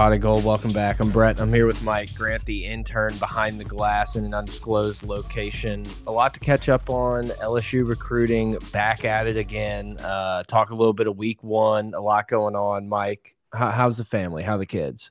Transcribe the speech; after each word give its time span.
Pot 0.00 0.14
of 0.14 0.22
Gold. 0.22 0.46
Welcome 0.46 0.72
back. 0.72 0.98
I'm 0.98 1.10
Brett. 1.10 1.42
I'm 1.42 1.52
here 1.52 1.66
with 1.66 1.82
Mike 1.82 2.14
Grant, 2.14 2.42
the 2.46 2.64
intern 2.64 3.18
behind 3.18 3.60
the 3.60 3.66
glass 3.66 4.16
in 4.16 4.24
an 4.24 4.32
undisclosed 4.32 5.02
location. 5.02 5.84
A 6.06 6.10
lot 6.10 6.32
to 6.32 6.40
catch 6.40 6.70
up 6.70 6.88
on. 6.88 7.24
LSU 7.24 7.86
recruiting 7.86 8.56
back 8.72 9.04
at 9.04 9.26
it 9.26 9.36
again. 9.36 9.98
Uh, 9.98 10.42
talk 10.44 10.70
a 10.70 10.74
little 10.74 10.94
bit 10.94 11.06
of 11.06 11.18
week 11.18 11.42
one. 11.42 11.92
A 11.92 12.00
lot 12.00 12.28
going 12.28 12.56
on. 12.56 12.88
Mike, 12.88 13.36
how, 13.52 13.72
how's 13.72 13.98
the 13.98 14.04
family? 14.06 14.42
How 14.42 14.56
the 14.56 14.64
kids? 14.64 15.10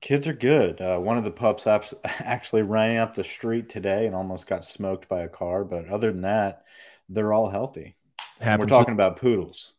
Kids 0.00 0.26
are 0.26 0.32
good. 0.32 0.80
Uh, 0.80 0.96
one 0.96 1.18
of 1.18 1.24
the 1.24 1.30
pups 1.30 1.66
actually 2.04 2.62
ran 2.62 2.96
up 2.96 3.14
the 3.14 3.24
street 3.24 3.68
today 3.68 4.06
and 4.06 4.14
almost 4.14 4.46
got 4.46 4.64
smoked 4.64 5.06
by 5.06 5.20
a 5.20 5.28
car. 5.28 5.64
But 5.64 5.86
other 5.88 6.12
than 6.12 6.22
that, 6.22 6.64
they're 7.10 7.34
all 7.34 7.50
healthy. 7.50 7.94
We're 8.40 8.64
talking 8.64 8.94
about 8.94 9.16
poodles. 9.16 9.74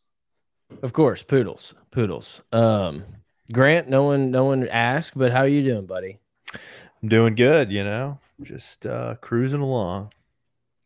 Of 0.84 0.92
course, 0.92 1.24
poodles, 1.24 1.74
poodles. 1.90 2.42
Um, 2.52 3.02
Grant, 3.52 3.88
no 3.88 4.04
one, 4.04 4.30
no 4.30 4.44
one 4.44 4.68
asked, 4.68 5.16
but 5.16 5.32
how 5.32 5.40
are 5.40 5.48
you 5.48 5.62
doing, 5.62 5.86
buddy? 5.86 6.18
I'm 7.02 7.08
doing 7.08 7.34
good. 7.34 7.70
You 7.70 7.84
know, 7.84 8.18
just 8.42 8.86
uh, 8.86 9.14
cruising 9.20 9.60
along, 9.60 10.12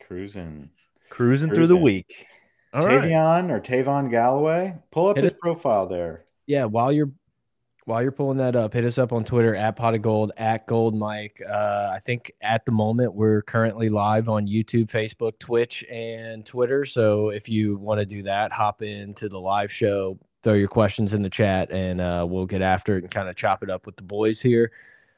cruising, 0.00 0.70
cruising, 1.10 1.52
through 1.52 1.66
the 1.66 1.77
week. 1.77 2.27
All 2.72 2.83
Tavion 2.83 3.42
right. 3.42 3.50
or 3.50 3.60
Tavon 3.60 4.10
Galloway, 4.10 4.74
pull 4.90 5.08
up 5.08 5.16
Hit 5.16 5.24
his 5.24 5.33
it. 5.33 5.40
profile 5.40 5.86
there. 5.86 6.24
Yeah, 6.46 6.64
while 6.66 6.92
you're 6.92 7.10
while 7.84 8.00
you're 8.00 8.12
pulling 8.12 8.38
that 8.38 8.55
up, 8.55 8.72
hit 8.72 8.84
us 8.84 8.96
up 8.96 9.12
on 9.12 9.24
Twitter 9.24 9.56
at 9.56 9.74
pot 9.77 9.94
of 9.94 10.02
gold 10.02 10.33
at 10.36 10.66
gold 10.66 10.94
Mike. 10.94 11.42
Uh, 11.46 11.90
I 11.92 11.98
think 11.98 12.30
at 12.40 12.64
the 12.64 12.70
moment 12.70 13.14
we're 13.14 13.42
currently 13.42 13.88
live 13.88 14.28
on 14.28 14.46
YouTube, 14.46 14.88
Facebook, 14.88 15.38
Twitch, 15.38 15.84
and 15.90 16.46
Twitter. 16.46 16.84
So 16.84 17.30
if 17.30 17.48
you 17.48 17.77
want 17.77 17.98
to 18.00 18.06
do 18.06 18.22
that, 18.22 18.52
hop 18.52 18.83
into 18.83 19.28
the 19.28 19.40
live 19.40 19.72
show, 19.72 20.18
throw 20.43 20.55
your 20.55 20.69
questions 20.69 21.12
in 21.12 21.23
the 21.23 21.31
chat, 21.31 21.71
and 21.71 22.01
uh, 22.01 22.27
we'll 22.29 22.47
get 22.47 22.62
after 22.62 22.97
it 22.97 23.05
and 23.05 23.11
kind 23.11 23.29
of 23.29 23.37
chop 23.37 23.62
it 23.62 23.71
up 23.71 23.87
with 23.87 23.97
the 23.97 24.03
boys 24.03 24.41
here. 24.41 24.73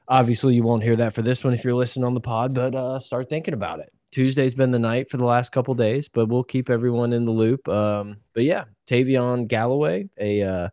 Obviously, 0.07 0.55
you 0.55 0.63
won't 0.63 0.83
hear 0.83 0.97
that 0.97 1.15
for 1.15 1.23
this 1.23 1.43
one 1.43 1.55
if 1.55 1.65
you're 1.65 1.75
listening 1.75 2.05
on 2.05 2.15
the 2.15 2.21
pod, 2.21 2.55
but 2.55 2.75
uh, 2.75 2.99
start 2.99 3.29
thinking 3.29 3.55
about 3.55 3.81
it. 3.81 3.93
Tuesday's 4.13 4.55
been 4.55 4.71
the 4.71 4.79
night 4.79 5.11
for 5.11 5.17
the 5.17 5.25
last 5.25 5.51
couple 5.51 5.75
days, 5.75 6.09
but 6.09 6.27
we'll 6.27 6.45
keep 6.45 6.71
everyone 6.71 7.13
in 7.13 7.25
the 7.25 7.33
loop. 7.33 7.67
Um, 7.69 8.19
but 8.33 8.45
yeah, 8.45 8.65
Tavion 8.87 9.49
Galloway, 9.49 10.09
a 10.19 10.43
uh, 10.43 10.69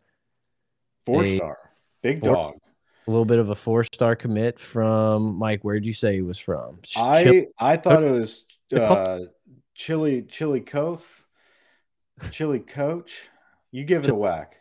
four 1.06 1.24
a, 1.24 1.36
star 1.38 1.58
Big 2.04 2.20
four, 2.20 2.34
dog. 2.34 2.58
A 3.08 3.12
little 3.12 3.26
bit 3.26 3.40
of 3.40 3.50
a 3.50 3.56
four 3.56 3.84
star 3.84 4.16
commit 4.16 4.60
from 4.60 5.36
Mike. 5.36 5.64
Where'd 5.64 5.86
you 5.86 5.94
say 5.94 6.16
he 6.16 6.22
was 6.22 6.38
from? 6.38 6.80
I 6.96 7.48
I 7.58 7.78
thought 7.78 8.04
it 8.04 8.12
was 8.12 8.46
uh, 8.76 9.22
Chili 9.74 10.22
Chili 10.22 10.62
Coth, 10.62 11.26
Chili 12.30 12.60
Coach. 12.60 13.30
You 13.72 13.86
give 13.86 14.04
it 14.04 14.10
a 14.10 14.16
whack. 14.16 14.60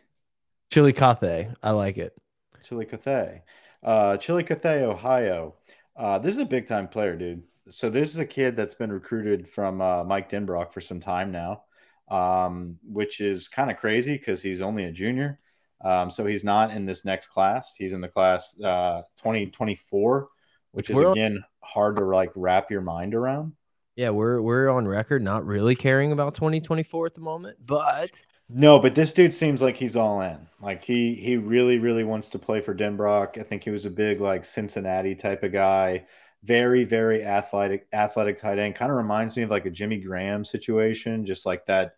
Chillicothe. 0.71 1.53
I 1.61 1.71
like 1.71 1.97
it. 1.97 2.15
Chillicothe. 2.63 3.41
Uh, 3.83 4.17
Chillicothe, 4.17 4.83
Ohio. 4.83 5.55
Uh, 5.95 6.17
this 6.19 6.33
is 6.33 6.39
a 6.39 6.45
big 6.45 6.67
time 6.67 6.87
player, 6.87 7.15
dude. 7.15 7.43
So 7.69 7.89
this 7.89 8.09
is 8.09 8.19
a 8.19 8.25
kid 8.25 8.55
that's 8.55 8.73
been 8.73 8.91
recruited 8.91 9.47
from 9.47 9.81
uh, 9.81 10.03
Mike 10.03 10.29
Denbrock 10.29 10.73
for 10.73 10.81
some 10.81 10.99
time 10.99 11.31
now, 11.31 11.63
um, 12.09 12.77
which 12.83 13.21
is 13.21 13.47
kind 13.47 13.69
of 13.69 13.77
crazy 13.77 14.17
because 14.17 14.41
he's 14.41 14.61
only 14.61 14.85
a 14.85 14.91
junior. 14.91 15.39
Um, 15.83 16.11
so 16.11 16.25
he's 16.25 16.43
not 16.43 16.71
in 16.71 16.85
this 16.85 17.05
next 17.05 17.27
class. 17.27 17.75
He's 17.75 17.93
in 17.93 18.01
the 18.01 18.07
class 18.07 18.59
uh, 18.61 19.01
2024, 19.17 20.29
which 20.71 20.89
is 20.89 20.95
we're 20.95 21.11
again 21.11 21.37
on, 21.37 21.43
hard 21.61 21.95
to 21.97 22.05
like 22.05 22.31
wrap 22.35 22.71
your 22.71 22.81
mind 22.81 23.15
around. 23.15 23.53
Yeah, 23.95 24.11
we're 24.11 24.41
we're 24.41 24.69
on 24.69 24.87
record 24.87 25.21
not 25.21 25.45
really 25.45 25.75
caring 25.75 26.11
about 26.11 26.35
2024 26.35 27.07
at 27.07 27.15
the 27.15 27.21
moment, 27.21 27.57
but 27.65 28.11
no, 28.53 28.79
but 28.79 28.95
this 28.95 29.13
dude 29.13 29.33
seems 29.33 29.61
like 29.61 29.77
he's 29.77 29.95
all 29.95 30.21
in. 30.21 30.47
Like 30.61 30.83
he 30.83 31.15
he 31.15 31.37
really 31.37 31.79
really 31.79 32.03
wants 32.03 32.29
to 32.29 32.39
play 32.39 32.61
for 32.61 32.75
Denbrock. 32.75 33.39
I 33.39 33.43
think 33.43 33.63
he 33.63 33.69
was 33.69 33.85
a 33.85 33.89
big 33.89 34.19
like 34.19 34.45
Cincinnati 34.45 35.15
type 35.15 35.43
of 35.43 35.51
guy. 35.51 36.05
Very 36.43 36.83
very 36.83 37.23
athletic 37.23 37.87
athletic 37.93 38.37
tight 38.37 38.59
end. 38.59 38.75
Kind 38.75 38.91
of 38.91 38.97
reminds 38.97 39.37
me 39.37 39.43
of 39.43 39.49
like 39.49 39.65
a 39.65 39.71
Jimmy 39.71 39.97
Graham 39.97 40.43
situation, 40.45 41.25
just 41.25 41.45
like 41.45 41.65
that 41.67 41.95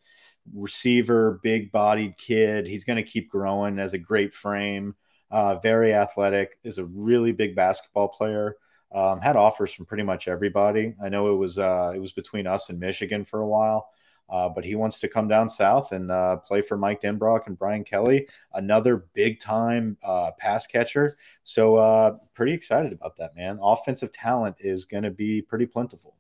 receiver, 0.54 1.40
big 1.44 1.72
bodied 1.72 2.18
kid. 2.18 2.68
He's 2.68 2.84
going 2.84 2.98
to 2.98 3.10
keep 3.10 3.30
growing 3.30 3.80
as 3.80 3.94
a 3.94 3.98
great 3.98 4.34
frame. 4.34 4.96
Uh, 5.32 5.56
very 5.56 5.94
athletic. 5.94 6.60
Is 6.64 6.78
a 6.78 6.86
really 6.86 7.32
big 7.32 7.56
basketball 7.56 8.10
player. 8.10 8.56
Um, 8.94 9.20
had 9.22 9.36
offers 9.36 9.74
from 9.74 9.86
pretty 9.86 10.04
much 10.04 10.28
everybody. 10.28 10.94
I 11.04 11.10
know 11.10 11.34
it 11.34 11.38
was 11.38 11.58
uh, 11.58 11.94
it 11.96 12.00
was 12.00 12.12
between 12.12 12.46
us 12.46 12.70
and 12.70 12.80
Michigan 12.80 13.26
for 13.26 13.42
a 13.42 13.48
while, 13.48 13.90
uh, 14.30 14.50
but 14.50 14.66
he 14.66 14.76
wants 14.76 15.00
to 15.00 15.08
come 15.08 15.28
down 15.28 15.50
south 15.50 15.92
and 15.92 16.12
uh, 16.12 16.38
play 16.38 16.62
for 16.62 16.78
Mike 16.78 17.02
Denbrock 17.02 17.48
and 17.48 17.58
Brian 17.58 17.84
Kelly, 17.84 18.28
another 18.54 19.06
big 19.14 19.40
time 19.40 19.98
uh, 20.04 20.32
pass 20.38 20.66
catcher. 20.66 21.18
So 21.44 21.76
uh, 21.76 22.18
pretty 22.34 22.54
excited 22.54 22.94
about 22.94 23.16
that, 23.18 23.36
man. 23.36 23.60
Offensive 23.62 24.12
talent 24.12 24.58
is 24.60 24.86
going 24.86 25.04
to 25.04 25.12
be 25.12 25.42
pretty 25.42 25.66
plentiful. 25.66 26.16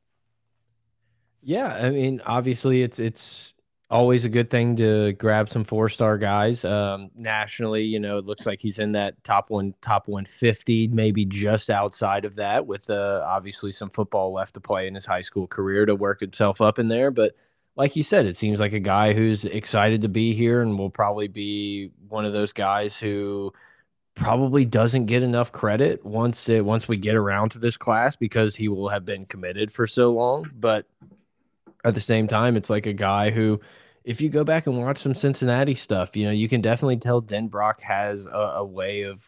Yeah, 1.41 1.73
I 1.73 1.89
mean, 1.89 2.21
obviously 2.25 2.83
it's 2.83 2.99
it's 2.99 3.53
always 3.89 4.25
a 4.25 4.29
good 4.29 4.49
thing 4.49 4.75
to 4.75 5.13
grab 5.13 5.49
some 5.49 5.63
four 5.63 5.87
star 5.87 6.17
guys. 6.17 6.65
Um, 6.65 7.11
nationally, 7.15 7.83
you 7.83 7.99
know, 7.99 8.17
it 8.17 8.25
looks 8.25 8.45
like 8.45 8.61
he's 8.61 8.79
in 8.79 8.93
that 8.93 9.23
top 9.23 9.49
one, 9.49 9.75
top 9.81 10.07
150, 10.07 10.87
maybe 10.87 11.25
just 11.25 11.69
outside 11.69 12.25
of 12.25 12.35
that, 12.35 12.65
with 12.65 12.89
uh, 12.89 13.23
obviously 13.25 13.71
some 13.71 13.89
football 13.89 14.33
left 14.33 14.55
to 14.55 14.59
play 14.59 14.87
in 14.87 14.95
his 14.95 15.05
high 15.05 15.21
school 15.21 15.47
career 15.47 15.85
to 15.85 15.95
work 15.95 16.19
himself 16.19 16.59
up 16.59 16.79
in 16.79 16.87
there. 16.87 17.11
But 17.11 17.35
like 17.75 17.95
you 17.95 18.03
said, 18.03 18.25
it 18.25 18.38
seems 18.38 18.59
like 18.59 18.73
a 18.73 18.79
guy 18.79 19.13
who's 19.13 19.45
excited 19.45 20.01
to 20.01 20.09
be 20.09 20.34
here 20.34 20.61
and 20.61 20.78
will 20.78 20.89
probably 20.89 21.28
be 21.28 21.91
one 22.07 22.25
of 22.25 22.34
those 22.34 22.53
guys 22.53 22.97
who 22.97 23.51
probably 24.16 24.63
doesn't 24.63 25.07
get 25.07 25.23
enough 25.23 25.51
credit 25.51 26.06
once 26.06 26.47
it 26.47 26.63
once 26.63 26.88
we 26.88 26.97
get 26.97 27.16
around 27.16 27.50
to 27.50 27.59
this 27.59 27.78
class 27.78 28.16
because 28.16 28.56
he 28.56 28.67
will 28.67 28.89
have 28.89 29.06
been 29.06 29.25
committed 29.25 29.72
for 29.72 29.88
so 29.88 30.12
long. 30.12 30.50
But 30.53 30.85
at 31.83 31.95
the 31.95 32.01
same 32.01 32.28
time, 32.28 32.56
it's 32.56 32.69
like 32.69 32.85
a 32.85 32.94
guy 32.94 33.31
who 33.31 33.59
if 34.03 34.22
you 34.22 34.29
go 34.29 34.44
back 34.44 34.67
and 34.67 34.78
watch 34.78 35.00
some 35.00 35.16
Cincinnati 35.16 35.75
stuff, 35.75 36.16
you 36.16 36.25
know, 36.25 36.31
you 36.31 36.50
can 36.50 36.62
definitely 36.62 36.97
tell 36.97 37.22
Denbrock 37.22 37.79
has 37.81 38.25
a, 38.25 38.53
a 38.57 38.66
way 38.66 39.03
of 39.03 39.25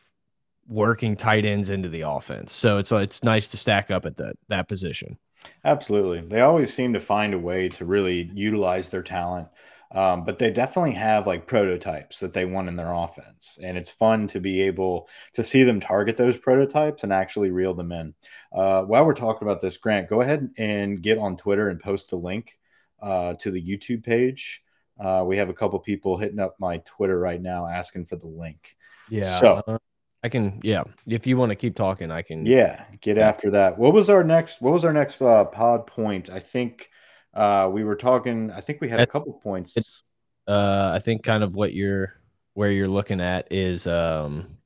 working 0.67 1.15
tight 1.15 1.45
ends 1.45 1.69
into 1.69 1.89
the 1.89 2.01
offense. 2.01 2.53
So 2.53 2.77
it's 2.77 2.91
it's 2.91 3.23
nice 3.23 3.47
to 3.49 3.57
stack 3.57 3.89
up 3.89 4.05
at 4.05 4.17
that 4.17 4.35
that 4.49 4.67
position. 4.67 5.17
Absolutely, 5.63 6.21
they 6.21 6.41
always 6.41 6.73
seem 6.73 6.93
to 6.93 6.99
find 6.99 7.33
a 7.33 7.39
way 7.39 7.69
to 7.69 7.85
really 7.85 8.29
utilize 8.33 8.89
their 8.89 9.03
talent. 9.03 9.49
Um, 9.91 10.25
but 10.25 10.39
they 10.39 10.51
definitely 10.51 10.93
have 10.93 11.27
like 11.27 11.47
prototypes 11.47 12.19
that 12.19 12.33
they 12.33 12.43
want 12.43 12.67
in 12.67 12.75
their 12.75 12.91
offense, 12.91 13.59
and 13.63 13.77
it's 13.77 13.91
fun 13.91 14.27
to 14.27 14.39
be 14.39 14.63
able 14.63 15.07
to 15.33 15.43
see 15.43 15.63
them 15.63 15.79
target 15.79 16.17
those 16.17 16.37
prototypes 16.37 17.03
and 17.03 17.13
actually 17.13 17.51
reel 17.51 17.73
them 17.73 17.91
in. 17.91 18.13
Uh, 18.51 18.83
while 18.83 19.05
we're 19.05 19.13
talking 19.13 19.47
about 19.47 19.61
this, 19.61 19.77
Grant, 19.77 20.09
go 20.09 20.21
ahead 20.21 20.49
and 20.57 21.01
get 21.01 21.17
on 21.17 21.37
Twitter 21.37 21.69
and 21.69 21.79
post 21.79 22.11
a 22.11 22.17
link 22.17 22.57
uh, 23.01 23.35
to 23.35 23.51
the 23.51 23.61
YouTube 23.61 24.03
page 24.03 24.63
uh, 24.99 25.23
we 25.25 25.37
have 25.37 25.49
a 25.49 25.53
couple 25.53 25.77
people 25.79 26.17
hitting 26.17 26.39
up 26.39 26.55
my 26.59 26.77
Twitter 26.85 27.19
right 27.19 27.41
now 27.41 27.67
asking 27.67 28.05
for 28.05 28.15
the 28.15 28.27
link. 28.27 28.75
Yeah. 29.09 29.39
So 29.39 29.63
uh, 29.67 29.77
I 30.25 30.29
can, 30.29 30.59
yeah. 30.63 30.85
If 31.05 31.27
you 31.27 31.37
want 31.37 31.51
to 31.51 31.55
keep 31.55 31.75
talking, 31.75 32.09
I 32.09 32.23
can. 32.23 32.47
Yeah, 32.47 32.83
get 32.99 33.17
yeah. 33.17 33.29
after 33.29 33.51
that. 33.51 33.77
What 33.77 33.93
was 33.93 34.09
our 34.09 34.23
next? 34.23 34.59
What 34.59 34.73
was 34.73 34.83
our 34.83 34.91
next 34.91 35.21
uh, 35.21 35.45
pod 35.45 35.85
point? 35.85 36.31
I 36.31 36.39
think 36.39 36.89
uh, 37.35 37.69
we 37.71 37.83
were 37.83 37.95
talking. 37.95 38.49
I 38.49 38.61
think 38.61 38.81
we 38.81 38.89
had 38.89 38.99
a 38.99 39.05
couple 39.05 39.33
points. 39.33 40.01
Uh, 40.47 40.91
I 40.95 40.97
think 40.97 41.21
kind 41.21 41.43
of 41.43 41.53
what 41.53 41.75
you're 41.75 42.15
where 42.55 42.71
you're 42.71 42.87
looking 42.87 43.21
at 43.21 43.51
is 43.51 43.85
um, 43.85 44.57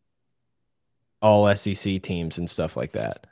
all 1.22 1.54
SEC 1.54 2.02
teams 2.04 2.38
and 2.38 2.50
stuff 2.50 2.78
like 2.78 2.94
that. 2.94 3.28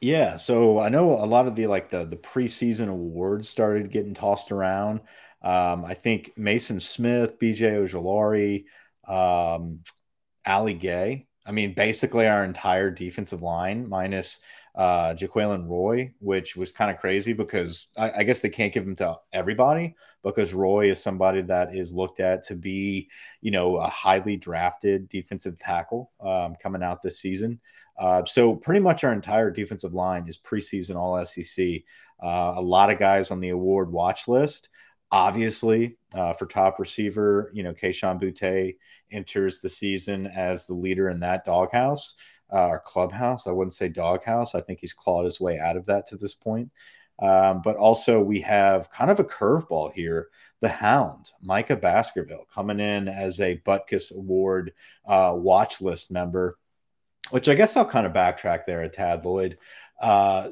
Yeah, 0.00 0.34
so 0.34 0.80
I 0.80 0.88
know 0.88 1.12
a 1.12 1.26
lot 1.26 1.46
of 1.46 1.54
the 1.54 1.68
like 1.68 1.90
the 1.90 2.04
the 2.04 2.16
preseason 2.16 2.88
awards 2.88 3.48
started 3.48 3.92
getting 3.92 4.14
tossed 4.14 4.50
around. 4.50 4.98
Um, 5.42 5.84
I 5.84 5.94
think 5.94 6.32
Mason 6.36 6.80
Smith, 6.80 7.38
BJ 7.38 7.88
Ojulari, 7.88 8.64
um, 9.08 9.84
Ali 10.44 10.74
Gaye. 10.74 11.27
I 11.48 11.50
mean, 11.50 11.72
basically 11.72 12.28
our 12.28 12.44
entire 12.44 12.90
defensive 12.90 13.40
line 13.40 13.88
minus 13.88 14.40
uh, 14.74 15.14
Roy, 15.20 16.12
which 16.20 16.54
was 16.54 16.70
kind 16.70 16.90
of 16.90 16.98
crazy 16.98 17.32
because 17.32 17.88
I, 17.96 18.12
I, 18.18 18.22
guess 18.22 18.40
they 18.40 18.48
can't 18.48 18.72
give 18.72 18.86
him 18.86 18.94
to 18.96 19.18
everybody 19.32 19.96
because 20.22 20.54
Roy 20.54 20.90
is 20.90 21.02
somebody 21.02 21.42
that 21.42 21.74
is 21.74 21.92
looked 21.92 22.20
at 22.20 22.44
to 22.44 22.54
be, 22.54 23.08
you 23.40 23.50
know, 23.50 23.76
a 23.76 23.88
highly 23.88 24.36
drafted 24.36 25.08
defensive 25.08 25.58
tackle 25.58 26.12
um, 26.20 26.54
coming 26.62 26.82
out 26.82 27.02
this 27.02 27.18
season. 27.18 27.58
Uh, 27.98 28.24
so 28.24 28.54
pretty 28.54 28.78
much 28.78 29.02
our 29.02 29.12
entire 29.12 29.50
defensive 29.50 29.94
line 29.94 30.28
is 30.28 30.38
preseason 30.38 30.94
All 30.94 31.24
SEC. 31.24 31.82
Uh, 32.22 32.54
a 32.56 32.62
lot 32.62 32.90
of 32.90 33.00
guys 33.00 33.32
on 33.32 33.40
the 33.40 33.48
award 33.48 33.90
watch 33.90 34.28
list. 34.28 34.68
Obviously, 35.10 35.96
uh, 36.14 36.34
for 36.34 36.46
top 36.46 36.78
receiver, 36.78 37.50
you 37.54 37.62
know, 37.62 37.72
Kayshon 37.72 38.22
Boutte 38.22 38.76
enters 39.10 39.60
the 39.60 39.68
season 39.68 40.26
as 40.26 40.66
the 40.66 40.74
leader 40.74 41.08
in 41.08 41.20
that 41.20 41.44
doghouse 41.44 42.14
uh, 42.52 42.66
or 42.66 42.80
clubhouse. 42.80 43.46
I 43.46 43.52
wouldn't 43.52 43.74
say 43.74 43.88
doghouse. 43.88 44.54
I 44.54 44.60
think 44.60 44.80
he's 44.80 44.92
clawed 44.92 45.24
his 45.24 45.40
way 45.40 45.58
out 45.58 45.76
of 45.76 45.86
that 45.86 46.06
to 46.06 46.16
this 46.16 46.34
point. 46.34 46.70
Um, 47.20 47.62
but 47.62 47.76
also, 47.76 48.20
we 48.20 48.40
have 48.42 48.90
kind 48.90 49.10
of 49.10 49.18
a 49.18 49.24
curveball 49.24 49.92
here. 49.92 50.28
The 50.60 50.68
Hound, 50.68 51.30
Micah 51.40 51.76
Baskerville, 51.76 52.46
coming 52.52 52.80
in 52.80 53.06
as 53.08 53.40
a 53.40 53.58
Butkus 53.64 54.12
Award 54.12 54.72
uh, 55.06 55.34
watch 55.36 55.80
list 55.80 56.10
member, 56.10 56.58
which 57.30 57.48
I 57.48 57.54
guess 57.54 57.76
I'll 57.76 57.84
kind 57.84 58.06
of 58.06 58.12
backtrack 58.12 58.64
there 58.64 58.80
a 58.80 58.88
tad, 58.88 59.24
Lloyd. 59.24 59.58
Uh, 60.00 60.50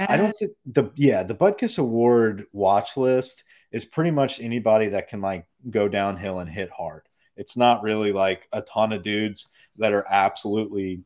I 0.00 0.16
don't 0.16 0.34
think 0.34 0.52
the 0.66 0.90
yeah 0.96 1.22
the 1.22 1.34
Butkus 1.34 1.78
Award 1.78 2.46
watch 2.52 2.96
list 2.96 3.44
is 3.70 3.84
pretty 3.84 4.10
much 4.10 4.40
anybody 4.40 4.88
that 4.88 5.08
can 5.08 5.20
like 5.20 5.46
go 5.68 5.88
downhill 5.88 6.40
and 6.40 6.48
hit 6.48 6.70
hard. 6.70 7.07
It's 7.38 7.56
not 7.56 7.82
really 7.82 8.12
like 8.12 8.48
a 8.52 8.60
ton 8.62 8.92
of 8.92 9.02
dudes 9.02 9.48
that 9.78 9.92
are 9.92 10.04
absolutely 10.10 11.00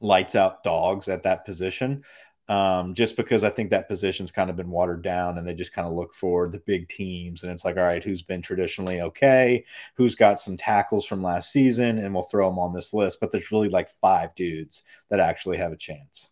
lights 0.00 0.36
out 0.36 0.62
dogs 0.62 1.08
at 1.08 1.22
that 1.24 1.44
position. 1.44 2.04
Um, 2.48 2.94
just 2.94 3.16
because 3.16 3.42
I 3.42 3.50
think 3.50 3.70
that 3.70 3.88
position's 3.88 4.30
kind 4.30 4.50
of 4.50 4.56
been 4.56 4.70
watered 4.70 5.02
down 5.02 5.36
and 5.36 5.46
they 5.46 5.54
just 5.54 5.72
kind 5.72 5.88
of 5.88 5.94
look 5.94 6.14
for 6.14 6.48
the 6.48 6.60
big 6.60 6.88
teams. 6.88 7.42
And 7.42 7.50
it's 7.50 7.64
like, 7.64 7.76
all 7.76 7.82
right, 7.82 8.04
who's 8.04 8.22
been 8.22 8.40
traditionally 8.40 9.00
okay? 9.00 9.64
Who's 9.96 10.14
got 10.14 10.38
some 10.38 10.56
tackles 10.56 11.06
from 11.06 11.24
last 11.24 11.50
season? 11.50 11.98
And 11.98 12.14
we'll 12.14 12.22
throw 12.22 12.48
them 12.48 12.60
on 12.60 12.72
this 12.72 12.94
list. 12.94 13.18
But 13.20 13.32
there's 13.32 13.50
really 13.50 13.68
like 13.68 13.88
five 14.00 14.32
dudes 14.36 14.84
that 15.10 15.18
actually 15.18 15.56
have 15.56 15.72
a 15.72 15.76
chance. 15.76 16.30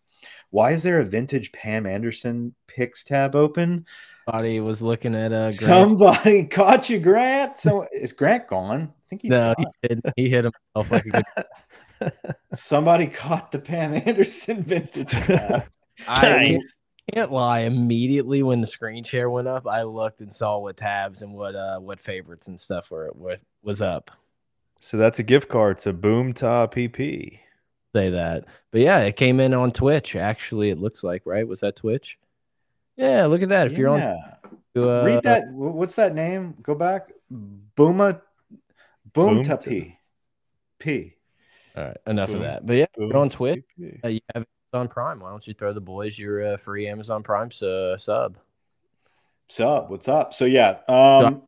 Why 0.51 0.71
is 0.71 0.83
there 0.83 1.01
a 1.01 1.05
vintage 1.05 1.51
Pam 1.51 1.85
Anderson 1.85 2.55
picks 2.67 3.03
tab 3.03 3.35
open? 3.35 3.85
Somebody 4.27 4.59
was 4.59 4.81
looking 4.81 5.13
at 5.13 5.31
uh, 5.31 5.49
Grant. 5.49 5.53
Somebody 5.53 6.45
caught 6.47 6.89
you, 6.89 6.99
Grant. 6.99 7.59
So 7.59 7.87
is 7.93 8.11
Grant 8.11 8.47
gone? 8.47 8.91
I 8.91 9.09
think 9.09 9.21
he 9.21 9.29
no, 9.29 9.53
he 9.57 9.65
hit, 9.83 10.05
he 10.15 10.29
hit 10.29 10.45
himself 10.45 10.91
like 10.91 11.05
a 11.05 11.23
good. 12.01 12.35
Somebody 12.53 13.05
caught 13.05 13.51
the 13.51 13.59
Pam 13.59 13.93
Anderson 13.93 14.63
vintage 14.63 15.05
tab. 15.11 15.65
I 16.07 16.21
can't, 16.21 16.63
can't 17.13 17.31
lie. 17.31 17.59
Immediately 17.61 18.41
when 18.41 18.61
the 18.61 18.67
screen 18.67 19.03
share 19.03 19.29
went 19.29 19.47
up, 19.47 19.67
I 19.67 19.83
looked 19.83 20.21
and 20.21 20.33
saw 20.33 20.57
what 20.57 20.77
tabs 20.77 21.21
and 21.21 21.33
what 21.33 21.55
uh 21.55 21.77
what 21.77 21.99
favorites 21.99 22.47
and 22.47 22.59
stuff 22.59 22.89
were 22.89 23.11
what 23.13 23.41
was 23.61 23.79
up. 23.79 24.09
So 24.79 24.97
that's 24.97 25.19
a 25.19 25.23
gift 25.23 25.49
card 25.49 25.77
to 25.79 25.93
Boom 25.93 26.33
Top 26.33 26.73
PP. 26.73 27.39
Say 27.93 28.09
that, 28.09 28.45
but 28.71 28.81
yeah, 28.81 28.99
it 29.01 29.15
came 29.17 29.39
in 29.39 29.53
on 29.53 29.71
Twitch. 29.71 30.15
Actually, 30.15 30.71
it 30.71 30.79
looks 30.79 31.03
like 31.03 31.21
right. 31.25 31.47
Was 31.47 31.59
that 31.59 31.75
Twitch? 31.75 32.17
Yeah, 32.97 33.25
look 33.25 33.41
at 33.41 33.49
that. 33.49 33.67
If 33.67 33.73
yeah. 33.73 33.79
you're 33.79 33.89
on, 33.89 34.01
uh, 34.01 35.03
read 35.03 35.23
that. 35.23 35.51
What's 35.51 35.95
that 35.95 36.13
name? 36.13 36.55
Go 36.61 36.75
back. 36.75 37.11
Booma, 37.31 38.21
Boom, 39.13 39.41
Boom 39.41 39.57
P. 39.59 39.97
P. 40.79 41.15
All 41.75 41.85
right, 41.85 41.97
enough 42.07 42.29
Boom. 42.29 42.37
of 42.37 42.41
that. 42.43 42.65
But 42.65 42.75
yeah, 42.75 42.85
Boom. 42.95 43.09
you're 43.09 43.17
on 43.17 43.29
Twitch. 43.29 43.63
Uh, 44.03 44.07
you 44.09 44.19
have 44.33 44.45
Amazon 44.73 44.87
Prime. 44.87 45.19
Why 45.19 45.29
don't 45.29 45.45
you 45.45 45.53
throw 45.53 45.73
the 45.73 45.81
boys 45.81 46.17
your 46.17 46.53
uh, 46.53 46.57
free 46.57 46.87
Amazon 46.87 47.23
Prime 47.23 47.49
uh, 47.61 47.97
sub? 47.97 48.37
Sub, 49.47 49.89
what's 49.89 50.07
up? 50.07 50.33
So 50.33 50.45
yeah, 50.45 50.79
um, 50.87 51.43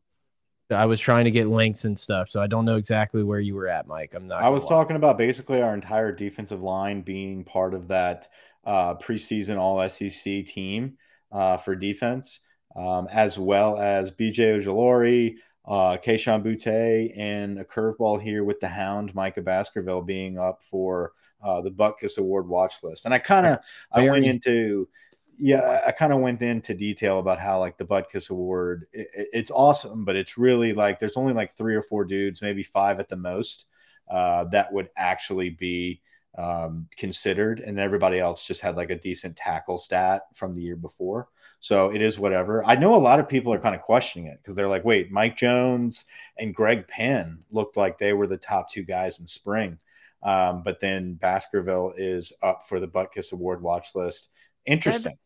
so 0.70 0.76
I 0.76 0.84
was 0.84 1.00
trying 1.00 1.24
to 1.24 1.30
get 1.30 1.48
links 1.48 1.84
and 1.84 1.98
stuff, 1.98 2.28
so 2.28 2.40
I 2.40 2.46
don't 2.46 2.64
know 2.64 2.76
exactly 2.76 3.22
where 3.22 3.40
you 3.40 3.54
were 3.54 3.68
at, 3.68 3.86
Mike. 3.86 4.12
I'm 4.14 4.28
not. 4.28 4.42
I 4.42 4.50
was 4.50 4.64
lie. 4.64 4.70
talking 4.70 4.96
about 4.96 5.18
basically 5.18 5.62
our 5.62 5.74
entire 5.74 6.12
defensive 6.12 6.62
line 6.62 7.00
being 7.00 7.42
part 7.42 7.74
of 7.74 7.88
that 7.88 8.28
uh, 8.64 8.94
preseason 8.94 9.58
All 9.58 9.86
SEC 9.88 10.44
team 10.44 10.98
uh, 11.32 11.56
for 11.56 11.74
defense, 11.74 12.40
um, 12.76 13.08
as 13.10 13.38
well 13.38 13.78
as 13.78 14.10
BJ 14.10 14.60
Ojulari, 14.60 15.36
uh, 15.66 15.98
Kayshon 15.98 16.42
Boutte, 16.42 17.12
and 17.16 17.58
a 17.58 17.64
curveball 17.64 18.20
here 18.20 18.44
with 18.44 18.60
the 18.60 18.68
Hound, 18.68 19.14
Micah 19.14 19.42
Baskerville 19.42 20.02
being 20.02 20.38
up 20.38 20.62
for 20.62 21.12
uh, 21.42 21.60
the 21.60 21.70
Butkus 21.70 22.18
Award 22.18 22.48
watch 22.48 22.82
list. 22.82 23.04
And 23.04 23.14
I 23.14 23.18
kind 23.18 23.46
of 23.46 23.58
I 23.92 24.08
went 24.08 24.24
into 24.24 24.88
yeah, 25.38 25.82
I 25.86 25.92
kind 25.92 26.12
of 26.12 26.18
went 26.18 26.42
into 26.42 26.74
detail 26.74 27.20
about 27.20 27.38
how 27.38 27.60
like 27.60 27.78
the 27.78 27.84
Butkus 27.84 28.30
Award, 28.30 28.86
it, 28.92 29.08
it's 29.14 29.50
awesome, 29.52 30.04
but 30.04 30.16
it's 30.16 30.36
really 30.36 30.72
like 30.72 30.98
there's 30.98 31.16
only 31.16 31.32
like 31.32 31.52
three 31.52 31.76
or 31.76 31.82
four 31.82 32.04
dudes, 32.04 32.42
maybe 32.42 32.62
five 32.62 32.98
at 32.98 33.08
the 33.08 33.16
most, 33.16 33.66
uh, 34.10 34.44
that 34.44 34.72
would 34.72 34.90
actually 34.96 35.50
be 35.50 36.02
um, 36.36 36.88
considered, 36.96 37.60
and 37.60 37.78
everybody 37.78 38.18
else 38.18 38.42
just 38.42 38.60
had 38.60 38.76
like 38.76 38.90
a 38.90 38.98
decent 38.98 39.36
tackle 39.36 39.78
stat 39.78 40.22
from 40.34 40.54
the 40.54 40.62
year 40.62 40.76
before. 40.76 41.28
So 41.60 41.90
it 41.92 42.00
is 42.00 42.18
whatever. 42.18 42.64
I 42.64 42.76
know 42.76 42.94
a 42.94 42.96
lot 42.96 43.18
of 43.18 43.28
people 43.28 43.52
are 43.52 43.58
kind 43.58 43.74
of 43.74 43.82
questioning 43.82 44.28
it 44.28 44.38
because 44.40 44.54
they're 44.54 44.68
like, 44.68 44.84
wait, 44.84 45.10
Mike 45.10 45.36
Jones 45.36 46.04
and 46.38 46.54
Greg 46.54 46.86
Penn 46.86 47.40
looked 47.50 47.76
like 47.76 47.98
they 47.98 48.12
were 48.12 48.28
the 48.28 48.36
top 48.36 48.70
two 48.70 48.84
guys 48.84 49.18
in 49.18 49.26
spring. 49.26 49.78
Um, 50.22 50.62
but 50.62 50.80
then 50.80 51.14
Baskerville 51.14 51.94
is 51.96 52.32
up 52.42 52.66
for 52.68 52.80
the 52.80 52.88
Butkus 52.88 53.32
Award 53.32 53.62
watch 53.62 53.94
list. 53.94 54.30
Interesting. 54.66 55.16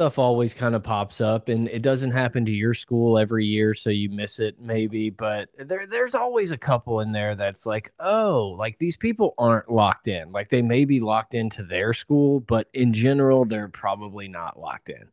Stuff 0.00 0.18
always 0.18 0.54
kind 0.54 0.74
of 0.74 0.82
pops 0.82 1.20
up, 1.20 1.50
and 1.50 1.68
it 1.68 1.82
doesn't 1.82 2.12
happen 2.12 2.46
to 2.46 2.50
your 2.50 2.72
school 2.72 3.18
every 3.18 3.44
year, 3.44 3.74
so 3.74 3.90
you 3.90 4.08
miss 4.08 4.38
it 4.38 4.58
maybe. 4.58 5.10
But 5.10 5.50
there, 5.58 5.84
there's 5.84 6.14
always 6.14 6.52
a 6.52 6.56
couple 6.56 7.00
in 7.00 7.12
there 7.12 7.34
that's 7.34 7.66
like, 7.66 7.92
oh, 8.00 8.56
like 8.58 8.78
these 8.78 8.96
people 8.96 9.34
aren't 9.36 9.70
locked 9.70 10.08
in. 10.08 10.32
Like 10.32 10.48
they 10.48 10.62
may 10.62 10.86
be 10.86 11.00
locked 11.00 11.34
into 11.34 11.62
their 11.62 11.92
school, 11.92 12.40
but 12.40 12.66
in 12.72 12.94
general, 12.94 13.44
they're 13.44 13.68
probably 13.68 14.26
not 14.26 14.58
locked 14.58 14.88
in. 14.88 15.04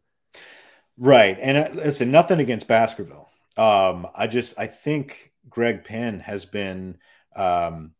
Right, 0.97 1.37
and 1.41 1.57
uh, 1.57 1.69
listen, 1.73 2.09
nothing 2.09 2.39
against 2.39 2.69
Baskerville. 2.69 3.29
Um, 3.57 4.07
I 4.15 4.27
just 4.27 4.57
I 4.57 4.67
think 4.67 5.33
Greg 5.49 5.83
Penn 5.83 6.21
has 6.21 6.45
been 6.45 6.97
um, 7.35 7.91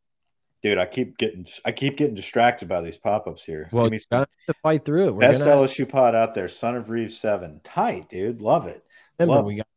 Dude, 0.67 0.77
I 0.77 0.85
keep 0.85 1.17
getting 1.17 1.45
I 1.63 1.71
keep 1.71 1.95
getting 1.95 2.13
distracted 2.13 2.67
by 2.67 2.81
these 2.81 2.97
pop-ups 2.97 3.45
here. 3.45 3.69
Well, 3.71 3.85
Give 3.85 3.93
me 3.93 3.99
some 3.99 4.25
to 4.47 4.53
fight 4.61 4.83
through 4.83 5.07
it. 5.07 5.11
We're 5.13 5.21
best 5.21 5.45
gonna... 5.45 5.61
LSU 5.61 5.87
pod 5.87 6.13
out 6.13 6.33
there, 6.33 6.49
Son 6.49 6.75
of 6.75 6.89
Reeves 6.89 7.17
Seven. 7.17 7.61
Tight, 7.63 8.09
dude. 8.09 8.41
Love 8.41 8.67
it. 8.67 8.83
Remember, 9.17 9.37
Love 9.37 9.45
we 9.45 9.55
got 9.55 9.67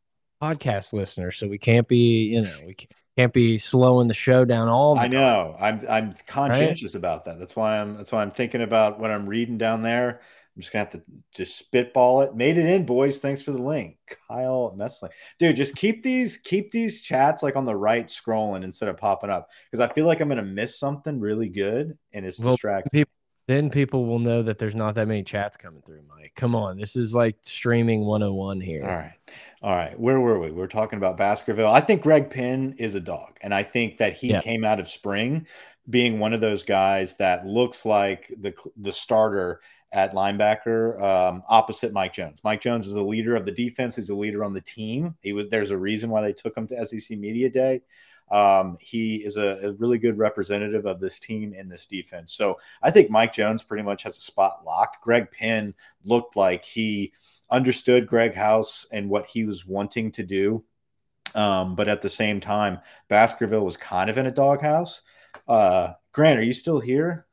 podcast 0.41 0.91
listeners, 0.91 1.37
so 1.37 1.47
we 1.47 1.57
can't 1.57 1.87
be, 1.87 2.33
you 2.33 2.41
know, 2.41 2.57
we 2.67 2.73
can't, 2.73 2.91
can't 3.17 3.31
be 3.31 3.57
slowing 3.57 4.09
the 4.09 4.13
show 4.13 4.43
down 4.43 4.67
all 4.67 4.99
I 4.99 5.07
know. 5.07 5.55
I'm 5.57 5.81
I'm 5.87 6.13
conscientious 6.27 6.93
right? 6.93 6.99
about 6.99 7.23
that. 7.23 7.39
That's 7.39 7.55
why 7.55 7.79
I'm 7.79 7.95
that's 7.95 8.11
why 8.11 8.21
I'm 8.21 8.31
thinking 8.31 8.61
about 8.61 8.99
what 8.99 9.11
I'm 9.11 9.29
reading 9.29 9.57
down 9.57 9.83
there. 9.83 10.19
I'm 10.55 10.61
just 10.61 10.73
gonna 10.73 10.83
have 10.83 10.91
to 10.93 11.01
just 11.33 11.57
spitball 11.57 12.21
it. 12.21 12.35
Made 12.35 12.57
it 12.57 12.65
in, 12.65 12.85
boys. 12.85 13.19
Thanks 13.19 13.41
for 13.41 13.51
the 13.51 13.61
link, 13.61 13.97
Kyle 14.27 14.75
Messling. 14.77 15.11
Dude, 15.39 15.55
just 15.55 15.75
keep 15.75 16.03
these 16.03 16.37
keep 16.37 16.71
these 16.71 17.01
chats 17.01 17.41
like 17.41 17.55
on 17.55 17.65
the 17.65 17.75
right 17.75 18.07
scrolling 18.07 18.63
instead 18.63 18.89
of 18.89 18.97
popping 18.97 19.29
up 19.29 19.49
because 19.69 19.79
I 19.79 19.93
feel 19.93 20.05
like 20.05 20.19
I'm 20.19 20.27
gonna 20.27 20.41
miss 20.41 20.77
something 20.77 21.19
really 21.21 21.47
good 21.47 21.97
and 22.11 22.25
it's 22.25 22.37
well, 22.37 22.55
distracting. 22.55 22.99
People, 22.99 23.13
then 23.47 23.69
people 23.69 24.05
will 24.05 24.19
know 24.19 24.43
that 24.43 24.57
there's 24.57 24.75
not 24.75 24.95
that 24.95 25.07
many 25.07 25.23
chats 25.23 25.55
coming 25.55 25.81
through, 25.83 26.01
Mike. 26.09 26.33
Come 26.35 26.53
on, 26.53 26.77
this 26.77 26.97
is 26.97 27.15
like 27.15 27.37
streaming 27.43 28.01
101 28.01 28.59
here. 28.59 28.83
All 28.83 28.89
right, 28.89 29.13
all 29.61 29.75
right. 29.75 29.97
Where 29.97 30.19
were 30.19 30.37
we? 30.37 30.51
We 30.51 30.61
are 30.61 30.67
talking 30.67 30.97
about 30.97 31.15
Baskerville. 31.15 31.71
I 31.71 31.79
think 31.79 32.01
Greg 32.01 32.29
Penn 32.29 32.75
is 32.77 32.95
a 32.95 33.01
dog, 33.01 33.37
and 33.39 33.53
I 33.53 33.63
think 33.63 33.99
that 33.99 34.13
he 34.13 34.31
yeah. 34.31 34.41
came 34.41 34.65
out 34.65 34.81
of 34.81 34.89
spring 34.89 35.47
being 35.89 36.19
one 36.19 36.33
of 36.33 36.41
those 36.41 36.63
guys 36.63 37.17
that 37.17 37.45
looks 37.45 37.85
like 37.85 38.33
the 38.39 38.53
the 38.77 38.91
starter 38.91 39.61
at 39.91 40.13
linebacker 40.13 41.01
um, 41.01 41.43
opposite 41.49 41.91
Mike 41.91 42.13
Jones. 42.13 42.43
Mike 42.43 42.61
Jones 42.61 42.87
is 42.87 42.95
a 42.95 43.03
leader 43.03 43.35
of 43.35 43.45
the 43.45 43.51
defense. 43.51 43.95
He's 43.95 44.09
a 44.09 44.15
leader 44.15 44.43
on 44.43 44.53
the 44.53 44.61
team. 44.61 45.15
He 45.21 45.33
was 45.33 45.47
there's 45.49 45.71
a 45.71 45.77
reason 45.77 46.09
why 46.09 46.21
they 46.21 46.33
took 46.33 46.55
him 46.55 46.67
to 46.67 46.85
SEC 46.85 47.17
Media 47.17 47.49
Day. 47.49 47.81
Um, 48.31 48.77
he 48.79 49.17
is 49.17 49.35
a, 49.35 49.59
a, 49.61 49.73
really 49.73 49.97
good 49.97 50.17
representative 50.17 50.85
of 50.85 51.01
this 51.01 51.19
team 51.19 51.53
in 51.53 51.67
this 51.67 51.85
defense. 51.85 52.31
So 52.31 52.59
I 52.81 52.89
think 52.89 53.09
Mike 53.09 53.33
Jones 53.33 53.61
pretty 53.61 53.83
much 53.83 54.03
has 54.03 54.17
a 54.17 54.21
spot 54.21 54.61
locked. 54.65 55.03
Greg 55.03 55.29
Penn 55.31 55.73
looked 56.05 56.37
like 56.37 56.63
he 56.63 57.11
understood 57.49 58.07
Greg 58.07 58.33
House 58.33 58.85
and 58.89 59.09
what 59.09 59.25
he 59.25 59.43
was 59.43 59.67
wanting 59.67 60.11
to 60.13 60.23
do. 60.23 60.63
Um, 61.35 61.75
but 61.75 61.89
at 61.89 62.01
the 62.01 62.09
same 62.09 62.39
time, 62.39 62.79
Baskerville 63.09 63.65
was 63.65 63.75
kind 63.75 64.09
of 64.09 64.17
in 64.17 64.25
a 64.25 64.31
doghouse. 64.31 65.01
Uh, 65.45 65.93
Grant, 66.13 66.39
are 66.39 66.43
you 66.43 66.53
still 66.53 66.79
here? 66.79 67.25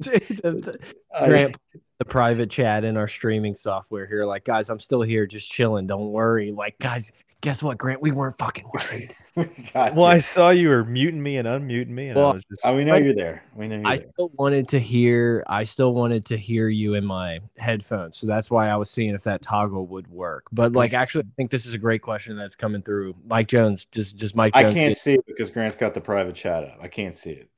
Grant, 0.02 1.56
the 1.98 2.04
private 2.04 2.50
chat 2.50 2.84
in 2.84 2.96
our 2.96 3.08
streaming 3.08 3.56
software 3.56 4.06
here, 4.06 4.26
like, 4.26 4.44
guys, 4.44 4.68
I'm 4.68 4.78
still 4.78 5.02
here, 5.02 5.26
just 5.26 5.50
chilling. 5.50 5.86
Don't 5.86 6.10
worry. 6.10 6.52
Like, 6.52 6.78
guys, 6.78 7.10
guess 7.40 7.62
what, 7.62 7.78
Grant? 7.78 8.02
We 8.02 8.10
weren't 8.10 8.36
fucking 8.36 8.68
worried. 8.72 9.14
well, 9.74 10.06
I 10.06 10.20
saw 10.20 10.50
you 10.50 10.68
were 10.68 10.84
muting 10.84 11.22
me 11.22 11.36
and 11.36 11.46
unmuting 11.46 11.88
me, 11.88 12.08
and 12.08 12.16
well, 12.16 12.30
I 12.30 12.34
was 12.34 12.44
just. 12.44 12.62
Oh, 12.64 12.76
we 12.76 12.84
know 12.84 12.96
you're 12.96 13.14
there. 13.14 13.44
We 13.54 13.68
know. 13.68 13.82
I 13.88 13.98
there. 13.98 14.06
still 14.12 14.30
wanted 14.34 14.68
to 14.68 14.80
hear. 14.80 15.44
I 15.46 15.64
still 15.64 15.94
wanted 15.94 16.24
to 16.26 16.36
hear 16.36 16.68
you 16.68 16.94
in 16.94 17.04
my 17.04 17.40
headphones, 17.56 18.16
so 18.16 18.26
that's 18.26 18.50
why 18.50 18.68
I 18.68 18.76
was 18.76 18.90
seeing 18.90 19.14
if 19.14 19.24
that 19.24 19.42
toggle 19.42 19.86
would 19.86 20.08
work. 20.08 20.44
But 20.52 20.72
like, 20.72 20.92
actually, 20.92 21.24
I 21.24 21.32
think 21.36 21.50
this 21.50 21.66
is 21.66 21.74
a 21.74 21.78
great 21.78 22.02
question 22.02 22.36
that's 22.36 22.56
coming 22.56 22.82
through. 22.82 23.14
Mike 23.24 23.48
Jones, 23.48 23.86
just 23.86 24.16
just 24.16 24.34
Mike. 24.34 24.54
Jones 24.54 24.72
I 24.72 24.74
can't 24.74 24.96
see 24.96 25.14
it 25.14 25.26
because 25.26 25.50
Grant's 25.50 25.76
got 25.76 25.94
the 25.94 26.00
private 26.00 26.34
chat 26.34 26.64
up. 26.64 26.78
I 26.80 26.88
can't 26.88 27.14
see 27.14 27.30
it. 27.30 27.50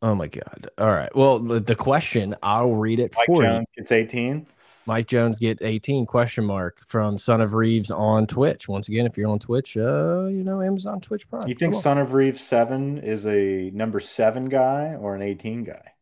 Oh 0.00 0.14
my 0.14 0.28
god! 0.28 0.70
All 0.78 0.90
right. 0.90 1.14
Well, 1.14 1.38
the, 1.38 1.60
the 1.60 1.74
question 1.74 2.36
I'll 2.42 2.72
read 2.72 3.00
it 3.00 3.12
Mike 3.16 3.26
for 3.26 3.42
Jones 3.42 3.66
you. 3.76 3.82
It's 3.82 3.92
eighteen. 3.92 4.46
Mike 4.86 5.06
Jones 5.06 5.38
get 5.38 5.60
18 5.60 6.06
question 6.06 6.46
mark 6.46 6.80
from 6.86 7.18
Son 7.18 7.42
of 7.42 7.52
Reeves 7.52 7.90
on 7.90 8.26
Twitch. 8.26 8.68
Once 8.68 8.88
again, 8.88 9.04
if 9.04 9.18
you're 9.18 9.28
on 9.28 9.38
Twitch, 9.38 9.76
uh, 9.76 10.24
you 10.28 10.42
know, 10.42 10.62
Amazon 10.62 10.98
Twitch 11.02 11.28
Prime. 11.28 11.46
You 11.46 11.54
think 11.54 11.74
Son 11.74 11.98
of 11.98 12.14
Reeves 12.14 12.40
7 12.40 12.96
is 12.96 13.26
a 13.26 13.70
number 13.74 14.00
7 14.00 14.46
guy 14.46 14.94
or 14.98 15.14
an 15.14 15.20
18 15.20 15.64
guy? 15.64 15.92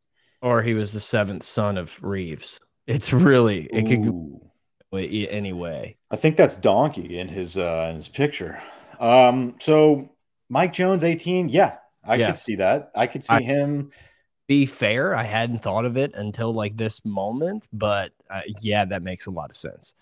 Or 0.40 0.62
he 0.62 0.74
was 0.74 0.92
the 0.92 1.00
seventh 1.00 1.42
son 1.42 1.76
of 1.76 2.00
Reeves. 2.02 2.60
It's 2.86 3.12
really 3.12 3.64
it 3.72 3.88
could 3.88 4.04
go 4.04 4.40
anyway. 4.92 5.96
I 6.10 6.16
think 6.16 6.36
that's 6.36 6.56
Donkey 6.56 7.18
in 7.18 7.28
his 7.28 7.58
uh, 7.58 7.88
in 7.90 7.96
his 7.96 8.08
picture. 8.08 8.62
Um, 9.00 9.56
so 9.60 10.10
Mike 10.48 10.72
Jones, 10.72 11.02
18. 11.02 11.48
Yeah, 11.48 11.76
I 12.06 12.16
yeah. 12.16 12.26
could 12.26 12.38
see 12.38 12.56
that. 12.56 12.90
I 12.94 13.06
could 13.06 13.24
see 13.24 13.34
I, 13.34 13.42
him. 13.42 13.90
Be 14.46 14.64
fair, 14.66 15.14
I 15.14 15.24
hadn't 15.24 15.62
thought 15.62 15.84
of 15.84 15.96
it 15.96 16.14
until 16.14 16.54
like 16.54 16.76
this 16.76 17.04
moment, 17.04 17.66
but 17.72 18.12
uh, 18.30 18.42
yeah, 18.60 18.84
that 18.84 19.02
makes 19.02 19.26
a 19.26 19.30
lot 19.30 19.50
of 19.50 19.56
sense. 19.56 19.94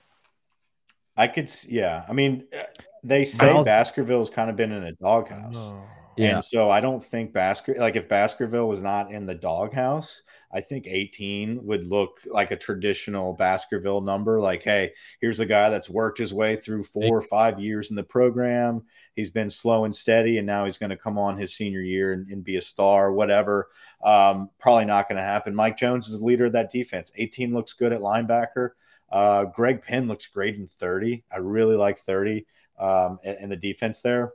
I 1.16 1.28
could, 1.28 1.50
yeah. 1.68 2.04
I 2.08 2.12
mean, 2.12 2.44
uh, 2.56 2.64
they 3.02 3.25
say 3.25 3.52
Miles 3.52 3.66
Baskerville's 3.66 4.30
kind 4.30 4.50
of 4.50 4.56
been 4.56 4.73
in 4.73 4.84
a 4.84 4.92
doghouse. 4.92 5.73
Oh. 5.73 5.84
Yeah. 6.16 6.35
And 6.35 6.44
so 6.44 6.71
I 6.71 6.80
don't 6.80 7.04
think 7.04 7.33
Basker 7.33 7.76
like 7.78 7.97
if 7.97 8.09
Baskerville 8.09 8.68
was 8.68 8.83
not 8.83 9.11
in 9.11 9.26
the 9.26 9.35
doghouse, 9.35 10.23
I 10.52 10.61
think 10.61 10.87
18 10.87 11.66
would 11.66 11.85
look 11.85 12.21
like 12.26 12.52
a 12.52 12.56
traditional 12.56 13.33
Baskerville 13.33 14.00
number. 14.00 14.40
Like, 14.40 14.62
hey, 14.62 14.92
here's 15.21 15.40
a 15.40 15.47
guy 15.47 15.68
that's 15.68 15.90
worked 15.90 16.18
his 16.18 16.33
way 16.33 16.54
through 16.54 16.85
four 16.85 17.16
or 17.16 17.21
five 17.21 17.59
years 17.59 17.90
in 17.90 17.97
the 17.97 18.04
program. 18.04 18.83
He's 19.16 19.30
been 19.30 19.50
slow 19.50 19.85
and 19.85 19.94
steady, 19.94 20.38
and 20.38 20.47
now 20.47 20.64
he's 20.64 20.78
going 20.78 20.90
to 20.90 20.97
come 20.97 21.18
on 21.18 21.37
his 21.37 21.56
senior 21.56 21.80
year 21.80 22.12
and, 22.12 22.28
and 22.30 22.44
be 22.44 22.56
a 22.56 22.62
star, 22.62 23.12
whatever. 23.12 23.68
Um, 24.04 24.50
probably 24.61 24.85
not 24.85 25.09
going 25.09 25.18
to 25.18 25.25
happen. 25.25 25.56
Mike 25.56 25.76
Jones 25.76 26.09
is 26.09 26.21
the 26.21 26.25
leader 26.25 26.47
of 26.47 26.52
that 26.52 26.71
defense. 26.71 27.11
18 27.16 27.52
looks 27.52 27.73
good 27.73 27.92
at 27.92 28.00
linebacker. 28.00 28.71
Uh, 29.11 29.44
Greg 29.44 29.83
Penn 29.83 30.06
looks 30.06 30.26
great 30.26 30.54
in 30.54 30.68
30. 30.68 31.25
I 31.33 31.38
really 31.38 31.76
like 31.76 31.99
30 31.99 32.47
um, 32.78 33.18
in 33.25 33.49
the 33.49 33.56
defense 33.56 34.00
there. 34.02 34.33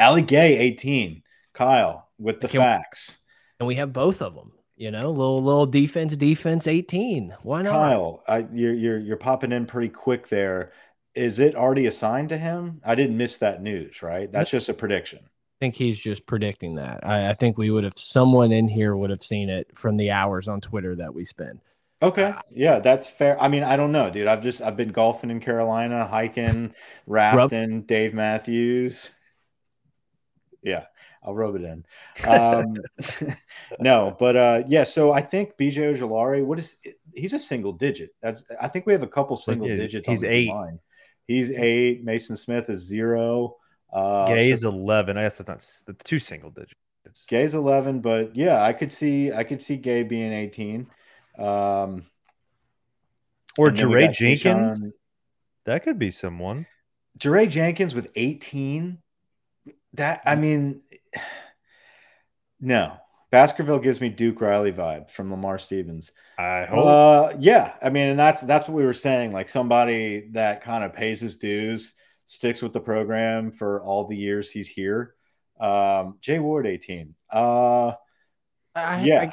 Ali 0.00 0.22
Gaye, 0.22 0.56
18. 0.58 1.22
Kyle 1.52 2.08
with 2.18 2.40
the 2.40 2.48
Can 2.48 2.60
facts. 2.60 3.18
and 3.58 3.66
we 3.66 3.74
have 3.76 3.92
both 3.92 4.22
of 4.22 4.34
them. 4.34 4.52
You 4.76 4.90
know, 4.90 5.10
little 5.10 5.42
little 5.42 5.66
defense, 5.66 6.16
defense, 6.16 6.66
18. 6.66 7.34
Why 7.42 7.62
not? 7.62 7.72
Kyle, 7.72 8.22
I, 8.26 8.46
you're 8.52 8.72
you're 8.72 8.98
you're 8.98 9.16
popping 9.18 9.52
in 9.52 9.66
pretty 9.66 9.90
quick 9.90 10.28
there. 10.28 10.72
Is 11.14 11.38
it 11.38 11.54
already 11.54 11.84
assigned 11.86 12.30
to 12.30 12.38
him? 12.38 12.80
I 12.84 12.94
didn't 12.94 13.16
miss 13.18 13.36
that 13.38 13.62
news, 13.62 14.00
right? 14.02 14.30
That's 14.32 14.50
just 14.50 14.68
a 14.70 14.74
prediction. 14.74 15.18
I 15.24 15.58
think 15.60 15.74
he's 15.74 15.98
just 15.98 16.24
predicting 16.24 16.76
that. 16.76 17.06
I, 17.06 17.28
I 17.30 17.34
think 17.34 17.58
we 17.58 17.70
would 17.70 17.84
have 17.84 17.98
someone 17.98 18.52
in 18.52 18.68
here 18.68 18.96
would 18.96 19.10
have 19.10 19.22
seen 19.22 19.50
it 19.50 19.76
from 19.76 19.98
the 19.98 20.12
hours 20.12 20.48
on 20.48 20.62
Twitter 20.62 20.96
that 20.96 21.12
we 21.12 21.26
spend. 21.26 21.60
Okay. 22.00 22.32
Ah. 22.34 22.40
Yeah, 22.50 22.78
that's 22.78 23.10
fair. 23.10 23.38
I 23.38 23.48
mean, 23.48 23.62
I 23.62 23.76
don't 23.76 23.92
know, 23.92 24.08
dude. 24.08 24.28
I've 24.28 24.42
just 24.42 24.62
I've 24.62 24.76
been 24.76 24.92
golfing 24.92 25.28
in 25.30 25.40
Carolina, 25.40 26.06
hiking, 26.06 26.72
rafting, 27.06 27.82
Dave 27.82 28.14
Matthews. 28.14 29.10
Yeah, 30.62 30.86
I'll 31.22 31.34
rub 31.34 31.56
it 31.56 31.62
in. 31.62 31.84
Um, 32.28 32.76
no, 33.80 34.16
but 34.18 34.36
uh, 34.36 34.62
yeah. 34.68 34.84
So 34.84 35.12
I 35.12 35.22
think 35.22 35.56
BJ 35.56 35.94
Ojulari, 35.94 36.44
what 36.44 36.58
is 36.58 36.76
he's 37.14 37.32
a 37.32 37.38
single 37.38 37.72
digit. 37.72 38.14
That's 38.20 38.44
I 38.60 38.68
think 38.68 38.86
we 38.86 38.92
have 38.92 39.02
a 39.02 39.08
couple 39.08 39.36
single 39.36 39.68
he 39.68 39.76
digits. 39.76 40.06
He's 40.06 40.24
eight. 40.24 40.48
Line. 40.48 40.78
He's 41.26 41.50
eight. 41.52 42.04
Mason 42.04 42.36
Smith 42.36 42.68
is 42.68 42.82
zero. 42.82 43.56
Uh, 43.92 44.26
Gaye 44.26 44.48
so, 44.48 44.54
is 44.54 44.64
eleven. 44.64 45.16
I 45.16 45.22
guess 45.22 45.38
that's 45.38 45.84
not 45.86 45.98
two 46.04 46.18
single 46.18 46.50
digits. 46.50 46.74
Gaye's 47.26 47.54
eleven, 47.54 48.00
but 48.00 48.36
yeah, 48.36 48.62
I 48.62 48.72
could 48.72 48.92
see 48.92 49.32
I 49.32 49.44
could 49.44 49.60
see 49.60 49.76
Gaye 49.76 50.02
being 50.02 50.32
eighteen. 50.32 50.86
Um, 51.38 52.06
or 53.58 53.70
Jaray 53.70 54.12
Jenkins. 54.12 54.80
Kayshon. 54.80 54.92
That 55.66 55.82
could 55.82 55.98
be 55.98 56.10
someone. 56.10 56.66
Jaray 57.18 57.48
Jenkins 57.48 57.94
with 57.94 58.10
18. 58.16 58.98
That 59.94 60.22
I 60.24 60.36
mean, 60.36 60.82
no. 62.60 62.96
Baskerville 63.30 63.78
gives 63.78 64.00
me 64.00 64.08
Duke 64.08 64.40
Riley 64.40 64.72
vibe 64.72 65.08
from 65.08 65.30
Lamar 65.30 65.56
Stevens. 65.56 66.10
I 66.36 66.64
hope. 66.68 66.84
Uh, 66.84 67.36
yeah, 67.38 67.74
I 67.80 67.88
mean, 67.90 68.08
and 68.08 68.18
that's 68.18 68.40
that's 68.40 68.66
what 68.66 68.74
we 68.74 68.84
were 68.84 68.92
saying. 68.92 69.32
Like 69.32 69.48
somebody 69.48 70.30
that 70.32 70.62
kind 70.62 70.82
of 70.82 70.92
pays 70.94 71.20
his 71.20 71.36
dues, 71.36 71.94
sticks 72.26 72.60
with 72.60 72.72
the 72.72 72.80
program 72.80 73.52
for 73.52 73.82
all 73.82 74.08
the 74.08 74.16
years 74.16 74.50
he's 74.50 74.66
here. 74.66 75.14
Um, 75.60 76.16
Jay 76.20 76.40
Ward, 76.40 76.66
eighteen. 76.66 77.14
Uh, 77.32 77.92
I, 78.74 79.04
yeah. 79.04 79.20
I 79.20 79.32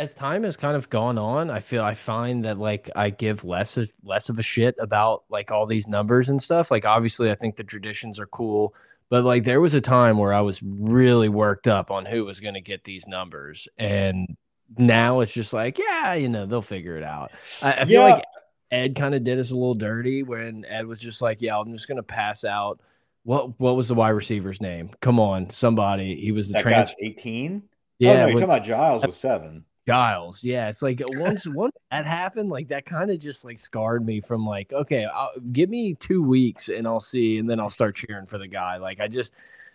as 0.00 0.14
time 0.14 0.44
has 0.44 0.56
kind 0.56 0.76
of 0.76 0.88
gone 0.88 1.18
on, 1.18 1.50
I 1.50 1.60
feel 1.60 1.84
I 1.84 1.92
find 1.92 2.46
that 2.46 2.58
like 2.58 2.88
I 2.96 3.10
give 3.10 3.44
less 3.44 3.76
of 3.76 3.92
less 4.02 4.30
of 4.30 4.38
a 4.38 4.42
shit 4.42 4.74
about 4.80 5.24
like 5.28 5.50
all 5.50 5.66
these 5.66 5.86
numbers 5.86 6.30
and 6.30 6.40
stuff. 6.40 6.70
Like 6.70 6.86
obviously 6.86 7.30
I 7.30 7.34
think 7.34 7.56
the 7.56 7.64
traditions 7.64 8.18
are 8.18 8.26
cool, 8.26 8.74
but 9.10 9.24
like 9.24 9.44
there 9.44 9.60
was 9.60 9.74
a 9.74 9.80
time 9.80 10.16
where 10.16 10.32
I 10.32 10.40
was 10.40 10.60
really 10.62 11.28
worked 11.28 11.68
up 11.68 11.90
on 11.90 12.06
who 12.06 12.24
was 12.24 12.40
going 12.40 12.54
to 12.54 12.60
get 12.60 12.84
these 12.84 13.06
numbers 13.06 13.68
and 13.76 14.36
now 14.78 15.20
it's 15.20 15.32
just 15.32 15.52
like, 15.52 15.78
yeah, 15.78 16.14
you 16.14 16.28
know, 16.28 16.46
they'll 16.46 16.62
figure 16.62 16.96
it 16.96 17.02
out. 17.02 17.32
I, 17.62 17.72
I 17.72 17.84
feel 17.84 18.02
like 18.02 18.24
Ed 18.70 18.94
kind 18.94 19.14
of 19.14 19.24
did 19.24 19.38
us 19.38 19.50
a 19.50 19.54
little 19.54 19.74
dirty 19.74 20.22
when 20.22 20.64
Ed 20.64 20.86
was 20.86 21.00
just 21.00 21.20
like, 21.20 21.42
yeah, 21.42 21.58
I'm 21.58 21.72
just 21.72 21.88
going 21.88 21.96
to 21.96 22.02
pass 22.02 22.44
out 22.44 22.80
what 23.22 23.58
what 23.60 23.76
was 23.76 23.88
the 23.88 23.94
wide 23.94 24.10
receiver's 24.10 24.60
name? 24.60 24.90
Come 25.00 25.20
on, 25.20 25.50
somebody. 25.50 26.14
He 26.16 26.32
was 26.32 26.48
the 26.48 26.60
transfer 26.60 26.96
18. 27.00 27.62
Yeah, 27.98 28.10
oh, 28.10 28.14
no, 28.14 28.20
you're 28.20 28.32
talking 28.32 28.44
about 28.44 28.64
Giles 28.64 29.04
with 29.04 29.14
seven. 29.14 29.64
Giles. 29.90 30.44
Yeah, 30.44 30.68
it's 30.68 30.82
like 30.82 31.02
once 31.14 31.46
once 31.46 31.74
that 31.90 32.06
happened, 32.06 32.50
like 32.50 32.68
that 32.68 32.86
kind 32.86 33.10
of 33.10 33.18
just 33.18 33.44
like 33.44 33.58
scarred 33.58 34.04
me 34.04 34.20
from 34.20 34.46
like, 34.46 34.72
okay, 34.72 35.04
I'll, 35.04 35.32
give 35.52 35.70
me 35.70 35.94
two 35.94 36.22
weeks 36.22 36.68
and 36.68 36.86
I'll 36.86 37.00
see, 37.00 37.38
and 37.38 37.48
then 37.48 37.60
I'll 37.60 37.70
start 37.70 37.96
cheering 37.96 38.26
for 38.26 38.38
the 38.38 38.48
guy. 38.48 38.76
Like 38.76 39.00
I 39.00 39.08
just, 39.08 39.34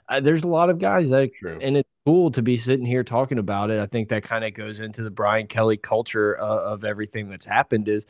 uh, 0.09 0.19
there's 0.19 0.43
a 0.43 0.47
lot 0.47 0.69
of 0.69 0.79
guys 0.79 1.09
that, 1.09 1.33
True. 1.33 1.57
and 1.61 1.77
it's 1.77 1.89
cool 2.05 2.31
to 2.31 2.41
be 2.41 2.57
sitting 2.57 2.85
here 2.85 3.03
talking 3.03 3.39
about 3.39 3.71
it. 3.71 3.79
I 3.79 3.85
think 3.85 4.09
that 4.09 4.23
kind 4.23 4.45
of 4.45 4.53
goes 4.53 4.79
into 4.79 5.03
the 5.03 5.11
Brian 5.11 5.47
Kelly 5.47 5.77
culture 5.77 6.39
uh, 6.39 6.45
of 6.45 6.85
everything 6.85 7.29
that's 7.29 7.45
happened. 7.45 7.87
Is 7.87 8.05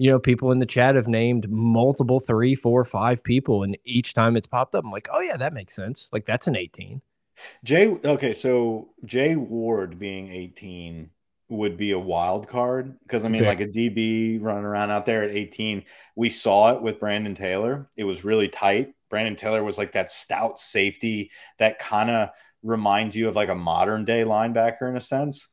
you 0.00 0.10
know, 0.10 0.18
people 0.18 0.50
in 0.50 0.58
the 0.58 0.66
chat 0.66 0.94
have 0.94 1.08
named 1.08 1.50
multiple 1.50 2.20
three, 2.20 2.54
four, 2.54 2.84
five 2.86 3.22
people, 3.22 3.64
and 3.64 3.76
each 3.84 4.14
time 4.14 4.34
it's 4.34 4.46
popped 4.46 4.74
up, 4.74 4.82
I'm 4.82 4.90
like, 4.90 5.08
oh 5.12 5.20
yeah, 5.20 5.36
that 5.36 5.52
makes 5.52 5.74
sense. 5.74 6.08
Like 6.10 6.24
that's 6.24 6.46
an 6.46 6.56
18. 6.56 7.02
Jay, 7.64 7.88
okay, 8.04 8.32
so 8.32 8.88
Jay 9.04 9.36
Ward 9.36 9.98
being 9.98 10.32
18 10.32 11.10
would 11.50 11.76
be 11.76 11.90
a 11.90 11.98
wild 11.98 12.48
card 12.48 12.98
because 13.02 13.24
I 13.24 13.28
mean, 13.28 13.44
like 13.44 13.60
a 13.60 13.66
DB 13.66 14.40
running 14.40 14.64
around 14.64 14.90
out 14.90 15.04
there 15.04 15.24
at 15.24 15.30
18, 15.30 15.84
we 16.16 16.30
saw 16.30 16.72
it 16.72 16.80
with 16.80 17.00
Brandon 17.00 17.34
Taylor. 17.34 17.90
It 17.96 18.04
was 18.04 18.24
really 18.24 18.48
tight. 18.48 18.94
Brandon 19.10 19.36
Taylor 19.36 19.64
was 19.64 19.76
like 19.76 19.92
that 19.92 20.10
stout 20.10 20.58
safety 20.58 21.30
that 21.58 21.78
kind 21.78 22.08
of 22.08 22.30
reminds 22.62 23.16
you 23.16 23.28
of 23.28 23.36
like 23.36 23.48
a 23.48 23.54
modern 23.54 24.04
day 24.04 24.22
linebacker 24.24 24.88
in 24.88 24.96
a 24.96 25.00
sense. 25.00 25.48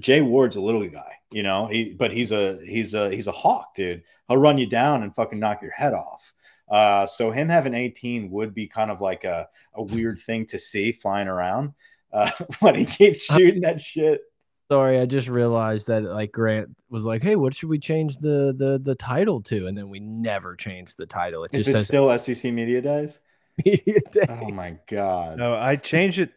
Jay 0.00 0.20
Ward's 0.20 0.56
a 0.56 0.60
little 0.60 0.86
guy, 0.88 1.14
you 1.30 1.42
know, 1.42 1.66
he 1.66 1.92
but 1.92 2.12
he's 2.12 2.32
a 2.32 2.58
he's 2.64 2.94
a 2.94 3.10
he's 3.10 3.26
a 3.26 3.32
hawk, 3.32 3.74
dude. 3.74 4.02
He'll 4.28 4.38
run 4.38 4.58
you 4.58 4.66
down 4.66 5.02
and 5.02 5.14
fucking 5.14 5.38
knock 5.38 5.62
your 5.62 5.72
head 5.72 5.92
off. 5.92 6.32
Uh, 6.68 7.06
so 7.06 7.30
him 7.30 7.48
having 7.48 7.74
18 7.74 8.30
would 8.30 8.54
be 8.54 8.66
kind 8.66 8.90
of 8.90 9.00
like 9.00 9.24
a, 9.24 9.48
a 9.74 9.82
weird 9.82 10.18
thing 10.18 10.46
to 10.46 10.58
see 10.58 10.92
flying 10.92 11.28
around. 11.28 11.72
Uh, 12.12 12.30
when 12.60 12.74
he 12.74 12.84
keeps 12.84 13.24
shooting 13.24 13.60
that 13.62 13.80
shit. 13.80 14.20
Sorry, 14.70 14.98
I 14.98 15.06
just 15.06 15.28
realized 15.28 15.86
that 15.86 16.02
like 16.02 16.32
Grant 16.32 16.76
was 16.90 17.04
like, 17.04 17.22
"Hey, 17.22 17.36
what 17.36 17.54
should 17.54 17.68
we 17.68 17.78
change 17.78 18.18
the 18.18 18.54
the 18.56 18.80
the 18.82 18.96
title 18.96 19.40
to?" 19.42 19.66
And 19.66 19.78
then 19.78 19.88
we 19.90 20.00
never 20.00 20.56
changed 20.56 20.96
the 20.96 21.06
title. 21.06 21.44
It 21.44 21.54
Is 21.54 21.66
just 21.66 21.68
it 21.68 21.78
says 21.78 21.86
still 21.86 22.18
SEC 22.18 22.52
Media 22.52 22.82
Days? 22.82 23.20
Media 23.64 24.00
Day. 24.10 24.26
Oh 24.28 24.50
my 24.50 24.76
god! 24.88 25.38
No, 25.38 25.54
I 25.54 25.76
changed 25.76 26.18
it. 26.18 26.30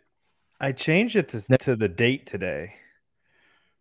I 0.59 0.74
changed 0.74 1.15
it 1.15 1.29
to 1.29 1.57
to 1.59 1.75
the 1.75 1.88
date 1.88 2.27
today, 2.27 2.74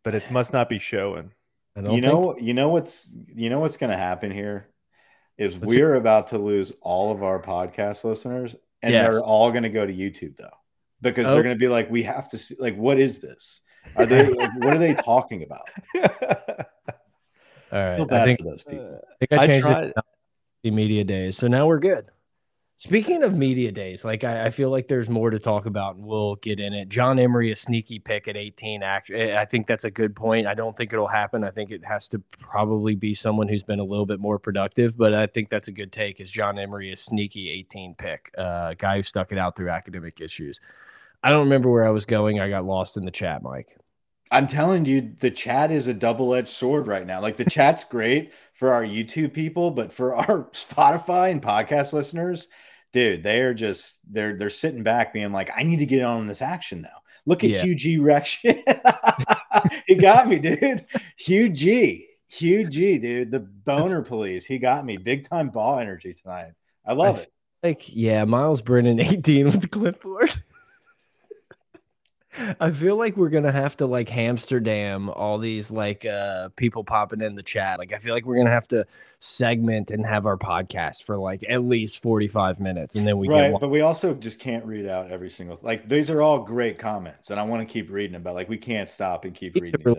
but 0.02 0.14
it 0.14 0.31
must 0.31 0.52
not 0.52 0.69
be 0.69 0.78
showing. 0.78 1.33
You 1.76 2.00
know, 2.00 2.37
you 2.40 2.55
know 2.55 2.71
what's 2.71 3.14
you 3.35 3.50
know 3.50 3.61
what's 3.61 3.76
going 3.76 3.90
to 3.90 3.97
happen 3.97 4.33
here 4.33 4.69
is 5.37 5.55
Let's 5.55 5.67
we're 5.67 5.95
see. 5.95 5.99
about 5.99 6.28
to 6.28 6.38
lose 6.38 6.73
all 6.81 7.12
of 7.12 7.23
our 7.23 7.40
podcast 7.40 8.02
listeners, 8.02 8.57
and 8.83 8.93
yes. 8.93 9.05
they're 9.05 9.21
all 9.21 9.50
going 9.50 9.62
to 9.62 9.69
go 9.69 9.87
to 9.87 9.93
YouTube 9.93 10.37
though, 10.37 10.49
because 11.00 11.28
oh. 11.28 11.35
they're 11.35 11.45
going 11.45 11.55
to 11.55 11.59
be 11.59 11.69
like, 11.69 11.88
"We 11.90 12.02
have 12.02 12.28
to 12.31 12.38
see, 12.38 12.57
like, 12.59 12.76
what 12.76 12.99
is 12.99 13.21
this?" 13.21 13.61
Are 13.97 14.07
they? 14.07 14.33
what 14.33 14.75
are 14.75 14.78
they 14.78 14.95
talking 14.95 15.42
about? 15.42 15.68
All 17.71 17.78
right, 17.78 18.12
I 18.12 18.25
think, 18.25 18.42
those 18.42 18.62
people. 18.62 19.00
I 19.21 19.26
think 19.26 19.40
I 19.40 19.47
changed 19.47 19.66
I 19.66 19.83
it 19.83 19.97
the 20.62 20.71
media 20.71 21.04
days, 21.04 21.37
so 21.37 21.49
now 21.49 21.66
we're 21.66 21.78
good. 21.78 22.07
Speaking 22.80 23.25
of 23.25 23.35
media 23.35 23.73
days, 23.73 24.04
like 24.04 24.23
I, 24.23 24.47
I, 24.47 24.50
feel 24.50 24.71
like 24.71 24.87
there's 24.87 25.11
more 25.11 25.30
to 25.30 25.40
talk 25.40 25.66
about, 25.66 25.97
and 25.97 26.04
we'll 26.04 26.37
get 26.37 26.61
in 26.61 26.73
it. 26.73 26.88
John 26.88 27.18
Emery, 27.18 27.50
a 27.50 27.57
sneaky 27.57 27.99
pick 27.99 28.28
at 28.28 28.37
18. 28.37 28.85
Actually, 28.85 29.35
I 29.35 29.47
think 29.47 29.66
that's 29.66 29.83
a 29.83 29.90
good 29.90 30.14
point. 30.14 30.47
I 30.47 30.54
don't 30.54 30.76
think 30.76 30.92
it'll 30.92 31.09
happen. 31.09 31.42
I 31.42 31.50
think 31.50 31.73
it 31.73 31.85
has 31.85 32.07
to 32.09 32.21
probably 32.38 32.95
be 32.95 33.14
someone 33.14 33.49
who's 33.49 33.64
been 33.64 33.80
a 33.80 33.85
little 33.85 34.07
bit 34.07 34.21
more 34.21 34.38
productive, 34.38 34.97
but 34.97 35.12
I 35.12 35.26
think 35.26 35.50
that's 35.50 35.66
a 35.66 35.73
good 35.73 35.90
take. 35.90 36.21
Is 36.21 36.30
John 36.30 36.57
Emery 36.57 36.92
a 36.92 36.97
sneaky 36.97 37.50
18 37.50 37.97
pick? 37.97 38.30
Uh, 38.38 38.75
guy 38.78 38.99
who 38.99 39.02
stuck 39.02 39.33
it 39.33 39.38
out 39.38 39.57
through 39.57 39.71
academic 39.71 40.21
issues. 40.21 40.61
I 41.22 41.30
don't 41.30 41.44
remember 41.44 41.70
where 41.70 41.87
I 41.87 41.90
was 41.90 42.04
going. 42.04 42.40
I 42.40 42.48
got 42.48 42.64
lost 42.64 42.96
in 42.96 43.04
the 43.04 43.10
chat, 43.10 43.42
Mike. 43.42 43.76
I'm 44.30 44.46
telling 44.46 44.84
you, 44.84 45.14
the 45.18 45.30
chat 45.30 45.70
is 45.70 45.87
a 45.87 45.94
double 45.94 46.34
edged 46.34 46.48
sword 46.48 46.87
right 46.87 47.06
now. 47.06 47.20
Like 47.20 47.37
the 47.37 47.48
chat's 47.48 47.84
great 47.90 48.32
for 48.52 48.72
our 48.72 48.84
YouTube 48.84 49.32
people, 49.32 49.70
but 49.70 49.92
for 49.92 50.14
our 50.14 50.44
Spotify 50.52 51.30
and 51.30 51.42
podcast 51.42 51.92
listeners, 51.92 52.48
dude, 52.92 53.22
they 53.22 53.40
are 53.40 53.54
just 53.54 54.00
they're 54.10 54.37
they're 54.37 54.50
sitting 54.50 54.82
back 54.82 55.12
being 55.12 55.32
like, 55.32 55.50
I 55.56 55.62
need 55.62 55.78
to 55.78 55.87
get 55.87 56.02
on 56.02 56.26
this 56.26 56.42
action 56.42 56.82
now. 56.82 56.88
Look 57.26 57.44
at 57.44 57.50
yeah. 57.50 57.62
Hugh 57.62 57.75
G 57.75 57.98
Rex. 57.98 58.38
he 59.87 59.94
got 59.96 60.28
me, 60.28 60.38
dude. 60.38 60.87
Hugh 61.16 61.48
G. 61.50 62.06
Hugh 62.30 62.68
G, 62.68 62.98
dude, 62.98 63.30
the 63.30 63.40
boner 63.40 64.02
police. 64.02 64.44
He 64.44 64.58
got 64.58 64.84
me 64.84 64.98
big 64.98 65.28
time 65.28 65.48
ball 65.48 65.78
energy 65.78 66.12
tonight. 66.12 66.52
I 66.87 66.92
love 66.92 67.18
I 67.18 67.20
it. 67.22 67.32
Like, 67.62 67.84
yeah, 67.88 68.25
Myles 68.25 68.62
Brennan, 68.62 69.00
18 69.00 69.46
with 69.46 69.60
the 69.62 69.68
clipboard. 69.68 70.30
I 72.61 72.71
feel 72.71 72.97
like 72.97 73.16
we're 73.16 73.28
gonna 73.28 73.52
have 73.52 73.76
to 73.78 73.87
like 73.87 74.09
Hamsterdam 74.09 75.12
all 75.14 75.38
these 75.38 75.71
like 75.71 76.04
uh 76.04 76.50
people 76.57 76.85
popping 76.85 77.21
in 77.21 77.35
the 77.35 77.42
chat. 77.42 77.78
Like 77.78 77.92
I 77.92 77.99
feel 77.99 78.14
like 78.14 78.26
we're 78.26 78.37
gonna 78.37 78.50
have 78.50 78.68
to 78.68 78.87
segment 79.18 79.90
and 79.90 80.07
have 80.07 80.26
our 80.26 80.37
podcast 80.37 81.02
for 81.02 81.18
like 81.18 81.45
at 81.49 81.64
least 81.64 82.00
45 82.02 82.61
minutes 82.61 82.95
and 82.95 83.07
then 83.07 83.18
we 83.18 83.28
right, 83.28 83.54
but 83.61 83.68
we 83.68 83.80
also 83.80 84.14
just 84.14 84.38
can't 84.38 84.64
read 84.64 84.87
out 84.87 85.11
every 85.11 85.30
single 85.30 85.59
like 85.62 85.88
these 85.88 86.09
are 86.09 86.23
all 86.23 86.38
great 86.38 86.78
comments 86.78 87.30
and 87.30 87.40
I 87.40 87.42
want 87.42 87.66
to 87.66 87.73
keep 87.73 87.90
reading 87.90 88.14
about 88.14 88.35
like 88.35 88.49
we 88.49 88.59
can't 88.59 88.88
stop 88.88 89.25
and 89.25 89.35
keep 89.35 89.57
reading 89.57 89.83
out. 89.88 89.99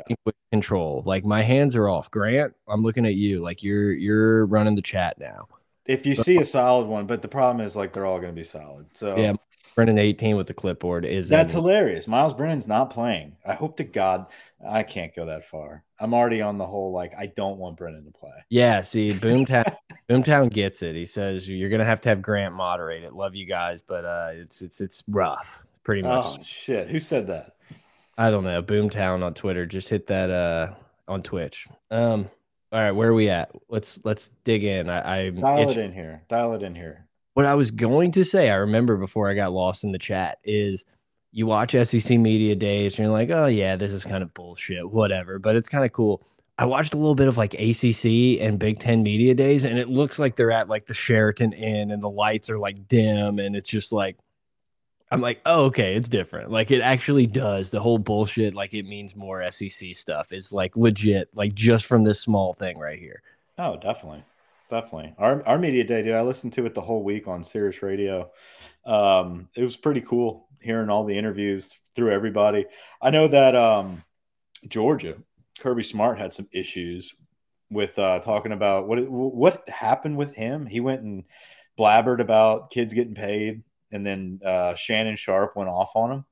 control. 0.51 1.03
Like 1.05 1.25
my 1.25 1.41
hands 1.41 1.75
are 1.75 1.89
off. 1.89 2.09
Grant, 2.11 2.53
I'm 2.67 2.81
looking 2.81 3.05
at 3.05 3.15
you. 3.15 3.41
Like 3.41 3.63
you're 3.63 3.91
you're 3.91 4.45
running 4.45 4.75
the 4.75 4.81
chat 4.81 5.19
now. 5.19 5.47
If 5.85 6.05
you 6.05 6.15
see 6.15 6.37
a 6.37 6.45
solid 6.45 6.87
one, 6.87 7.07
but 7.07 7.21
the 7.21 7.27
problem 7.27 7.65
is 7.65 7.75
like 7.75 7.93
they're 7.93 8.05
all 8.05 8.19
going 8.19 8.31
to 8.31 8.35
be 8.35 8.43
solid. 8.43 8.85
So 8.93 9.17
yeah, 9.17 9.33
Brennan 9.79 9.97
18 9.97 10.35
with 10.35 10.47
the 10.47 10.53
clipboard 10.53 11.05
is 11.05 11.29
that's 11.29 11.53
hilarious. 11.53 12.05
Myles 12.05 12.33
Brennan's 12.33 12.67
not 12.67 12.89
playing. 12.89 13.37
I 13.45 13.53
hope 13.53 13.77
to 13.77 13.85
God 13.85 14.25
I 14.67 14.83
can't 14.83 15.15
go 15.15 15.27
that 15.27 15.45
far. 15.45 15.85
I'm 16.01 16.13
already 16.13 16.41
on 16.41 16.57
the 16.57 16.65
whole 16.65 16.91
like 16.91 17.13
I 17.17 17.27
don't 17.27 17.57
want 17.59 17.77
Brennan 17.77 18.03
to 18.03 18.11
play. 18.11 18.33
Yeah, 18.49 18.81
see, 18.81 19.11
Boomtown 19.13 19.73
Boomtown 20.09 20.51
gets 20.51 20.81
it. 20.81 20.97
He 20.97 21.05
says 21.05 21.47
you're 21.47 21.69
gonna 21.69 21.85
have 21.85 22.01
to 22.01 22.09
have 22.09 22.21
Grant 22.21 22.53
moderate 22.53 23.05
it. 23.05 23.13
Love 23.13 23.35
you 23.35 23.45
guys, 23.45 23.81
but 23.81 24.03
uh 24.03 24.31
it's 24.33 24.61
it's 24.61 24.81
it's 24.81 25.01
rough, 25.07 25.63
pretty 25.83 26.01
much. 26.01 26.25
Oh 26.25 26.37
shit. 26.43 26.89
Who 26.89 26.99
said 26.99 27.27
that? 27.27 27.55
I 28.17 28.31
don't 28.31 28.43
know. 28.43 28.61
Boomtown 28.61 29.23
on 29.23 29.33
Twitter. 29.33 29.65
Just 29.65 29.87
hit 29.87 30.07
that 30.07 30.29
uh 30.29 30.73
on 31.07 31.23
Twitch. 31.23 31.69
Um 31.89 32.29
all 32.73 32.81
right, 32.81 32.91
where 32.91 33.11
are 33.11 33.13
we 33.13 33.29
at? 33.29 33.49
Let's 33.69 34.01
let's 34.03 34.29
dig 34.43 34.65
in. 34.65 34.89
I, 34.89 35.27
I 35.27 35.29
dial 35.29 35.69
it 35.69 35.77
in 35.77 35.93
here. 35.93 36.23
Dial 36.27 36.53
it 36.53 36.63
in 36.63 36.75
here. 36.75 37.07
What 37.39 37.45
I 37.45 37.55
was 37.55 37.71
going 37.71 38.11
to 38.11 38.25
say, 38.25 38.49
I 38.49 38.55
remember 38.55 38.97
before 38.97 39.29
I 39.29 39.33
got 39.33 39.53
lost 39.53 39.85
in 39.85 39.93
the 39.93 39.97
chat, 39.97 40.39
is 40.43 40.83
you 41.31 41.45
watch 41.45 41.71
SEC 41.71 42.19
Media 42.19 42.53
Days 42.53 42.99
and 42.99 43.05
you're 43.05 43.13
like, 43.13 43.29
oh, 43.29 43.45
yeah, 43.45 43.77
this 43.77 43.93
is 43.93 44.03
kind 44.03 44.23
of 44.23 44.33
bullshit, 44.33 44.91
whatever, 44.91 45.39
but 45.39 45.55
it's 45.55 45.69
kind 45.69 45.85
of 45.85 45.93
cool. 45.93 46.21
I 46.57 46.65
watched 46.65 46.93
a 46.93 46.97
little 46.97 47.15
bit 47.15 47.29
of 47.29 47.37
like 47.37 47.53
ACC 47.53 48.41
and 48.41 48.59
Big 48.59 48.79
Ten 48.79 49.03
Media 49.03 49.33
Days, 49.35 49.63
and 49.63 49.79
it 49.79 49.87
looks 49.87 50.19
like 50.19 50.35
they're 50.35 50.51
at 50.51 50.67
like 50.67 50.85
the 50.87 50.93
Sheraton 50.93 51.53
Inn 51.53 51.91
and 51.91 52.03
the 52.03 52.09
lights 52.09 52.49
are 52.49 52.59
like 52.59 52.89
dim, 52.89 53.39
and 53.39 53.55
it's 53.55 53.69
just 53.69 53.93
like, 53.93 54.17
I'm 55.09 55.21
like, 55.21 55.39
oh, 55.45 55.67
okay, 55.67 55.95
it's 55.95 56.09
different. 56.09 56.51
Like 56.51 56.71
it 56.71 56.81
actually 56.81 57.25
does. 57.25 57.71
The 57.71 57.79
whole 57.79 57.99
bullshit, 57.99 58.53
like 58.53 58.73
it 58.73 58.83
means 58.83 59.15
more 59.15 59.49
SEC 59.49 59.93
stuff 59.93 60.33
is 60.33 60.51
like 60.51 60.75
legit, 60.75 61.29
like 61.33 61.53
just 61.53 61.85
from 61.85 62.03
this 62.03 62.19
small 62.19 62.51
thing 62.51 62.77
right 62.77 62.99
here. 62.99 63.21
Oh, 63.57 63.77
definitely. 63.77 64.25
Definitely. 64.69 65.15
Our 65.17 65.45
our 65.47 65.57
media 65.57 65.83
day, 65.83 66.03
dude. 66.03 66.13
I 66.13 66.21
listened 66.21 66.53
to 66.53 66.65
it 66.65 66.75
the 66.75 66.81
whole 66.81 67.03
week 67.03 67.27
on 67.27 67.43
Sirius 67.43 67.81
Radio. 67.81 68.31
Um, 68.85 69.49
it 69.55 69.63
was 69.63 69.75
pretty 69.75 70.01
cool 70.01 70.47
hearing 70.61 70.89
all 70.89 71.05
the 71.05 71.17
interviews 71.17 71.79
through 71.95 72.11
everybody. 72.11 72.65
I 73.01 73.09
know 73.09 73.27
that 73.27 73.55
um, 73.55 74.03
Georgia, 74.67 75.15
Kirby 75.59 75.83
Smart 75.83 76.19
had 76.19 76.33
some 76.33 76.47
issues 76.51 77.15
with 77.71 77.97
uh, 77.97 78.19
talking 78.19 78.51
about 78.51 78.87
what 78.87 78.99
what 79.09 79.67
happened 79.67 80.17
with 80.17 80.35
him. 80.35 80.67
He 80.67 80.81
went 80.81 81.01
and 81.01 81.23
blabbered 81.77 82.19
about 82.19 82.69
kids 82.69 82.93
getting 82.93 83.15
paid, 83.15 83.63
and 83.91 84.05
then 84.05 84.39
uh, 84.45 84.75
Shannon 84.75 85.15
Sharpe 85.15 85.55
went 85.55 85.69
off 85.69 85.95
on 85.95 86.11
him. 86.11 86.25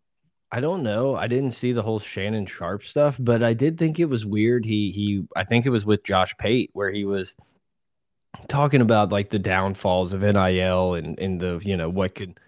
I 0.52 0.62
don't 0.62 0.84
know. 0.84 1.15
I 1.15 1.28
didn't 1.28 1.52
see 1.52 1.73
the 1.73 1.82
whole 1.82 2.00
Shannon 2.00 2.45
Sharpe 2.45 2.84
stuff, 2.84 3.17
but 3.19 3.43
I 3.43 3.54
did 3.54 3.78
think 3.78 4.00
it 4.00 4.06
was 4.06 4.26
weird. 4.26 4.63
He 4.63 4.91
he 4.91 5.23
I 5.36 5.43
think 5.43 5.65
it 5.65 5.71
was 5.71 5.86
with 5.86 6.04
Josh 6.04 6.38
Pate 6.38 6.69
where 6.73 6.91
he 6.91 7.04
was 7.04 7.36
talking 8.48 8.82
about 8.82 9.12
like 9.12 9.30
the 9.30 9.40
downfalls 9.40 10.13
of 10.13 10.22
NIL 10.22 10.94
and 10.94 11.18
and 11.20 11.40
the 11.40 11.60
you 11.63 11.78
know 11.78 11.90
what 11.90 12.16
could 12.16 12.40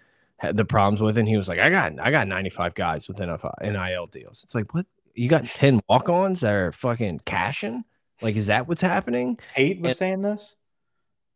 the 0.42 0.64
problems 0.64 1.00
with 1.00 1.16
it. 1.16 1.20
And 1.20 1.28
he 1.28 1.36
was 1.36 1.48
like, 1.48 1.58
I 1.58 1.68
got 1.68 1.98
I 2.00 2.10
got 2.10 2.28
95 2.28 2.74
guys 2.74 3.08
with 3.08 3.18
NIL 3.18 4.06
deals. 4.06 4.42
It's 4.44 4.54
like 4.54 4.74
what 4.74 4.86
you 5.14 5.28
got 5.28 5.44
10 5.44 5.80
walk-ons 5.88 6.40
that 6.40 6.52
are 6.52 6.72
fucking 6.72 7.20
cashing? 7.24 7.84
Like, 8.22 8.36
is 8.36 8.46
that 8.46 8.68
what's 8.68 8.82
happening? 8.82 9.38
Pate 9.54 9.80
was 9.80 9.90
and, 9.90 9.96
saying 9.96 10.22
this. 10.22 10.56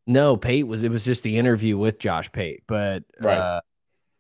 No, 0.07 0.37
Pate 0.37 0.67
was. 0.67 0.83
It 0.83 0.91
was 0.91 1.05
just 1.05 1.23
the 1.23 1.39
interview 1.39 1.79
with 1.79 1.99
Josh 1.99 2.31
Pate, 2.31 2.63
but 2.67 3.05
right. 3.21 3.39
uh, 3.39 3.61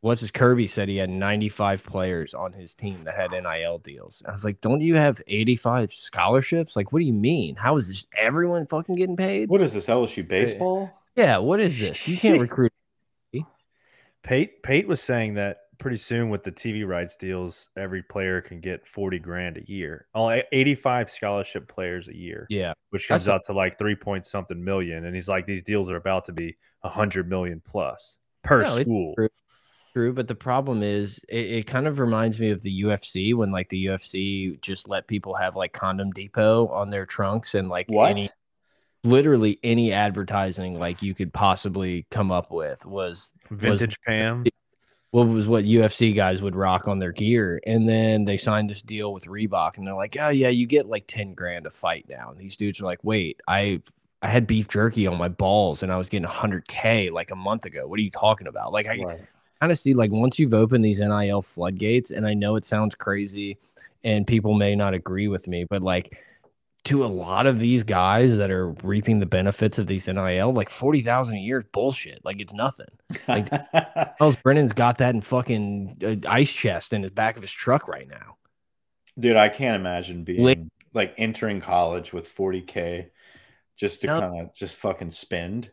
what's 0.05 0.21
his 0.21 0.31
Kirby 0.31 0.67
said 0.67 0.90
he 0.90 0.99
had 0.99 1.09
95 1.09 1.83
players 1.83 2.35
on 2.35 2.53
his 2.53 2.75
team 2.75 3.03
that 3.05 3.14
had 3.17 3.31
NIL 3.31 3.79
deals. 3.79 4.23
I 4.29 4.33
was 4.33 4.45
like, 4.45 4.61
don't 4.61 4.83
you 4.83 4.97
have 4.97 5.23
85 5.27 5.95
scholarships? 5.95 6.77
Like, 6.77 6.93
what 6.93 6.99
do 6.99 7.07
you 7.07 7.14
mean? 7.14 7.57
How 7.57 7.77
is 7.77 7.88
this 7.88 8.07
everyone 8.14 8.67
fucking 8.67 8.97
getting 8.97 9.17
paid? 9.17 9.49
What 9.49 9.62
is 9.62 9.73
this 9.73 9.87
LSU 9.87 10.29
baseball? 10.29 10.93
Yeah, 11.17 11.38
what 11.38 11.59
is 11.59 11.81
this? 11.81 12.07
You 12.07 12.19
can't 12.19 12.40
recruit. 12.43 12.71
Pate 14.23 14.62
Pate 14.62 14.87
was 14.87 15.03
saying 15.03 15.35
that 15.35 15.59
pretty 15.79 15.99
soon 15.99 16.29
with 16.29 16.45
the 16.45 16.53
TV 16.53 16.87
rights 16.87 17.17
deals, 17.17 17.69
every 17.77 18.03
player 18.03 18.40
can 18.40 18.61
get 18.61 18.87
40 18.87 19.19
grand 19.19 19.57
a 19.57 19.71
year. 19.71 20.07
All 20.14 20.31
85 20.31 21.11
scholarship 21.11 21.69
players 21.69 22.09
a 22.09 22.17
year. 22.17 22.47
Yeah. 22.51 22.75
Which 22.90 23.09
comes 23.09 23.25
That's 23.25 23.35
out 23.35 23.45
to 23.47 23.53
like 23.55 23.79
three 23.79 23.97
point 23.97 24.27
something 24.27 24.62
million. 24.62 25.07
And 25.07 25.14
he's 25.14 25.29
like, 25.29 25.47
these 25.47 25.64
deals 25.64 25.88
are 25.88 25.97
about 25.97 26.27
to 26.27 26.33
be 26.33 26.57
a 26.83 26.88
hundred 26.90 27.29
million 27.29 27.62
plus 27.64 28.19
per 28.43 28.62
no, 28.62 28.77
school 28.77 29.14
true, 29.95 30.13
but 30.13 30.29
the 30.29 30.35
problem 30.35 30.83
is 30.83 31.21
it, 31.29 31.47
it, 31.47 31.67
kind 31.67 31.87
of 31.87 31.99
reminds 31.99 32.41
me 32.41 32.51
of 32.51 32.63
the 32.63 32.83
UFC 32.83 33.35
when 33.35 33.53
like 33.53 33.69
the 33.69 33.87
UFC 33.87 34.61
just 34.61 34.89
let 34.89 35.07
people 35.07 35.35
have 35.35 35.57
like 35.57 35.73
condom 35.73 36.11
depot 36.11 36.67
on 36.69 36.91
their 36.91 37.07
trunks 37.07 37.55
and 37.55 37.69
like 37.69 37.87
what? 37.89 38.11
any 38.11 38.29
literally 39.05 39.59
any 39.63 39.93
advertising 39.93 40.79
like 40.79 41.03
you 41.03 41.15
could 41.15 41.33
possibly 41.33 42.07
come 42.11 42.33
up 42.33 42.51
with 42.51 42.85
was 42.85 43.35
vintage 43.51 43.91
was, 43.91 44.07
Pam. 44.07 44.45
What 45.11 45.29
was 45.29 45.47
what 45.47 45.65
UFC 45.65 46.15
guys 46.15 46.43
would 46.43 46.57
rock 46.57 46.89
on 46.89 46.99
their 46.99 47.13
gear, 47.13 47.61
and 47.65 47.89
then 47.89 48.25
they 48.25 48.37
signed 48.37 48.69
this 48.69 48.83
deal 48.83 49.13
with 49.13 49.27
Reebok, 49.27 49.79
and 49.79 49.87
they're 49.87 49.95
like, 49.95 50.17
"Oh 50.19 50.31
yeah, 50.31 50.49
you 50.49 50.67
get 50.67 50.87
like 50.87 51.05
ten 51.07 51.35
grand 51.35 51.67
a 51.67 51.71
fight 51.71 52.07
now." 52.09 52.31
And 52.31 52.39
these 52.41 52.57
dudes 52.57 52.81
are 52.81 52.85
like, 52.85 53.05
"Wait, 53.05 53.41
I 53.47 53.81
I 54.21 54.29
had 54.29 54.49
beef 54.49 54.67
jerky 54.67 55.07
on 55.07 55.17
my 55.17 55.29
balls, 55.29 55.85
and 55.85 55.93
I 55.93 55.99
was 55.99 56.09
getting 56.09 56.29
100k 56.29 57.13
like 57.13 57.31
a 57.31 57.37
month 57.37 57.65
ago. 57.65 57.87
What 57.87 58.01
are 58.01 58.03
you 58.03 58.11
talking 58.11 58.49
about? 58.49 58.73
Like 58.73 58.89
I." 58.89 58.99
Right 58.99 59.21
kind 59.61 59.73
of 59.73 59.79
see 59.79 59.95
like 59.95 60.11
once 60.11 60.38
you've 60.38 60.55
opened 60.55 60.85
these 60.85 61.01
NIL 61.01 61.43
floodgates, 61.43 62.11
and 62.11 62.27
I 62.27 62.35
know 62.35 62.57
it 62.57 62.64
sounds 62.64 62.95
crazy 62.95 63.59
and 64.05 64.27
people 64.27 64.55
may 64.55 64.77
not 64.77 64.95
agree 64.95 65.29
with 65.29 65.49
me, 65.49 65.64
but 65.64 65.83
like 65.83 66.19
to 66.85 67.03
a 67.03 67.07
lot 67.07 67.47
of 67.47 67.59
these 67.59 67.83
guys 67.83 68.37
that 68.37 68.51
are 68.51 68.69
reaping 68.83 69.19
the 69.19 69.27
benefits 69.27 69.79
of 69.79 69.87
these 69.87 70.07
NIL, 70.07 70.53
like 70.53 70.69
40,000 70.69 71.37
a 71.37 71.40
year 71.40 71.61
is 71.61 71.67
bullshit. 71.73 72.23
Like 72.25 72.40
it's 72.40 72.53
nothing. 72.53 72.90
Like 73.27 73.51
Myles 74.21 74.37
Brennan's 74.37 74.75
got 74.75 74.99
that 74.99 75.14
in 75.14 75.23
fucking 75.23 76.23
uh, 76.25 76.29
ice 76.29 76.53
chest 76.53 76.93
in 76.93 77.03
his 77.03 77.11
back 77.11 77.37
of 77.37 77.43
his 77.43 77.51
truck 77.51 77.88
right 77.88 78.09
now. 78.09 78.37
Dude, 79.19 79.37
I 79.37 79.49
can't 79.49 79.77
imagine 79.77 80.25
being 80.25 80.43
like, 80.43 80.59
like 80.93 81.14
entering 81.17 81.61
college 81.62 82.12
with 82.12 82.33
40K 82.33 83.09
just 83.77 84.03
to 84.03 84.09
kind 84.09 84.40
of 84.43 84.55
just 84.55 84.77
fucking 84.77 85.11
spend. 85.11 85.71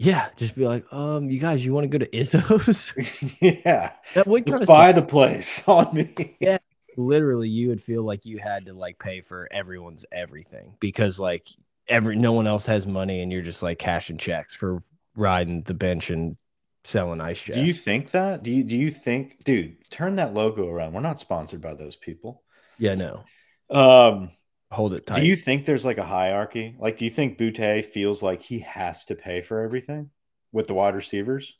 Yeah, 0.00 0.28
just 0.36 0.54
be 0.54 0.66
like, 0.66 0.90
um, 0.92 1.28
you 1.28 1.40
guys, 1.40 1.64
you 1.64 1.74
want 1.74 1.90
to 1.90 1.98
go 1.98 1.98
to 1.98 2.10
Izzo's? 2.10 2.92
yeah, 3.42 3.92
that 4.14 4.28
would 4.28 4.44
buy 4.64 4.92
the 4.92 5.02
place 5.02 5.62
on 5.66 5.92
me. 5.92 6.36
Yeah, 6.38 6.58
literally, 6.96 7.48
you 7.48 7.68
would 7.68 7.80
feel 7.80 8.04
like 8.04 8.24
you 8.24 8.38
had 8.38 8.66
to 8.66 8.74
like 8.74 9.00
pay 9.00 9.20
for 9.20 9.48
everyone's 9.50 10.04
everything 10.12 10.76
because 10.78 11.18
like 11.18 11.48
every 11.88 12.14
no 12.14 12.32
one 12.32 12.46
else 12.46 12.66
has 12.66 12.86
money, 12.86 13.22
and 13.22 13.32
you're 13.32 13.42
just 13.42 13.60
like 13.60 13.80
cashing 13.80 14.18
checks 14.18 14.54
for 14.54 14.84
riding 15.16 15.62
the 15.62 15.74
bench 15.74 16.10
and 16.10 16.36
selling 16.84 17.20
ice 17.20 17.42
Do 17.42 17.60
you 17.60 17.74
think 17.74 18.12
that? 18.12 18.44
Do 18.44 18.52
you 18.52 18.62
do 18.62 18.76
you 18.76 18.92
think, 18.92 19.42
dude? 19.42 19.90
Turn 19.90 20.14
that 20.16 20.32
logo 20.32 20.68
around. 20.68 20.92
We're 20.92 21.00
not 21.00 21.18
sponsored 21.18 21.60
by 21.60 21.74
those 21.74 21.96
people. 21.96 22.44
Yeah, 22.78 22.94
no. 22.94 23.24
Um, 23.68 24.30
hold 24.70 24.94
it 24.94 25.06
tight. 25.06 25.20
Do 25.20 25.26
you 25.26 25.36
think 25.36 25.64
there's 25.64 25.84
like 25.84 25.98
a 25.98 26.04
hierarchy? 26.04 26.76
Like, 26.78 26.96
do 26.96 27.04
you 27.04 27.10
think 27.10 27.38
Boutte 27.38 27.84
feels 27.84 28.22
like 28.22 28.42
he 28.42 28.60
has 28.60 29.04
to 29.06 29.14
pay 29.14 29.40
for 29.40 29.60
everything 29.60 30.10
with 30.52 30.66
the 30.66 30.74
wide 30.74 30.94
receivers? 30.94 31.56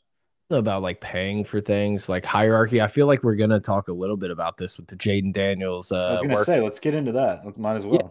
About 0.51 0.81
like 0.81 0.99
paying 0.99 1.43
for 1.43 1.61
things 1.61 2.09
like 2.09 2.25
hierarchy. 2.25 2.81
I 2.81 2.87
feel 2.87 3.05
like 3.05 3.23
we're 3.23 3.35
gonna 3.35 3.59
talk 3.59 3.87
a 3.87 3.93
little 3.93 4.17
bit 4.17 4.31
about 4.31 4.57
this 4.57 4.77
with 4.77 4.87
the 4.87 4.95
Jayden 4.95 5.31
Daniels. 5.31 5.91
Uh, 5.91 6.07
I 6.07 6.11
was 6.11 6.21
gonna 6.21 6.35
work. 6.35 6.45
say, 6.45 6.59
let's 6.59 6.79
get 6.79 6.95
into 6.95 7.11
that. 7.11 7.57
Might 7.57 7.75
as 7.75 7.85
well 7.85 7.99
yeah. 8.01 8.09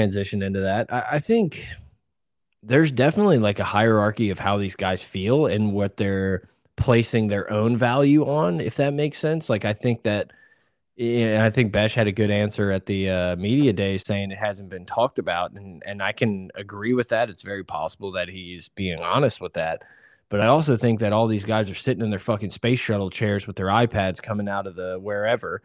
transition 0.00 0.42
into 0.42 0.60
that. 0.60 0.92
I, 0.92 1.04
I 1.12 1.18
think 1.18 1.66
there's 2.62 2.92
definitely 2.92 3.38
like 3.38 3.58
a 3.58 3.64
hierarchy 3.64 4.30
of 4.30 4.38
how 4.38 4.56
these 4.56 4.76
guys 4.76 5.02
feel 5.02 5.46
and 5.46 5.72
what 5.72 5.96
they're 5.96 6.48
placing 6.76 7.28
their 7.28 7.50
own 7.52 7.76
value 7.76 8.24
on, 8.24 8.60
if 8.60 8.76
that 8.76 8.94
makes 8.94 9.18
sense. 9.18 9.50
Like, 9.50 9.64
I 9.64 9.72
think 9.72 10.04
that 10.04 10.32
yeah, 10.96 11.44
I 11.44 11.50
think 11.50 11.72
Besh 11.72 11.94
had 11.94 12.06
a 12.06 12.12
good 12.12 12.30
answer 12.30 12.70
at 12.70 12.86
the 12.86 13.10
uh, 13.10 13.36
media 13.36 13.72
day 13.72 13.98
saying 13.98 14.30
it 14.30 14.38
hasn't 14.38 14.68
been 14.68 14.86
talked 14.86 15.18
about, 15.18 15.52
and 15.52 15.82
and 15.84 16.02
I 16.02 16.12
can 16.12 16.50
agree 16.54 16.94
with 16.94 17.08
that. 17.08 17.28
It's 17.30 17.42
very 17.42 17.64
possible 17.64 18.12
that 18.12 18.28
he's 18.28 18.68
being 18.68 19.00
honest 19.00 19.40
with 19.40 19.54
that, 19.54 19.82
but 20.28 20.40
I 20.40 20.46
also 20.46 20.76
think 20.76 21.00
that 21.00 21.12
all 21.12 21.26
these 21.26 21.44
guys 21.44 21.68
are 21.70 21.74
sitting 21.74 22.04
in 22.04 22.10
their 22.10 22.18
fucking 22.20 22.50
space 22.50 22.78
shuttle 22.78 23.10
chairs 23.10 23.46
with 23.46 23.56
their 23.56 23.66
iPads 23.66 24.22
coming 24.22 24.48
out 24.48 24.68
of 24.68 24.76
the 24.76 24.98
wherever, 25.00 25.62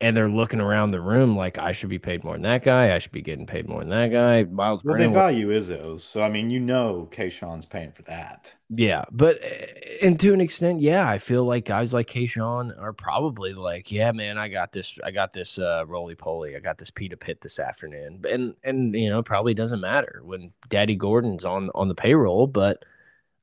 and 0.00 0.14
they're 0.14 0.28
looking 0.28 0.60
around 0.60 0.90
the 0.90 1.00
room 1.00 1.36
like 1.36 1.56
I 1.56 1.72
should 1.72 1.88
be 1.88 1.98
paid 1.98 2.22
more 2.22 2.34
than 2.34 2.42
that 2.42 2.62
guy. 2.62 2.94
I 2.94 2.98
should 2.98 3.12
be 3.12 3.22
getting 3.22 3.46
paid 3.46 3.66
more 3.66 3.80
than 3.80 3.88
that 3.88 4.08
guy. 4.08 4.44
Miles 4.44 4.84
well, 4.84 4.98
they 4.98 5.06
value 5.06 5.48
Izzo's, 5.48 6.04
so 6.04 6.20
I 6.20 6.28
mean, 6.28 6.50
you 6.50 6.60
know, 6.60 7.08
Kayshon's 7.10 7.64
paying 7.64 7.92
for 7.92 8.02
that. 8.02 8.54
Yeah, 8.68 9.04
but 9.10 9.38
eh, 9.42 9.96
and 10.02 10.20
to 10.20 10.34
an 10.34 10.42
extent, 10.42 10.82
yeah, 10.82 11.08
I 11.08 11.18
feel 11.18 11.44
like 11.44 11.64
guys 11.64 11.94
like 11.94 12.08
Kayshon 12.08 12.78
are 12.78 12.92
probably 12.92 13.54
like, 13.54 13.90
yeah, 13.90 14.12
man, 14.12 14.36
I 14.36 14.48
got 14.48 14.70
this, 14.72 14.98
I 15.02 15.12
got 15.12 15.32
this 15.32 15.58
uh, 15.58 15.84
roly 15.86 16.14
poly, 16.14 16.56
I 16.56 16.60
got 16.60 16.76
this 16.76 16.90
Pita 16.90 17.16
Pit 17.16 17.40
this 17.40 17.58
afternoon, 17.58 18.22
and 18.28 18.54
and 18.62 18.94
you 18.94 19.08
know, 19.08 19.22
probably 19.22 19.54
doesn't 19.54 19.80
matter 19.80 20.20
when 20.22 20.52
Daddy 20.68 20.96
Gordon's 20.96 21.44
on 21.44 21.70
on 21.74 21.88
the 21.88 21.94
payroll, 21.94 22.46
but 22.46 22.84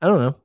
I 0.04 0.08
don't 0.08 0.20
know. 0.20 0.36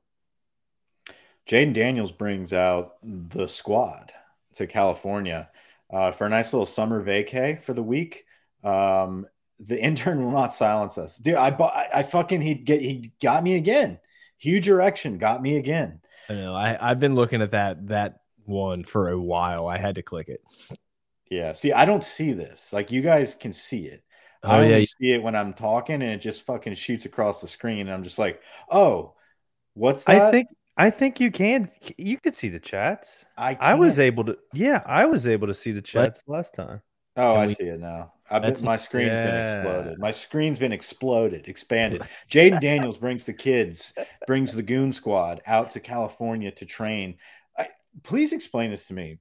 Jayden 1.47 1.73
Daniels 1.73 2.11
brings 2.11 2.51
out 2.51 2.95
the 3.03 3.47
squad 3.47 4.11
to 4.53 4.65
California 4.65 5.49
uh, 5.89 6.11
for 6.11 6.25
a 6.25 6.29
nice 6.29 6.53
little 6.53 6.65
summer 6.65 7.03
vacay 7.03 7.61
for 7.61 7.73
the 7.73 7.83
week. 7.83 8.25
Um, 8.63 9.25
the 9.59 9.79
intern 9.81 10.23
will 10.23 10.31
not 10.31 10.53
silence 10.53 10.97
us, 10.97 11.17
dude. 11.17 11.35
I 11.35 11.51
bought, 11.51 11.73
I, 11.93 12.03
fucking 12.03 12.41
he 12.41 12.55
get 12.55 12.81
he 12.81 13.11
got 13.21 13.43
me 13.43 13.55
again. 13.55 13.99
Huge 14.37 14.69
erection 14.69 15.17
got 15.17 15.41
me 15.41 15.57
again. 15.57 16.01
I 16.29 16.33
know. 16.33 16.55
I 16.55 16.77
I've 16.79 16.99
been 16.99 17.15
looking 17.15 17.41
at 17.41 17.51
that 17.51 17.87
that 17.87 18.21
one 18.45 18.83
for 18.83 19.09
a 19.09 19.19
while. 19.19 19.67
I 19.67 19.77
had 19.77 19.95
to 19.95 20.01
click 20.01 20.29
it. 20.29 20.41
Yeah. 21.29 21.53
See, 21.53 21.71
I 21.71 21.85
don't 21.85 22.03
see 22.03 22.33
this. 22.33 22.73
Like 22.73 22.91
you 22.91 23.01
guys 23.01 23.35
can 23.35 23.53
see 23.53 23.85
it. 23.85 24.03
Oh, 24.43 24.51
I 24.51 24.57
only 24.59 24.77
yeah. 24.77 24.83
see 24.83 25.11
it 25.11 25.21
when 25.21 25.35
I'm 25.35 25.53
talking, 25.53 25.95
and 25.95 26.11
it 26.11 26.21
just 26.21 26.45
fucking 26.45 26.75
shoots 26.75 27.05
across 27.05 27.41
the 27.41 27.47
screen. 27.47 27.81
And 27.81 27.91
I'm 27.91 28.03
just 28.03 28.17
like, 28.19 28.41
oh, 28.71 29.15
what's 29.73 30.05
that? 30.05 30.21
I 30.21 30.31
think 30.31 30.47
I 30.79 30.89
think 30.89 31.19
you 31.19 31.29
can. 31.29 31.69
You 31.97 32.17
could 32.17 32.33
see 32.33 32.47
the 32.47 32.59
chats. 32.59 33.25
I 33.37 33.57
I 33.59 33.73
was 33.73 33.99
able 33.99 34.23
to. 34.23 34.37
Yeah, 34.53 34.81
I 34.85 35.05
was 35.05 35.27
able 35.27 35.47
to 35.47 35.53
see 35.53 35.73
the 35.73 35.81
chats 35.81 36.23
what? 36.25 36.37
last 36.37 36.55
time. 36.55 36.81
Oh, 37.17 37.35
I 37.35 37.47
see 37.47 37.65
it 37.65 37.81
now. 37.81 38.13
I 38.31 38.39
bet 38.39 38.63
my 38.63 38.77
screen's 38.77 39.19
yeah. 39.19 39.25
been 39.25 39.41
exploded. 39.41 39.99
My 39.99 40.11
screen's 40.11 40.57
been 40.57 40.71
exploded, 40.71 41.49
expanded. 41.49 42.03
Jayden 42.31 42.61
Daniels 42.61 42.97
brings 42.97 43.25
the 43.25 43.33
kids, 43.33 43.93
brings 44.25 44.53
the 44.53 44.63
goon 44.63 44.93
squad 44.93 45.41
out 45.45 45.71
to 45.71 45.81
California 45.81 46.49
to 46.51 46.65
train. 46.65 47.17
I, 47.57 47.67
please 48.03 48.31
explain 48.31 48.69
this 48.69 48.87
to 48.87 48.93
me. 48.93 49.19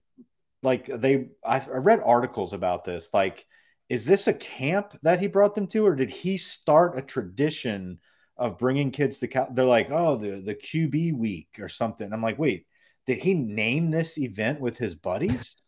Like 0.62 0.86
they, 0.86 1.30
I, 1.44 1.58
I 1.58 1.78
read 1.78 2.00
articles 2.04 2.52
about 2.52 2.84
this. 2.84 3.10
Like, 3.12 3.46
is 3.88 4.04
this 4.04 4.28
a 4.28 4.34
camp 4.34 4.96
that 5.02 5.18
he 5.18 5.26
brought 5.26 5.56
them 5.56 5.66
to, 5.68 5.84
or 5.84 5.96
did 5.96 6.10
he 6.10 6.36
start 6.36 6.96
a 6.98 7.02
tradition? 7.02 7.98
Of 8.38 8.58
bringing 8.58 8.90
kids 8.90 9.18
to 9.18 9.28
Cal. 9.28 9.48
They're 9.50 9.64
like, 9.64 9.90
oh, 9.90 10.16
the 10.16 10.40
the 10.40 10.54
QB 10.54 11.16
week 11.16 11.58
or 11.58 11.68
something. 11.68 12.12
I'm 12.12 12.22
like, 12.22 12.38
wait, 12.38 12.66
did 13.06 13.18
he 13.18 13.34
name 13.34 13.90
this 13.90 14.18
event 14.18 14.60
with 14.60 14.78
his 14.78 14.94
buddies? 14.94 15.56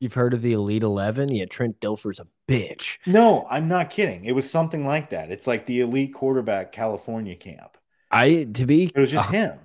You've 0.00 0.14
heard 0.14 0.32
of 0.32 0.42
the 0.42 0.52
Elite 0.52 0.84
Eleven? 0.84 1.28
Yeah, 1.28 1.46
Trent 1.46 1.80
Dilfer's 1.80 2.20
a 2.20 2.26
bitch. 2.48 2.98
No, 3.04 3.46
I'm 3.50 3.66
not 3.66 3.90
kidding. 3.90 4.24
It 4.24 4.32
was 4.32 4.48
something 4.48 4.86
like 4.86 5.10
that. 5.10 5.32
It's 5.32 5.48
like 5.48 5.66
the 5.66 5.80
elite 5.80 6.14
quarterback 6.14 6.70
California 6.70 7.34
camp. 7.34 7.76
I 8.10 8.44
to 8.44 8.64
be 8.64 8.92
it 8.94 8.98
was 8.98 9.10
just 9.10 9.28
uh, 9.28 9.32
him. 9.32 9.58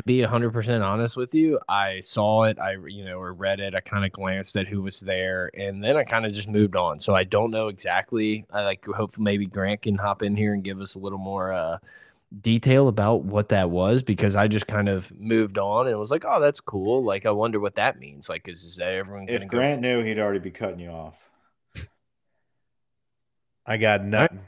To 0.00 0.04
be 0.04 0.22
hundred 0.22 0.54
percent 0.54 0.82
honest 0.82 1.14
with 1.14 1.34
you, 1.34 1.58
I 1.68 2.00
saw 2.00 2.44
it. 2.44 2.58
I 2.58 2.76
you 2.86 3.04
know 3.04 3.18
or 3.18 3.34
read 3.34 3.60
it. 3.60 3.74
I 3.74 3.80
kind 3.80 4.06
of 4.06 4.12
glanced 4.12 4.56
at 4.56 4.66
who 4.66 4.80
was 4.80 4.98
there, 4.98 5.50
and 5.52 5.84
then 5.84 5.94
I 5.94 6.04
kind 6.04 6.24
of 6.24 6.32
just 6.32 6.48
moved 6.48 6.74
on. 6.74 6.98
So 7.00 7.14
I 7.14 7.24
don't 7.24 7.50
know 7.50 7.68
exactly. 7.68 8.46
I 8.50 8.62
like 8.62 8.86
hope 8.86 9.18
maybe 9.18 9.44
Grant 9.44 9.82
can 9.82 9.96
hop 9.96 10.22
in 10.22 10.36
here 10.36 10.54
and 10.54 10.64
give 10.64 10.80
us 10.80 10.94
a 10.94 10.98
little 10.98 11.18
more 11.18 11.52
uh, 11.52 11.76
detail 12.40 12.88
about 12.88 13.24
what 13.24 13.50
that 13.50 13.68
was 13.68 14.02
because 14.02 14.36
I 14.36 14.48
just 14.48 14.66
kind 14.66 14.88
of 14.88 15.12
moved 15.20 15.58
on 15.58 15.86
and 15.86 15.98
was 15.98 16.10
like, 16.10 16.24
oh, 16.26 16.40
that's 16.40 16.60
cool. 16.60 17.04
Like, 17.04 17.26
I 17.26 17.30
wonder 17.30 17.60
what 17.60 17.74
that 17.74 17.98
means. 17.98 18.26
Like, 18.26 18.48
is, 18.48 18.64
is 18.64 18.76
that 18.76 18.94
everyone 18.94 19.28
if 19.28 19.46
Grant 19.48 19.82
go? 19.82 19.88
knew, 19.88 20.02
he'd 20.02 20.18
already 20.18 20.38
be 20.38 20.50
cutting 20.50 20.80
you 20.80 20.88
off. 20.88 21.28
I 23.66 23.76
got 23.76 24.02
nothing. 24.02 24.40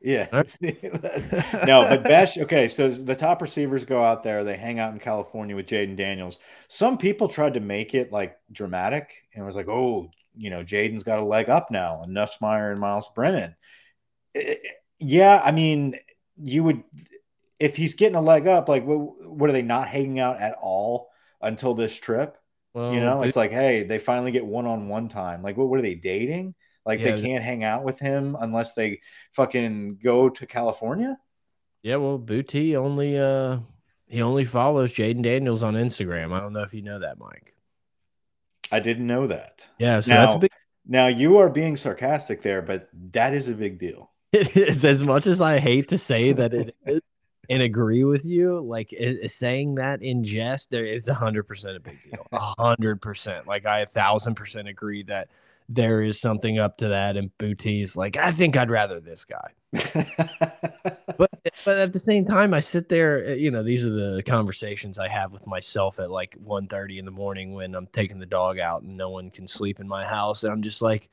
Yeah. 0.00 0.28
no, 1.66 1.88
but 1.88 2.04
Besh, 2.04 2.38
okay. 2.38 2.68
So 2.68 2.88
the 2.88 3.16
top 3.16 3.42
receivers 3.42 3.84
go 3.84 4.02
out 4.02 4.22
there, 4.22 4.44
they 4.44 4.56
hang 4.56 4.78
out 4.78 4.92
in 4.92 5.00
California 5.00 5.56
with 5.56 5.66
Jayden 5.66 5.96
Daniels. 5.96 6.38
Some 6.68 6.98
people 6.98 7.28
tried 7.28 7.54
to 7.54 7.60
make 7.60 7.94
it 7.94 8.12
like 8.12 8.36
dramatic 8.52 9.12
and 9.34 9.44
was 9.44 9.56
like, 9.56 9.68
oh, 9.68 10.10
you 10.34 10.50
know, 10.50 10.62
Jayden's 10.62 11.02
got 11.02 11.18
a 11.18 11.24
leg 11.24 11.48
up 11.48 11.70
now 11.70 12.02
And 12.02 12.16
Nussmeier 12.16 12.70
and 12.70 12.80
Myles 12.80 13.10
Brennan. 13.14 13.56
It, 14.34 14.60
yeah, 15.00 15.40
I 15.44 15.52
mean, 15.52 15.96
you 16.36 16.62
would 16.64 16.84
if 17.58 17.76
he's 17.76 17.94
getting 17.94 18.14
a 18.14 18.20
leg 18.20 18.46
up, 18.46 18.68
like 18.68 18.84
what, 18.84 19.28
what 19.28 19.50
are 19.50 19.52
they 19.52 19.62
not 19.62 19.88
hanging 19.88 20.20
out 20.20 20.40
at 20.40 20.54
all 20.60 21.10
until 21.40 21.74
this 21.74 21.96
trip? 21.96 22.36
Well, 22.74 22.94
you 22.94 23.00
know, 23.00 23.22
it's 23.22 23.36
like, 23.36 23.50
hey, 23.50 23.82
they 23.82 23.98
finally 23.98 24.30
get 24.30 24.46
one 24.46 24.66
on 24.66 24.88
one 24.88 25.08
time. 25.08 25.42
Like, 25.42 25.56
what, 25.56 25.68
what 25.68 25.78
are 25.78 25.82
they 25.82 25.96
dating? 25.96 26.54
Like, 26.88 27.00
yeah, 27.00 27.14
they 27.14 27.22
can't 27.22 27.44
hang 27.44 27.64
out 27.64 27.84
with 27.84 27.98
him 27.98 28.34
unless 28.40 28.72
they 28.72 29.02
fucking 29.32 29.98
go 30.02 30.30
to 30.30 30.46
California. 30.46 31.18
Yeah, 31.82 31.96
well, 31.96 32.18
Boutte 32.18 32.74
only 32.76 33.18
uh 33.18 33.58
he 34.06 34.22
only 34.22 34.46
follows 34.46 34.94
Jayden 34.94 35.22
Daniels 35.22 35.62
on 35.62 35.74
Instagram. 35.74 36.32
I 36.32 36.40
don't 36.40 36.54
know 36.54 36.62
if 36.62 36.72
you 36.72 36.80
know 36.80 37.00
that, 37.00 37.18
Mike. 37.18 37.54
I 38.72 38.80
didn't 38.80 39.06
know 39.06 39.26
that. 39.26 39.68
Yeah, 39.78 40.00
so 40.00 40.14
now, 40.14 40.20
that's 40.22 40.34
a 40.36 40.38
big. 40.38 40.50
Now 40.86 41.08
you 41.08 41.36
are 41.36 41.50
being 41.50 41.76
sarcastic 41.76 42.40
there, 42.40 42.62
but 42.62 42.88
that 43.12 43.34
is 43.34 43.48
a 43.48 43.54
big 43.54 43.78
deal. 43.78 44.10
It's 44.32 44.84
as 44.84 45.04
much 45.04 45.26
as 45.26 45.42
I 45.42 45.58
hate 45.58 45.88
to 45.88 45.98
say 45.98 46.32
that 46.32 46.54
it 46.54 46.74
is 46.86 47.00
and 47.50 47.62
agree 47.62 48.04
with 48.04 48.24
you, 48.24 48.60
like 48.60 48.94
saying 49.26 49.74
that 49.74 50.02
in 50.02 50.24
jest, 50.24 50.70
there 50.70 50.86
is 50.86 51.06
a 51.08 51.14
hundred 51.14 51.44
percent 51.44 51.76
a 51.76 51.80
big 51.80 51.98
deal. 52.02 52.26
A 52.32 52.54
hundred 52.58 53.02
percent. 53.02 53.46
Like 53.46 53.66
I 53.66 53.80
a 53.80 53.86
thousand 53.86 54.36
percent 54.36 54.68
agree 54.68 55.02
that 55.04 55.28
there 55.68 56.02
is 56.02 56.20
something 56.20 56.58
up 56.58 56.78
to 56.78 56.88
that. 56.88 57.16
And 57.16 57.30
Boutte's 57.38 57.96
like, 57.96 58.16
I 58.16 58.32
think 58.32 58.56
I'd 58.56 58.70
rather 58.70 59.00
this 59.00 59.24
guy. 59.24 59.52
but 61.18 61.30
but 61.64 61.76
at 61.76 61.92
the 61.92 61.98
same 61.98 62.24
time, 62.24 62.54
I 62.54 62.60
sit 62.60 62.88
there. 62.88 63.24
Eh, 63.26 63.34
you 63.34 63.50
know, 63.50 63.62
these 63.62 63.84
are 63.84 63.90
the 63.90 64.22
conversations 64.22 64.98
I 64.98 65.08
have 65.08 65.32
with 65.32 65.46
myself 65.46 65.98
at 65.98 66.10
like 66.10 66.36
1.30 66.42 66.98
in 66.98 67.04
the 67.04 67.10
morning 67.10 67.52
when 67.54 67.74
I'm 67.74 67.86
taking 67.88 68.18
the 68.18 68.26
dog 68.26 68.58
out 68.58 68.82
and 68.82 68.96
no 68.96 69.10
one 69.10 69.30
can 69.30 69.46
sleep 69.46 69.78
in 69.78 69.86
my 69.86 70.06
house, 70.06 70.42
and 70.42 70.52
I'm 70.52 70.62
just 70.62 70.80
like 70.80 71.10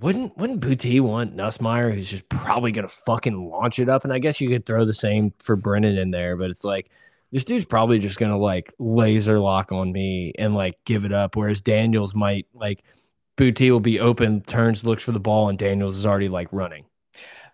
wouldn't 0.00 0.36
wouldn't 0.36 0.60
Boutte 0.60 1.00
want 1.00 1.36
Nussmeier, 1.36 1.94
who's 1.94 2.10
just 2.10 2.28
probably 2.28 2.72
gonna 2.72 2.88
fucking 2.88 3.48
launch 3.48 3.78
it 3.78 3.88
up? 3.88 4.04
And 4.04 4.12
I 4.12 4.18
guess 4.18 4.40
you 4.40 4.48
could 4.48 4.66
throw 4.66 4.84
the 4.84 4.94
same 4.94 5.32
for 5.38 5.56
Brennan 5.56 5.96
in 5.96 6.10
there, 6.10 6.36
but 6.36 6.50
it's 6.50 6.64
like 6.64 6.90
this 7.32 7.44
dude's 7.44 7.64
probably 7.66 7.98
just 7.98 8.18
gonna 8.18 8.38
like 8.38 8.72
laser 8.78 9.38
lock 9.38 9.72
on 9.72 9.92
me 9.92 10.32
and 10.38 10.54
like 10.54 10.78
give 10.84 11.04
it 11.04 11.12
up. 11.12 11.36
Whereas 11.36 11.60
Daniels 11.60 12.14
might 12.14 12.46
like 12.54 12.84
Boutte 13.38 13.70
will 13.70 13.80
be 13.80 14.00
open, 14.00 14.42
turns, 14.42 14.84
looks 14.84 15.02
for 15.02 15.12
the 15.12 15.20
ball, 15.20 15.48
and 15.48 15.56
Daniels 15.56 15.96
is 15.96 16.04
already 16.04 16.28
like 16.28 16.48
running. 16.50 16.84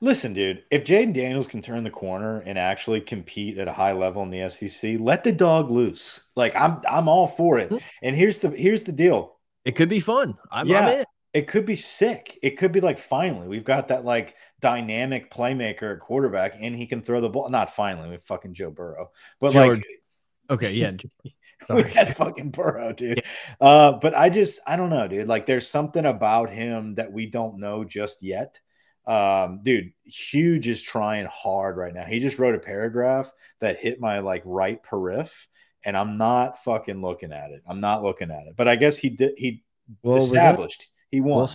Listen, 0.00 0.32
dude, 0.32 0.64
if 0.70 0.84
Jayden 0.84 1.12
Daniels 1.12 1.46
can 1.46 1.62
turn 1.62 1.84
the 1.84 1.90
corner 1.90 2.40
and 2.40 2.58
actually 2.58 3.00
compete 3.00 3.58
at 3.58 3.68
a 3.68 3.72
high 3.72 3.92
level 3.92 4.22
in 4.22 4.30
the 4.30 4.48
SEC, 4.48 4.96
let 4.98 5.24
the 5.24 5.32
dog 5.32 5.70
loose. 5.70 6.22
Like 6.34 6.56
I'm 6.56 6.80
I'm 6.90 7.06
all 7.06 7.26
for 7.26 7.58
it. 7.58 7.68
Hmm. 7.68 7.76
And 8.02 8.16
here's 8.16 8.40
the 8.40 8.50
here's 8.50 8.82
the 8.84 8.92
deal. 8.92 9.36
It 9.64 9.76
could 9.76 9.88
be 9.88 10.00
fun. 10.00 10.36
I'm, 10.50 10.66
yeah. 10.66 10.86
I'm 10.86 11.04
it 11.32 11.48
could 11.48 11.66
be 11.66 11.76
sick. 11.76 12.38
It 12.42 12.58
could 12.58 12.72
be 12.72 12.80
like 12.80 12.98
finally 12.98 13.48
we've 13.48 13.64
got 13.64 13.88
that 13.88 14.04
like 14.04 14.36
dynamic 14.60 15.30
playmaker 15.30 15.98
quarterback, 15.98 16.54
and 16.58 16.74
he 16.74 16.86
can 16.86 17.02
throw 17.02 17.20
the 17.20 17.28
ball. 17.28 17.48
Not 17.50 17.74
finally, 17.74 18.08
we 18.08 18.16
fucking 18.18 18.54
Joe 18.54 18.70
Burrow, 18.70 19.10
but 19.40 19.52
George. 19.52 19.78
like 19.78 19.86
okay, 20.50 20.72
yeah, 20.72 20.92
we 21.70 21.82
had 21.84 22.16
fucking 22.16 22.50
Burrow, 22.50 22.92
dude. 22.92 23.22
Yeah. 23.60 23.66
Uh, 23.66 23.92
but 23.92 24.16
I 24.16 24.28
just 24.28 24.60
I 24.66 24.76
don't 24.76 24.90
know, 24.90 25.08
dude. 25.08 25.28
Like 25.28 25.46
there's 25.46 25.68
something 25.68 26.04
about 26.04 26.50
him 26.50 26.96
that 26.96 27.12
we 27.12 27.26
don't 27.26 27.58
know 27.58 27.84
just 27.84 28.22
yet. 28.22 28.60
Um, 29.06 29.60
dude, 29.62 29.92
huge 30.04 30.66
is 30.66 30.80
trying 30.80 31.26
hard 31.30 31.76
right 31.76 31.92
now. 31.92 32.04
He 32.04 32.20
just 32.20 32.38
wrote 32.38 32.54
a 32.54 32.60
paragraph 32.60 33.32
that 33.60 33.80
hit 33.80 34.00
my 34.00 34.20
like 34.20 34.42
right 34.44 34.82
periph, 34.82 35.46
and 35.84 35.96
I'm 35.96 36.16
not 36.16 36.62
fucking 36.64 37.00
looking 37.02 37.32
at 37.32 37.50
it. 37.50 37.62
I'm 37.68 37.80
not 37.80 38.02
looking 38.02 38.30
at 38.30 38.46
it. 38.46 38.54
But 38.56 38.68
I 38.68 38.76
guess 38.76 38.96
he 38.96 39.10
did. 39.10 39.34
He 39.36 39.62
well, 40.02 40.16
established 40.16 40.88
he 41.10 41.20
won. 41.20 41.38
We'll, 41.38 41.54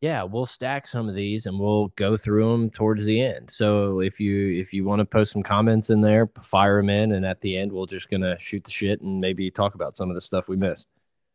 yeah, 0.00 0.22
we'll 0.22 0.46
stack 0.46 0.86
some 0.86 1.08
of 1.08 1.14
these 1.14 1.44
and 1.46 1.58
we'll 1.58 1.88
go 1.88 2.16
through 2.16 2.50
them 2.50 2.70
towards 2.70 3.04
the 3.04 3.20
end. 3.20 3.50
So 3.50 4.00
if 4.00 4.18
you 4.18 4.58
if 4.58 4.72
you 4.72 4.84
want 4.84 5.00
to 5.00 5.04
post 5.04 5.32
some 5.32 5.42
comments 5.42 5.90
in 5.90 6.00
there, 6.00 6.30
fire 6.42 6.78
them 6.78 6.88
in, 6.88 7.12
and 7.12 7.26
at 7.26 7.40
the 7.42 7.56
end 7.56 7.70
we're 7.70 7.86
just 7.86 8.08
gonna 8.08 8.38
shoot 8.38 8.64
the 8.64 8.70
shit 8.70 9.02
and 9.02 9.20
maybe 9.20 9.50
talk 9.50 9.74
about 9.74 9.96
some 9.96 10.08
of 10.08 10.14
the 10.14 10.20
stuff 10.20 10.48
we 10.48 10.56
missed. 10.56 10.88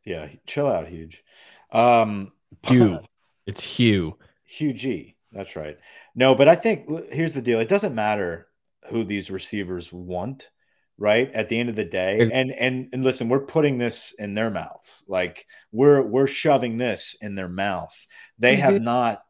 Yeah, 0.03 0.27
chill 0.47 0.67
out, 0.67 0.87
huge. 0.87 1.23
Um, 1.71 2.31
Hugh, 2.63 2.99
it's 3.45 3.63
Hugh. 3.63 4.17
Hugh 4.45 4.73
G. 4.73 5.15
That's 5.31 5.55
right. 5.55 5.77
No, 6.15 6.33
but 6.33 6.47
I 6.47 6.55
think 6.55 7.11
here's 7.11 7.33
the 7.33 7.41
deal. 7.41 7.59
It 7.59 7.67
doesn't 7.67 7.93
matter 7.93 8.47
who 8.89 9.03
these 9.03 9.29
receivers 9.29 9.91
want 9.91 10.49
right 10.97 11.31
at 11.33 11.49
the 11.49 11.59
end 11.59 11.69
of 11.69 11.75
the 11.75 11.85
day 11.85 12.29
and 12.31 12.51
and 12.51 12.87
and 12.93 13.03
listen 13.03 13.27
we're 13.27 13.39
putting 13.39 13.77
this 13.77 14.13
in 14.17 14.33
their 14.33 14.49
mouths 14.49 15.03
like 15.07 15.45
we're 15.71 16.01
we're 16.01 16.27
shoving 16.27 16.77
this 16.77 17.15
in 17.21 17.35
their 17.35 17.49
mouth 17.49 18.07
they 18.39 18.55
have 18.55 18.81
not 18.81 19.21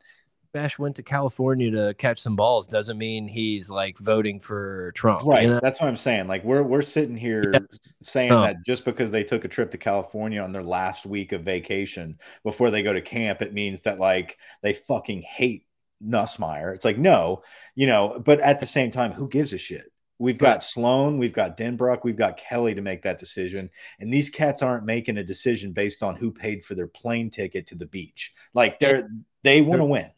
Bash 0.56 0.80
went 0.80 0.96
to 0.96 1.04
California 1.04 1.70
to 1.70 1.94
catch 1.96 2.22
some 2.22 2.38
balls 2.38 2.66
doesn't 2.66 2.98
mean 2.98 3.28
he's 3.28 3.70
like 3.70 3.98
voting 4.00 4.40
for 4.40 4.94
Trump. 4.94 5.24
Right. 5.26 5.44
You 5.44 5.50
know? 5.50 5.60
That's 5.62 5.82
what 5.82 5.90
I'm 5.90 5.98
saying. 5.98 6.30
Like 6.30 6.46
we're 6.46 6.64
we're 6.64 6.82
sitting 6.82 7.18
here 7.18 7.52
yeah. 7.52 7.60
saying 8.02 8.32
oh. 8.32 8.42
that 8.42 8.64
just 8.66 8.86
because 8.86 9.12
they 9.12 9.26
took 9.26 9.44
a 9.44 9.50
trip 9.50 9.70
to 9.72 9.78
California 9.78 10.42
on 10.42 10.54
their 10.54 10.64
last 10.64 11.06
week 11.06 11.34
of 11.34 11.42
vacation 11.42 12.18
before 12.44 12.72
they 12.72 12.84
go 12.84 12.94
to 12.94 13.02
camp, 13.02 13.42
it 13.42 13.54
means 13.54 13.82
that 13.82 14.00
like 14.00 14.38
they 14.64 14.72
fucking 14.72 15.24
hate 15.24 15.66
Nussmeier. 16.02 16.74
It's 16.74 16.86
like, 16.86 16.98
no, 16.98 17.44
you 17.76 17.88
know, 17.88 18.22
but 18.24 18.40
at 18.40 18.62
the 18.62 18.66
same 18.66 18.92
time, 18.92 19.12
who 19.12 19.28
gives 19.28 19.52
a 19.52 19.58
shit? 19.58 19.92
We've 20.18 20.38
got 20.38 20.64
Sloan, 20.64 21.18
we've 21.18 21.34
got 21.34 21.58
Denbrock, 21.58 22.04
we've 22.04 22.16
got 22.16 22.38
Kelly 22.38 22.74
to 22.74 22.82
make 22.82 23.02
that 23.04 23.20
decision. 23.20 23.70
And 24.00 24.14
these 24.14 24.30
cats 24.30 24.62
aren't 24.62 24.86
making 24.86 25.18
a 25.18 25.24
decision 25.24 25.74
based 25.74 26.04
on 26.04 26.16
who 26.16 26.32
paid 26.32 26.64
for 26.64 26.74
their 26.74 26.88
plane 26.88 27.30
ticket 27.30 27.68
to 27.68 27.76
the 27.76 27.86
beach. 27.86 28.34
Like 28.54 28.80
they're 28.80 29.10
they 29.44 29.62
want 29.62 29.82
to 29.82 29.86
win. 29.86 30.12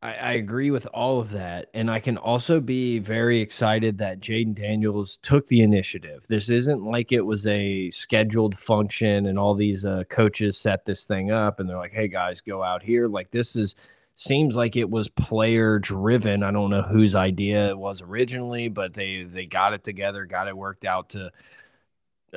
I, 0.00 0.14
I, 0.14 0.32
agree 0.32 0.70
with 0.70 0.86
all 0.92 1.18
of 1.18 1.30
that. 1.30 1.70
And 1.72 1.90
I 1.90 1.98
can 1.98 2.18
also 2.18 2.60
be 2.60 2.98
very 2.98 3.40
excited 3.40 3.98
that 3.98 4.20
Jayden 4.20 4.54
Daniels 4.54 5.18
took 5.22 5.46
the 5.46 5.62
initiative. 5.62 6.26
This 6.28 6.50
isn't 6.50 6.84
like 6.84 7.10
it 7.10 7.22
was 7.22 7.46
a 7.46 7.90
scheduled 7.90 8.56
function 8.56 9.26
and 9.26 9.38
all 9.38 9.54
these 9.54 9.84
uh, 9.86 10.04
coaches 10.10 10.58
set 10.58 10.84
this 10.84 11.04
thing 11.04 11.30
up 11.30 11.58
and 11.58 11.68
they're 11.68 11.78
like, 11.78 11.94
hey 11.94 12.08
guys, 12.08 12.42
go 12.42 12.62
out 12.62 12.82
here. 12.82 13.08
Like 13.08 13.30
this 13.30 13.56
is 13.56 13.74
seems 14.14 14.54
like 14.56 14.76
it 14.76 14.88
was 14.90 15.08
player 15.08 15.78
driven. 15.78 16.42
I 16.42 16.50
don't 16.50 16.70
know 16.70 16.82
whose 16.82 17.14
idea 17.14 17.70
it 17.70 17.78
was 17.78 18.02
originally, 18.02 18.68
but 18.68 18.94
they 18.94 19.24
they 19.24 19.46
got 19.46 19.72
it 19.72 19.82
together, 19.84 20.24
got 20.26 20.48
it 20.48 20.56
worked 20.56 20.84
out 20.84 21.10
to 21.10 21.30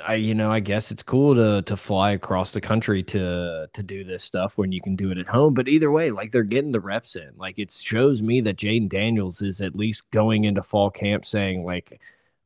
I 0.06 0.16
you 0.16 0.36
know, 0.36 0.52
I 0.52 0.60
guess 0.60 0.92
it's 0.92 1.04
cool 1.04 1.36
to 1.36 1.62
to 1.63 1.78
fly 1.78 2.12
across 2.12 2.52
the 2.52 2.62
country 2.62 3.04
to 3.04 3.68
to 3.72 3.84
do 3.84 4.04
this 4.04 4.24
stuff 4.24 4.58
when 4.58 4.72
you 4.72 4.82
can 4.82 4.96
do 4.96 5.12
it 5.12 5.18
at 5.18 5.28
home. 5.28 5.54
But 5.54 5.68
either 5.68 5.92
way, 5.92 6.12
like 6.12 6.32
they're 6.32 6.44
getting 6.44 6.72
the 6.72 6.80
reps 6.80 7.16
in. 7.16 7.32
Like 7.38 7.58
it 7.60 7.72
shows 7.72 8.22
me 8.22 8.42
that 8.42 8.58
Jayden 8.58 8.90
Daniels 8.90 9.42
is 9.42 9.62
at 9.62 9.76
least 9.76 10.10
going 10.12 10.44
into 10.44 10.63
fall 10.63 10.90
camp 10.90 11.26
saying 11.26 11.63
like 11.63 12.00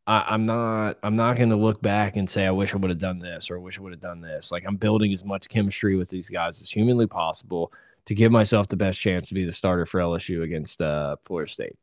I, 0.08 0.34
am 0.34 0.46
not 0.46 0.98
I'm 1.04 1.15
not 1.15 1.38
gonna 1.38 1.56
look 1.56 1.82
back 1.82 2.15
and 2.15 2.30
say 2.30 2.46
I 2.46 2.52
wish 2.52 2.74
I 2.74 2.78
would 2.78 2.89
have 2.89 3.00
done 3.00 3.20
this 3.20 3.50
or 3.52 3.58
I 3.58 3.62
wish 3.62 3.80
I 3.80 3.82
would 3.82 3.94
have 3.94 4.02
done 4.02 4.22
this. 4.22 4.52
Like 4.52 4.65
I'm 4.65 4.78
building 4.78 5.13
as 5.13 5.26
much 5.26 5.50
chemistry 5.50 5.96
with 5.96 6.10
these 6.10 6.30
guys 6.30 6.62
as 6.62 6.70
humanly 6.70 7.08
possible 7.08 7.72
to 8.12 8.15
give 8.15 8.32
myself 8.32 8.67
the 8.67 8.76
best 8.76 9.00
chance 9.00 9.30
to 9.30 9.34
be 9.34 9.45
the 9.45 9.54
starter 9.54 9.86
for 9.86 10.02
LSU 10.02 10.43
against 10.43 10.82
uh, 10.82 11.15
Florida 11.24 11.50
State. 11.50 11.78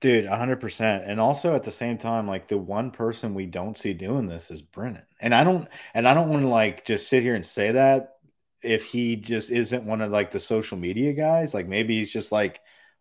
Dude, 0.00 0.24
100%. 0.24 1.02
And 1.06 1.20
also 1.20 1.54
at 1.54 1.64
the 1.64 1.70
same 1.70 1.98
time 1.98 2.26
like 2.26 2.48
the 2.48 2.56
one 2.56 2.90
person 2.90 3.34
we 3.34 3.44
don't 3.44 3.76
see 3.76 3.92
doing 3.92 4.26
this 4.26 4.50
is 4.50 4.62
Brennan. 4.62 5.02
And 5.20 5.34
I 5.34 5.44
don't 5.44 5.68
and 5.92 6.08
I 6.08 6.14
don't 6.14 6.30
want 6.30 6.44
to 6.44 6.48
like 6.48 6.86
just 6.86 7.08
sit 7.08 7.22
here 7.22 7.34
and 7.34 7.44
say 7.44 7.72
that 7.72 8.16
if 8.62 8.86
he 8.86 9.16
just 9.16 9.50
isn't 9.50 9.84
one 9.84 10.00
of 10.00 10.10
like 10.10 10.30
the 10.30 10.38
social 10.38 10.78
media 10.78 11.12
guys, 11.12 11.52
like 11.52 11.68
maybe 11.68 11.98
he's 11.98 12.12
just 12.12 12.32
like 12.32 12.60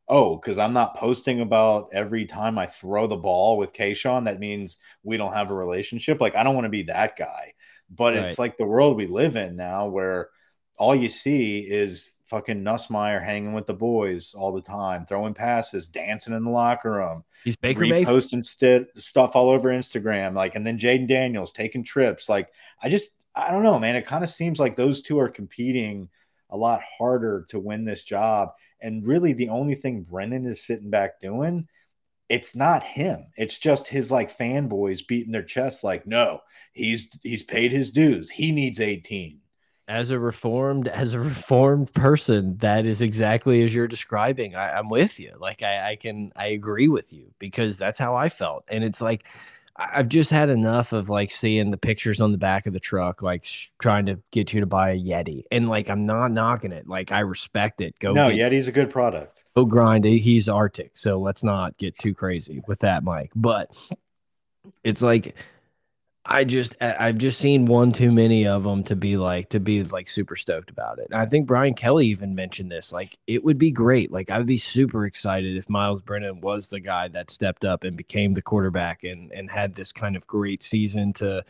oh, 0.10 0.36
because 0.36 0.58
I'm 0.58 0.74
not 0.74 0.98
posting 0.98 1.40
about 1.40 1.90
every 1.94 2.26
time 2.26 2.58
I 2.58 2.66
throw 2.66 3.06
the 3.06 3.16
ball 3.16 3.58
with 3.58 3.74
Kayshon, 3.74 4.26
that 4.26 4.40
means 4.40 4.80
we 5.04 5.18
don't 5.18 5.34
have 5.34 5.52
a 5.52 5.56
relationship. 5.56 6.20
Like, 6.20 6.36
I 6.36 6.42
don't 6.42 6.56
want 6.56 6.66
to 6.66 6.70
be 6.70 6.82
that 6.84 7.16
guy. 7.16 7.54
But 7.92 8.16
right. 8.16 8.24
it's 8.26 8.40
like 8.40 8.58
the 8.58 8.66
world 8.66 8.98
we 8.98 9.06
live 9.06 9.36
in 9.36 9.56
now 9.56 9.86
where 9.86 10.30
all 10.80 10.96
you 10.96 11.10
see 11.10 11.60
is 11.60 12.10
fucking 12.30 12.64
Nussmeier 12.64 13.24
hanging 13.24 13.54
with 13.54 13.66
the 13.66 13.74
boys 13.74 14.36
all 14.36 14.52
the 14.52 14.62
time, 14.62 15.06
throwing 15.06 15.34
passes, 15.34 15.88
dancing 15.88 16.34
in 16.34 16.44
the 16.44 16.50
locker 16.50 16.92
room. 16.92 17.24
He's 17.44 17.56
Baker 17.56 17.88
posting 18.06 18.44
st 18.44 18.88
stuff 18.96 19.36
all 19.36 19.50
over 19.50 19.70
Instagram, 19.70 20.36
like, 20.36 20.56
and 20.56 20.66
then 20.66 20.78
Jayden 20.78 21.08
Daniels 21.08 21.52
taking 21.52 21.84
trips. 21.84 22.30
Like, 22.30 22.50
I 22.82 22.90
just, 22.90 23.12
I 23.36 23.52
don't 23.52 23.64
know, 23.64 23.80
man. 23.80 23.96
It 23.96 24.06
kind 24.06 24.24
of 24.24 24.30
seems 24.30 24.60
like 24.60 24.76
those 24.76 25.02
two 25.02 25.20
are 25.20 25.30
competing 25.30 26.10
a 26.52 26.58
lot 26.58 26.82
harder 26.82 27.46
to 27.50 27.60
win 27.60 27.86
this 27.86 28.04
job. 28.04 28.54
And 28.80 29.06
really, 29.06 29.34
the 29.34 29.50
only 29.50 29.76
thing 29.76 30.04
Brennan 30.04 30.46
is 30.46 30.62
sitting 30.62 30.90
back 30.90 31.20
doing, 31.20 31.68
it's 32.30 32.56
not 32.56 32.84
him. 32.84 33.26
It's 33.38 33.58
just 33.58 33.88
his 33.88 34.12
like 34.12 34.36
fanboys 34.36 35.06
beating 35.06 35.32
their 35.32 35.44
chest, 35.44 35.84
like, 35.84 36.06
no, 36.06 36.42
he's 36.74 37.10
he's 37.24 37.44
paid 37.44 37.72
his 37.72 37.90
dues. 37.90 38.30
He 38.30 38.52
needs 38.52 38.80
18 38.80 39.39
as 39.90 40.12
a 40.12 40.20
reformed 40.20 40.88
as 40.88 41.14
a 41.14 41.20
reformed 41.32 41.92
person 41.94 42.56
that 42.58 42.86
is 42.86 43.02
exactly 43.02 43.64
as 43.64 43.74
you're 43.74 43.88
describing. 43.88 44.56
I, 44.56 44.78
am 44.80 44.88
with 44.88 45.20
you. 45.20 45.34
Like 45.40 45.64
I, 45.64 45.92
I 45.92 45.96
can 45.96 46.32
i 46.36 46.48
agree 46.48 46.88
with 46.88 47.12
you 47.12 47.34
because 47.40 47.78
that's 47.78 48.00
how 48.00 48.16
i 48.16 48.30
felt. 48.30 48.64
And 48.70 48.84
it's 48.84 49.02
like 49.02 49.26
i've 49.76 50.10
just 50.10 50.30
had 50.30 50.50
enough 50.50 50.92
of 50.94 51.10
like 51.10 51.32
seeing 51.32 51.72
the 51.72 51.78
pictures 51.78 52.20
on 52.20 52.34
the 52.34 52.38
back 52.38 52.68
of 52.68 52.74
the 52.74 52.82
truck 52.82 53.22
like 53.22 53.46
trying 53.80 54.06
to 54.06 54.20
get 54.32 54.54
you 54.54 54.60
to 54.60 54.66
buy 54.66 54.92
a 54.92 54.98
yeti. 54.98 55.44
And 55.52 55.68
like 55.68 55.90
i'm 55.90 56.06
not 56.06 56.32
knocking 56.32 56.72
it. 56.72 56.88
Like 56.88 57.12
i 57.12 57.22
respect 57.22 57.82
it. 57.82 57.98
Go 58.00 58.14
no 58.14 58.30
get, 58.30 58.52
yeti's 58.52 58.68
a 58.68 58.72
good 58.72 58.92
product. 58.92 59.44
Go 59.56 59.66
grind 59.66 60.06
it. 60.06 60.20
He's 60.20 60.48
RTIC 60.48 60.92
so 60.94 61.20
let's 61.20 61.44
not 61.44 61.78
get 61.78 61.98
too 61.98 62.14
crazy 62.14 62.62
with 62.68 62.80
that 62.80 63.04
mike. 63.04 63.32
But 63.36 63.76
it's 64.84 65.02
like 65.02 65.36
I 66.32 66.44
just 66.44 66.76
I've 66.80 67.18
just 67.18 67.40
seen 67.40 67.66
one 67.66 67.92
too 67.92 68.12
many 68.12 68.46
of 68.46 68.64
them 68.64 68.84
to 68.84 68.96
be 68.96 69.18
like 69.18 69.50
to 69.50 69.60
be 69.60 69.84
like 69.84 70.08
super 70.08 70.36
stoked 70.36 70.70
about 70.70 71.00
it. 71.00 71.08
And 71.10 71.20
I 71.20 71.26
think 71.26 71.48
Brian 71.48 71.74
Kelly 71.74 72.06
even 72.08 72.36
mentioned 72.36 72.72
this. 72.72 72.92
Like 72.92 73.18
it 73.26 73.44
would 73.44 73.58
be 73.58 73.72
great. 73.72 74.12
Like 74.12 74.30
I'd 74.30 74.46
be 74.46 74.60
super 74.60 75.08
excited 75.08 75.58
if 75.58 75.68
Myles 75.70 76.02
Brennan 76.02 76.40
was 76.40 76.70
the 76.70 76.80
guy 76.80 77.08
that 77.10 77.32
stepped 77.32 77.66
up 77.66 77.84
and 77.84 77.98
became 77.98 78.36
the 78.36 78.44
quarterback 78.44 79.04
and 79.04 79.32
and 79.32 79.50
had 79.50 79.74
this 79.74 79.92
kind 79.92 80.16
of 80.16 80.28
great 80.28 80.62
season 80.62 81.14
to 81.14 81.44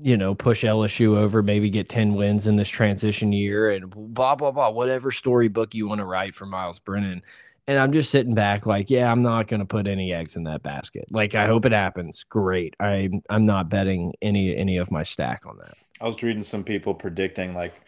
you 0.00 0.16
know 0.16 0.34
push 0.34 0.64
LSU 0.64 1.18
over, 1.18 1.42
maybe 1.42 1.68
get 1.68 1.90
10 1.90 2.14
wins 2.14 2.46
in 2.46 2.56
this 2.56 2.70
transition 2.70 3.32
year 3.34 3.70
and 3.70 3.90
blah 3.90 4.34
blah 4.34 4.50
blah 4.50 4.70
whatever 4.70 5.10
storybook 5.10 5.74
you 5.74 5.86
want 5.86 5.98
to 5.98 6.06
write 6.06 6.34
for 6.34 6.46
Myles 6.46 6.78
Brennan 6.78 7.22
and 7.68 7.78
I'm 7.78 7.92
just 7.92 8.10
sitting 8.10 8.34
back 8.34 8.64
like, 8.64 8.88
yeah, 8.88 9.12
I'm 9.12 9.22
not 9.22 9.46
going 9.46 9.60
to 9.60 9.66
put 9.66 9.86
any 9.86 10.12
eggs 10.12 10.36
in 10.36 10.44
that 10.44 10.62
basket. 10.62 11.04
Like, 11.10 11.34
I 11.34 11.46
hope 11.46 11.66
it 11.66 11.72
happens. 11.72 12.24
Great. 12.28 12.74
I'm 12.80 13.22
I'm 13.28 13.44
not 13.44 13.68
betting 13.68 14.14
any 14.22 14.56
any 14.56 14.78
of 14.78 14.90
my 14.90 15.02
stack 15.02 15.44
on 15.44 15.58
that. 15.58 15.74
I 16.00 16.06
was 16.06 16.20
reading 16.22 16.42
some 16.42 16.64
people 16.64 16.94
predicting 16.94 17.54
like, 17.54 17.82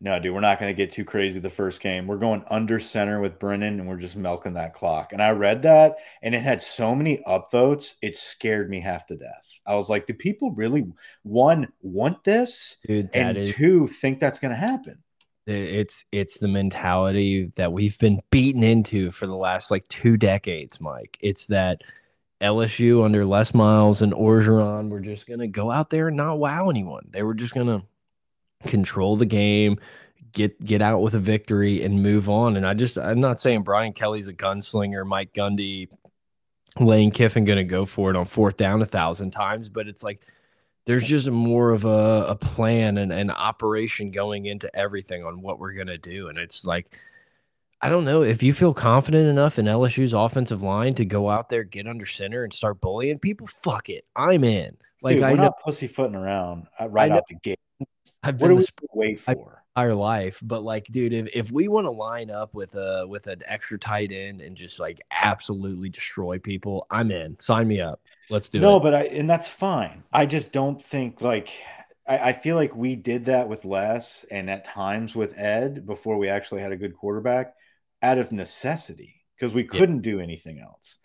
no, 0.00 0.18
dude, 0.18 0.34
we're 0.34 0.40
not 0.40 0.58
going 0.58 0.70
to 0.70 0.76
get 0.76 0.90
too 0.90 1.04
crazy 1.04 1.38
the 1.38 1.50
first 1.50 1.80
game. 1.82 2.06
We're 2.06 2.16
going 2.16 2.44
under 2.50 2.80
center 2.80 3.20
with 3.20 3.38
Brennan, 3.38 3.78
and 3.78 3.88
we're 3.88 3.98
just 3.98 4.16
milking 4.16 4.54
that 4.54 4.72
clock. 4.72 5.12
And 5.12 5.22
I 5.22 5.30
read 5.30 5.62
that, 5.62 5.96
and 6.22 6.34
it 6.34 6.42
had 6.42 6.62
so 6.62 6.94
many 6.94 7.18
upvotes, 7.26 7.96
it 8.02 8.16
scared 8.16 8.70
me 8.70 8.80
half 8.80 9.06
to 9.06 9.16
death. 9.16 9.60
I 9.66 9.74
was 9.74 9.90
like, 9.90 10.06
do 10.06 10.14
people 10.14 10.50
really 10.52 10.86
one 11.22 11.68
want 11.82 12.24
this, 12.24 12.76
dude, 12.86 13.10
and 13.12 13.36
is- 13.36 13.54
two 13.54 13.86
think 13.86 14.18
that's 14.18 14.38
going 14.38 14.52
to 14.52 14.56
happen? 14.56 15.02
It's 15.46 16.04
it's 16.10 16.38
the 16.38 16.48
mentality 16.48 17.52
that 17.56 17.72
we've 17.72 17.98
been 17.98 18.20
beaten 18.30 18.62
into 18.62 19.10
for 19.10 19.26
the 19.26 19.36
last 19.36 19.70
like 19.70 19.86
two 19.88 20.16
decades, 20.16 20.80
Mike. 20.80 21.16
It's 21.20 21.46
that 21.46 21.82
LSU 22.40 23.04
under 23.04 23.24
Les 23.24 23.54
Miles 23.54 24.02
and 24.02 24.12
Orgeron 24.12 24.88
were 24.88 25.00
just 25.00 25.26
gonna 25.26 25.46
go 25.46 25.70
out 25.70 25.90
there 25.90 26.08
and 26.08 26.16
not 26.16 26.38
wow 26.38 26.68
anyone. 26.68 27.08
They 27.10 27.22
were 27.22 27.34
just 27.34 27.54
gonna 27.54 27.84
control 28.66 29.16
the 29.16 29.26
game, 29.26 29.78
get 30.32 30.62
get 30.64 30.82
out 30.82 31.00
with 31.00 31.14
a 31.14 31.20
victory, 31.20 31.82
and 31.82 32.02
move 32.02 32.28
on. 32.28 32.56
And 32.56 32.66
I 32.66 32.74
just 32.74 32.98
I'm 32.98 33.20
not 33.20 33.40
saying 33.40 33.62
Brian 33.62 33.92
Kelly's 33.92 34.28
a 34.28 34.34
gunslinger, 34.34 35.06
Mike 35.06 35.32
Gundy, 35.32 35.88
Lane 36.80 37.12
Kiffin 37.12 37.44
gonna 37.44 37.64
go 37.64 37.86
for 37.86 38.10
it 38.10 38.16
on 38.16 38.26
fourth 38.26 38.56
down 38.56 38.82
a 38.82 38.86
thousand 38.86 39.30
times, 39.30 39.68
but 39.68 39.86
it's 39.86 40.02
like 40.02 40.20
there's 40.86 41.06
just 41.06 41.28
more 41.28 41.72
of 41.72 41.84
a, 41.84 42.26
a 42.28 42.36
plan 42.36 42.96
and 42.98 43.12
an 43.12 43.30
operation 43.30 44.10
going 44.12 44.46
into 44.46 44.74
everything 44.74 45.24
on 45.24 45.42
what 45.42 45.58
we're 45.58 45.72
going 45.72 45.88
to 45.88 45.98
do. 45.98 46.28
And 46.28 46.38
it's 46.38 46.64
like, 46.64 46.96
I 47.82 47.88
don't 47.88 48.04
know 48.04 48.22
if 48.22 48.42
you 48.42 48.52
feel 48.52 48.72
confident 48.72 49.28
enough 49.28 49.58
in 49.58 49.66
LSU's 49.66 50.14
offensive 50.14 50.62
line 50.62 50.94
to 50.94 51.04
go 51.04 51.28
out 51.28 51.48
there, 51.48 51.64
get 51.64 51.86
under 51.86 52.06
center, 52.06 52.44
and 52.44 52.52
start 52.52 52.80
bullying 52.80 53.18
people. 53.18 53.46
Fuck 53.48 53.90
it, 53.90 54.04
I'm 54.14 54.44
in. 54.44 54.76
Like 55.02 55.16
Dude, 55.16 55.24
I 55.24 55.32
am 55.32 55.36
not 55.36 55.60
pussyfooting 55.60 56.14
around 56.14 56.68
uh, 56.80 56.88
right 56.88 57.12
out 57.12 57.24
the 57.28 57.34
gate. 57.34 57.60
I've 58.22 58.40
what 58.40 58.48
do 58.48 58.56
we 58.56 58.64
wait 58.94 59.20
for? 59.20 59.62
Entire 59.76 59.94
life. 59.94 60.40
But 60.42 60.62
like, 60.62 60.86
dude, 60.86 61.12
if, 61.12 61.28
if 61.34 61.52
we 61.52 61.68
want 61.68 61.86
to 61.86 61.90
line 61.90 62.30
up 62.30 62.54
with 62.54 62.74
a 62.74 63.06
with 63.06 63.26
an 63.26 63.42
extra 63.46 63.78
tight 63.78 64.10
end 64.10 64.40
and 64.40 64.56
just 64.56 64.80
like 64.80 65.00
absolutely 65.10 65.88
destroy 65.88 66.38
people, 66.38 66.86
I'm 66.90 67.10
in. 67.10 67.38
Sign 67.38 67.68
me 67.68 67.80
up. 67.80 68.00
Let's 68.30 68.48
do 68.48 68.58
no, 68.58 68.68
it. 68.68 68.72
No, 68.72 68.80
but 68.80 68.94
I 68.94 69.02
and 69.04 69.28
that's 69.28 69.48
fine. 69.48 70.02
I 70.12 70.26
just 70.26 70.52
don't 70.52 70.82
think 70.82 71.20
like 71.20 71.50
I, 72.06 72.30
I 72.30 72.32
feel 72.32 72.56
like 72.56 72.74
we 72.74 72.96
did 72.96 73.26
that 73.26 73.48
with 73.48 73.64
Les 73.64 74.24
and 74.30 74.48
at 74.48 74.64
times 74.64 75.14
with 75.14 75.38
Ed 75.38 75.86
before 75.86 76.16
we 76.16 76.28
actually 76.28 76.62
had 76.62 76.72
a 76.72 76.76
good 76.76 76.96
quarterback 76.96 77.54
out 78.02 78.18
of 78.18 78.32
necessity 78.32 79.24
because 79.36 79.54
we 79.54 79.64
couldn't 79.64 80.04
yeah. 80.04 80.12
do 80.12 80.20
anything 80.20 80.58
else. 80.58 80.98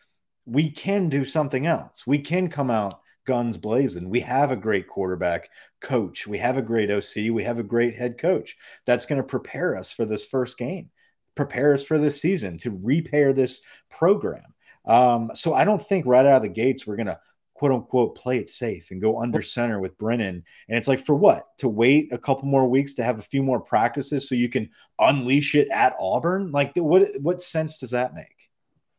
We 0.45 0.71
can 0.71 1.09
do 1.09 1.25
something 1.25 1.67
else. 1.67 2.07
We 2.07 2.19
can 2.19 2.49
come 2.49 2.71
out 2.71 3.01
guns 3.25 3.57
blazing. 3.57 4.09
We 4.09 4.21
have 4.21 4.51
a 4.51 4.55
great 4.55 4.87
quarterback 4.87 5.49
coach. 5.81 6.27
We 6.27 6.37
have 6.37 6.57
a 6.57 6.61
great 6.61 6.91
OC. 6.91 7.31
We 7.31 7.43
have 7.43 7.59
a 7.59 7.63
great 7.63 7.95
head 7.95 8.17
coach 8.17 8.55
that's 8.85 9.05
going 9.05 9.21
to 9.21 9.27
prepare 9.27 9.75
us 9.75 9.91
for 9.91 10.05
this 10.05 10.25
first 10.25 10.57
game, 10.57 10.89
prepare 11.35 11.73
us 11.73 11.83
for 11.83 11.97
this 11.97 12.21
season 12.21 12.57
to 12.59 12.79
repair 12.83 13.33
this 13.33 13.61
program. 13.89 14.53
Um, 14.85 15.31
so 15.33 15.53
I 15.53 15.65
don't 15.65 15.81
think 15.81 16.05
right 16.05 16.25
out 16.25 16.37
of 16.37 16.41
the 16.43 16.49
gates 16.49 16.87
we're 16.87 16.95
going 16.95 17.07
to 17.07 17.19
quote 17.61 17.71
unquote 17.71 18.15
play 18.15 18.39
it 18.39 18.49
safe 18.49 18.89
and 18.89 18.99
go 18.99 19.21
under 19.21 19.41
center 19.41 19.79
with 19.79 19.97
Brennan. 19.97 20.43
And 20.67 20.77
it's 20.77 20.87
like 20.87 21.05
for 21.05 21.13
what? 21.13 21.45
To 21.59 21.69
wait 21.69 22.11
a 22.11 22.17
couple 22.17 22.47
more 22.47 22.67
weeks 22.67 22.93
to 22.95 23.03
have 23.03 23.19
a 23.19 23.23
few 23.23 23.43
more 23.43 23.59
practices 23.59 24.27
so 24.27 24.33
you 24.33 24.49
can 24.49 24.69
unleash 24.97 25.53
it 25.53 25.69
at 25.69 25.95
Auburn? 25.99 26.51
Like 26.51 26.71
what 26.75 27.09
what 27.21 27.41
sense 27.41 27.77
does 27.79 27.91
that 27.91 28.15
make? 28.15 28.40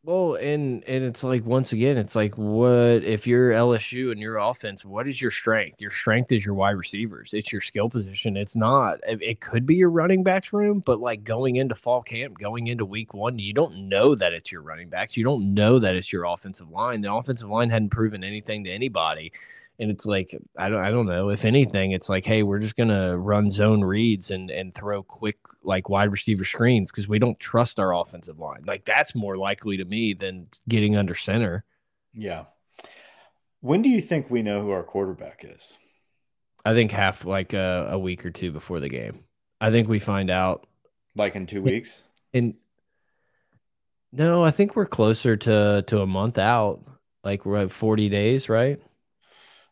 Well, 0.05 0.35
and 0.35 0.83
and 0.83 1.05
it's 1.05 1.23
like 1.23 1.45
once 1.45 1.71
again, 1.71 1.97
it's 1.97 2.13
like 2.13 2.37
what 2.37 3.05
if 3.05 3.25
you're 3.25 3.51
LSU 3.51 4.11
and 4.11 4.19
your 4.19 4.35
offense, 4.37 4.83
what 4.83 5.07
is 5.07 5.21
your 5.21 5.31
strength? 5.31 5.79
Your 5.79 5.91
strength 5.91 6.33
is 6.33 6.45
your 6.45 6.55
wide 6.55 6.71
receivers. 6.71 7.33
It's 7.33 7.53
your 7.53 7.61
skill 7.61 7.89
position. 7.89 8.35
It's 8.35 8.53
not. 8.53 8.99
It, 9.07 9.39
could 9.39 9.65
be 9.65 9.75
your 9.75 9.89
running 9.89 10.21
backs 10.21 10.51
room, 10.51 10.81
but 10.81 10.99
like 10.99 11.23
going 11.23 11.55
into 11.55 11.73
fall 11.75 12.01
camp, 12.01 12.37
going 12.37 12.67
into 12.67 12.85
week 12.85 13.13
one, 13.13 13.39
you 13.39 13.53
don't 13.53 13.87
know 13.87 14.13
that 14.15 14.33
it's 14.33 14.51
your 14.51 14.61
running 14.61 14.89
backs. 14.89 15.15
You 15.15 15.23
don't 15.23 15.53
know 15.53 15.79
that 15.79 15.95
it's 15.95 16.11
your 16.11 16.25
offensive 16.25 16.69
line. 16.69 16.99
The 16.99 17.13
offensive 17.13 17.49
line 17.49 17.69
hadn't 17.69 17.89
proven 17.91 18.25
anything 18.25 18.65
to 18.65 18.71
anybody. 18.71 19.31
And 19.79 19.89
it's 19.89 20.05
like 20.05 20.37
I 20.57 20.67
don't 20.67 20.83
I 20.83 20.91
don't 20.91 21.07
know. 21.07 21.29
If 21.29 21.45
anything, 21.45 21.91
it's 21.93 22.09
like, 22.09 22.25
hey, 22.25 22.43
we're 22.43 22.59
just 22.59 22.75
gonna 22.75 23.17
run 23.17 23.49
zone 23.49 23.81
reads 23.81 24.31
and 24.31 24.51
and 24.51 24.75
throw 24.75 25.01
quick 25.01 25.37
like 25.63 25.89
wide 25.89 26.11
receiver 26.11 26.45
screens 26.45 26.91
because 26.91 27.07
we 27.07 27.19
don't 27.19 27.39
trust 27.39 27.79
our 27.79 27.93
offensive 27.93 28.39
line. 28.39 28.63
Like 28.65 28.85
that's 28.85 29.15
more 29.15 29.35
likely 29.35 29.77
to 29.77 29.85
me 29.85 30.13
than 30.13 30.47
getting 30.67 30.95
under 30.95 31.15
center. 31.15 31.63
Yeah. 32.13 32.45
When 33.61 33.81
do 33.81 33.89
you 33.89 34.01
think 34.01 34.29
we 34.29 34.41
know 34.41 34.61
who 34.61 34.71
our 34.71 34.83
quarterback 34.83 35.45
is? 35.47 35.77
I 36.65 36.73
think 36.73 36.91
half 36.91 37.25
like 37.25 37.53
a, 37.53 37.87
a 37.91 37.99
week 37.99 38.25
or 38.25 38.31
two 38.31 38.51
before 38.51 38.79
the 38.79 38.89
game. 38.89 39.23
I 39.59 39.71
think 39.71 39.87
we 39.87 39.99
find 39.99 40.29
out 40.29 40.67
like 41.15 41.35
in 41.35 41.45
two 41.45 41.61
weeks. 41.61 42.03
In 42.33 42.55
no, 44.11 44.43
I 44.43 44.51
think 44.51 44.75
we're 44.75 44.85
closer 44.85 45.35
to 45.37 45.83
to 45.87 46.01
a 46.01 46.07
month 46.07 46.37
out. 46.37 46.81
Like 47.23 47.45
we're 47.45 47.63
at 47.63 47.71
forty 47.71 48.09
days, 48.09 48.49
right? 48.49 48.81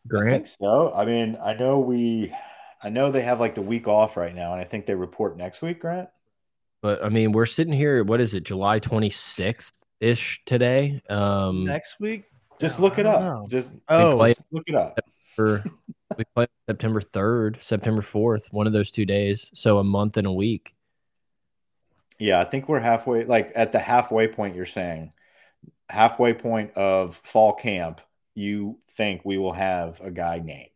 Grant? 0.06 0.28
I 0.28 0.32
think 0.32 0.46
so. 0.46 0.92
I 0.92 1.04
mean, 1.04 1.36
I 1.42 1.54
know 1.54 1.78
we 1.78 2.34
I 2.82 2.88
know 2.88 3.10
they 3.10 3.22
have 3.22 3.40
like 3.40 3.54
the 3.54 3.62
week 3.62 3.86
off 3.86 4.16
right 4.16 4.34
now, 4.34 4.52
and 4.52 4.60
I 4.60 4.64
think 4.64 4.86
they 4.86 4.94
report 4.94 5.36
next 5.36 5.62
week, 5.62 5.80
Grant. 5.80 6.08
But 6.80 7.04
I 7.04 7.08
mean, 7.08 7.32
we're 7.32 7.46
sitting 7.46 7.72
here. 7.72 8.02
What 8.02 8.20
is 8.20 8.34
it, 8.34 8.42
July 8.42 8.80
twenty 8.80 9.10
sixth 9.10 9.78
ish 10.00 10.42
today? 10.44 11.00
Um, 11.08 11.64
next 11.64 12.00
week. 12.00 12.24
Just 12.58 12.80
look 12.80 12.98
it 12.98 13.06
up. 13.06 13.20
Know. 13.20 13.46
Just 13.48 13.72
oh, 13.88 14.16
play, 14.16 14.34
look 14.50 14.68
it 14.68 14.74
up. 14.74 14.98
For, 15.34 15.64
we 16.18 16.24
play 16.34 16.46
September 16.68 17.00
third, 17.00 17.58
September 17.60 18.02
fourth, 18.02 18.52
one 18.52 18.66
of 18.66 18.72
those 18.72 18.90
two 18.90 19.04
days. 19.04 19.50
So 19.54 19.78
a 19.78 19.84
month 19.84 20.16
and 20.16 20.26
a 20.26 20.32
week. 20.32 20.74
Yeah, 22.18 22.40
I 22.40 22.44
think 22.44 22.68
we're 22.68 22.80
halfway. 22.80 23.24
Like 23.24 23.52
at 23.54 23.72
the 23.72 23.78
halfway 23.78 24.28
point, 24.28 24.54
you're 24.54 24.66
saying 24.66 25.12
halfway 25.88 26.34
point 26.34 26.72
of 26.74 27.16
fall 27.16 27.52
camp. 27.52 28.00
You 28.34 28.78
think 28.88 29.22
we 29.24 29.38
will 29.38 29.52
have 29.52 30.00
a 30.00 30.10
guy 30.10 30.38
named? 30.38 30.71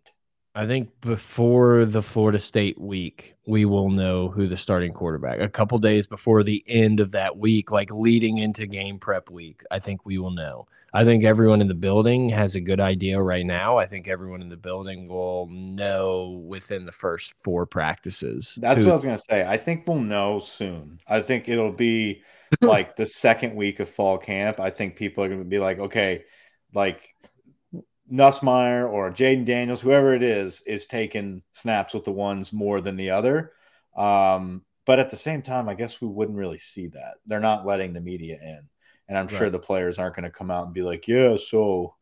I 0.56 0.66
think 0.66 0.88
before 1.02 1.84
the 1.84 2.00
Florida 2.00 2.40
State 2.40 2.80
week, 2.80 3.36
we 3.46 3.66
will 3.66 3.90
know 3.90 4.30
who 4.30 4.48
the 4.48 4.56
starting 4.56 4.94
quarterback. 4.94 5.38
A 5.38 5.50
couple 5.50 5.76
days 5.76 6.06
before 6.06 6.42
the 6.42 6.64
end 6.66 6.98
of 6.98 7.12
that 7.12 7.36
week, 7.36 7.70
like 7.70 7.90
leading 7.90 8.38
into 8.38 8.66
game 8.66 8.98
prep 8.98 9.30
week, 9.30 9.62
I 9.70 9.80
think 9.80 10.06
we 10.06 10.16
will 10.16 10.30
know. 10.30 10.66
I 10.94 11.04
think 11.04 11.24
everyone 11.24 11.60
in 11.60 11.68
the 11.68 11.74
building 11.74 12.30
has 12.30 12.54
a 12.54 12.60
good 12.62 12.80
idea 12.80 13.20
right 13.20 13.44
now. 13.44 13.76
I 13.76 13.84
think 13.84 14.08
everyone 14.08 14.40
in 14.40 14.48
the 14.48 14.56
building 14.56 15.06
will 15.08 15.46
know 15.50 16.42
within 16.48 16.86
the 16.86 16.92
first 16.92 17.34
four 17.42 17.66
practices. 17.66 18.56
That's 18.58 18.80
who, 18.80 18.86
what 18.86 18.92
I 18.92 18.94
was 18.94 19.04
going 19.04 19.16
to 19.18 19.22
say. 19.22 19.46
I 19.46 19.58
think 19.58 19.86
we'll 19.86 19.98
know 19.98 20.38
soon. 20.38 21.00
I 21.06 21.20
think 21.20 21.50
it'll 21.50 21.70
be 21.70 22.22
like 22.62 22.96
the 22.96 23.04
second 23.04 23.56
week 23.56 23.78
of 23.78 23.90
fall 23.90 24.16
camp. 24.16 24.58
I 24.58 24.70
think 24.70 24.96
people 24.96 25.22
are 25.22 25.28
going 25.28 25.40
to 25.40 25.44
be 25.44 25.58
like, 25.58 25.80
okay, 25.80 26.24
like 26.72 27.14
Nussmeier 28.10 28.88
or 28.90 29.10
Jayden 29.10 29.44
Daniels, 29.44 29.80
whoever 29.80 30.14
it 30.14 30.22
is, 30.22 30.60
is 30.62 30.86
taking 30.86 31.42
snaps 31.52 31.94
with 31.94 32.04
the 32.04 32.12
ones 32.12 32.52
more 32.52 32.80
than 32.80 32.96
the 32.96 33.10
other. 33.10 33.52
Um, 33.96 34.64
but 34.84 34.98
at 35.00 35.10
the 35.10 35.16
same 35.16 35.42
time, 35.42 35.68
I 35.68 35.74
guess 35.74 36.00
we 36.00 36.06
wouldn't 36.06 36.38
really 36.38 36.58
see 36.58 36.88
that. 36.88 37.14
They're 37.26 37.40
not 37.40 37.66
letting 37.66 37.92
the 37.92 38.00
media 38.00 38.38
in. 38.40 38.68
And 39.08 39.18
I'm 39.18 39.26
right. 39.26 39.36
sure 39.36 39.50
the 39.50 39.58
players 39.58 39.98
aren't 39.98 40.16
going 40.16 40.24
to 40.24 40.30
come 40.30 40.50
out 40.50 40.66
and 40.66 40.74
be 40.74 40.82
like, 40.82 41.08
yeah, 41.08 41.36
so 41.36 41.94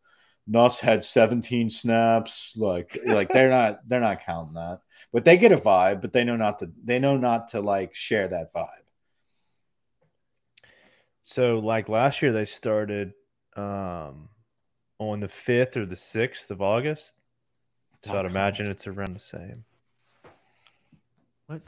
Nuss 0.47 0.79
had 0.79 1.03
17 1.03 1.71
snaps. 1.71 2.53
Like, 2.57 2.99
like 3.07 3.31
they're 3.31 3.51
not, 3.51 3.81
they're 3.89 4.01
not 4.01 4.25
counting 4.25 4.55
that. 4.55 4.81
But 5.13 5.25
they 5.25 5.37
get 5.39 5.53
a 5.53 5.57
vibe, 5.57 6.03
but 6.03 6.13
they 6.13 6.25
know 6.25 6.37
not 6.37 6.59
to, 6.59 6.71
they 6.83 6.99
know 6.99 7.17
not 7.17 7.49
to 7.49 7.61
like 7.61 7.95
share 7.95 8.29
that 8.29 8.53
vibe. 8.53 8.69
So 11.23 11.59
like 11.59 11.89
last 11.89 12.21
year 12.21 12.33
they 12.33 12.45
started, 12.45 13.15
um, 13.57 14.29
on 14.99 15.21
the 15.21 15.29
5th 15.29 15.77
or 15.77 15.87
the 15.87 15.95
6th 15.95 16.51
of 16.51 16.63
August. 16.63 17.15
So 18.03 18.19
I'd 18.19 18.27
imagine 18.27 18.71
it's 18.71 18.87
around 18.87 19.15
the 19.15 19.21
same. 19.21 19.65
What? 21.47 21.63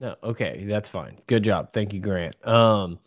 No, 0.00 0.14
okay, 0.22 0.64
that's 0.68 0.88
fine. 0.88 1.16
Good 1.26 1.42
job. 1.42 1.72
Thank 1.72 1.92
you, 1.92 2.00
Grant. 2.00 2.36
Um 2.46 2.98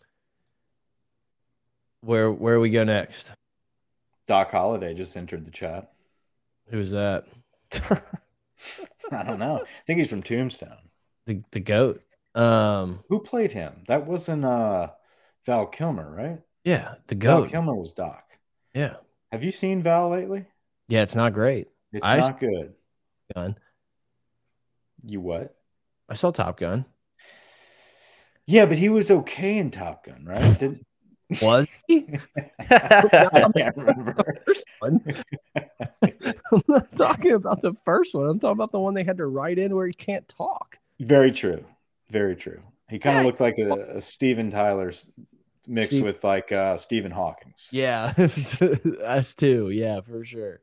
where 2.02 2.30
where 2.30 2.60
we 2.60 2.70
go 2.70 2.84
next? 2.84 3.32
Doc 4.26 4.50
Holiday 4.50 4.94
just 4.94 5.16
entered 5.16 5.44
the 5.44 5.50
chat. 5.50 5.92
Who's 6.68 6.90
that? 6.90 7.26
I 9.12 9.22
don't 9.22 9.38
know. 9.38 9.60
I 9.62 9.66
think 9.86 9.98
he's 9.98 10.10
from 10.10 10.22
Tombstone. 10.22 10.76
The 11.26 11.42
the 11.52 11.60
goat. 11.60 12.02
Um 12.34 13.00
who 13.08 13.20
played 13.20 13.52
him? 13.52 13.84
That 13.88 14.06
wasn't 14.06 14.44
uh 14.44 14.90
Val 15.46 15.66
Kilmer, 15.66 16.14
right? 16.14 16.38
Yeah, 16.64 16.94
the 17.06 17.14
goat. 17.14 17.42
Val 17.42 17.50
Kilmer 17.50 17.74
was 17.74 17.92
Doc. 17.92 18.29
Yeah. 18.74 18.96
Have 19.32 19.44
you 19.44 19.52
seen 19.52 19.82
Val 19.82 20.10
lately? 20.10 20.46
Yeah, 20.88 21.02
it's 21.02 21.14
not 21.14 21.32
great. 21.32 21.68
It's 21.92 22.06
I 22.06 22.18
not 22.18 22.40
good. 22.40 22.74
Gun. 23.34 23.56
You 25.04 25.20
what? 25.20 25.54
I 26.08 26.14
saw 26.14 26.30
Top 26.30 26.58
Gun. 26.58 26.84
Yeah, 28.46 28.66
but 28.66 28.78
he 28.78 28.88
was 28.88 29.10
okay 29.10 29.58
in 29.58 29.70
Top 29.70 30.04
Gun, 30.04 30.24
right? 30.24 30.58
Did 30.58 30.84
was 31.42 31.68
he? 31.86 32.08
I 32.58 33.46
can't 33.54 33.76
remember. 33.76 34.42
First 34.46 34.64
one. 34.80 35.00
I'm 36.52 36.62
not 36.66 36.96
talking 36.96 37.32
about 37.32 37.62
the 37.62 37.74
first 37.84 38.14
one. 38.14 38.28
I'm 38.28 38.40
talking 38.40 38.52
about 38.52 38.72
the 38.72 38.80
one 38.80 38.94
they 38.94 39.04
had 39.04 39.18
to 39.18 39.26
write 39.26 39.58
in 39.58 39.74
where 39.74 39.86
he 39.86 39.92
can't 39.92 40.26
talk. 40.28 40.78
Very 40.98 41.30
true. 41.30 41.64
Very 42.10 42.34
true. 42.34 42.60
He 42.88 42.98
kind 42.98 43.18
of 43.18 43.22
yeah. 43.22 43.26
looked 43.26 43.40
like 43.40 43.58
a, 43.58 43.96
a 43.96 44.00
Steven 44.00 44.50
Tyler 44.50 44.90
mixed 45.66 45.92
Steve, 45.92 46.04
with 46.04 46.24
like 46.24 46.52
uh 46.52 46.76
Stephen 46.76 47.10
Hawking's. 47.10 47.68
Yeah, 47.72 48.14
us 49.04 49.34
too. 49.34 49.70
Yeah, 49.70 50.00
for 50.00 50.24
sure. 50.24 50.60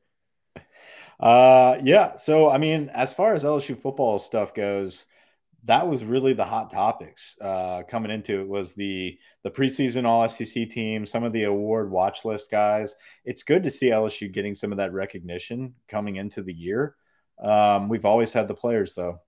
Uh 1.19 1.77
yeah, 1.83 2.15
so 2.15 2.49
I 2.49 2.57
mean, 2.57 2.89
as 2.89 3.13
far 3.13 3.33
as 3.33 3.43
LSU 3.43 3.77
football 3.77 4.19
stuff 4.19 4.53
goes, 4.53 5.05
that 5.65 5.87
was 5.87 6.03
really 6.03 6.33
the 6.33 6.45
hot 6.45 6.69
topics 6.69 7.35
uh 7.41 7.83
coming 7.89 8.11
into 8.11 8.39
it 8.41 8.47
was 8.47 8.75
the 8.75 9.17
the 9.43 9.51
preseason 9.51 10.05
all 10.05 10.27
SEC 10.29 10.69
team, 10.69 11.05
some 11.05 11.23
of 11.23 11.33
the 11.33 11.43
award 11.43 11.91
watch 11.91 12.25
list 12.25 12.51
guys. 12.51 12.95
It's 13.25 13.43
good 13.43 13.63
to 13.63 13.71
see 13.71 13.89
LSU 13.89 14.31
getting 14.31 14.55
some 14.55 14.71
of 14.71 14.77
that 14.77 14.93
recognition 14.93 15.75
coming 15.87 16.17
into 16.17 16.41
the 16.43 16.53
year. 16.53 16.95
Um, 17.41 17.89
we've 17.89 18.05
always 18.05 18.33
had 18.33 18.47
the 18.47 18.55
players 18.55 18.93
though. 18.95 19.21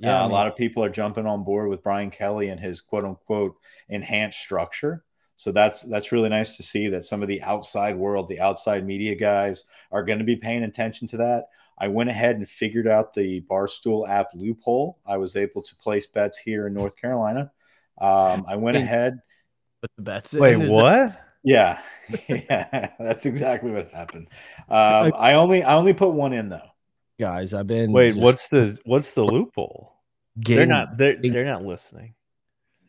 Yeah, 0.00 0.16
uh, 0.16 0.20
I 0.20 0.22
mean, 0.22 0.30
a 0.30 0.34
lot 0.34 0.46
of 0.46 0.56
people 0.56 0.84
are 0.84 0.90
jumping 0.90 1.26
on 1.26 1.44
board 1.44 1.68
with 1.68 1.82
Brian 1.82 2.10
Kelly 2.10 2.48
and 2.48 2.60
his 2.60 2.80
quote 2.80 3.04
unquote 3.04 3.56
enhanced 3.88 4.38
structure. 4.38 5.04
So 5.36 5.52
that's 5.52 5.82
that's 5.82 6.12
really 6.12 6.28
nice 6.28 6.56
to 6.56 6.62
see 6.62 6.88
that 6.88 7.04
some 7.04 7.22
of 7.22 7.28
the 7.28 7.42
outside 7.42 7.96
world, 7.96 8.28
the 8.28 8.40
outside 8.40 8.84
media 8.84 9.14
guys 9.14 9.64
are 9.92 10.04
going 10.04 10.18
to 10.18 10.24
be 10.24 10.36
paying 10.36 10.64
attention 10.64 11.06
to 11.08 11.16
that. 11.18 11.44
I 11.78 11.88
went 11.88 12.10
ahead 12.10 12.36
and 12.36 12.48
figured 12.48 12.88
out 12.88 13.14
the 13.14 13.40
Barstool 13.42 14.08
app 14.08 14.30
loophole. 14.34 14.98
I 15.06 15.16
was 15.16 15.36
able 15.36 15.62
to 15.62 15.76
place 15.76 16.08
bets 16.08 16.38
here 16.38 16.66
in 16.66 16.74
North 16.74 16.96
Carolina. 16.96 17.52
Um, 18.00 18.44
I 18.48 18.56
went 18.56 18.76
ahead. 18.76 19.20
Put 19.80 19.92
the 19.96 20.02
bets. 20.02 20.34
Wait, 20.34 20.56
what? 20.56 21.20
Yeah, 21.44 21.80
yeah, 22.28 22.90
that's 22.98 23.26
exactly 23.26 23.70
what 23.70 23.92
happened. 23.92 24.26
Um, 24.68 25.12
I 25.16 25.34
only 25.34 25.62
I 25.62 25.76
only 25.76 25.92
put 25.92 26.10
one 26.10 26.32
in 26.32 26.48
though 26.48 26.70
guys. 27.18 27.54
I've 27.54 27.66
been 27.66 27.92
wait. 27.92 28.16
What's 28.16 28.48
the 28.48 28.78
what's 28.84 29.12
the 29.14 29.24
loophole? 29.24 29.94
Getting, 30.40 30.56
they're 30.56 30.66
not 30.66 30.98
they're, 30.98 31.16
they're 31.20 31.44
not 31.44 31.64
listening. 31.64 32.14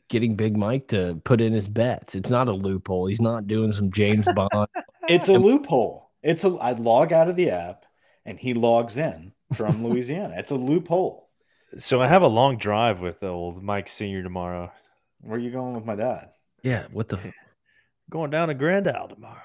Getting 0.07 0.35
Big 0.35 0.57
Mike 0.57 0.87
to 0.89 1.21
put 1.23 1.41
in 1.41 1.53
his 1.53 1.67
bets. 1.67 2.15
It's 2.15 2.29
not 2.29 2.47
a 2.47 2.53
loophole. 2.53 3.07
He's 3.07 3.21
not 3.21 3.47
doing 3.47 3.71
some 3.71 3.91
James 3.91 4.25
Bond. 4.35 4.67
it's 5.07 5.27
a 5.27 5.33
loophole. 5.33 6.09
It's 6.23 6.43
a. 6.43 6.49
I 6.49 6.71
log 6.73 7.13
out 7.13 7.29
of 7.29 7.35
the 7.35 7.51
app 7.51 7.85
and 8.25 8.39
he 8.39 8.53
logs 8.53 8.97
in 8.97 9.33
from 9.53 9.83
Louisiana. 9.87 10.35
It's 10.37 10.51
a 10.51 10.55
loophole. 10.55 11.29
So 11.77 12.01
I 12.01 12.07
have 12.07 12.23
a 12.23 12.27
long 12.27 12.57
drive 12.57 12.99
with 12.99 13.23
old 13.23 13.61
Mike 13.63 13.89
Senior 13.89 14.23
tomorrow. 14.23 14.71
Where 15.21 15.37
are 15.37 15.41
you 15.41 15.51
going 15.51 15.75
with 15.75 15.85
my 15.85 15.95
dad? 15.95 16.29
Yeah, 16.63 16.85
what 16.91 17.09
the? 17.09 17.19
Going 18.09 18.31
down 18.31 18.47
to 18.47 18.55
Grand 18.55 18.87
Isle 18.87 19.09
tomorrow. 19.09 19.41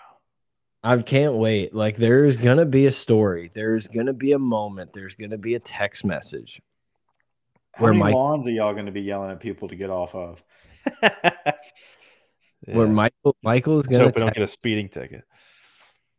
I 0.85 0.99
can't 0.99 1.35
wait. 1.35 1.75
Like 1.75 1.97
there's 1.97 2.37
gonna 2.37 2.67
be 2.67 2.85
a 2.85 2.93
story. 2.93 3.51
There's 3.53 3.89
gonna 3.89 4.13
be 4.13 4.33
a 4.33 4.39
moment. 4.39 4.93
There's 4.93 5.17
gonna 5.17 5.39
be 5.39 5.55
a 5.55 5.59
text 5.59 6.05
message. 6.05 6.61
How 7.73 7.87
many 7.87 7.99
Mike, 7.99 8.15
lawns 8.15 8.47
are 8.47 8.51
y'all 8.51 8.75
gonna 8.75 8.93
be 8.93 9.01
yelling 9.01 9.31
at 9.31 9.41
people 9.41 9.69
to 9.69 9.77
get 9.77 9.89
off 9.89 10.15
of? 10.15 10.43
yeah. 11.03 11.31
Where 12.67 12.87
Michael 12.87 13.35
Michael's 13.43 13.87
gonna 13.87 14.05
hope 14.05 14.15
we 14.17 14.21
don't 14.21 14.35
get 14.35 14.43
a 14.43 14.49
speeding 14.49 14.91
ticket. 14.91 15.25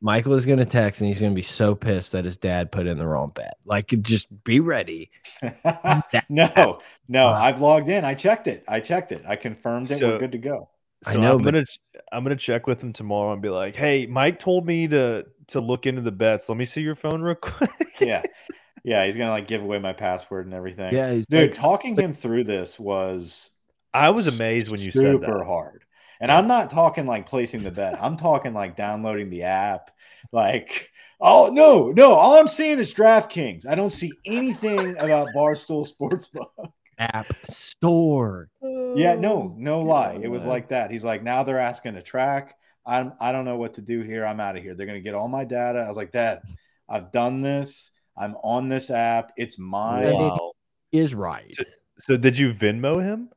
Michael 0.01 0.33
is 0.33 0.45
going 0.45 0.59
to 0.59 0.65
text 0.65 1.01
and 1.01 1.07
he's 1.07 1.19
going 1.19 1.31
to 1.31 1.35
be 1.35 1.41
so 1.41 1.73
pissed 1.73 2.11
that 2.11 2.25
his 2.25 2.37
dad 2.37 2.71
put 2.71 2.85
in 2.85 2.97
the 2.97 3.07
wrong 3.07 3.31
bet. 3.33 3.57
Like, 3.65 3.87
just 4.01 4.27
be 4.43 4.59
ready. 4.59 5.09
no, 6.29 6.79
no, 7.07 7.27
I've 7.29 7.61
logged 7.61 7.89
in. 7.89 8.05
I 8.05 8.13
checked 8.13 8.45
it. 8.45 8.63
I 8.67 8.81
checked 8.81 9.11
it. 9.11 9.23
I 9.25 9.35
confirmed 9.35 9.89
it. 9.89 9.97
So- 9.97 10.09
We're 10.09 10.19
good 10.19 10.33
to 10.33 10.37
go. 10.37 10.69
So 11.05 11.19
I 11.19 11.21
know, 11.21 11.31
I'm 11.33 11.37
but- 11.43 11.53
gonna 11.53 11.63
I'm 12.11 12.23
gonna 12.23 12.35
check 12.35 12.67
with 12.67 12.81
him 12.83 12.93
tomorrow 12.93 13.33
and 13.33 13.41
be 13.41 13.49
like, 13.49 13.75
"Hey, 13.75 14.05
Mike 14.05 14.39
told 14.39 14.65
me 14.65 14.87
to 14.89 15.25
to 15.47 15.59
look 15.61 15.85
into 15.85 16.01
the 16.01 16.11
bets. 16.11 16.49
Let 16.49 16.57
me 16.57 16.65
see 16.65 16.81
your 16.81 16.95
phone 16.95 17.21
real 17.21 17.35
quick." 17.41 17.69
Yeah. 18.01 18.23
Yeah, 18.83 19.03
he's 19.05 19.15
gonna 19.17 19.31
like 19.31 19.47
give 19.47 19.63
away 19.63 19.79
my 19.79 19.93
password 19.93 20.45
and 20.45 20.53
everything. 20.53 20.93
Yeah, 20.93 21.11
he's 21.11 21.25
Dude, 21.25 21.49
like, 21.51 21.59
talking 21.59 21.95
him 21.95 22.13
through 22.13 22.43
this 22.43 22.79
was 22.79 23.49
I 23.93 24.11
was 24.11 24.27
amazed 24.27 24.69
when 24.71 24.79
you 24.79 24.91
said 24.91 25.01
super 25.21 25.39
that. 25.39 25.45
hard. 25.45 25.83
And 26.21 26.31
I'm 26.31 26.47
not 26.47 26.69
talking 26.69 27.05
like 27.07 27.27
placing 27.27 27.63
the 27.63 27.71
bet. 27.71 28.01
I'm 28.01 28.15
talking 28.15 28.53
like 28.53 28.75
downloading 28.75 29.29
the 29.29 29.43
app. 29.43 29.89
Like, 30.31 30.91
oh 31.19 31.49
no, 31.51 31.91
no. 31.91 32.13
All 32.13 32.39
I'm 32.39 32.47
seeing 32.47 32.77
is 32.79 32.93
DraftKings. 32.93 33.65
I 33.67 33.73
don't 33.75 33.91
see 33.91 34.11
anything 34.25 34.97
about 34.97 35.29
Barstool 35.35 35.87
Sportsbook. 35.91 36.71
App 36.97 37.27
store. 37.49 38.49
Yeah, 38.61 39.15
no, 39.15 39.33
oh, 39.33 39.55
no 39.57 39.81
lie. 39.81 40.19
It 40.21 40.29
was 40.29 40.45
like 40.45 40.69
that. 40.69 40.91
He's 40.91 41.03
like, 41.03 41.23
now 41.23 41.43
they're 41.43 41.59
asking 41.59 41.95
to 41.95 42.01
track. 42.01 42.55
I'm 42.85 43.13
I 43.19 43.31
don't 43.31 43.45
know 43.45 43.57
what 43.57 43.73
to 43.75 43.81
do 43.81 44.01
here. 44.01 44.25
I'm 44.25 44.39
out 44.39 44.55
of 44.55 44.63
here. 44.63 44.75
They're 44.75 44.85
gonna 44.85 44.99
get 44.99 45.15
all 45.15 45.27
my 45.27 45.43
data. 45.43 45.79
I 45.79 45.87
was 45.87 45.97
like, 45.97 46.11
Dad, 46.11 46.41
I've 46.87 47.11
done 47.11 47.41
this. 47.41 47.91
I'm 48.17 48.35
on 48.43 48.69
this 48.69 48.89
app. 48.89 49.33
It's 49.37 49.57
mine. 49.57 50.13
Wow. 50.13 50.53
Is 50.91 51.13
right. 51.13 51.55
So 51.99 52.15
did 52.15 52.37
you 52.37 52.53
Venmo 52.53 53.01
him? 53.01 53.29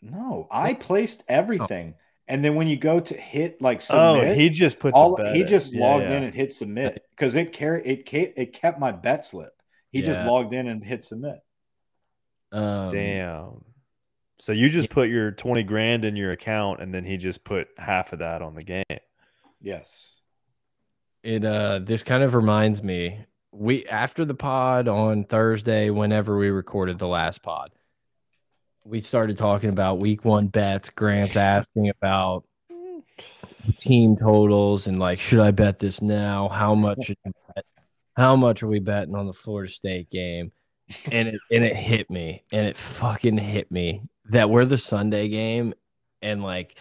No, 0.00 0.48
I 0.50 0.74
placed 0.74 1.22
oh. 1.22 1.34
everything. 1.34 1.94
And 2.28 2.44
then 2.44 2.54
when 2.54 2.66
you 2.66 2.76
go 2.76 2.98
to 3.00 3.14
hit 3.14 3.60
like 3.60 3.82
Oh, 3.90 4.16
submit, 4.16 4.36
he 4.38 4.48
just 4.48 4.78
put 4.78 4.94
all 4.94 5.16
the 5.16 5.24
bet 5.24 5.34
he 5.34 5.42
in. 5.42 5.46
just 5.46 5.72
Yeah, 5.72 5.84
logged 5.84 6.04
yeah. 6.04 6.16
in 6.16 6.22
and 6.24 6.34
hit 6.34 6.52
submit 6.52 7.04
because 7.10 7.34
it 7.34 7.52
carried 7.52 7.86
it 7.86 8.08
ca- 8.08 8.32
it 8.36 8.52
kept 8.52 8.80
my 8.80 8.92
bet 8.92 9.24
slip. 9.24 9.52
He 9.90 10.00
just 10.00 10.22
logged 10.22 10.54
in 10.54 10.68
and 10.68 10.82
hit 10.82 11.04
submit. 11.04 11.40
Um, 12.52 12.90
Damn. 12.90 13.64
So 14.38 14.52
you 14.52 14.68
just 14.68 14.90
put 14.90 15.08
your 15.08 15.30
20 15.30 15.62
grand 15.62 16.04
in 16.04 16.16
your 16.16 16.30
account 16.30 16.82
and 16.82 16.92
then 16.92 17.04
he 17.04 17.16
just 17.16 17.44
put 17.44 17.68
half 17.78 18.12
of 18.12 18.18
that 18.18 18.42
on 18.42 18.54
the 18.54 18.62
game. 18.62 18.84
Yes. 19.60 20.10
It 21.22 21.44
uh 21.44 21.78
this 21.78 22.02
kind 22.02 22.24
of 22.24 22.34
reminds 22.34 22.82
me 22.82 23.24
we 23.52 23.86
after 23.86 24.24
the 24.24 24.34
pod 24.34 24.88
on 24.88 25.24
Thursday 25.24 25.90
whenever 25.90 26.36
we 26.36 26.50
recorded 26.50 26.98
the 26.98 27.06
last 27.06 27.42
pod 27.42 27.70
we 28.84 29.00
started 29.00 29.38
talking 29.38 29.70
about 29.70 30.00
week 30.00 30.24
1 30.24 30.48
bets 30.48 30.90
Grant's 30.90 31.36
asking 31.36 31.90
about 31.90 32.44
team 33.78 34.16
totals 34.16 34.88
and 34.88 34.98
like 34.98 35.20
should 35.20 35.38
I 35.38 35.52
bet 35.52 35.78
this 35.78 36.02
now 36.02 36.48
how 36.48 36.74
much 36.74 36.98
should 37.04 37.18
I 37.24 37.30
bet? 37.54 37.64
how 38.16 38.34
much 38.34 38.64
are 38.64 38.68
we 38.68 38.80
betting 38.80 39.14
on 39.14 39.28
the 39.28 39.32
Florida 39.32 39.72
State 39.72 40.10
game 40.10 40.50
and 41.10 41.28
it 41.28 41.40
and 41.50 41.64
it 41.64 41.76
hit 41.76 42.10
me 42.10 42.42
and 42.52 42.66
it 42.66 42.76
fucking 42.76 43.38
hit 43.38 43.70
me 43.70 44.02
that 44.30 44.50
we're 44.50 44.64
the 44.64 44.78
Sunday 44.78 45.28
game 45.28 45.74
and 46.20 46.42
like 46.42 46.76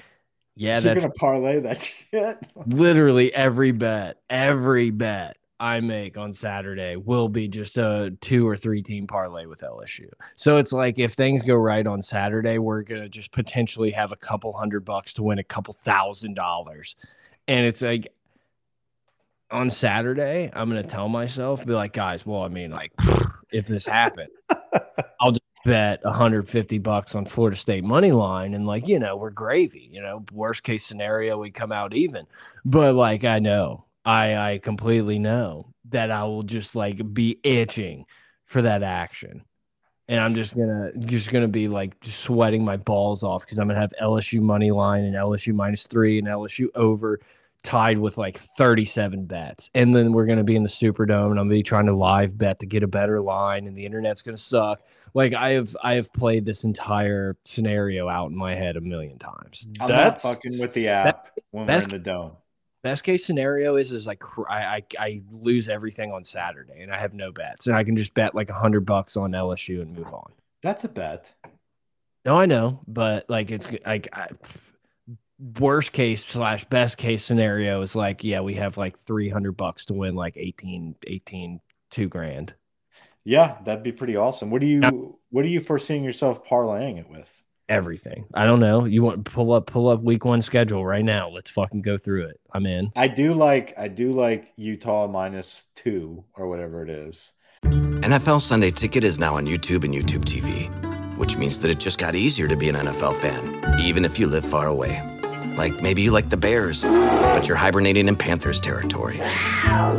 yeah 0.56 0.76
You're 0.80 0.94
that's 0.94 1.06
gonna 1.06 1.14
parlay 1.14 1.60
that 1.62 1.82
shit. 2.12 2.38
literally 2.66 3.34
every 3.34 3.72
bet, 3.72 4.18
every 4.30 4.90
bet 4.90 5.38
I 5.60 5.80
make 5.80 6.18
on 6.18 6.34
Saturday 6.34 6.96
will 6.96 7.30
be 7.30 7.48
just 7.48 7.78
a 7.78 8.18
two 8.20 8.48
or 8.48 8.58
three 8.58 8.82
team 8.82 9.06
parlay 9.06 9.46
with 9.46 9.62
LSU. 9.62 10.10
So 10.36 10.58
it's 10.58 10.72
like 10.74 10.98
if 10.98 11.14
things 11.14 11.44
go 11.44 11.54
right 11.54 11.86
on 11.86 12.02
Saturday, 12.02 12.58
we're 12.58 12.82
gonna 12.82 13.08
just 13.08 13.32
potentially 13.32 13.92
have 13.92 14.12
a 14.12 14.16
couple 14.16 14.54
hundred 14.54 14.86
bucks 14.86 15.14
to 15.16 15.24
win 15.24 15.38
a 15.38 15.44
couple 15.44 15.76
thousand 15.76 16.34
dollars. 16.34 16.96
And 17.48 17.66
it's 17.66 17.84
like 17.84 18.12
on 19.52 19.70
Saturday, 19.70 20.50
I'm 20.52 20.68
gonna 20.68 20.82
tell 20.82 21.10
myself, 21.10 21.64
be 21.64 21.74
like, 21.74 21.94
guys, 21.94 22.26
well, 22.26 22.42
I 22.42 22.48
mean, 22.48 22.72
like 22.72 22.92
if 23.52 23.68
this 23.68 23.86
happened, 23.86 24.32
I'll 25.20 25.32
just 25.32 25.42
bet 25.66 26.04
150 26.04 26.78
bucks 26.80 27.16
on 27.16 27.26
Florida 27.26 27.56
State 27.58 27.84
money 27.84 28.12
line 28.12 28.54
and 28.54 28.66
like, 28.66 28.88
you 28.88 29.00
know, 29.00 29.16
we're 29.16 29.30
gravy, 29.30 29.90
you 29.92 30.02
know, 30.02 30.26
worst 30.32 30.64
case 30.64 30.86
scenario, 30.86 31.38
we 31.38 31.52
come 31.52 31.72
out 31.72 31.94
even. 31.94 32.26
But 32.66 32.96
like 32.96 33.24
I 33.24 33.40
know, 33.40 33.86
I 34.06 34.36
I 34.36 34.58
completely 34.58 35.20
know 35.20 35.74
that 35.90 36.12
I 36.12 36.24
will 36.24 36.44
just 36.44 36.76
like 36.76 37.14
be 37.14 37.40
itching 37.44 38.06
for 38.46 38.62
that 38.62 38.84
action. 38.84 39.44
And 40.08 40.20
I'm 40.20 40.36
just 40.36 40.56
gonna 40.56 40.92
just 40.98 41.32
gonna 41.32 41.48
be 41.48 41.68
like 41.68 41.96
sweating 42.04 42.66
my 42.66 42.78
balls 42.78 43.24
off 43.24 43.46
because 43.46 43.60
I'm 43.60 43.68
gonna 43.68 43.80
have 43.80 43.94
LSU 44.02 44.42
money 44.42 44.72
line 44.72 45.06
and 45.06 45.16
LSU 45.16 45.54
minus 45.54 45.88
three 45.88 46.20
and 46.20 46.28
LSU 46.28 46.68
over 46.76 47.20
tied 47.64 48.00
with 48.00 48.18
like 48.18 48.38
37 48.38 49.26
bets. 49.26 49.70
And 49.76 49.96
then 49.96 50.14
we're 50.14 50.26
gonna 50.26 50.44
be 50.44 50.56
in 50.56 50.64
the 50.64 50.70
Superdome 50.70 51.32
and 51.32 51.40
I'm 51.40 51.46
gonna 51.48 51.50
be 51.50 51.64
trying 51.64 51.86
to 51.86 51.96
live 51.96 52.38
bet 52.38 52.60
to 52.60 52.66
get 52.66 52.84
a 52.84 52.88
better 52.88 53.22
line 53.22 53.68
and 53.68 53.76
the 53.76 53.86
internet's 53.86 54.22
gonna 54.22 54.38
suck. 54.38 54.82
Like 55.14 55.34
I 55.34 55.52
have 55.52 55.76
I 55.84 55.94
have 55.96 56.12
played 56.14 56.46
this 56.46 56.64
entire 56.64 57.38
scenario 57.46 58.10
out 58.10 58.32
in 58.32 58.36
my 58.36 58.56
head 58.56 58.78
a 58.78 58.82
million 58.82 59.20
times. 59.20 59.68
I'm 59.80 59.88
That's- 59.88 60.24
not 60.24 60.34
fucking 60.34 60.60
with 60.60 60.74
the 60.74 60.88
app 60.88 61.30
when 61.52 61.68
we're 61.68 61.78
in 61.84 61.90
the 61.90 62.00
dome. 62.00 62.32
Best 62.84 63.04
case 63.04 63.24
scenario 63.24 63.76
is 63.76 63.92
is 63.92 64.08
like 64.08 64.20
cr- 64.20 64.50
I, 64.50 64.78
I 64.78 64.84
I 64.98 65.22
lose 65.32 65.70
everything 65.70 66.12
on 66.12 66.24
Saturday 66.24 66.82
and 66.82 66.92
I 66.92 66.98
have 66.98 67.14
no 67.14 67.32
bets 67.32 67.68
and 67.68 67.76
I 67.76 67.84
can 67.84 67.96
just 67.96 68.16
bet 68.16 68.34
like 68.34 68.50
a 68.50 68.56
hundred 68.56 68.88
bucks 68.88 69.16
on 69.16 69.32
LSU 69.34 69.82
and 69.84 69.96
move 69.96 70.12
on. 70.12 70.32
That's 70.64 70.84
a 70.84 70.90
bet. 70.90 71.32
No, 72.26 72.38
I 72.38 72.48
know, 72.48 72.80
but 72.88 73.30
like 73.30 73.52
it's 73.52 73.68
like 73.86 74.08
I, 74.14 74.30
worst 75.60 75.92
case 75.92 76.24
slash 76.24 76.66
best 76.66 76.98
case 76.98 77.24
scenario 77.26 77.82
is 77.82 77.96
like 77.96 78.24
yeah 78.24 78.42
we 78.42 78.54
have 78.54 78.78
like 78.78 79.02
300 79.06 79.54
bucks 79.54 79.86
to 79.86 79.94
win 79.94 80.16
like 80.16 80.38
18 80.38 80.96
18 81.08 81.60
two 81.90 82.08
grand 82.08 82.54
Yeah, 83.24 83.58
that'd 83.66 83.84
be 83.84 83.92
pretty 83.92 84.16
awesome. 84.16 84.50
What 84.50 84.62
do 84.62 84.68
you 84.68 85.20
what 85.30 85.46
are 85.46 85.50
you 85.50 85.62
foreseeing 85.62 86.04
yourself 86.04 86.46
parlaying 86.46 87.00
it 87.00 87.10
with? 87.10 87.30
everything 87.70 88.26
i 88.34 88.46
don't 88.46 88.60
know 88.60 88.84
you 88.84 89.02
want 89.02 89.24
pull 89.24 89.54
up 89.54 89.66
pull 89.66 89.88
up 89.88 90.02
week 90.02 90.26
one 90.26 90.42
schedule 90.42 90.86
right 90.86 91.06
now 91.06 91.30
let's 91.30 91.50
fucking 91.50 91.82
go 91.82 91.98
through 91.98 92.26
it 92.26 92.38
i'm 92.54 92.66
in 92.66 92.92
I 92.98 93.08
do 93.08 93.34
like 93.34 93.74
I 93.78 93.88
do 93.88 94.12
like 94.12 94.52
Utah 94.58 95.08
minus 95.08 95.68
two 95.76 96.26
or 96.36 96.48
whatever 96.50 96.84
it 96.84 96.90
is. 96.90 97.32
NFL 97.64 98.42
Sunday 98.42 98.72
Ticket 98.72 99.04
is 99.04 99.20
now 99.20 99.36
on 99.36 99.46
YouTube 99.46 99.84
and 99.84 99.94
YouTube 99.94 100.26
TV, 100.26 100.68
which 101.18 101.38
means 101.38 101.60
that 101.60 101.72
it 101.72 101.80
just 101.80 101.98
got 101.98 102.16
easier 102.16 102.48
to 102.48 102.58
be 102.58 102.68
an 102.68 102.76
NFL 102.76 103.16
fan, 103.16 103.80
even 103.80 104.04
if 104.04 104.20
you 104.20 104.28
live 104.28 104.44
far 104.44 104.68
away. 104.68 105.21
Like 105.58 105.82
maybe 105.82 106.02
you 106.02 106.12
like 106.12 106.30
the 106.30 106.38
Bears, 106.38 106.82
but 106.84 107.48
you're 107.48 107.58
hibernating 107.58 108.08
in 108.08 108.16
Panthers 108.16 108.60
territory. 108.60 109.18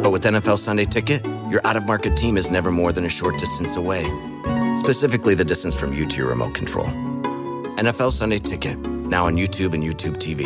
But 0.03 0.11
with 0.11 0.25
NFL 0.25 0.59
Sunday 0.59 0.85
Ticket, 0.85 1.25
your 1.51 1.65
out 1.67 1.77
of 1.77 1.87
market 1.87 2.17
team 2.17 2.37
is 2.37 2.51
never 2.51 2.71
more 2.71 2.93
than 2.93 3.05
a 3.05 3.09
short 3.09 3.39
distance 3.39 3.77
away, 3.77 4.05
specifically 4.79 5.35
the 5.35 5.45
distance 5.45 5.75
from 5.75 5.93
you 5.95 6.07
to 6.07 6.17
your 6.19 6.29
remote 6.29 6.55
control. 6.55 6.87
NFL 7.77 8.13
Sunday 8.13 8.39
Ticket, 8.39 8.79
now 8.79 9.27
on 9.27 9.37
YouTube 9.37 9.75
and 9.75 9.83
YouTube 9.83 10.17
TV. 10.17 10.43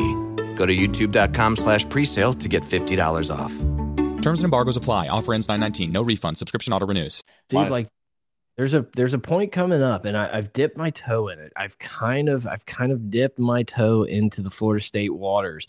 Go 0.57 0.67
to 0.67 0.75
youtube.com 0.75 1.57
slash 1.57 1.87
presale 1.87 2.39
to 2.41 2.49
get 2.49 2.63
$50 2.63 3.31
off. 3.35 3.53
Terms 4.23 4.41
and 4.41 4.45
embargoes 4.47 4.77
apply. 4.77 5.09
Offer 5.09 5.35
ends 5.35 5.49
919. 5.49 5.93
No 5.93 6.03
refund. 6.03 6.37
Subscription 6.37 6.73
auto 6.73 6.87
renews. 6.87 7.23
Dude, 7.49 7.59
Minus- 7.59 7.71
like 7.71 7.87
there's 8.57 8.75
a 8.75 8.87
there's 8.95 9.15
a 9.15 9.19
point 9.19 9.53
coming 9.53 9.83
up 9.83 10.05
and 10.05 10.17
I, 10.17 10.31
I've 10.33 10.53
dipped 10.53 10.77
my 10.77 10.91
toe 10.91 11.29
in 11.29 11.39
it. 11.39 11.53
I've 11.57 11.79
kind 11.79 12.29
of 12.29 12.47
I've 12.47 12.67
kind 12.67 12.91
of 12.91 13.11
dipped 13.11 13.39
my 13.39 13.63
toe 13.63 14.05
into 14.05 14.41
the 14.43 14.51
Florida 14.51 14.83
State 14.83 15.15
waters. 15.15 15.67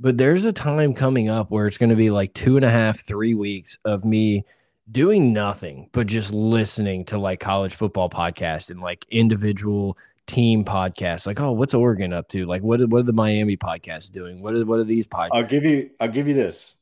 But 0.00 0.16
there's 0.16 0.44
a 0.44 0.52
time 0.52 0.94
coming 0.94 1.28
up 1.28 1.50
where 1.50 1.66
it's 1.66 1.78
going 1.78 1.90
to 1.90 1.96
be 1.96 2.10
like 2.10 2.32
two 2.32 2.56
and 2.56 2.64
a 2.64 2.70
half, 2.70 3.00
three 3.00 3.34
weeks 3.34 3.78
of 3.84 4.04
me 4.04 4.44
doing 4.90 5.32
nothing 5.32 5.90
but 5.92 6.06
just 6.06 6.32
listening 6.32 7.04
to 7.06 7.18
like 7.18 7.40
college 7.40 7.74
football 7.74 8.08
podcasts 8.08 8.70
and 8.70 8.80
like 8.80 9.04
individual 9.10 9.98
team 10.26 10.64
podcasts. 10.64 11.26
Like, 11.26 11.40
oh, 11.40 11.50
what's 11.52 11.74
Oregon 11.74 12.12
up 12.12 12.28
to? 12.28 12.46
Like, 12.46 12.62
what 12.62 12.80
are, 12.80 12.86
what 12.86 13.00
are 13.00 13.04
the 13.04 13.12
Miami 13.12 13.56
podcasts 13.56 14.10
doing? 14.10 14.40
What 14.40 14.54
are 14.54 14.64
what 14.64 14.78
are 14.78 14.84
these 14.84 15.06
podcasts? 15.06 15.30
I'll 15.32 15.44
give 15.44 15.64
you 15.64 15.90
I'll 15.98 16.08
give 16.08 16.28
you 16.28 16.34
this. 16.34 16.76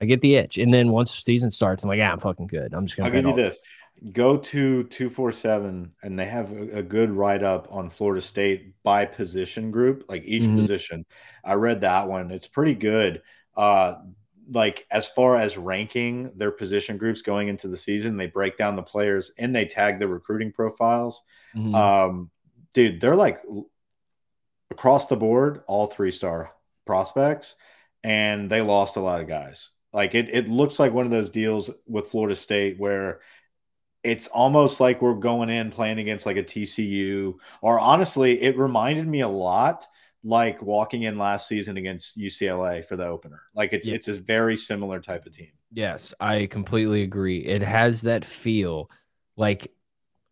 I 0.00 0.04
get 0.04 0.20
the 0.20 0.34
itch, 0.34 0.58
and 0.58 0.74
then 0.74 0.90
once 0.90 1.12
season 1.12 1.52
starts, 1.52 1.84
I'm 1.84 1.88
like, 1.88 1.98
yeah, 1.98 2.12
I'm 2.12 2.18
fucking 2.18 2.48
good. 2.48 2.74
I'm 2.74 2.86
just 2.86 2.96
gonna. 2.96 3.08
I'll 3.08 3.14
give 3.14 3.24
you 3.24 3.36
this. 3.36 3.62
Go 4.10 4.36
to 4.36 4.82
247 4.84 5.92
and 6.02 6.18
they 6.18 6.26
have 6.26 6.50
a, 6.52 6.78
a 6.78 6.82
good 6.82 7.10
write 7.12 7.42
up 7.44 7.68
on 7.70 7.88
Florida 7.88 8.20
State 8.20 8.74
by 8.82 9.04
position 9.04 9.70
group, 9.70 10.04
like 10.08 10.24
each 10.24 10.42
Mhm. 10.42 10.56
position. 10.56 11.06
I 11.44 11.54
read 11.54 11.82
that 11.82 12.08
one. 12.08 12.30
It's 12.32 12.48
pretty 12.48 12.74
good. 12.74 13.22
Uh 13.56 13.96
like 14.50 14.86
as 14.90 15.06
far 15.08 15.36
as 15.36 15.56
ranking 15.56 16.32
their 16.34 16.50
position 16.50 16.96
groups 16.98 17.22
going 17.22 17.46
into 17.46 17.68
the 17.68 17.76
season, 17.76 18.16
they 18.16 18.26
break 18.26 18.58
down 18.58 18.74
the 18.74 18.82
players 18.82 19.30
and 19.38 19.54
they 19.54 19.64
tag 19.66 20.00
the 20.00 20.08
recruiting 20.08 20.50
profiles. 20.52 21.22
Mhm. 21.54 21.74
Um 21.74 22.30
dude, 22.74 23.00
they're 23.00 23.14
like 23.14 23.40
across 24.70 25.06
the 25.06 25.16
board, 25.16 25.62
all 25.66 25.86
three 25.86 26.10
star 26.10 26.50
prospects, 26.86 27.56
and 28.02 28.50
they 28.50 28.62
lost 28.62 28.96
a 28.96 29.00
lot 29.00 29.20
of 29.20 29.28
guys. 29.28 29.70
Like 29.92 30.14
it, 30.14 30.28
it 30.30 30.48
looks 30.48 30.78
like 30.80 30.92
one 30.92 31.04
of 31.04 31.10
those 31.12 31.30
deals 31.30 31.70
with 31.86 32.06
Florida 32.06 32.34
State 32.34 32.78
where 32.80 33.20
it's 34.04 34.28
almost 34.28 34.80
like 34.80 35.00
we're 35.02 35.14
going 35.14 35.48
in 35.50 35.70
playing 35.70 35.98
against 35.98 36.26
like 36.26 36.36
a 36.36 36.42
TCU, 36.42 37.38
or 37.60 37.78
honestly, 37.78 38.40
it 38.42 38.56
reminded 38.58 39.06
me 39.06 39.20
a 39.20 39.28
lot 39.28 39.86
like 40.24 40.62
walking 40.62 41.02
in 41.02 41.18
last 41.18 41.48
season 41.48 41.76
against 41.76 42.16
UCLA 42.18 42.82
for 42.82 42.96
the 42.96 43.06
opener. 43.06 43.42
Like 43.54 43.72
it's 43.72 43.86
Yeah. 43.86 43.94
it's 43.94 44.08
a 44.08 44.14
very 44.20 44.56
similar 44.56 45.00
type 45.00 45.26
of 45.26 45.32
team. 45.32 45.52
Yes, 45.72 46.12
I 46.20 46.46
completely 46.46 47.02
agree. 47.02 47.38
It 47.44 47.62
has 47.62 48.02
that 48.02 48.24
feel 48.24 48.90
like 49.36 49.72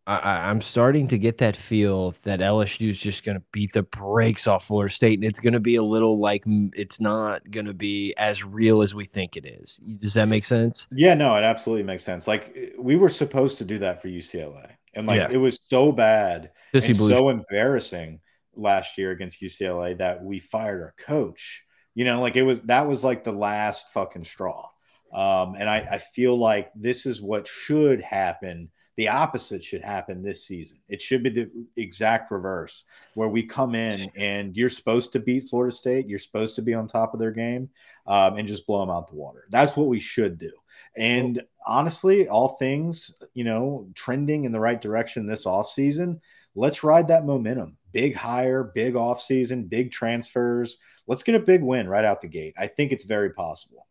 I, 0.07 0.17
I- 0.17 0.51
I'm 0.51 0.61
starting 0.61 1.09
to 1.09 1.19
get 1.19 1.39
that 1.39 1.57
feel 1.57 2.15
that 2.23 2.41
LSU 2.41 2.89
is 2.91 2.99
just 2.99 3.25
going 3.25 3.39
to 3.39 3.45
beat 3.53 3.73
the 3.73 3.83
brakes 3.83 4.47
off 4.47 4.67
Florida 4.67 4.93
State, 4.93 5.19
and 5.19 5.25
it's 5.25 5.39
going 5.41 5.53
to 5.53 5.61
be 5.61 5.77
a 5.77 5.83
little 5.83 6.19
like 6.19 6.45
mm, 6.45 6.71
it's 6.75 7.01
not 7.01 7.49
going 7.51 7.67
to 7.67 7.75
be 7.75 8.15
as 8.17 8.45
real 8.45 8.83
as 8.83 8.95
we 8.95 9.05
think 9.05 9.37
it 9.37 9.45
is. 9.47 9.79
Does 9.99 10.15
that 10.15 10.29
make 10.29 10.45
sense? 10.45 10.87
Yeah, 10.91 11.15
no, 11.15 11.37
it 11.37 11.43
absolutely 11.45 11.85
makes 11.85 12.03
sense. 12.03 12.27
Like 12.27 12.75
we 12.79 12.97
were 12.97 13.09
supposed 13.09 13.59
to 13.59 13.65
do 13.65 13.79
that 13.79 14.03
for 14.03 14.09
UCLA, 14.09 14.71
and 14.95 15.07
like 15.07 15.19
Yeah. 15.19 15.29
it 15.31 15.37
was 15.37 15.59
so 15.69 15.93
bad 15.93 16.51
Sissy 16.75 16.89
and 16.91 16.99
Blue 16.99 17.09
so 17.09 17.29
embarrassing 17.29 18.21
last 18.55 18.99
year 18.99 19.11
against 19.13 19.41
UCLA 19.41 19.95
that 19.99 20.23
we 20.23 20.39
fired 20.39 20.83
our 20.83 20.95
coach. 20.99 21.65
You 21.95 22.05
know, 22.05 22.21
like 22.21 22.37
it 22.37 22.43
was 22.43 22.63
that 22.63 22.89
was 22.89 23.05
like 23.05 23.23
the 23.25 23.33
last 23.33 23.93
fucking 23.93 24.25
straw. 24.25 24.69
Um, 25.13 25.55
and 25.59 25.69
I, 25.69 25.79
I 25.79 25.99
feel 25.99 26.37
like 26.39 26.71
this 26.75 27.05
is 27.07 27.21
what 27.21 27.49
should 27.49 28.01
happen. 28.01 28.71
The 28.97 29.09
opposite 29.09 29.65
should 29.65 29.83
happen 29.83 30.23
this 30.23 30.45
season. 30.45 30.79
It 30.89 31.01
should 31.01 31.23
be 31.23 31.31
the 31.31 31.51
exact 31.77 32.31
reverse, 32.31 32.85
where 33.15 33.29
we 33.29 33.43
come 33.43 33.75
in 33.75 34.11
and 34.17 34.57
you're 34.57 34.71
supposed 34.71 35.13
to 35.13 35.21
beat 35.21 35.49
Florida 35.49 35.75
State. 35.75 36.09
You're 36.09 36.19
supposed 36.19 36.57
to 36.57 36.63
be 36.63 36.75
on 36.75 36.87
top 36.87 37.15
of 37.15 37.21
their 37.21 37.31
game 37.31 37.71
um, 38.07 38.37
and 38.37 38.47
just 38.47 38.67
blow 38.67 38.81
them 38.81 38.91
out 38.91 39.09
the 39.09 39.15
water. 39.15 39.47
That's 39.51 39.77
what 39.77 39.87
we 39.87 40.01
should 40.01 40.39
do. 40.39 40.51
And 40.97 41.43
honestly, 41.67 42.29
all 42.29 42.49
things, 42.49 43.23
you 43.35 43.45
know, 43.45 43.89
trending 43.95 44.45
in 44.45 44.53
the 44.53 44.61
right 44.61 44.81
direction 44.81 45.27
this 45.27 45.47
offseason, 45.47 46.21
let's 46.55 46.83
ride 46.83 47.09
that 47.09 47.25
momentum. 47.25 47.77
Big 47.93 48.15
hire, 48.15 48.65
big 48.65 48.95
offseason, 48.95 49.69
big 49.69 49.93
transfers. 49.93 50.79
Let's 51.07 51.23
get 51.23 51.35
a 51.35 51.41
big 51.41 51.63
win 51.63 51.89
right 51.89 52.05
out 52.05 52.21
the 52.21 52.29
gate. 52.29 52.55
I 52.59 52.67
think 52.67 52.93
it's 52.93 53.05
very 53.05 53.31
possible. 53.31 53.87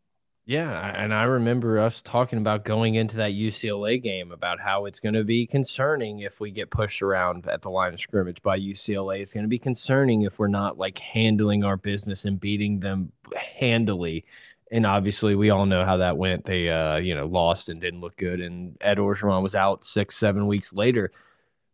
Yeah, 0.49 0.99
and 0.99 1.13
I 1.13 1.25
remember 1.25 1.77
us 1.77 2.01
talking 2.01 2.39
about 2.39 2.65
going 2.65 2.95
into 2.95 3.17
that 3.17 3.33
UCLA 3.33 4.01
game 4.01 4.31
about 4.31 4.59
how 4.59 4.85
it's 4.85 4.99
going 4.99 5.13
to 5.13 5.23
be 5.23 5.45
concerning 5.45 6.21
if 6.21 6.39
we 6.39 6.49
get 6.49 6.71
pushed 6.71 7.03
around 7.03 7.45
at 7.47 7.61
the 7.61 7.69
line 7.69 7.93
of 7.93 7.99
scrimmage 7.99 8.41
by 8.41 8.59
UCLA. 8.59 9.19
It's 9.19 9.31
going 9.31 9.43
to 9.43 9.47
be 9.47 9.59
concerning 9.59 10.23
if 10.23 10.39
we're 10.39 10.47
not 10.47 10.79
like 10.79 10.97
handling 10.97 11.63
our 11.63 11.77
business 11.77 12.25
and 12.25 12.39
beating 12.39 12.79
them 12.79 13.11
handily. 13.35 14.25
And 14.71 14.87
obviously, 14.87 15.35
we 15.35 15.51
all 15.51 15.67
know 15.67 15.85
how 15.85 15.97
that 15.97 16.17
went. 16.17 16.45
They, 16.45 16.67
uh, 16.67 16.95
you 16.95 17.13
know, 17.13 17.27
lost 17.27 17.69
and 17.69 17.79
didn't 17.79 18.01
look 18.01 18.17
good. 18.17 18.41
And 18.41 18.75
Ed 18.81 18.97
Orgeron 18.97 19.43
was 19.43 19.53
out 19.53 19.85
six, 19.85 20.17
seven 20.17 20.47
weeks 20.47 20.73
later. 20.73 21.11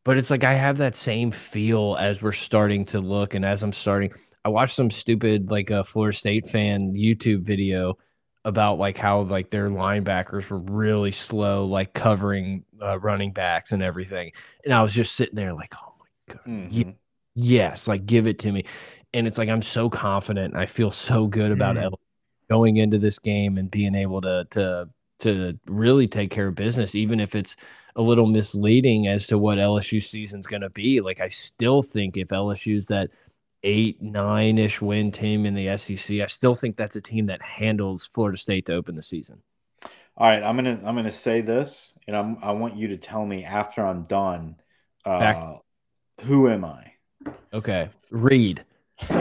But 0.04 0.18
it's 0.18 0.30
like 0.30 0.44
I 0.44 0.54
have 0.56 0.80
that 0.80 0.98
same 0.98 1.32
feel 1.32 1.96
as 1.98 2.22
we're 2.22 2.34
starting 2.34 2.84
to 2.88 3.00
look, 3.00 3.36
and 3.36 3.46
as 3.46 3.64
I'm 3.64 3.72
starting, 3.72 4.12
I 4.44 4.50
watched 4.50 4.76
some 4.76 4.92
stupid 4.92 5.50
like 5.50 5.70
a 5.70 5.86
Florida 5.86 6.18
State 6.18 6.50
fan 6.50 6.94
YouTube 6.94 7.44
video 7.44 7.98
about 8.46 8.80
like 8.80 8.98
how 8.98 9.22
like 9.24 9.50
their 9.52 9.70
linebackers 9.70 10.50
were 10.50 10.60
really 10.60 11.12
slow, 11.12 11.66
like 11.66 11.93
covering 11.93 12.64
uh, 12.82 13.00
running 13.00 13.34
backs 13.34 13.74
and 13.74 13.84
everything. 13.84 14.32
And 14.64 14.74
I 14.74 14.84
was 14.84 14.93
just 14.93 15.16
sitting 15.16 15.36
there 15.36 15.54
like, 15.54 15.74
oh 15.76 15.93
my 16.00 16.36
god, 16.36 16.46
Mhm. 16.48 16.96
yes, 17.36 17.88
like 17.89 18.06
give 18.06 18.28
it 18.28 18.39
to 18.39 18.52
me. 18.54 18.66
And 19.14 19.28
it's 19.28 19.38
like 19.39 19.50
I'm 19.50 19.64
so 19.64 19.89
confident. 19.89 20.54
and 20.54 20.62
I 20.62 20.68
feel 20.68 20.91
so 20.91 21.28
good 21.28 21.52
about 21.52 21.76
Mhm. 21.78 21.93
Going 22.50 22.78
into 22.78 23.00
this 23.00 23.20
game 23.20 23.58
and 23.58 23.72
being 23.72 23.96
able 23.96 24.22
to 24.22 24.46
to 24.52 24.89
to 25.20 25.60
really 25.68 26.08
take 26.08 26.30
care 26.32 26.48
of 26.48 26.56
business, 26.56 26.96
even 26.96 27.20
if 27.20 27.36
it's 27.36 27.56
a 27.96 28.02
little 28.04 28.28
misleading 28.28 29.08
as 29.08 29.28
to 29.28 29.38
what 29.39 29.58
LSU 29.60 30.00
season's 30.02 30.46
going 30.48 30.62
to 30.62 30.70
be. 30.70 31.02
Like 31.02 31.22
I 31.22 31.30
still 31.30 31.82
think 31.82 32.18
if 32.18 32.32
LSU's 32.32 32.86
that 32.88 33.10
eight 33.66 34.01
nine 34.01 34.57
ish 34.57 34.82
win 34.82 35.11
team 35.11 35.45
in 35.45 35.53
the 35.53 35.78
SEC, 35.78 36.22
I 36.22 36.28
still 36.28 36.55
think 36.55 36.78
that's 36.78 36.95
a 36.95 37.01
team 37.01 37.26
that 37.26 37.41
handles 37.41 38.05
Florida 38.05 38.38
State 38.38 38.68
to 38.68 38.74
open 38.74 38.95
the 38.95 39.03
season. 39.03 39.41
All 40.18 40.30
right, 40.30 40.41
I'm 40.41 40.55
gonna 40.55 40.80
I'm 40.86 40.95
gonna 40.95 41.11
say 41.11 41.41
this, 41.41 41.97
and 42.07 42.16
I'm 42.16 42.38
I 42.41 42.53
want 42.53 42.78
you 42.78 42.88
to 42.89 42.97
tell 42.97 43.26
me 43.26 43.43
after 43.43 43.86
I'm 43.86 44.03
done. 44.03 44.55
Uh, 45.03 45.20
Back- 45.20 45.59
who 46.22 46.47
am 46.47 46.63
I? 46.63 46.93
Okay, 47.53 47.89
Reed. 48.09 48.63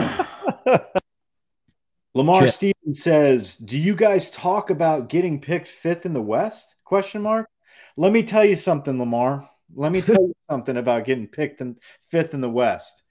Lamar 2.13 2.43
Shit. 2.43 2.53
Stevens 2.53 3.03
says, 3.03 3.55
"Do 3.55 3.77
you 3.77 3.93
guys 3.93 4.31
talk 4.31 4.69
about 4.69 5.09
getting 5.09 5.41
picked 5.41 5.67
fifth 5.67 6.05
in 6.05 6.13
the 6.13 6.21
West?" 6.21 6.75
Question 6.85 7.21
mark. 7.23 7.49
Let 7.97 8.13
me 8.13 8.23
tell 8.23 8.45
you 8.45 8.55
something, 8.55 8.97
Lamar. 8.97 9.49
Let 9.73 9.91
me 9.91 10.01
tell 10.01 10.15
you 10.15 10.33
something 10.49 10.77
about 10.77 11.03
getting 11.03 11.27
picked 11.27 11.59
in 11.59 11.75
fifth 12.09 12.33
in 12.33 12.39
the 12.39 12.49
West. 12.49 13.03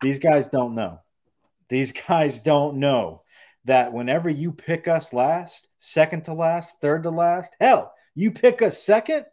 These 0.00 0.18
guys 0.18 0.48
don't 0.48 0.74
know. 0.74 1.00
These 1.68 1.92
guys 1.92 2.40
don't 2.40 2.76
know 2.76 3.22
that 3.64 3.92
whenever 3.92 4.28
you 4.30 4.52
pick 4.52 4.88
us 4.88 5.12
last, 5.12 5.68
second 5.78 6.24
to 6.24 6.32
last, 6.34 6.80
third 6.80 7.02
to 7.04 7.10
last, 7.10 7.54
hell, 7.60 7.94
you 8.14 8.30
pick 8.32 8.62
us 8.62 8.82
second, 8.82 9.26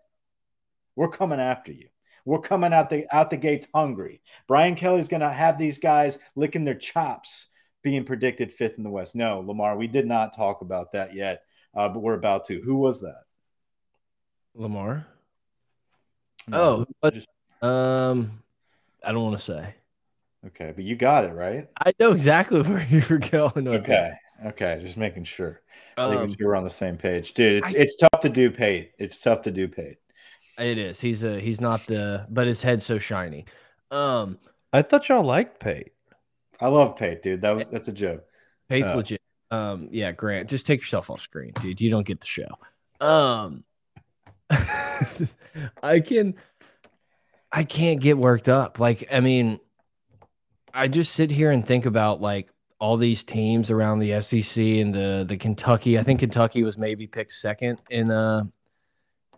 we're 0.96 1.08
coming 1.10 1.40
after 1.40 1.72
you. 1.72 1.88
We're 2.26 2.40
coming 2.40 2.74
out 2.74 2.90
the 2.90 3.06
out 3.16 3.30
the 3.30 3.38
gates 3.38 3.68
hungry. 3.74 4.22
Brian 4.48 4.76
Kelly's 4.76 5.08
going 5.08 5.22
to 5.22 5.30
have 5.30 5.58
these 5.58 5.78
guys 5.78 6.20
licking 6.36 6.66
their 6.66 6.76
chops 6.76 7.48
being 7.84 8.04
predicted 8.04 8.52
fifth 8.52 8.78
in 8.78 8.84
the 8.84 8.90
West. 8.90 9.16
No, 9.16 9.40
Lamar, 9.40 9.78
we 9.78 9.88
did 9.88 10.06
not 10.06 10.36
talk 10.36 10.62
about 10.62 10.92
that 10.92 11.14
yet, 11.14 11.44
uh, 11.74 11.88
but 11.88 12.02
we're 12.02 12.16
about 12.16 12.44
to. 12.46 12.60
Who 12.62 12.76
was 12.76 13.00
that? 13.00 13.22
Lamar. 14.56 15.08
No, 16.50 16.86
Oh, 17.02 17.10
just- 17.12 17.30
Um, 17.62 18.44
I 19.04 19.12
don't 19.14 19.24
want 19.24 19.38
to 19.38 19.44
say. 19.44 19.76
Okay, 20.46 20.72
but 20.76 20.84
you 20.84 20.96
got 20.96 21.24
it 21.24 21.34
right. 21.34 21.68
I 21.84 21.94
know 22.00 22.12
exactly 22.12 22.62
where 22.64 22.86
you 22.90 23.04
were 23.10 23.18
going. 23.18 23.68
Okay, 23.68 24.12
okay, 24.46 24.80
just 24.82 24.98
making 24.98 25.24
sure. 25.26 25.62
making 25.98 26.18
Um, 26.20 26.28
sure 26.36 26.48
we're 26.48 26.56
on 26.56 26.64
the 26.64 26.70
same 26.70 26.98
page, 26.98 27.34
dude. 27.34 27.64
It's 27.64 27.74
I- 27.74 27.78
it's 27.78 27.96
tough 27.96 28.20
to 28.22 28.30
do 28.30 28.50
Pate. 28.52 28.92
It's 29.00 29.18
tough 29.20 29.42
to 29.44 29.52
do 29.52 29.68
Pate. 29.68 29.98
it 30.58 30.78
is. 30.78 31.00
He's 31.02 31.24
a. 31.24 31.40
He's 31.40 31.60
not 31.62 31.86
the. 31.88 32.26
But 32.30 32.48
his 32.48 32.62
head's 32.62 32.86
so 32.86 33.00
shiny. 33.00 33.46
Um, 33.92 34.38
I 34.74 34.82
thought 34.82 35.08
y'all 35.10 35.24
liked 35.24 35.60
Pate. 35.60 35.94
I 36.60 36.68
love 36.68 36.96
Pate, 36.98 37.22
dude. 37.22 37.42
That 37.42 37.56
was 37.56 37.68
that's 37.68 37.88
a 37.88 37.94
joke. 37.94 38.24
Pate's 38.70 38.92
Oh. 38.92 38.98
legit. 38.98 39.22
Um, 39.50 39.88
yeah, 39.92 40.12
Grant, 40.12 40.50
just 40.50 40.66
take 40.68 40.82
yourself 40.82 41.10
off 41.10 41.22
screen, 41.22 41.54
dude. 41.62 41.80
You 41.80 41.90
don't 41.90 42.06
get 42.06 42.20
the 42.20 42.28
show. 42.28 42.50
Um, 43.00 43.64
I 45.82 46.00
can, 46.02 46.36
I 47.52 47.64
can't 47.64 48.02
get 48.02 48.18
worked 48.18 48.50
up. 48.50 48.80
Like, 48.80 49.08
I 49.12 49.20
mean, 49.22 49.60
I 50.78 50.88
just 50.88 51.14
sit 51.14 51.32
here 51.32 51.52
and 51.52 51.66
think 51.66 51.86
about 51.86 52.22
like 52.22 52.50
all 52.80 52.98
these 52.98 53.24
teams 53.24 53.72
around 53.72 54.00
the 54.00 54.22
SEC 54.22 54.64
and 54.64 54.94
the 54.94 55.26
the 55.28 55.36
Kentucky. 55.38 55.98
I 55.98 56.04
think 56.04 56.20
Kentucky 56.20 56.64
was 56.64 56.78
maybe 56.78 57.08
picked 57.08 57.34
second 57.34 57.80
in 57.90 58.12
uh 58.12 58.44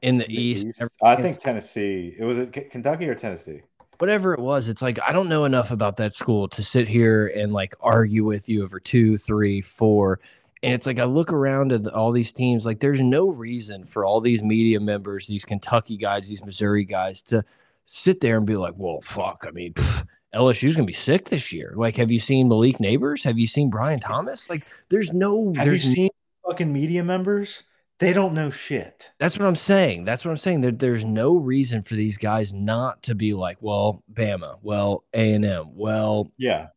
in 0.01 0.17
the, 0.17 0.25
In 0.25 0.29
the 0.29 0.41
East. 0.41 0.67
East. 0.67 0.83
I 1.01 1.15
think 1.15 1.37
Tennessee. 1.37 2.15
It 2.17 2.23
was 2.25 2.39
it 2.39 2.51
Kentucky 2.69 3.07
or 3.09 3.15
Tennessee. 3.15 3.61
whatever 3.99 4.33
it 4.33 4.39
was, 4.39 4.67
it's 4.69 4.81
like 4.81 4.99
I 5.05 5.11
don't 5.11 5.29
know 5.29 5.45
enough 5.45 5.71
about 5.71 5.97
that 5.97 6.13
school 6.13 6.47
to 6.49 6.63
sit 6.63 6.87
here 6.87 7.27
and 7.27 7.53
like 7.53 7.75
argue 7.81 8.25
with 8.25 8.49
you 8.49 8.63
over 8.63 8.79
two, 8.79 9.17
three, 9.17 9.61
four. 9.61 10.19
And 10.63 10.73
it's 10.73 10.85
like 10.85 10.99
I 10.99 11.05
look 11.05 11.31
around 11.31 11.71
at 11.71 11.87
all 11.87 12.11
these 12.11 12.33
teams, 12.33 12.65
like 12.65 12.79
there's 12.81 12.99
no 13.01 13.29
reason 13.29 13.85
for 13.85 14.03
all 14.05 14.19
these 14.21 14.43
media 14.43 14.79
members, 14.79 15.27
these 15.27 15.45
Kentucky 15.45 15.95
guys, 15.97 16.27
these 16.27 16.43
Missouri 16.43 16.83
guys 16.83 17.21
to 17.23 17.43
sit 17.85 18.19
there 18.19 18.37
and 18.37 18.45
be 18.45 18.57
like, 18.57 18.73
well, 18.77 18.99
fuck. 19.01 19.45
I 19.47 19.51
mean, 19.51 19.73
pff, 19.73 20.05
LSU's 20.33 20.75
gonna 20.75 20.85
be 20.85 20.93
sick 20.93 21.29
this 21.29 21.51
year. 21.51 21.73
Like, 21.75 21.97
have 21.97 22.11
you 22.11 22.19
seen 22.19 22.47
Malik 22.47 22.77
Nabers? 22.77 23.23
Have 23.23 23.39
you 23.39 23.47
seen 23.47 23.69
Brian 23.69 23.99
Thomas? 23.99 24.49
Like, 24.49 24.67
there's 24.89 25.11
no 25.11 25.53
Have 25.55 25.65
you 25.65 25.71
there's 25.71 25.83
seen 25.83 26.09
fucking 26.47 26.71
media 26.71 27.03
members? 27.03 27.63
They 27.99 28.13
don't 28.13 28.33
know 28.33 28.49
shit. 28.49 29.11
That's 29.19 29.37
what 29.37 29.45
I'm 29.45 29.57
saying. 29.57 30.05
That's 30.05 30.23
what 30.23 30.31
I'm 30.31 30.37
saying. 30.37 30.61
There, 30.61 30.71
there's 30.71 31.03
no 31.03 31.35
reason 31.35 31.83
for 31.83 31.95
these 31.95 32.17
guys 32.17 32.53
not 32.53 33.03
to 33.03 33.15
be 33.15 33.33
like, 33.33 33.57
well, 33.59 34.03
Bama, 34.13 34.57
well, 34.61 35.03
A 35.13 35.33
and 35.33 35.43
M, 35.43 35.75
well, 35.75 36.31
Yeah. 36.37 36.67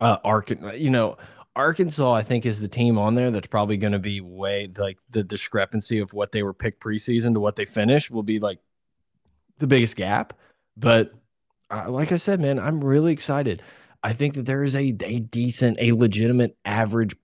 uh, 0.00 0.18
Arkansas. 0.22 0.74
You 0.74 0.90
know, 0.90 1.16
Arkansas, 1.56 2.12
I 2.12 2.22
think, 2.22 2.46
is 2.46 2.60
the 2.60 2.68
team 2.68 2.98
on 2.98 3.16
there 3.16 3.32
that's 3.32 3.48
probably 3.48 3.78
going 3.78 3.94
to 3.94 3.98
be 3.98 4.20
way 4.20 4.70
like 4.78 4.98
the 5.10 5.24
discrepancy 5.24 5.98
of 5.98 6.12
what 6.12 6.30
they 6.30 6.44
were 6.44 6.54
picked 6.54 6.80
preseason 6.80 7.34
to 7.34 7.40
what 7.40 7.56
they 7.56 7.64
finished 7.64 8.12
will 8.12 8.22
be 8.22 8.38
like 8.38 8.60
the 9.58 9.66
biggest 9.66 9.96
gap. 9.96 10.34
But 10.76 11.12
like 11.70 12.12
I 12.12 12.16
said, 12.16 12.40
man, 12.40 12.58
I'm 12.58 12.82
really 12.82 13.12
excited. 13.12 13.62
I 14.02 14.12
think 14.12 14.34
that 14.34 14.46
there 14.46 14.64
is 14.64 14.74
a, 14.74 14.94
a 15.04 15.18
decent, 15.20 15.78
a 15.80 15.92
legitimate 15.92 16.56
average 16.64 17.14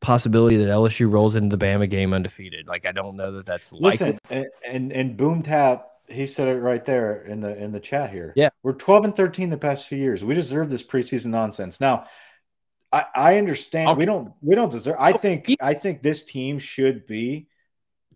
possibility 0.00 0.56
that 0.56 0.68
LSU 0.68 1.10
rolls 1.10 1.36
into 1.36 1.56
the 1.56 1.64
Bama 1.64 1.88
game 1.88 2.12
undefeated. 2.12 2.66
Like, 2.66 2.86
I 2.86 2.92
don't 2.92 3.16
know 3.16 3.32
that 3.32 3.46
that's 3.46 3.72
likely. 3.72 3.90
Listen, 3.90 4.18
and, 4.30 4.46
and 4.66 4.92
and 4.92 5.16
Boom 5.16 5.42
Tap, 5.42 5.88
he 6.08 6.26
said 6.26 6.48
it 6.48 6.58
right 6.58 6.84
there 6.84 7.22
in 7.22 7.40
the 7.40 7.56
in 7.56 7.72
the 7.72 7.80
chat 7.80 8.10
here. 8.10 8.32
Yeah. 8.36 8.50
we're 8.62 8.72
twelve 8.72 9.04
and 9.04 9.14
thirteen 9.14 9.50
the 9.50 9.58
past 9.58 9.86
few 9.86 9.98
years. 9.98 10.24
We 10.24 10.34
deserve 10.34 10.68
this 10.68 10.82
preseason 10.82 11.26
nonsense. 11.26 11.80
Now, 11.80 12.06
I 12.90 13.04
I 13.14 13.38
understand 13.38 13.90
oh. 13.90 13.94
we 13.94 14.04
don't 14.04 14.32
we 14.40 14.54
don't 14.54 14.70
deserve. 14.70 14.96
I 14.98 15.12
oh, 15.12 15.16
think. 15.16 15.54
I 15.60 15.74
think 15.74 16.02
this 16.02 16.24
team 16.24 16.58
should 16.58 17.06
be 17.06 17.48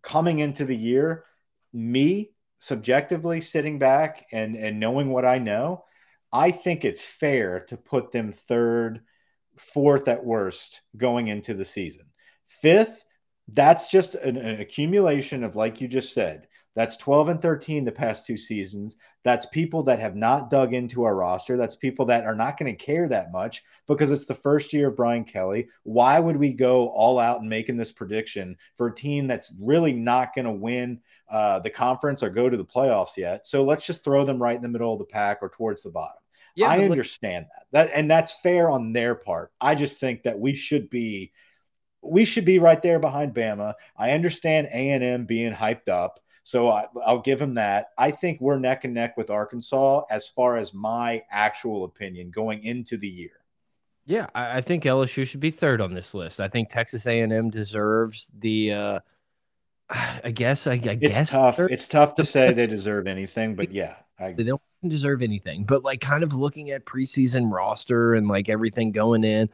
coming 0.03 0.39
into 0.39 0.64
the 0.64 0.76
year. 0.76 1.24
Me 1.72 2.30
subjectively 2.59 3.41
sitting 3.41 3.79
back 3.79 4.27
and 4.33 4.57
and 4.57 4.81
knowing 4.81 5.11
what 5.11 5.25
I 5.25 5.39
know, 5.39 5.85
I 6.33 6.51
think 6.51 6.85
it's 6.85 7.03
fair 7.03 7.61
to 7.69 7.77
put 7.77 8.13
them 8.13 8.33
third, 8.33 9.03
fourth 9.57 10.09
at 10.09 10.25
worst 10.25 10.83
going 10.97 11.29
into 11.29 11.55
the 11.55 11.65
season. 11.65 12.07
Fifth, 12.47 13.05
that's 13.49 13.91
just 13.91 14.15
an, 14.15 14.37
an 14.37 14.61
accumulation 14.61 15.45
of, 15.45 15.57
like 15.57 15.81
you 15.81 15.89
just 15.89 16.13
said, 16.13 16.49
that's 16.77 16.99
12 16.99 17.31
and 17.31 17.43
13 17.43 17.87
the 17.87 17.91
past 17.91 18.27
two 18.27 18.37
seasons. 18.37 18.99
That's 19.24 19.47
people 19.47 19.83
that 19.85 19.99
have 19.99 20.14
not 20.14 20.51
dug 20.51 20.74
into 20.74 21.05
our 21.05 21.16
roster. 21.16 21.57
That's 21.57 21.74
people 21.74 22.05
that 22.07 22.24
are 22.24 22.35
not 22.35 22.59
going 22.59 22.70
to 22.70 22.85
care 22.85 23.09
that 23.09 23.33
much 23.33 23.64
because 23.89 24.11
it's 24.11 24.27
the 24.27 24.35
first 24.35 24.74
year 24.74 24.89
of 24.89 24.97
Brian 24.97 25.24
Kelly. 25.24 25.68
Why 25.85 26.20
would 26.20 26.37
we 26.37 26.53
go 26.53 26.89
all 26.89 27.18
out 27.18 27.41
and 27.41 27.49
making 27.49 27.79
this 27.79 27.93
prediction 27.93 28.59
for 28.74 28.89
a 28.89 28.95
team 28.95 29.27
that's 29.27 29.59
really 29.61 29.95
not 29.95 30.35
going 30.35 30.45
to 30.45 30.53
win 30.53 31.01
uh, 31.31 31.61
the 31.61 31.70
conference 31.70 32.22
or 32.22 32.29
go 32.29 32.51
to 32.51 32.57
the 32.59 32.64
playoffs 32.64 33.16
yet? 33.16 33.47
So 33.47 33.64
let's 33.64 33.87
just 33.87 34.05
throw 34.05 34.27
them 34.27 34.41
right 34.41 34.55
in 34.55 34.62
the 34.62 34.68
middle 34.68 34.93
of 34.93 34.99
the 34.99 35.07
pack 35.07 35.39
or 35.41 35.49
towards 35.49 35.83
the 35.83 35.91
bottom. 35.91 36.18
Yeah, 36.55 36.68
I 36.68 36.85
understand 36.85 37.47
that. 37.47 37.66
That 37.72 37.91
and 37.95 38.11
that's 38.11 38.35
fair 38.41 38.70
on 38.70 38.93
their 38.93 39.14
part. 39.14 39.51
I 39.61 39.74
just 39.74 39.99
think 39.99 40.24
that 40.24 40.39
we 40.39 40.55
should 40.55 40.91
be 40.91 41.33
we 42.03 42.24
should 42.24 42.45
be 42.45 42.59
right 42.59 42.81
there 42.81 42.99
behind 42.99 43.35
Bama. 43.35 43.74
I 43.97 44.12
understand 44.12 44.68
A&M 44.68 45.24
being 45.24 45.53
hyped 45.53 45.89
up. 45.89 46.20
So 46.47 46.68
I, 46.68 46.86
will 46.94 47.18
give 47.18 47.42
him 47.42 47.55
that. 47.55 47.88
I 47.99 48.12
think 48.12 48.40
we're 48.40 48.61
neck 48.61 48.84
and 48.84 48.94
neck 48.94 49.16
with 49.16 49.30
Arkansas 49.30 50.05
as 50.09 50.28
far 50.28 50.59
as 50.59 50.72
my 50.72 51.24
actual 51.28 51.82
opinion 51.82 52.30
going 52.30 52.62
into 52.62 52.97
the 52.97 53.09
year. 53.09 53.40
Yeah, 54.05 54.28
I, 54.32 54.59
I 54.59 54.61
think 54.61 54.84
LSU 54.84 55.26
should 55.26 55.40
be 55.40 55.51
third 55.51 55.80
on 55.80 55.92
this 55.92 56.14
list. 56.14 56.40
I 56.40 56.47
think 56.47 56.68
Texas 56.68 57.05
A&M 57.05 57.51
deserves 57.51 58.30
the. 58.38 58.72
Uh, 58.72 59.01
I 59.90 60.30
guess. 60.30 60.68
I, 60.68 60.74
I 60.74 60.97
it's 61.01 61.01
guess 61.01 61.30
tough. 61.30 61.57
Third. 61.57 61.72
It's 61.72 61.88
tough 61.88 62.14
to 62.14 62.24
say 62.24 62.53
they 62.53 62.68
deserve 62.68 63.09
anything, 63.09 63.57
but 63.57 63.72
yeah, 63.72 63.97
I, 64.16 64.34
they 64.34 64.44
don't 64.44 64.62
deserve 64.86 65.22
anything. 65.22 65.64
But 65.64 65.82
like, 65.82 66.01
kind 66.01 66.22
of 66.22 66.32
looking 66.32 66.70
at 66.70 66.84
preseason 66.84 67.53
roster 67.53 68.14
and 68.14 68.28
like 68.28 68.49
everything 68.49 68.92
going 68.92 69.24
in, 69.24 69.51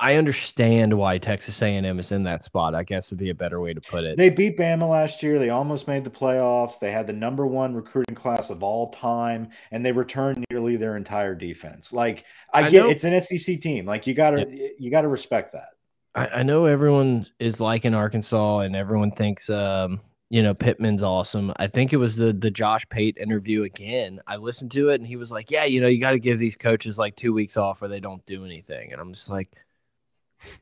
I 0.00 0.16
understand 0.16 0.92
why 0.92 1.18
Texas 1.18 1.62
A&M 1.62 2.00
is 2.00 2.10
in 2.10 2.24
that 2.24 2.42
spot. 2.42 2.74
I 2.74 2.82
guess 2.82 3.10
would 3.10 3.20
be 3.20 3.30
a 3.30 3.34
better 3.34 3.60
way 3.60 3.72
to 3.72 3.80
put 3.80 4.02
it. 4.02 4.16
They 4.16 4.30
beat 4.30 4.56
Bama 4.56 4.88
last 4.88 5.22
year. 5.22 5.38
They 5.38 5.50
almost 5.50 5.86
made 5.86 6.02
the 6.02 6.10
playoffs. 6.10 6.80
They 6.80 6.90
had 6.90 7.06
the 7.06 7.12
number 7.12 7.46
one 7.46 7.74
recruiting 7.74 8.16
class 8.16 8.50
of 8.50 8.62
all 8.64 8.90
time, 8.90 9.50
and 9.70 9.86
they 9.86 9.92
returned 9.92 10.44
nearly 10.50 10.76
their 10.76 10.96
entire 10.96 11.36
defense. 11.36 11.92
Like 11.92 12.24
I, 12.52 12.64
I 12.64 12.70
get, 12.70 12.84
know. 12.84 12.90
it's 12.90 13.04
an 13.04 13.20
SEC 13.20 13.60
team. 13.60 13.86
Like 13.86 14.06
you 14.06 14.14
gotta, 14.14 14.46
yeah. 14.50 14.68
you 14.78 14.90
gotta 14.90 15.08
respect 15.08 15.52
that. 15.52 15.68
I, 16.14 16.26
I, 16.26 16.42
know 16.42 16.66
everyone 16.66 17.26
is 17.38 17.60
liking 17.60 17.94
Arkansas, 17.94 18.58
and 18.60 18.76
everyone 18.76 19.12
thinks, 19.12 19.48
um, 19.48 20.00
you 20.30 20.42
know, 20.42 20.52
Pittman's 20.52 21.02
awesome. 21.02 21.52
I 21.56 21.68
think 21.68 21.92
it 21.92 21.98
was 21.98 22.16
the 22.16 22.32
the 22.32 22.50
Josh 22.50 22.88
Pate 22.88 23.16
interview 23.18 23.62
again. 23.62 24.20
I 24.26 24.36
listened 24.36 24.72
to 24.72 24.88
it, 24.88 24.96
and 24.96 25.06
he 25.06 25.16
was 25.16 25.30
like, 25.30 25.50
"Yeah, 25.50 25.64
you 25.64 25.80
know, 25.80 25.86
you 25.86 26.00
got 26.00 26.12
to 26.12 26.18
give 26.18 26.38
these 26.38 26.56
coaches 26.56 26.98
like 26.98 27.16
two 27.16 27.32
weeks 27.32 27.56
off, 27.56 27.82
or 27.82 27.88
they 27.88 28.00
don't 28.00 28.24
do 28.26 28.44
anything." 28.44 28.92
And 28.92 29.00
I'm 29.00 29.12
just 29.12 29.30
like 29.30 29.50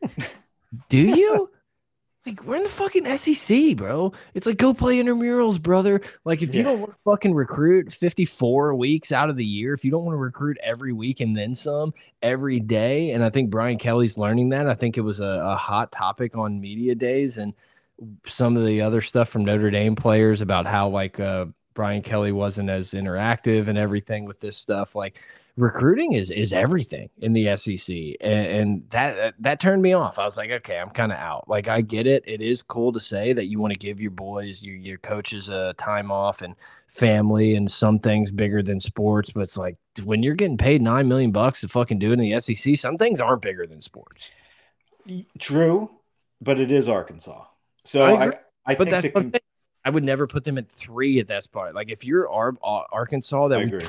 do 0.89 0.99
you? 0.99 1.51
Like 2.27 2.45
we're 2.45 2.57
in 2.57 2.65
the 2.65 2.69
fucking 2.69 3.17
SEC, 3.17 3.77
bro. 3.77 4.13
It's 4.35 4.47
like 4.47 4.59
go 4.59 4.75
play 4.75 5.03
intramurals, 5.03 5.61
brother. 5.61 6.03
Like 6.27 6.43
if 6.43 6.55
you 6.55 6.63
don't 6.63 6.81
want 6.81 6.93
to 6.93 6.99
fucking 7.03 7.33
recruit 7.33 7.91
54 7.91 8.75
weeks 8.75 9.11
out 9.11 9.31
of 9.31 9.37
the 9.37 9.45
year, 9.45 9.73
if 9.73 9.87
you 9.87 9.91
don't 9.91 10.05
want 10.05 10.13
to 10.13 10.21
recruit 10.21 10.59
every 10.63 10.93
week 10.93 11.21
and 11.21 11.35
then 11.35 11.55
some 11.55 11.95
every 12.21 12.61
day, 12.61 13.13
and 13.13 13.25
I 13.25 13.31
think 13.31 13.49
Brian 13.49 13.79
Kelly's 13.79 14.19
learning 14.19 14.51
that. 14.51 14.69
I 14.69 14.75
think 14.75 14.99
it 14.99 15.01
was 15.01 15.21
a, 15.21 15.25
a 15.25 15.57
hot 15.57 15.93
topic 15.93 16.37
on 16.37 16.61
media 16.61 16.95
days 16.95 17.39
and 17.39 17.55
some 18.27 18.55
of 18.55 18.67
the 18.67 18.83
other 18.83 19.01
stuff 19.01 19.31
from 19.31 19.47
Notre 19.47 19.71
Dame 19.71 19.97
players 19.97 20.43
about 20.43 20.67
how 20.67 20.89
like 20.89 21.19
uh, 21.19 21.47
Brian 21.73 22.03
Kelly 22.03 22.33
wasn't 22.33 22.69
as 22.69 22.91
interactive 22.91 23.69
and 23.69 23.79
everything 23.79 24.27
with 24.27 24.41
this 24.41 24.59
stuff. 24.59 24.95
Like 24.95 25.23
recruiting 25.57 26.13
is 26.13 26.31
is 26.31 26.53
everything 26.53 27.11
in 27.19 27.33
the 27.33 27.57
SEC, 27.57 27.95
and, 28.21 28.47
and 28.47 28.91
that 28.91 29.35
that 29.41 29.61
turned 29.61 29.83
me 29.83 29.93
off. 29.93 30.19
I 30.19 30.25
was 30.25 30.37
like, 30.37 30.51
okay, 30.51 30.79
I'm 30.79 30.91
kind 30.91 31.13
of 31.13 31.19
out. 31.19 31.49
Like, 31.49 31.69
I 31.69 31.81
get 31.81 32.07
it. 32.07 32.25
It 32.27 32.41
is 32.41 32.63
cool 32.63 32.93
to 32.93 33.01
say 33.01 33.33
that 33.33 33.47
you 33.47 33.59
want 33.59 33.73
to 33.73 33.79
give 33.79 34.01
your 34.01 34.11
boys, 34.11 34.63
your 34.63 34.77
your 34.77 34.99
coaches, 34.99 35.49
a 35.49 35.75
time 35.75 36.11
off 36.11 36.43
and 36.43 36.55
family, 36.89 37.55
and 37.55 37.71
some 37.71 37.99
things 37.99 38.31
bigger 38.31 38.63
than 38.63 38.81
sports. 38.81 39.31
But 39.31 39.43
it's 39.43 39.57
like 39.57 39.77
when 40.05 40.23
you're 40.23 40.35
getting 40.35 40.59
paid 40.59 40.83
nine 40.83 41.09
million 41.09 41.33
bucks 41.33 41.61
to 41.63 41.69
fucking 41.69 41.99
do 41.99 42.11
it 42.11 42.21
in 42.21 42.21
the 42.21 42.41
SEC, 42.41 42.77
some 42.77 42.97
things 42.97 43.21
aren't 43.21 43.43
bigger 43.43 43.67
than 43.67 43.81
sports. 43.81 44.31
True, 45.39 45.91
but 46.41 46.59
it 46.59 46.71
is 46.71 46.89
Arkansas. 46.89 47.45
So 47.85 48.05
I, 48.05 48.27
I, 48.27 48.33
I 48.67 48.75
think 48.75 48.91
that's 48.91 49.41
I 49.85 49.91
would 49.91 50.05
never 50.05 50.27
put 50.27 50.45
them 50.45 50.59
at 50.59 50.71
three 50.71 51.19
at 51.21 51.29
that 51.29 51.45
spot. 51.45 51.75
Like 51.75 51.91
if 51.91 52.05
you're 52.05 52.29
Ar 52.31 52.55
uh, 52.63 52.83
Arkansas 52.93 53.49
that 53.49 53.59
we 53.65 53.81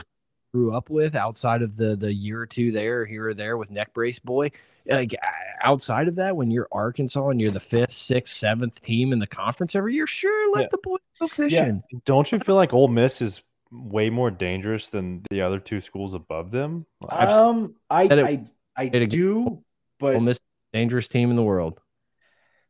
grew 0.54 0.74
up 0.74 0.90
with 0.90 1.16
outside 1.16 1.62
of 1.62 1.78
the 1.78 1.96
the 1.96 2.14
year 2.14 2.42
or 2.42 2.46
two 2.46 2.72
there 2.72 3.06
here 3.06 3.30
or 3.30 3.34
there 3.34 3.58
with 3.58 3.72
neck 3.72 3.94
brace 3.94 4.20
boy 4.20 4.52
like 4.86 5.16
outside 5.62 6.08
of 6.08 6.16
that 6.16 6.36
when 6.36 6.52
you're 6.52 6.68
arkansas 6.72 7.30
and 7.30 7.40
you're 7.40 7.52
the 7.52 7.60
fifth 7.60 7.94
sixth 7.94 8.36
seventh 8.36 8.82
team 8.82 9.14
in 9.14 9.20
the 9.20 9.28
conference 9.28 9.76
every 9.76 9.94
year 9.94 10.08
sure 10.08 10.54
let 10.54 10.64
yeah. 10.64 10.68
the 10.72 10.78
boys 10.84 11.00
go 11.20 11.28
fishing 11.28 11.84
yeah. 11.92 12.00
don't 12.06 12.32
you 12.32 12.40
feel 12.40 12.56
like 12.56 12.74
Ole 12.74 12.88
miss 12.88 13.22
is 13.22 13.42
way 13.72 14.10
more 14.10 14.30
dangerous 14.30 14.90
than 14.90 15.24
the 15.30 15.42
other 15.42 15.60
two 15.60 15.80
schools 15.80 16.14
above 16.14 16.52
them 16.52 16.86
um 17.10 17.76
i 17.90 18.04
it, 18.04 18.20
i 18.20 18.46
i 18.76 18.88
do 18.88 19.64
but 20.00 20.16
Ole 20.16 20.22
miss 20.22 20.40
dangerous 20.74 21.08
team 21.08 21.30
in 21.30 21.36
the 21.36 21.44
world 21.44 21.80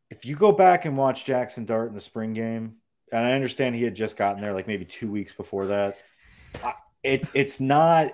if 0.09 0.25
you 0.25 0.35
go 0.35 0.51
back 0.51 0.85
and 0.85 0.97
watch 0.97 1.25
jaxson 1.25 1.65
dart 1.65 1.87
in 1.87 1.93
the 1.93 2.01
spring 2.01 2.33
game 2.33 2.75
and 3.11 3.25
i 3.25 3.31
understand 3.31 3.75
he 3.75 3.83
had 3.83 3.95
just 3.95 4.17
gotten 4.17 4.41
there 4.41 4.53
like 4.53 4.67
maybe 4.67 4.85
two 4.85 5.09
weeks 5.09 5.33
before 5.33 5.67
that 5.67 5.97
I, 6.63 6.73
it's 7.03 7.31
it's 7.33 7.59
not 7.59 8.11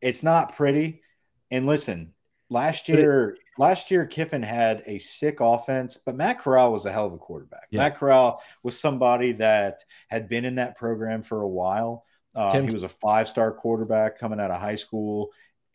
it's 0.00 0.22
not 0.22 0.56
pretty. 0.56 1.02
And 1.50 1.66
listen, 1.66 2.14
last 2.50 2.88
year 2.88 3.36
last 3.58 3.90
year 3.90 4.06
Kiffin 4.06 4.42
had 4.42 4.82
a 4.86 4.98
sick 4.98 5.38
offense, 5.40 5.98
but 6.04 6.16
Matt 6.16 6.38
Corral 6.38 6.72
was 6.72 6.86
a 6.86 6.92
hell 6.92 7.06
of 7.06 7.12
a 7.12 7.18
quarterback. 7.18 7.68
Yeah. 7.70 7.80
Matt 7.80 7.98
Corral 7.98 8.42
was 8.62 8.78
somebody 8.78 9.32
that 9.34 9.84
had 10.08 10.28
been 10.28 10.44
in 10.44 10.56
that 10.56 10.76
program 10.76 11.22
for 11.22 11.42
a 11.42 11.48
while. 11.48 12.04
Uh, 12.34 12.60
he 12.62 12.72
was 12.72 12.82
a 12.82 12.88
five 12.88 13.28
star 13.28 13.52
quarterback 13.52 14.18
coming 14.18 14.40
out 14.40 14.50
of 14.50 14.60
high 14.60 14.74
school. 14.74 15.30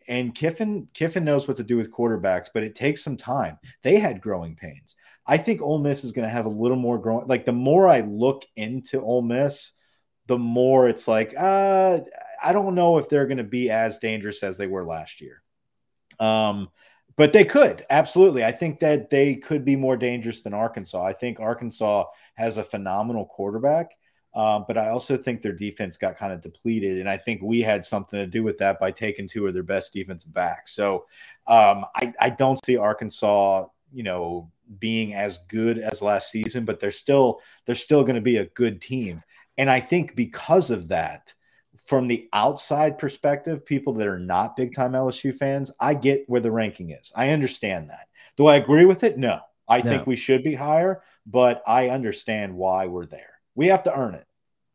And 0.08 0.34
Kiffin 0.34 0.88
Kiffin 0.94 1.26
knows 1.26 1.48
what 1.48 1.58
to 1.58 1.64
do 1.64 1.78
with 1.78 1.92
quarterbacks, 1.92 2.48
but 2.54 2.64
it 2.64 2.76
takes 2.76 3.04
some 3.04 3.18
time. 3.18 3.58
They 3.84 4.00
had 4.00 4.22
growing 4.22 4.56
pains. 4.56 4.96
I 5.28 5.38
think 5.38 5.62
Ole 5.62 5.80
Miss 5.80 6.06
is 6.06 6.14
going 6.14 6.28
to 6.28 6.34
have 6.34 6.46
a 6.46 6.50
little 6.50 6.78
more 6.78 6.98
growing. 6.98 7.28
Like 7.28 7.46
the 7.46 7.52
more 7.52 7.88
I 7.90 8.02
look 8.02 8.46
into 8.56 9.02
Ole 9.02 9.22
Miss, 9.22 9.74
the 10.28 10.38
more 10.38 10.88
it's 10.88 11.08
like, 11.08 11.34
uh, 11.38 12.00
I 12.44 12.54
don't 12.54 12.76
know 12.76 12.98
if 12.98 13.10
they're 13.10 13.28
going 13.28 13.38
to 13.38 13.44
be 13.44 13.70
as 13.70 13.98
dangerous 13.98 14.44
as 14.44 14.58
they 14.58 14.68
were 14.68 14.86
last 14.86 15.22
year. 15.22 15.42
Um, 16.20 16.70
but 17.16 17.34
they 17.34 17.46
could 17.46 17.84
absolutely. 17.90 18.46
I 18.46 18.52
think 18.52 18.80
that 18.80 19.10
they 19.10 19.36
could 19.36 19.66
be 19.66 19.76
more 19.76 19.98
dangerous 19.98 20.42
than 20.42 20.54
Arkansas. 20.54 21.04
I 21.04 21.14
think 21.14 21.40
Arkansas 21.40 22.06
has 22.36 22.58
a 22.58 22.64
phenomenal 22.64 23.26
quarterback, 23.26 23.98
um, 24.36 24.66
but 24.68 24.78
I 24.78 24.90
also 24.90 25.18
think 25.18 25.42
their 25.42 25.52
defense 25.52 25.98
got 25.98 26.16
kind 26.16 26.32
of 26.32 26.42
depleted, 26.42 27.00
and 27.00 27.10
I 27.10 27.18
think 27.18 27.42
we 27.42 27.62
had 27.62 27.86
something 27.86 28.20
to 28.20 28.28
do 28.28 28.44
with 28.44 28.60
that 28.60 28.80
by 28.80 28.92
taking 28.92 29.28
two 29.28 29.48
of 29.48 29.56
their 29.56 29.64
best 29.64 29.94
defensive 29.94 30.34
backs. 30.34 30.76
So 30.76 31.08
um, 31.48 31.86
I, 31.96 32.14
I 32.20 32.30
don't 32.30 32.64
see 32.64 32.78
Arkansas, 32.78 33.66
you 33.92 34.04
know, 34.04 34.52
being 34.80 35.16
as 35.16 35.40
good 35.48 35.80
as 35.80 36.04
last 36.04 36.30
season, 36.30 36.66
but 36.66 36.80
they're 36.80 36.92
still 36.92 37.42
they're 37.66 37.74
still 37.74 38.04
going 38.04 38.16
to 38.16 38.22
be 38.22 38.38
a 38.38 38.46
good 38.46 38.80
team. 38.80 39.24
And 39.58 39.70
I 39.70 39.80
think 39.80 40.16
because 40.16 40.72
of 40.72 40.90
that, 40.90 41.34
from 41.86 42.08
the 42.08 42.28
outside 42.34 42.98
perspective, 42.98 43.66
people 43.66 43.94
that 43.94 44.08
are 44.08 44.20
not 44.20 44.56
big 44.56 44.74
time 44.74 44.92
LSU 44.92 45.34
fans, 45.34 45.72
I 45.80 45.94
get 45.94 46.26
where 46.28 46.42
the 46.42 46.52
ranking 46.52 46.92
is. 46.92 47.12
I 47.16 47.30
understand 47.30 47.90
that. 47.90 48.08
Do 48.36 48.48
I 48.48 48.56
agree 48.56 48.86
with 48.86 49.04
it? 49.04 49.18
No. 49.18 49.40
I 49.68 49.82
no. 49.82 49.90
think 49.90 50.08
we 50.08 50.16
should 50.16 50.44
be 50.44 50.56
higher, 50.56 51.02
but 51.26 51.62
I 51.68 51.90
understand 51.90 52.56
why 52.56 52.88
we're 52.88 53.06
there. 53.06 53.40
We 53.56 53.68
have 53.68 53.84
to 53.84 53.98
earn 53.98 54.16
it. 54.16 54.26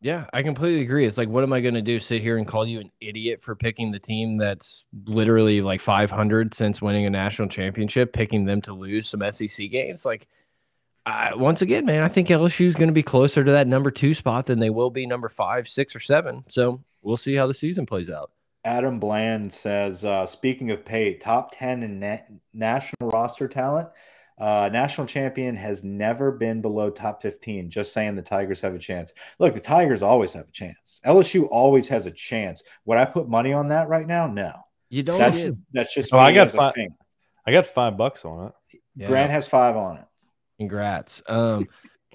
Yeah, 0.01 0.27
I 0.33 0.43
completely 0.43 0.83
agree. 0.83 1.07
It's 1.07 1.17
like, 1.17 1.29
what 1.29 1.45
am 1.45 1.53
I 1.53 1.61
going 1.61 1.75
to 1.75 1.83
do? 1.83 2.01
Sit 2.01 2.23
here 2.23 2.37
and 2.37 2.47
call 2.47 2.67
you 2.67 2.81
an 2.81 2.91
idiot 3.01 3.41
for 3.41 3.55
picking 3.55 3.93
the 3.93 4.01
team 4.01 4.37
that's 4.37 4.85
literally 5.07 5.63
like 5.63 5.81
500 5.81 6.55
since 6.55 6.83
winning 6.83 7.07
a 7.07 7.11
national 7.11 7.49
championship, 7.49 8.13
picking 8.13 8.45
them 8.45 8.61
to 8.63 8.73
lose 8.73 9.09
some 9.09 9.23
SEC 9.31 9.71
games? 9.71 10.05
Like, 10.05 10.27
I, 11.05 11.35
once 11.35 11.63
again, 11.63 11.85
man, 11.85 12.03
I 12.03 12.09
think 12.09 12.29
LSU 12.29 12.67
is 12.67 12.75
going 12.75 12.89
to 12.89 12.93
be 12.93 13.03
closer 13.03 13.43
to 13.43 13.53
that 13.53 13.67
number 13.67 13.91
two 13.91 14.15
spot 14.15 14.47
than 14.47 14.61
they 14.61 14.71
will 14.71 14.91
be 14.91 15.07
number 15.07 15.29
five, 15.29 15.69
six, 15.69 15.97
or 15.97 16.01
seven. 16.01 16.45
So 16.49 16.83
we'll 17.03 17.17
see 17.17 17.35
how 17.35 17.47
the 17.47 17.55
season 17.55 17.87
plays 17.87 18.09
out. 18.09 18.31
Adam 18.65 19.01
Bland 19.01 19.53
says, 19.53 20.05
uh, 20.05 20.25
speaking 20.27 20.71
of 20.71 20.85
pay, 20.85 21.15
top 21.15 21.51
10 21.57 21.83
in 21.83 21.99
na 21.99 22.19
national 22.55 23.11
roster 23.11 23.49
talent. 23.49 23.89
Uh, 24.39 24.69
national 24.73 25.07
champion 25.07 25.55
has 25.55 25.85
never 25.85 26.33
been 26.33 26.61
below 26.61 26.91
top 26.91 27.23
15. 27.23 27.71
Just 27.71 27.93
saying 27.93 28.15
the 28.15 28.23
Tigers 28.23 28.61
have 28.61 28.75
a 28.75 28.79
chance. 28.79 29.13
Look, 29.39 29.55
the 29.55 29.61
Tigers 29.61 30.03
always 30.03 30.33
have 30.33 30.49
a 30.49 30.53
chance. 30.53 31.01
LSU 31.05 31.49
always 31.51 31.89
has 31.89 32.07
a 32.07 32.11
chance. 32.11 32.63
Would 32.85 32.99
I 32.99 33.05
put 33.05 33.29
money 33.29 33.53
on 33.53 33.69
that 33.69 33.89
right 33.89 34.07
now? 34.07 34.27
No. 34.27 34.53
You 34.89 35.03
don't. 35.03 35.19
That's, 35.19 35.57
that's 35.73 35.95
just. 35.95 36.13
Oh, 36.13 36.19
I 36.19 36.33
got 36.33 36.51
five. 36.51 36.75
I 37.47 37.53
got 37.53 37.67
five 37.67 37.97
bucks 37.97 38.25
on 38.25 38.49
it. 38.49 38.81
Yeah. 38.95 39.07
Grant 39.09 39.31
has 39.31 39.49
five 39.49 39.77
on 39.77 39.99
it. 39.99 40.05
Congrats. 40.59 41.23
Um, 41.27 41.69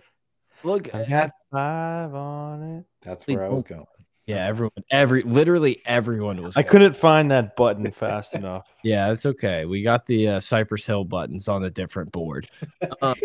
look, 0.64 0.94
I 0.94 1.06
got 1.06 1.32
five 1.52 2.14
on 2.14 2.64
it. 2.64 2.86
That's 3.02 3.28
where 3.28 3.46
I 3.46 3.50
was 3.50 3.64
going. 3.64 3.86
Yeah, 4.28 4.46
everyone, 4.46 4.84
every 4.92 5.24
literally 5.24 5.82
everyone 5.86 6.44
was. 6.44 6.58
I 6.58 6.62
going. 6.62 6.72
couldn't 6.72 6.96
find 6.98 7.32
that 7.32 7.56
button 7.56 7.90
fast 7.92 8.36
enough. 8.36 8.68
Yeah, 8.84 9.12
it's 9.12 9.26
okay. 9.26 9.64
We 9.64 9.84
got 9.84 10.06
the 10.06 10.28
uh, 10.28 10.40
Cypress 10.42 10.86
Hill 10.86 11.06
buttons 11.06 11.48
on 11.48 11.64
a 11.64 11.70
different 11.70 12.12
board. 12.12 12.50
but 13.00 13.16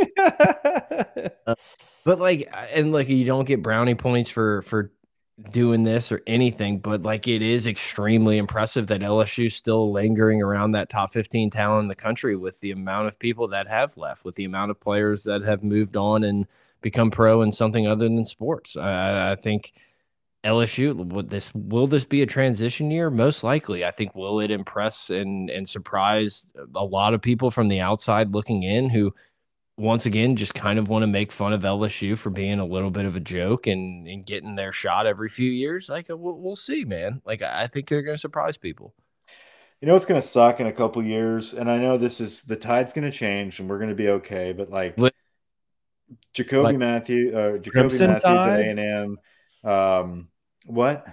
like 2.04 2.52
and 2.72 2.92
like 2.92 3.08
you 3.08 3.24
don't 3.24 3.46
get 3.46 3.64
brownie 3.64 3.96
points 3.96 4.30
for 4.30 4.62
for 4.62 4.92
doing 5.51 5.83
this 5.83 6.12
or 6.12 6.20
anything 6.26 6.78
but 6.78 7.03
like 7.03 7.26
it 7.26 7.41
is 7.41 7.66
extremely 7.66 8.37
impressive 8.37 8.87
that 8.87 9.01
LSU's 9.01 9.55
still 9.55 9.91
lingering 9.91 10.43
around 10.43 10.72
that 10.72 10.91
top 10.91 11.11
15 11.11 11.49
talent 11.51 11.85
in 11.85 11.89
the 11.89 11.95
country 11.95 12.37
with 12.37 12.61
the 12.61 12.70
amount 12.70 13.09
of 13.09 13.18
people 13.18 13.49
that 13.49 13.66
have 13.66 13.97
left 13.97 14.24
with 14.24 14.35
the 14.35 14.45
amount 14.45 14.70
of 14.70 14.78
players 14.78 15.24
that 15.24 15.43
have 15.43 15.64
moved 15.64 15.97
on 15.97 16.22
and 16.22 16.47
become 16.83 17.11
pro 17.11 17.41
in 17.43 17.51
something 17.51 17.87
other 17.87 18.05
than 18.05 18.26
sports. 18.26 18.76
I, 18.76 19.33
I 19.33 19.37
think 19.37 19.72
LSU 20.45 20.95
would 21.12 21.30
this 21.30 21.55
will 21.55 21.87
this 21.87 22.05
be 22.05 22.20
a 22.20 22.26
transition 22.26 22.91
year? 22.91 23.11
Most 23.11 23.45
likely. 23.45 23.85
I 23.85 23.93
think 23.93 24.14
will 24.14 24.41
it 24.41 24.51
impress 24.51 25.09
and 25.09 25.49
and 25.49 25.68
surprise 25.68 26.47
a 26.74 26.85
lot 26.85 27.14
of 27.14 27.22
people 27.22 27.51
from 27.51 27.68
the 27.68 27.80
outside 27.80 28.35
looking 28.35 28.64
in 28.64 28.91
who 28.91 29.14
once 29.77 30.05
again 30.07 30.37
just 30.37 30.55
kind 30.55 30.79
of 30.79 30.89
want 30.89 31.03
to 31.03 31.07
make 31.07 31.33
fun 31.33 31.53
of 31.53 31.62
LSU 31.62 32.16
for 32.16 32.31
being 32.31 32.59
a 32.61 32.64
little 32.66 32.91
bit 32.91 33.05
of 33.07 33.16
a 33.16 33.20
joke 33.20 33.66
and, 33.66 34.07
and 34.07 34.27
getting 34.27 34.55
their 34.55 34.70
shot 34.73 35.07
every 35.07 35.29
few 35.29 35.51
years. 35.51 35.89
Like 35.89 36.11
uh, 36.11 36.16
we'll, 36.16 36.35
we'll 36.37 36.57
see, 36.57 36.85
man. 36.85 37.23
Like 37.25 37.43
I 37.43 37.66
think 37.66 37.89
they're 37.89 38.03
going 38.03 38.16
to 38.16 38.20
surprise 38.20 38.57
people. 38.57 38.95
You 39.81 39.89
know, 39.89 39.97
it's 39.97 40.07
going 40.07 40.20
to 40.20 40.27
suck 40.27 40.61
in 40.61 40.68
a 40.68 40.73
couple 40.73 41.03
years, 41.03 41.55
and 41.55 41.68
I 41.68 41.77
know 41.79 41.99
this 41.99 42.20
is 42.20 42.43
the 42.45 42.55
tide's 42.55 42.93
going 42.93 43.11
to 43.11 43.16
change, 43.16 43.59
and 43.59 43.68
we're 43.68 43.79
going 43.79 43.89
to 43.91 43.97
be 43.97 44.11
okay. 44.11 44.53
But 44.53 44.70
like 44.70 44.97
Li- 44.97 45.11
Jacoby 46.35 46.62
like 46.62 46.77
Matthew, 46.77 47.37
uh, 47.37 47.53
Jacoby 47.59 47.70
Crimson 47.70 48.11
Matthews 48.11 48.41
at 48.41 48.61
A 48.61 48.70
and 48.70 48.79
M. 49.64 49.70
Um, 49.70 50.29
what? 50.66 51.07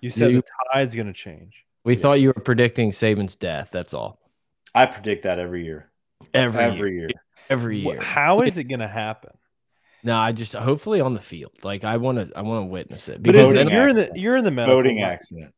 You 0.00 0.10
said 0.10 0.30
You- 0.30 0.38
the 0.38 0.48
tide's 0.72 0.94
going 0.94 1.08
to 1.08 1.12
change. 1.12 1.64
We 1.84 1.94
Yeah. 1.94 2.00
thought 2.02 2.20
you 2.20 2.28
were 2.28 2.34
predicting 2.42 2.90
Saban's 2.90 3.36
death. 3.36 3.68
That's 3.72 3.92
all. 3.94 4.18
I 4.74 4.86
predict 4.86 5.24
that 5.24 5.38
every 5.38 5.64
year. 5.64 5.90
Every, 6.32 6.62
Every 6.62 6.92
year. 6.92 7.00
year. 7.08 7.10
Every 7.50 7.78
year. 7.80 8.00
How 8.00 8.40
is 8.40 8.56
it 8.56 8.64
going 8.64 8.80
to 8.80 8.88
happen? 8.88 9.32
No, 10.02 10.16
I 10.16 10.32
just 10.32 10.54
hopefully 10.54 11.00
on 11.02 11.12
the 11.12 11.20
field. 11.20 11.52
Like 11.62 11.84
I 11.84 11.98
want 11.98 12.16
to 12.18 12.38
I 12.38 12.40
want 12.40 12.62
to 12.62 12.66
witness 12.66 13.08
it. 13.08 13.22
But 13.22 13.34
is 13.34 13.52
it, 13.52 13.68
you're 13.70 13.88
in 13.88 13.96
the 13.96 14.10
you're 14.14 14.36
in 14.36 14.44
the 14.44 14.50
medical 14.50 14.76
Voting 14.76 15.00
line. 15.00 15.10
accident. 15.10 15.54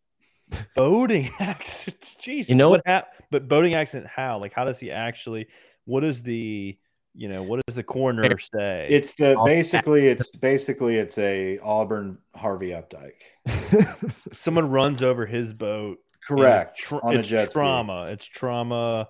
boating 0.74 1.30
accident. 1.38 2.16
Jesus, 2.18 2.48
You 2.50 2.56
know 2.56 2.68
what? 2.70 2.82
hap- 2.84 3.12
but 3.30 3.46
boating 3.46 3.74
accident? 3.74 4.08
How? 4.08 4.38
Like, 4.38 4.52
how 4.52 4.64
does 4.64 4.80
he 4.80 4.90
actually? 4.90 5.46
What 5.84 6.02
is 6.02 6.22
the? 6.22 6.76
You 7.14 7.28
know, 7.28 7.42
what 7.42 7.60
does 7.66 7.76
the 7.76 7.82
coroner 7.82 8.38
say? 8.38 8.88
It's 8.90 9.14
the 9.14 9.40
basically 9.44 10.06
it's 10.08 10.34
basically 10.34 10.96
it's 10.96 11.18
a 11.18 11.58
Auburn 11.58 12.16
Harvey 12.34 12.70
Updyke. 12.70 13.20
someone 14.36 14.70
runs 14.70 15.02
over 15.02 15.26
his 15.26 15.52
boat. 15.52 15.98
Correct. 16.26 16.70
It's, 16.78 16.88
tra- 16.88 17.00
on 17.02 17.16
a 17.16 17.18
it's 17.18 17.28
jet 17.28 17.50
ski. 17.50 17.52
trauma. 17.52 18.06
It's 18.06 18.24
trauma. 18.26 19.08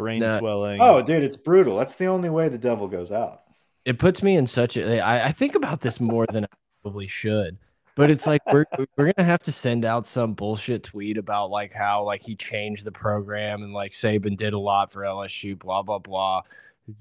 Brain 0.00 0.20
No. 0.20 0.38
swelling. 0.38 0.80
Oh, 0.80 1.02
dude, 1.02 1.22
it's 1.22 1.36
brutal. 1.36 1.76
That's 1.76 1.96
the 1.96 2.06
only 2.06 2.30
way 2.30 2.48
the 2.48 2.58
devil 2.58 2.88
goes 2.88 3.12
out. 3.12 3.42
it 3.84 3.98
puts 3.98 4.22
me 4.22 4.36
in 4.36 4.46
such 4.46 4.76
a 4.76 5.00
I, 5.00 5.26
I 5.28 5.32
think 5.32 5.54
about 5.54 5.80
this 5.80 6.00
more 6.00 6.26
than 6.26 6.44
I 6.44 6.48
probably 6.82 7.06
should 7.06 7.58
but 7.96 8.10
it's 8.10 8.26
like 8.26 8.40
we're 8.52 8.64
we're 8.96 9.12
gonna 9.12 9.26
have 9.28 9.42
to 9.42 9.52
send 9.52 9.84
out 9.84 10.06
some 10.06 10.32
bullshit 10.34 10.84
tweet 10.84 11.18
about 11.18 11.50
like 11.50 11.72
how 11.74 12.04
like 12.04 12.22
he 12.22 12.34
changed 12.36 12.84
the 12.84 12.92
program 12.92 13.62
and 13.62 13.72
like 13.74 13.92
Saban 13.92 14.36
did 14.36 14.52
a 14.54 14.58
lot 14.58 14.90
for 14.92 15.02
LSU 15.02 15.58
blah 15.58 15.82
blah 15.82 15.98
blah 15.98 16.42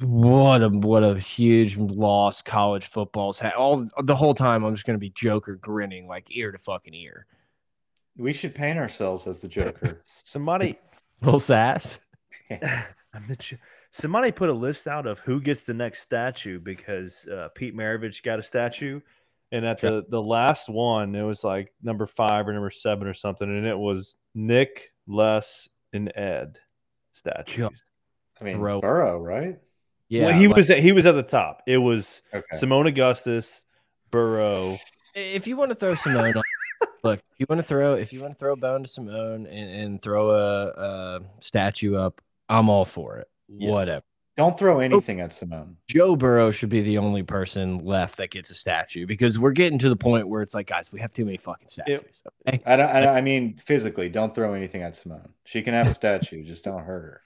what 0.01 0.61
a 0.61 0.69
what 0.69 1.03
a 1.03 1.17
huge 1.19 1.77
loss 1.77 2.41
college 2.41 2.87
football's 2.87 3.39
had 3.39 3.53
all 3.53 3.87
the 4.03 4.15
whole 4.15 4.35
time 4.35 4.63
I'm 4.63 4.73
just 4.75 4.85
gonna 4.85 4.97
be 4.99 5.09
Joker 5.11 5.55
grinning 5.55 6.07
like 6.07 6.35
ear 6.35 6.51
to 6.51 6.57
fucking 6.57 6.93
ear 6.93 7.25
We 8.17 8.33
should 8.33 8.53
paint 8.55 8.77
ourselves 8.77 9.25
as 9.27 9.39
the 9.41 9.47
Joker. 9.47 9.99
Somebody, 10.03 10.77
little 11.21 11.39
sass 11.39 11.99
I'm 13.13 13.27
the 13.27 13.35
ch- 13.35 13.55
somebody 13.91 14.31
put 14.31 14.49
a 14.49 14.53
list 14.53 14.87
out 14.87 15.07
of 15.07 15.19
who 15.19 15.39
gets 15.41 15.63
the 15.65 15.73
next 15.73 16.01
statue 16.01 16.59
because 16.59 17.27
uh, 17.27 17.49
Pete 17.55 17.75
Maravich 17.75 18.23
got 18.23 18.39
a 18.39 18.43
statue, 18.43 18.99
and 19.51 19.65
at 19.65 19.79
Sure. 19.79 20.01
the 20.01 20.05
the 20.09 20.21
last 20.21 20.69
one 20.69 21.15
it 21.15 21.23
was 21.23 21.43
like 21.43 21.73
number 21.81 22.05
five 22.05 22.47
or 22.47 22.53
number 22.53 22.69
seven 22.71 23.07
or 23.07 23.13
something, 23.13 23.47
and 23.49 23.65
it 23.65 23.77
was 23.77 24.15
Nick, 24.35 24.91
Les, 25.07 25.67
and 25.93 26.11
Ed 26.15 26.57
statues. 27.13 27.83
I 28.39 28.43
mean, 28.43 28.57
Bro. 28.59 28.81
Burrow, 28.81 29.19
right? 29.19 29.59
yeah 30.07 30.25
well, 30.27 30.33
he 30.39 30.47
like, 30.47 30.55
was 30.57 30.69
at, 30.69 30.79
he 30.79 30.91
was 30.91 31.05
at 31.05 31.13
the 31.13 31.23
top. 31.23 31.61
It 31.67 31.77
was 31.77 32.21
Okay. 32.33 32.45
Seimone 32.55 32.87
Augustus, 32.87 33.65
Burrow. 34.11 34.77
if 35.15 35.45
you 35.47 35.55
want 35.57 35.69
to 35.69 35.75
throw 35.75 35.93
Seimone 35.95 36.35
on, 36.35 36.43
look, 37.03 37.19
if 37.19 37.39
you 37.39 37.45
want 37.49 37.59
to 37.59 37.67
throw 37.67 37.93
if 37.95 38.13
you 38.13 38.21
want 38.21 38.33
to 38.33 38.39
throw 38.39 38.53
a 38.53 38.55
bone 38.57 38.83
to 38.83 38.89
Seimone 38.89 39.45
and, 39.49 39.49
and 39.71 40.01
throw 40.01 40.31
a, 40.31 40.67
a 40.69 41.21
statue 41.41 41.95
up, 41.95 42.21
I'm 42.49 42.69
all 42.69 42.85
for 42.85 43.17
it. 43.17 43.27
Yeah. 43.47 43.71
Whatever. 43.71 44.03
Don't 44.37 44.57
throw 44.57 44.79
anything 44.79 45.19
at 45.19 45.31
Seimone. 45.31 45.75
Joe 45.89 46.15
Burrow 46.15 46.49
should 46.51 46.69
be 46.69 46.79
the 46.81 46.97
only 46.97 47.23
person 47.23 47.79
left 47.83 48.15
that 48.17 48.31
gets 48.31 48.49
a 48.51 48.53
statue 48.53 49.05
because 49.05 49.37
we're 49.37 49.51
getting 49.51 49.77
to 49.79 49.89
the 49.89 49.97
point 49.97 50.29
where 50.29 50.41
it's 50.41 50.53
like, 50.53 50.65
guys, 50.67 50.93
we 50.93 51.01
have 51.01 51.11
too 51.11 51.25
many 51.25 51.37
fucking 51.37 51.67
statues. 51.67 52.21
okay? 52.47 52.61
I 52.65 52.75
don't. 52.77 52.89
I, 52.89 53.01
don't- 53.01 53.15
I 53.17 53.21
mean, 53.21 53.57
physically, 53.57 54.07
don't 54.07 54.33
throw 54.33 54.53
anything 54.53 54.81
at 54.81 54.93
Seimone. 54.93 55.29
She 55.43 55.61
can 55.61 55.73
have 55.73 55.87
a 55.89 55.93
statue, 55.93 56.43
just 56.43 56.63
don't 56.63 56.83
hurt 56.83 57.21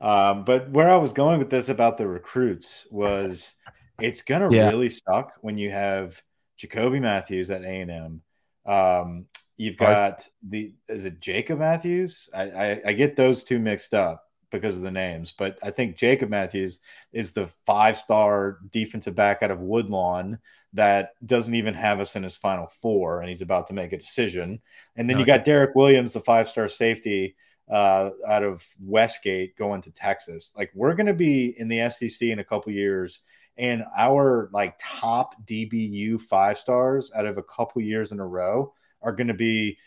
her. 0.00 0.06
Um, 0.06 0.44
but 0.44 0.70
where 0.70 0.90
I 0.90 0.96
was 0.96 1.12
going 1.14 1.38
with 1.38 1.48
this 1.48 1.70
about 1.70 1.96
the 1.96 2.06
recruits 2.06 2.86
was, 2.90 3.54
it's 4.00 4.20
gonna 4.22 4.52
Yeah. 4.52 4.68
really 4.68 4.90
suck 4.90 5.32
when 5.40 5.56
you 5.56 5.70
have 5.70 6.22
Jacoby 6.58 7.00
Matthews 7.00 7.50
at 7.50 7.62
A 7.62 7.80
and 7.80 7.90
M. 7.90 8.22
Um, 8.66 9.26
you've 9.56 9.78
got 9.78 10.28
the 10.46 10.74
is 10.86 11.06
it 11.06 11.18
Jacob 11.20 11.60
Matthews? 11.60 12.28
I, 12.34 12.42
I 12.42 12.80
I 12.88 12.92
get 12.92 13.16
those 13.16 13.42
two 13.42 13.58
mixed 13.58 13.94
up 13.94 14.22
because 14.50 14.76
of 14.76 14.82
the 14.82 14.90
names, 14.90 15.32
but 15.36 15.58
I 15.62 15.70
think 15.70 15.96
Jacob 15.96 16.30
Matthews 16.30 16.80
is 17.12 17.32
the 17.32 17.46
five 17.66 17.96
star 17.96 18.58
defensive 18.70 19.14
back 19.14 19.42
out 19.42 19.50
of 19.50 19.60
Woodlawn 19.60 20.38
that 20.74 21.14
doesn't 21.26 21.54
even 21.54 21.74
have 21.74 22.00
us 22.00 22.16
in 22.16 22.22
his 22.22 22.36
final 22.36 22.66
four, 22.66 23.20
and 23.20 23.28
he's 23.28 23.42
about 23.42 23.66
to 23.68 23.74
make 23.74 23.92
a 23.92 23.98
decision. 23.98 24.60
And 24.96 25.08
then 25.08 25.18
you 25.18 25.24
got 25.24 25.44
Derek 25.44 25.74
Williams, 25.74 26.12
the 26.12 26.20
five 26.20 26.48
star 26.48 26.68
safety 26.68 27.36
uh, 27.70 28.10
out 28.26 28.42
of 28.42 28.66
Westgate, 28.80 29.56
going 29.56 29.80
to 29.82 29.90
Texas. 29.90 30.52
Like 30.56 30.70
we're 30.74 30.94
going 30.94 31.06
to 31.06 31.14
be 31.14 31.58
in 31.58 31.68
the 31.68 31.88
SEC 31.90 32.28
in 32.28 32.38
a 32.38 32.44
couple 32.44 32.72
years, 32.72 33.20
and 33.56 33.84
our 33.96 34.50
like 34.52 34.78
top 34.80 35.34
DBU 35.46 36.20
five 36.20 36.58
stars 36.58 37.10
out 37.14 37.26
of 37.26 37.38
a 37.38 37.42
couple 37.42 37.82
years 37.82 38.12
in 38.12 38.20
a 38.20 38.26
row 38.26 38.72
are 39.02 39.12
going 39.12 39.28
to 39.28 39.34
be 39.34 39.78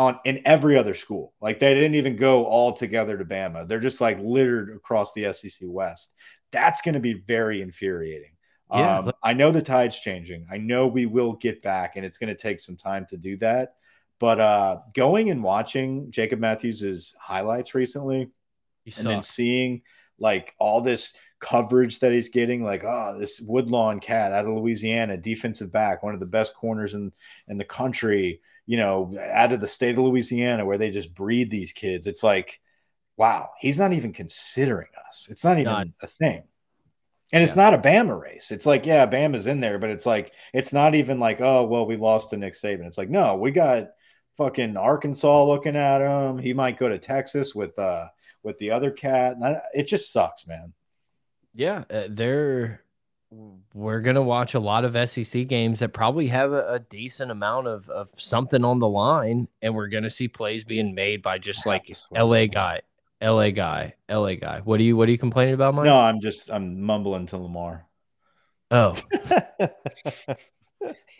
on 0.00 0.18
in 0.24 0.40
every 0.44 0.76
other 0.76 0.94
school. 0.94 1.34
Like 1.40 1.60
they 1.60 1.74
didn't 1.74 1.94
even 1.94 2.16
go 2.16 2.44
all 2.44 2.72
together 2.72 3.16
to 3.18 3.24
Bama. 3.24 3.68
They're 3.68 3.78
just 3.80 4.00
like 4.00 4.18
littered 4.20 4.74
across 4.74 5.12
the 5.12 5.32
SEC 5.32 5.68
West. 5.68 6.14
That's 6.50 6.80
going 6.80 6.94
to 6.94 7.00
be 7.00 7.14
very 7.14 7.62
infuriating. 7.62 8.32
Yeah, 8.72 8.98
um, 8.98 9.06
look- 9.06 9.16
I 9.22 9.32
know 9.34 9.50
the 9.50 9.62
tide's 9.62 9.98
changing. 9.98 10.46
I 10.50 10.56
know 10.58 10.86
we 10.86 11.06
will 11.06 11.34
get 11.34 11.62
back, 11.62 11.96
and 11.96 12.04
it's 12.04 12.18
going 12.18 12.34
to 12.34 12.40
take 12.40 12.60
some 12.60 12.76
time 12.76 13.06
to 13.10 13.16
do 13.16 13.36
that. 13.38 13.74
But 14.18 14.40
uh, 14.40 14.78
going 14.94 15.30
and 15.30 15.42
watching 15.42 16.10
Jacob 16.10 16.40
Matthews' 16.40 17.14
highlights 17.18 17.74
recently, 17.74 18.28
He 18.84 18.92
and 18.98 19.08
then 19.08 19.22
seeing 19.22 19.82
like 20.18 20.54
all 20.58 20.82
this 20.82 21.14
coverage 21.40 22.00
that 22.00 22.12
he's 22.12 22.28
getting, 22.28 22.62
like 22.62 22.84
oh, 22.84 23.16
this 23.18 23.40
Woodlawn 23.40 23.98
cat 23.98 24.32
out 24.32 24.44
of 24.44 24.54
Louisiana, 24.54 25.16
defensive 25.16 25.72
back, 25.72 26.02
one 26.02 26.14
of 26.14 26.20
the 26.20 26.26
best 26.26 26.54
corners 26.54 26.94
in 26.94 27.12
in 27.48 27.56
the 27.58 27.64
country, 27.64 28.40
you 28.70 28.76
know, 28.76 29.18
out 29.32 29.52
of 29.52 29.60
the 29.60 29.66
state 29.66 29.98
of 29.98 30.04
Louisiana, 30.04 30.64
where 30.64 30.78
they 30.78 30.92
just 30.92 31.12
breed 31.12 31.50
these 31.50 31.72
kids. 31.72 32.06
It's 32.06 32.22
like, 32.22 32.60
wow, 33.16 33.48
he's 33.58 33.80
not 33.80 33.92
even 33.92 34.12
considering 34.12 34.92
us. 35.08 35.26
It's 35.28 35.42
not 35.42 35.58
even 35.58 35.72
Not- 35.72 35.86
a 36.00 36.06
thing. 36.06 36.44
And 37.32 37.42
it's 37.42 37.56
not 37.56 37.74
a 37.74 37.78
Bama 37.78 38.20
race. 38.20 38.52
It's 38.52 38.66
like, 38.66 38.86
yeah, 38.86 39.08
Bama's 39.08 39.48
in 39.48 39.58
there, 39.58 39.80
but 39.80 39.90
it's 39.90 40.06
like, 40.06 40.32
it's 40.54 40.72
not 40.72 40.94
even 40.94 41.18
like, 41.18 41.40
oh, 41.40 41.64
well, 41.64 41.84
we 41.84 41.96
lost 41.96 42.30
to 42.30 42.36
Nick 42.36 42.52
Saban. 42.52 42.86
It's 42.86 42.98
like, 42.98 43.10
no, 43.10 43.34
we 43.34 43.50
got 43.50 43.88
fucking 44.36 44.76
Arkansas 44.76 45.44
looking 45.44 45.74
at 45.74 46.00
him. 46.00 46.38
He 46.38 46.54
might 46.54 46.78
go 46.78 46.88
to 46.88 46.98
Texas 46.98 47.56
with 47.56 47.76
uh 47.76 48.06
with 48.44 48.56
the 48.58 48.70
other 48.70 48.92
cat. 48.92 49.34
And 49.34 49.44
I, 49.44 49.60
it 49.74 49.88
just 49.88 50.12
sucks, 50.12 50.46
man. 50.46 50.74
Yeah, 51.54 51.82
uh, 51.90 52.04
they're. 52.08 52.84
We're 53.74 54.00
gonna 54.00 54.22
watch 54.22 54.54
a 54.54 54.60
lot 54.60 54.84
of 54.84 55.08
SEC 55.08 55.46
games 55.46 55.78
that 55.78 55.92
probably 55.92 56.26
have 56.28 56.52
a, 56.52 56.74
a 56.74 56.78
decent 56.80 57.30
amount 57.30 57.68
of, 57.68 57.88
of 57.88 58.10
something 58.16 58.64
on 58.64 58.80
the 58.80 58.88
line, 58.88 59.46
and 59.62 59.74
we're 59.74 59.88
gonna 59.88 60.10
see 60.10 60.26
plays 60.26 60.64
being 60.64 60.94
made 60.94 61.22
by 61.22 61.38
just 61.38 61.64
like. 61.64 61.90
LA 62.12 62.46
guy, 62.46 62.80
LA 63.22 63.50
guy, 63.50 63.94
LA 64.08 64.34
guy. 64.34 64.60
What 64.64 64.80
are 64.80 64.82
you 64.82 64.96
What 64.96 65.08
are 65.08 65.12
you 65.12 65.18
complaining 65.18 65.54
about, 65.54 65.74
Mike? 65.74 65.84
No, 65.84 65.96
I'm 65.96 66.20
just 66.20 66.50
I'm 66.50 66.82
mumbling 66.82 67.26
to 67.26 67.36
Lamar. 67.36 67.86
Oh, 68.72 68.94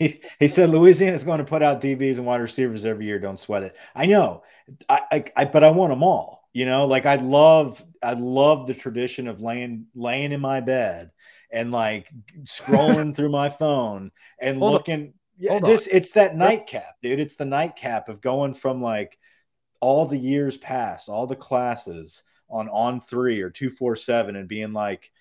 He, 0.01 0.19
he 0.39 0.47
said 0.47 0.71
Louisiana's 0.71 1.23
going 1.23 1.37
to 1.37 1.43
put 1.43 1.61
out 1.61 1.79
DBs 1.79 2.17
and 2.17 2.25
wide 2.25 2.41
receivers 2.41 2.85
every 2.85 3.05
year. 3.05 3.19
Don't 3.19 3.37
sweat 3.37 3.61
it. 3.61 3.75
I 3.93 4.07
know, 4.07 4.41
I, 4.89 5.01
I, 5.11 5.23
I 5.35 5.45
but 5.45 5.63
I 5.63 5.69
want 5.69 5.91
them 5.91 6.01
all. 6.01 6.47
You 6.53 6.65
know, 6.65 6.87
like 6.87 7.05
I 7.05 7.15
love 7.15 7.85
I 8.01 8.13
love 8.13 8.65
the 8.65 8.73
tradition 8.73 9.27
of 9.27 9.41
laying 9.41 9.85
laying 9.93 10.31
in 10.31 10.41
my 10.41 10.59
bed 10.59 11.11
and 11.51 11.71
like 11.71 12.09
scrolling 12.43 13.15
through 13.15 13.29
my 13.29 13.49
phone 13.49 14.11
and 14.39 14.57
Hold 14.59 14.69
on. 14.69 14.73
looking. 14.73 15.13
Yeah, 15.37 15.51
Hold 15.51 15.65
just 15.65 15.87
it's 15.91 16.11
that 16.11 16.35
nightcap, 16.35 16.95
dude. 17.01 17.19
It's 17.19 17.35
the 17.35 17.45
nightcap 17.45 18.09
of 18.09 18.21
going 18.21 18.53
from 18.53 18.81
like 18.81 19.17
all 19.79 20.05
the 20.05 20.17
years 20.17 20.57
past, 20.57 21.09
all 21.09 21.25
the 21.27 21.35
classes 21.35 22.21
on 22.49 22.69
on 22.69 23.01
three 23.01 23.41
or 23.41 23.49
two 23.49 23.69
four 23.69 23.95
seven, 23.95 24.35
and 24.35 24.47
being 24.47 24.73
like, 24.73 25.11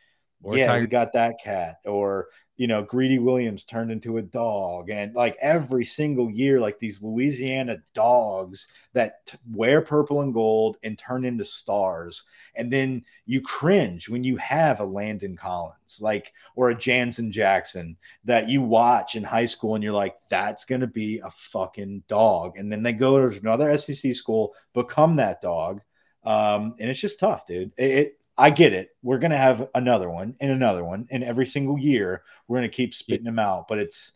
Or 0.42 0.56
yeah, 0.56 0.66
Tiger- 0.66 0.80
we 0.82 0.86
got 0.88 1.12
that 1.14 1.36
cat, 1.42 1.76
or 1.86 2.28
you 2.60 2.66
know, 2.66 2.82
Greedy 2.82 3.18
Williams 3.18 3.64
turned 3.64 3.90
into 3.90 4.18
a 4.18 4.22
dog, 4.22 4.90
and 4.90 5.14
like 5.14 5.34
every 5.40 5.82
single 5.82 6.30
year, 6.30 6.60
like 6.60 6.78
these 6.78 7.02
Louisiana 7.02 7.78
dogs 7.94 8.68
that 8.92 9.24
t- 9.24 9.38
wear 9.50 9.80
purple 9.80 10.20
and 10.20 10.34
gold 10.34 10.76
and 10.82 10.98
turn 10.98 11.24
into 11.24 11.42
stars, 11.42 12.24
and 12.54 12.70
then 12.70 13.02
you 13.24 13.40
cringe 13.40 14.10
when 14.10 14.24
you 14.24 14.36
have 14.36 14.80
a 14.80 14.84
Landon 14.84 15.38
Collins, 15.38 16.00
like 16.02 16.34
or 16.54 16.68
a 16.68 16.74
Janzen 16.74 17.30
Jackson 17.30 17.96
that 18.24 18.50
you 18.50 18.60
watch 18.60 19.16
in 19.16 19.24
high 19.24 19.46
school, 19.46 19.74
and 19.74 19.82
you're 19.82 19.94
like, 19.94 20.16
that's 20.28 20.66
gonna 20.66 20.86
be 20.86 21.18
a 21.20 21.30
fucking 21.30 22.02
dog, 22.08 22.58
and 22.58 22.70
then 22.70 22.82
they 22.82 22.92
go 22.92 23.26
to 23.30 23.40
another 23.40 23.74
SEC 23.78 24.14
school, 24.14 24.54
become 24.74 25.16
that 25.16 25.40
dog, 25.40 25.80
um, 26.24 26.74
and 26.78 26.90
it's 26.90 27.00
just 27.00 27.20
tough, 27.20 27.46
dude. 27.46 27.72
It, 27.78 27.90
it 27.90 28.19
I 28.40 28.48
get 28.48 28.72
it. 28.72 28.88
We're 29.02 29.18
gonna 29.18 29.36
have 29.36 29.68
another 29.74 30.08
one 30.08 30.34
and 30.40 30.50
another 30.50 30.82
one, 30.82 31.06
and 31.10 31.22
every 31.22 31.44
single 31.44 31.78
year 31.78 32.22
we're 32.48 32.56
gonna 32.56 32.70
keep 32.70 32.94
spitting 32.94 33.26
them 33.26 33.38
out. 33.38 33.68
But 33.68 33.78
it's, 33.78 34.12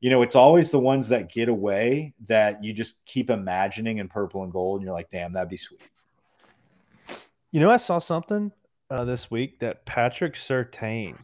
you 0.00 0.10
know, 0.10 0.20
it's 0.20 0.36
always 0.36 0.70
the 0.70 0.78
ones 0.78 1.08
that 1.08 1.32
get 1.32 1.48
away 1.48 2.12
that 2.26 2.62
you 2.62 2.74
just 2.74 3.02
keep 3.06 3.30
imagining 3.30 3.98
in 3.98 4.08
purple 4.08 4.42
and 4.42 4.52
gold, 4.52 4.80
and 4.80 4.84
you're 4.84 4.94
like, 4.94 5.10
damn, 5.10 5.32
that'd 5.32 5.48
be 5.48 5.56
sweet. 5.56 5.80
You 7.52 7.60
know, 7.60 7.70
I 7.70 7.78
saw 7.78 7.98
something 8.00 8.52
uh, 8.90 9.06
this 9.06 9.30
week 9.30 9.60
that 9.60 9.86
Patrick 9.86 10.34
Surtain 10.34 11.16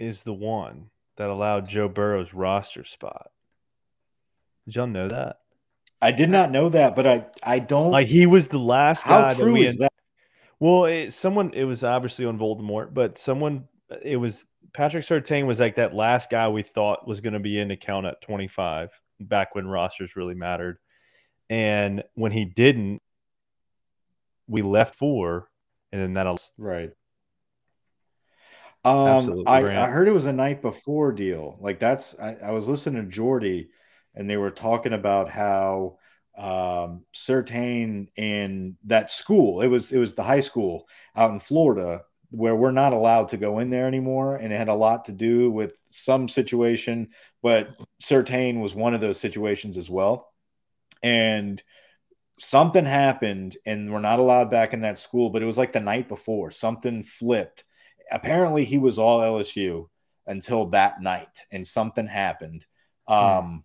is 0.00 0.24
the 0.24 0.34
one 0.34 0.90
that 1.18 1.30
allowed 1.30 1.68
Joe 1.68 1.88
Burrow's 1.88 2.34
roster 2.34 2.82
spot. 2.82 3.30
Did 4.66 4.74
y'all 4.74 4.86
know 4.88 5.06
that? 5.06 5.36
I 6.02 6.12
did 6.12 6.30
not 6.30 6.50
know 6.50 6.70
that, 6.70 6.96
but 6.96 7.06
I 7.06 7.26
I 7.42 7.58
don't 7.58 7.90
Like 7.90 8.08
he 8.08 8.26
was 8.26 8.48
the 8.48 8.58
last 8.58 9.06
guy 9.06 9.34
that 9.34 9.36
true 9.36 9.52
we 9.52 9.66
that? 9.68 9.89
Well, 10.60 10.84
it, 10.84 11.12
someone 11.12 11.52
it 11.54 11.64
was 11.64 11.82
obviously 11.82 12.26
on 12.26 12.38
Voldemort, 12.38 12.92
but 12.92 13.18
someone 13.18 13.66
it 14.02 14.16
was 14.16 14.46
Patrick 14.72 15.04
Surtain 15.04 15.46
was 15.46 15.58
like 15.58 15.76
that 15.76 15.94
last 15.94 16.30
guy 16.30 16.48
we 16.48 16.62
thought 16.62 17.08
was 17.08 17.20
going 17.20 17.32
to 17.32 17.40
be 17.40 17.58
in 17.58 17.68
the 17.68 17.76
count 17.76 18.06
at 18.06 18.20
25 18.20 18.90
back 19.18 19.54
when 19.54 19.66
rosters 19.66 20.16
really 20.16 20.34
mattered. 20.34 20.78
And 21.48 22.04
when 22.14 22.30
he 22.30 22.44
didn't, 22.44 23.02
we 24.46 24.62
left 24.62 24.94
four, 24.94 25.48
and 25.90 26.00
then 26.00 26.14
that'll 26.14 26.38
Right. 26.58 26.90
Um, 28.84 29.44
I, 29.46 29.58
I 29.58 29.86
heard 29.86 30.08
it 30.08 30.12
was 30.12 30.26
a 30.26 30.32
night 30.32 30.62
before 30.62 31.12
deal. 31.12 31.58
Like 31.60 31.78
that's 31.78 32.18
I, 32.18 32.36
I 32.44 32.50
was 32.52 32.68
listening 32.68 33.04
to 33.04 33.10
Jordy, 33.10 33.70
and 34.14 34.28
they 34.28 34.36
were 34.36 34.50
talking 34.50 34.92
about 34.92 35.30
how 35.30 35.98
um 36.36 37.04
Surtain 37.14 38.08
in 38.16 38.76
that 38.84 39.10
school. 39.10 39.60
It 39.60 39.68
was 39.68 39.92
it 39.92 39.98
was 39.98 40.14
the 40.14 40.22
high 40.22 40.40
school 40.40 40.88
out 41.16 41.30
in 41.32 41.40
Florida 41.40 42.02
where 42.30 42.54
we're 42.54 42.70
not 42.70 42.92
allowed 42.92 43.28
to 43.30 43.36
go 43.36 43.58
in 43.58 43.70
there 43.70 43.86
anymore, 43.86 44.36
and 44.36 44.52
it 44.52 44.56
had 44.56 44.68
a 44.68 44.74
lot 44.74 45.06
to 45.06 45.12
do 45.12 45.50
with 45.50 45.76
some 45.86 46.28
situation. 46.28 47.08
But 47.42 47.70
Surtain 48.02 48.60
was 48.60 48.74
one 48.74 48.94
of 48.94 49.00
those 49.00 49.18
situations 49.18 49.76
as 49.76 49.90
well, 49.90 50.32
and 51.02 51.62
something 52.38 52.84
happened, 52.84 53.56
and 53.66 53.92
we're 53.92 54.00
not 54.00 54.20
allowed 54.20 54.50
back 54.50 54.72
in 54.72 54.82
that 54.82 54.98
school. 54.98 55.30
But 55.30 55.42
it 55.42 55.46
was 55.46 55.58
like 55.58 55.72
the 55.72 55.80
night 55.80 56.08
before 56.08 56.50
something 56.50 57.02
flipped 57.02 57.64
apparently 58.10 58.64
he 58.64 58.78
was 58.78 58.98
all 58.98 59.20
LSU 59.20 59.88
until 60.26 60.66
that 60.66 61.00
night, 61.00 61.44
and 61.50 61.66
something 61.66 62.06
happened. 62.06 62.66
Um, 63.06 63.64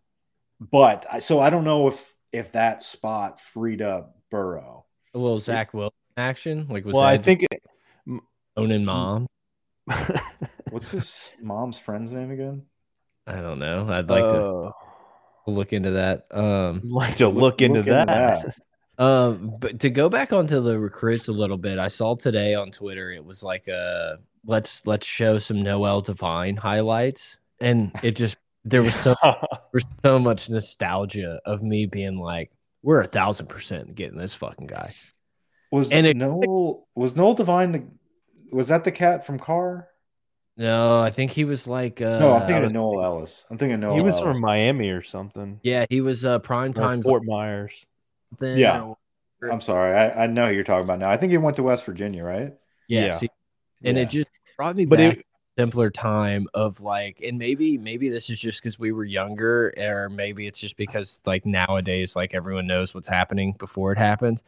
but 0.59 1.05
I, 1.11 1.19
so 1.19 1.39
I 1.39 1.49
don't 1.49 1.63
know 1.63 1.87
if 1.87 2.14
if 2.31 2.51
that 2.53 2.83
spot 2.83 3.39
freed 3.39 3.81
up 3.81 4.17
Burrow. 4.29 4.85
a 5.13 5.17
little 5.17 5.39
Zach 5.39 5.73
Wilson 5.73 5.95
action. 6.17 6.67
Like 6.69 6.85
was 6.85 6.93
well, 6.93 7.03
I 7.03 7.17
that 7.17 7.23
think 7.23 7.45
owning 8.57 8.85
mom? 8.85 9.27
What's 10.71 10.91
his 10.91 11.31
mom's 11.41 11.77
friend's 11.77 12.11
name 12.11 12.31
again? 12.31 12.63
I 13.27 13.35
don't 13.35 13.59
know. 13.59 13.87
I'd 13.89 14.09
like 14.09 14.29
to 14.29 14.37
uh, 14.37 14.71
look 15.47 15.73
into 15.73 15.91
that. 15.91 16.27
Um, 16.31 16.81
like 16.83 17.17
to 17.17 17.29
look, 17.29 17.61
into, 17.61 17.83
that. 17.83 18.07
that. 18.07 18.55
Um, 18.97 19.57
but 19.59 19.81
to 19.81 19.89
go 19.89 20.07
back 20.07 20.31
onto 20.31 20.61
the 20.61 20.79
recruits 20.79 21.27
a 21.27 21.33
little 21.33 21.57
bit, 21.57 21.79
I 21.79 21.89
saw 21.89 22.15
today 22.15 22.55
on 22.55 22.71
Twitter 22.71 23.11
it 23.11 23.25
was 23.25 23.43
like 23.43 23.67
a 23.67 24.19
let's 24.45 24.87
let's 24.87 25.05
show 25.05 25.37
some 25.37 25.61
Noel 25.61 25.99
Devine 25.99 26.55
highlights, 26.55 27.37
and 27.59 27.91
it 28.03 28.15
just 28.15 28.37
there 28.65 28.81
was 28.83 28.95
so 28.95 29.15
there 29.23 29.35
was 29.73 29.85
so 30.03 30.19
much 30.19 30.49
nostalgia 30.49 31.39
of 31.45 31.61
me 31.63 31.85
being 31.85 32.17
like, 32.17 32.51
we're 32.83 33.01
a 33.01 33.07
thousand 33.07 33.47
percent 33.47 33.95
getting 33.95 34.17
this 34.17 34.35
fucking 34.35 34.67
guy. 34.67 34.93
Was 35.71 35.91
And 35.91 36.05
it- 36.05 36.17
Noel 36.17 36.87
was 36.95 37.15
Noel 37.15 37.33
Devine 37.35 37.71
the 37.71 37.83
was 38.51 38.67
that 38.69 38.83
the 38.83 38.91
cat 38.91 39.25
from 39.25 39.39
Carr? 39.39 39.87
No, 40.57 41.01
I 41.01 41.09
think 41.09 41.31
he 41.31 41.43
was 41.43 41.67
like 41.67 42.01
uh 42.01 42.19
No, 42.19 42.33
I'm 42.33 42.45
thinking 42.45 42.63
of 42.65 42.71
Noel 42.71 43.03
Ellis. 43.03 43.45
I'm 43.49 43.57
thinking 43.57 43.79
Noel. 43.81 43.95
he 43.95 44.01
was 44.01 44.19
Ellis. 44.19 44.33
from 44.37 44.41
Miami 44.41 44.89
or 44.89 45.01
something. 45.01 45.59
yeah, 45.63 45.85
he 45.89 46.01
was 46.01 46.23
uh 46.25 46.39
prime 46.39 46.73
time 46.73 47.01
Fort 47.03 47.23
Myers. 47.25 47.85
something 48.31 48.57
Yeah. 48.57 48.81
or- 48.81 48.97
I'm 49.51 49.61
sorry, 49.61 49.93
I, 49.93 50.23
I 50.23 50.27
know 50.27 50.47
who 50.47 50.53
you're 50.53 50.63
talking 50.63 50.85
about 50.85 50.97
now. 50.99 51.09
I 51.09 51.17
think 51.17 51.31
he 51.31 51.37
went 51.37 51.57
to 51.57 51.63
West 51.63 51.85
Virginia, 51.85 52.23
right? 52.23 52.53
yeah, 52.87 53.05
Yeah. 53.07 53.17
see, 53.17 53.29
and 53.83 53.97
Yeah. 53.97 54.03
it 54.03 54.09
just 54.09 54.29
brought 54.57 54.75
me 54.75 54.85
But 54.85 54.97
back 54.99 55.13
it- 55.13 55.15
to 55.17 55.21
a 55.21 55.34
simpler 55.57 55.89
time 55.89 56.47
of 56.53 56.81
like 56.81 57.21
and 57.21 57.37
maybe 57.37 57.77
maybe 57.77 58.09
this 58.09 58.29
is 58.29 58.39
just 58.39 58.61
because 58.61 58.77
we 58.77 58.91
were 58.91 59.05
younger 59.05 59.73
or 59.77 60.09
maybe 60.09 60.47
it's 60.47 60.59
just 60.59 60.75
because 60.77 61.21
like 61.25 61.45
nowadays 61.45 62.15
like 62.15 62.33
everyone 62.33 62.67
knows 62.67 62.93
what's 62.93 63.07
happening 63.07 63.55
before 63.57 63.91
it 63.93 63.97
happens 63.97 64.43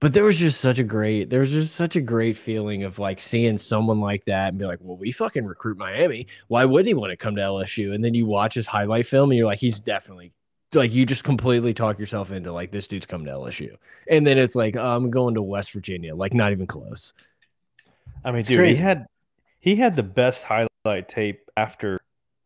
but 0.00 0.12
there 0.12 0.24
was 0.24 0.36
just 0.36 0.60
such 0.60 0.78
a 0.78 0.84
great 0.84 1.30
there 1.30 1.40
was 1.40 1.52
just 1.52 1.74
such 1.74 1.96
a 1.96 2.00
great 2.00 2.36
feeling 2.36 2.82
of 2.82 2.98
like 2.98 3.20
seeing 3.20 3.56
someone 3.56 4.00
like 4.00 4.24
that 4.26 4.48
and 4.48 4.58
be 4.58 4.66
like 4.66 4.80
well 4.82 4.96
we 4.96 5.12
fucking 5.12 5.44
recruit 5.46 5.78
miami. 5.78 6.26
Why 6.48 6.64
would 6.64 6.86
he 6.86 6.92
want 6.94 7.12
to 7.12 7.16
come 7.16 7.36
to 7.36 7.40
lsu 7.42 7.94
and 7.94 8.04
then 8.04 8.12
you 8.12 8.26
watch 8.26 8.54
his 8.54 8.66
highlight 8.66 9.06
film 9.06 9.30
and 9.30 9.38
you're 9.38 9.46
like 9.46 9.60
he's 9.60 9.78
definitely 9.78 10.32
like 10.74 10.92
you 10.92 11.06
just 11.06 11.22
completely 11.22 11.72
talk 11.72 11.98
yourself 11.98 12.32
into 12.32 12.52
like 12.52 12.72
this 12.72 12.88
dude's 12.88 13.06
coming 13.06 13.26
to 13.28 13.32
lsu 13.32 13.76
and 14.08 14.26
then 14.26 14.38
it's 14.38 14.56
like 14.56 14.74
oh, 14.76 14.96
i'm 14.96 15.08
going 15.10 15.34
to 15.34 15.42
west 15.42 15.72
virginia. 15.72 16.14
Like 16.14 16.34
not 16.34 16.52
even 16.52 16.66
close. 16.66 17.14
I 18.24 18.30
mean, 18.32 18.40
It's 18.40 18.48
dude, 18.48 18.58
crazy. 18.58 18.78
he 18.78 18.82
had 18.82 19.06
he 19.62 19.76
had 19.76 19.96
the 19.96 20.02
best 20.02 20.44
highlight 20.44 21.08
tape 21.08 21.48
after 21.56 21.98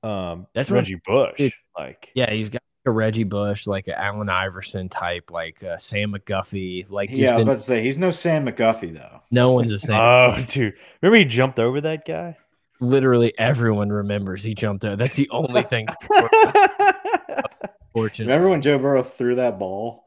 um 0.05 0.47
That's 0.55 0.71
what- 0.71 0.77
Reggie 0.77 1.01
Bush. 1.05 1.37
Dude. 1.39 1.53
like 1.77 2.13
Yeah, 2.15 2.31
he's 2.33 2.49
got 2.51 2.63
a 2.87 2.91
Reggie 2.93 3.25
Bush, 3.25 3.67
like 3.67 3.89
an 3.89 3.95
Allen 3.97 4.29
Iverson 4.29 4.89
type, 4.89 5.33
like 5.33 5.61
uh, 5.65 5.77
Sam 5.79 6.13
McGuffie, 6.13 6.89
like 6.89 7.09
just 7.11 7.21
Yeah, 7.21 7.33
I 7.33 7.35
was 7.35 7.43
about 7.43 7.57
to 7.57 7.63
say 7.65 7.83
he's 7.83 7.99
no 7.99 8.13
Sam 8.13 8.47
McGuffie 8.47 8.95
though. 8.95 9.23
no 9.33 9.51
one's 9.51 9.73
the 9.73 9.79
same. 9.81 9.97
Oh, 9.97 10.37
dude. 10.47 10.75
Remember 11.03 11.19
he 11.19 11.25
jumped 11.25 11.59
over 11.59 11.81
that 11.81 12.07
guy? 12.07 12.37
Literally 12.79 13.33
everyone 13.39 13.91
remembers 13.91 14.45
he 14.45 14.55
jumped 14.55 14.85
over. 14.85 14.95
That's 14.95 15.17
the 15.17 15.29
only 15.31 15.63
thing. 15.63 15.89
Fortunate. 17.93 18.27
Remember 18.29 18.51
when 18.51 18.61
Joe 18.61 18.79
Burrow 18.79 19.03
threw 19.03 19.37
that 19.37 19.59
ball? 19.59 20.05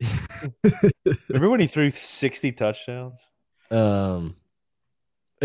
Remember 1.28 1.50
when 1.50 1.60
he 1.60 1.66
threw 1.66 1.90
60 1.90 2.52
touchdowns? 2.52 3.18
Um, 3.70 4.36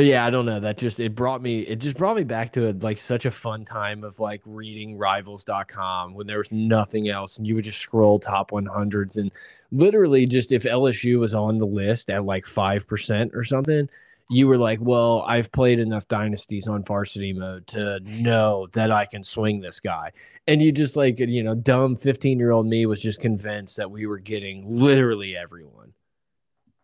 yeah, 0.01 0.25
I 0.25 0.29
don't 0.29 0.45
know. 0.45 0.59
That 0.59 0.77
just 0.77 0.99
it 0.99 1.15
brought 1.15 1.41
me. 1.41 1.61
It 1.61 1.77
just 1.77 1.97
brought 1.97 2.15
me 2.15 2.23
back 2.23 2.53
to 2.53 2.69
a, 2.69 2.73
like 2.73 2.97
such 2.97 3.25
a 3.25 3.31
fun 3.31 3.65
time 3.65 4.03
of 4.03 4.19
like 4.19 4.41
reading 4.45 4.97
Rivals.com 4.97 6.13
when 6.13 6.27
there 6.27 6.37
was 6.37 6.51
nothing 6.51 7.09
else, 7.09 7.37
and 7.37 7.47
you 7.47 7.55
would 7.55 7.63
just 7.63 7.79
scroll 7.79 8.19
top 8.19 8.51
100s 8.51 9.17
and 9.17 9.31
literally 9.71 10.25
just 10.25 10.51
if 10.51 10.63
LSU 10.63 11.19
was 11.19 11.33
on 11.33 11.57
the 11.57 11.65
list 11.65 12.09
at 12.09 12.25
like 12.25 12.45
five 12.45 12.87
percent 12.87 13.31
or 13.33 13.43
something, 13.43 13.89
you 14.29 14.47
were 14.47 14.57
like, 14.57 14.79
well, 14.81 15.25
I've 15.27 15.51
played 15.51 15.79
enough 15.79 16.07
dynasties 16.07 16.67
on 16.67 16.83
varsity 16.83 17.33
mode 17.33 17.67
to 17.67 17.99
know 18.01 18.67
that 18.73 18.91
I 18.91 19.05
can 19.05 19.23
swing 19.23 19.59
this 19.59 19.79
guy. 19.79 20.11
And 20.47 20.61
you 20.61 20.71
just 20.71 20.95
like, 20.95 21.19
you 21.19 21.43
know, 21.43 21.55
dumb 21.55 21.97
15 21.97 22.39
year 22.39 22.51
old 22.51 22.65
me 22.65 22.85
was 22.85 23.01
just 23.01 23.19
convinced 23.19 23.77
that 23.77 23.91
we 23.91 24.05
were 24.05 24.19
getting 24.19 24.63
literally 24.69 25.35
everyone. 25.35 25.93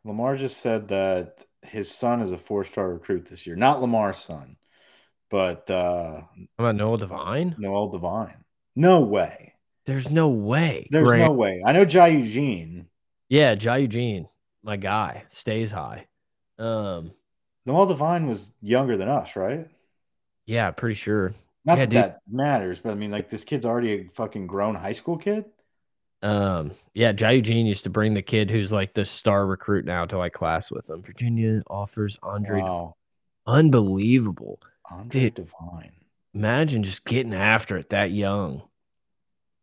Lamar 0.03 0.35
just 0.35 0.57
said 0.57 0.89
that 0.89 1.45
his 1.69 1.91
son 1.91 2.21
is 2.21 2.31
a 2.31 2.37
four-star 2.37 2.89
recruit 2.93 3.25
this 3.27 3.45
year. 3.47 3.55
Not 3.55 3.81
Lamar's 3.81 4.17
son, 4.17 4.57
but 5.29 5.69
uh, 5.69 6.21
How 6.57 6.65
about 6.65 6.75
Noah 6.75 6.97
Devine? 6.99 7.55
Noel 7.57 7.89
Devine. 7.89 8.43
No 8.75 9.01
way. 9.01 9.53
There's 9.85 10.09
no 10.09 10.29
way. 10.29 10.87
There's 10.91 11.07
Grant. 11.07 11.23
no 11.23 11.31
way. 11.31 11.61
I 11.65 11.71
know 11.73 11.85
Jai 11.85 12.07
Eugene. 12.09 12.87
Yeah, 13.29 13.55
Jai 13.55 13.77
Eugene, 13.79 14.27
my 14.63 14.77
guy, 14.77 15.23
stays 15.29 15.71
high. 15.71 16.07
Um, 16.59 17.11
Noel 17.67 17.85
Devine 17.85 18.27
was 18.27 18.51
younger 18.61 18.97
than 18.97 19.09
us, 19.09 19.35
right? 19.35 19.69
yeah, 20.45 20.71
pretty 20.71 20.95
sure. 20.95 21.35
Not 21.65 21.77
Yeah, 21.77 21.85
that 21.87 21.91
that 21.91 22.21
matters, 22.29 22.79
but 22.79 22.91
I 22.91 22.95
mean, 22.95 23.11
like 23.11 23.29
this 23.29 23.43
kid's 23.43 23.65
already 23.65 23.91
a 23.93 24.09
fucking 24.09 24.47
grown 24.47 24.75
high 24.75 24.93
school 24.93 25.17
kid. 25.17 25.45
Um, 26.21 26.71
yeah, 26.93 27.11
Jai 27.11 27.31
Eugene 27.31 27.65
used 27.67 27.83
to 27.83 27.89
bring 27.89 28.13
the 28.13 28.21
kid 28.21 28.49
who's 28.49 28.71
like 28.71 28.93
the 28.93 29.05
star 29.05 29.45
recruit 29.45 29.85
now 29.85 30.05
to 30.05 30.17
like 30.17 30.33
class 30.33 30.71
with 30.71 30.89
him. 30.89 31.03
Virginia 31.03 31.61
offers 31.67 32.17
Andre. 32.23 32.59
Devine. 32.59 32.71
Wow, 32.71 32.95
Unbelievable. 33.45 34.59
Andre 34.89 35.29
Dude. 35.29 35.35
Devine. 35.35 35.91
Imagine 36.33 36.83
just 36.83 37.05
getting 37.05 37.33
after 37.33 37.77
it 37.77 37.89
that 37.89 38.11
young. 38.11 38.63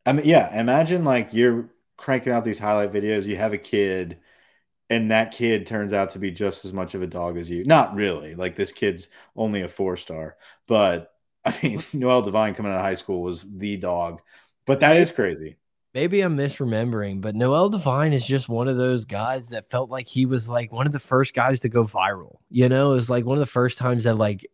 I 0.06 0.12
mean, 0.12 0.26
yeah, 0.26 0.58
imagine 0.58 1.04
like 1.04 1.32
you're 1.32 1.70
cranking 1.96 2.32
out 2.32 2.44
these 2.44 2.58
highlight 2.58 2.92
videos, 2.92 3.26
you 3.26 3.36
have 3.36 3.52
a 3.52 3.58
kid, 3.58 4.18
and 4.90 5.10
that 5.10 5.32
kid 5.32 5.66
turns 5.66 5.92
out 5.92 6.10
to 6.10 6.18
be 6.18 6.30
just 6.30 6.64
as 6.64 6.72
much 6.72 6.94
of 6.94 7.02
a 7.02 7.06
dog 7.06 7.38
as 7.38 7.50
you. 7.50 7.64
Not 7.64 7.94
really. 7.94 8.34
Like 8.34 8.56
this 8.56 8.72
kid's 8.72 9.08
only 9.36 9.62
a 9.62 9.68
four 9.68 9.96
star, 9.96 10.36
but 10.66 11.12
I 11.44 11.58
mean, 11.62 11.82
Noel 11.92 12.22
Devine 12.22 12.54
coming 12.54 12.72
out 12.72 12.78
of 12.78 12.84
high 12.84 12.94
school 12.94 13.22
was 13.22 13.50
the 13.58 13.76
dog. 13.76 14.22
But 14.66 14.80
that 14.80 14.96
is 14.96 15.10
crazy. 15.10 15.58
Maybe 15.94 16.22
I'm 16.22 16.36
misremembering, 16.36 17.20
but 17.20 17.36
Noel 17.36 17.68
Devine 17.68 18.12
is 18.12 18.26
just 18.26 18.48
one 18.48 18.66
of 18.66 18.76
those 18.76 19.04
guys 19.04 19.50
that 19.50 19.70
felt 19.70 19.90
like 19.90 20.08
he 20.08 20.26
was 20.26 20.48
like 20.48 20.72
one 20.72 20.86
of 20.86 20.92
the 20.92 20.98
first 20.98 21.34
guys 21.34 21.60
to 21.60 21.68
go 21.68 21.84
viral. 21.84 22.38
You 22.50 22.68
know, 22.68 22.92
it 22.92 22.96
was 22.96 23.08
like 23.08 23.24
one 23.24 23.38
of 23.38 23.40
the 23.40 23.46
first 23.46 23.78
times 23.78 24.02
that 24.02 24.16
like 24.16 24.44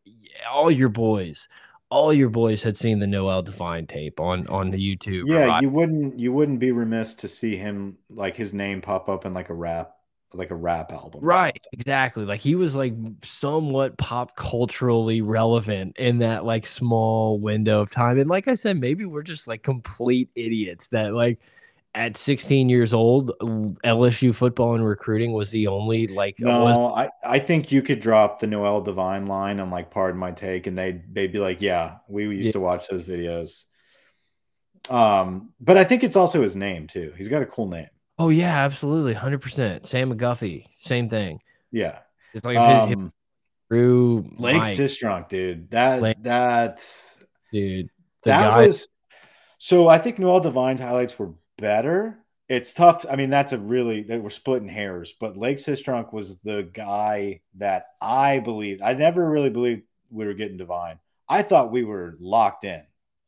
all 0.52 0.70
your 0.70 0.90
boys, 0.90 1.48
all 1.88 2.12
your 2.12 2.28
boys 2.28 2.62
had 2.62 2.76
seen 2.76 2.98
the 2.98 3.06
Noel 3.06 3.42
Devine 3.42 3.86
tape 3.86 4.20
on 4.20 4.46
on 4.48 4.70
the 4.70 4.78
YouTube. 4.78 5.24
Yeah, 5.28 5.46
right? 5.46 5.62
you 5.62 5.70
wouldn't 5.70 6.20
you 6.20 6.30
wouldn't 6.30 6.60
be 6.60 6.72
remiss 6.72 7.14
to 7.14 7.28
see 7.28 7.56
him 7.56 7.96
like 8.10 8.36
his 8.36 8.52
name 8.52 8.82
pop 8.82 9.08
up 9.08 9.24
in 9.24 9.32
like 9.32 9.48
a 9.48 9.54
rap 9.54 9.96
like 10.32 10.50
a 10.50 10.54
rap 10.56 10.92
album. 10.92 11.20
Right, 11.22 11.64
exactly. 11.72 12.24
Like 12.24 12.40
he 12.40 12.54
was 12.54 12.76
like 12.76 12.94
somewhat 13.22 13.96
pop 13.98 14.36
culturally 14.36 15.20
relevant 15.22 15.96
in 15.98 16.18
that 16.18 16.44
like 16.44 16.66
small 16.66 17.38
window 17.38 17.80
of 17.80 17.90
time. 17.90 18.18
And 18.18 18.30
like 18.30 18.48
I 18.48 18.54
said, 18.54 18.78
maybe 18.78 19.04
we're 19.04 19.22
just 19.22 19.48
like 19.48 19.62
complete 19.62 20.28
idiots 20.34 20.88
that 20.88 21.14
like 21.14 21.40
at 21.94 22.16
16 22.16 22.68
years 22.68 22.94
old, 22.94 23.32
LSU 23.40 24.32
football 24.32 24.74
and 24.76 24.86
recruiting 24.86 25.32
was 25.32 25.50
the 25.50 25.66
only 25.66 26.06
like 26.06 26.36
was 26.38 26.76
No, 26.76 26.94
I, 26.94 27.10
I 27.24 27.38
think 27.40 27.72
you 27.72 27.82
could 27.82 27.98
drop 28.00 28.38
the 28.38 28.46
Noel 28.46 28.80
Devine 28.80 29.26
line 29.26 29.58
on 29.58 29.70
like 29.70 29.90
pardon 29.90 30.20
my 30.20 30.30
take, 30.30 30.68
and 30.68 30.78
they'd 30.78 31.12
they'd 31.12 31.32
be 31.32 31.40
like, 31.40 31.60
Yeah, 31.60 31.96
we 32.08 32.24
used 32.24 32.46
Yeah. 32.46 32.52
to 32.52 32.60
watch 32.60 32.86
those 32.88 33.04
videos. 33.04 33.64
Um, 34.88 35.52
but 35.60 35.76
I 35.76 35.84
think 35.84 36.04
it's 36.04 36.16
also 36.16 36.42
his 36.42 36.56
name 36.56 36.86
too. 36.86 37.12
He's 37.16 37.28
got 37.28 37.42
a 37.42 37.46
cool 37.46 37.68
name. 37.68 37.88
Oh 38.20 38.28
yeah, 38.28 38.64
absolutely, 38.66 39.14
hundred 39.14 39.40
percent. 39.40 39.86
Sam 39.86 40.12
McGuffie, 40.12 40.66
same 40.76 41.08
thing. 41.08 41.40
Yeah. 41.72 42.00
It's 42.34 42.44
like 42.44 42.58
if 42.58 42.88
his 42.88 42.96
Um, 42.98 43.12
through 43.70 44.30
Lake 44.36 44.58
Mike, 44.58 44.76
Seastrunk, 44.76 45.28
dude. 45.30 45.70
That 45.70 46.02
Lake- 46.02 46.18
that's 46.20 47.24
dude. 47.50 47.88
The 48.22 48.30
that 48.30 48.50
guy, 48.50 48.66
was 48.66 48.88
so 49.56 49.88
I 49.88 49.96
think 49.96 50.18
Noel 50.18 50.40
Devine's 50.40 50.80
highlights 50.80 51.18
were 51.18 51.32
better. 51.56 52.18
It's 52.46 52.74
tough. 52.74 53.06
I 53.10 53.16
mean, 53.16 53.30
that's 53.30 53.54
a 53.54 53.58
really 53.58 54.02
they 54.02 54.18
were 54.18 54.28
splitting 54.28 54.68
hairs, 54.68 55.14
but 55.18 55.38
Lake 55.38 55.56
Seastrunk 55.56 56.12
was 56.12 56.36
the 56.40 56.68
guy 56.74 57.40
that 57.54 57.86
I 58.02 58.40
believed. 58.40 58.82
I 58.82 58.92
never 58.92 59.30
really 59.30 59.50
believed 59.50 59.84
we 60.10 60.26
were 60.26 60.34
getting 60.34 60.58
Devine. 60.58 60.98
I 61.26 61.40
thought 61.40 61.72
we 61.72 61.84
were 61.84 62.18
locked 62.20 62.64
in 62.64 62.82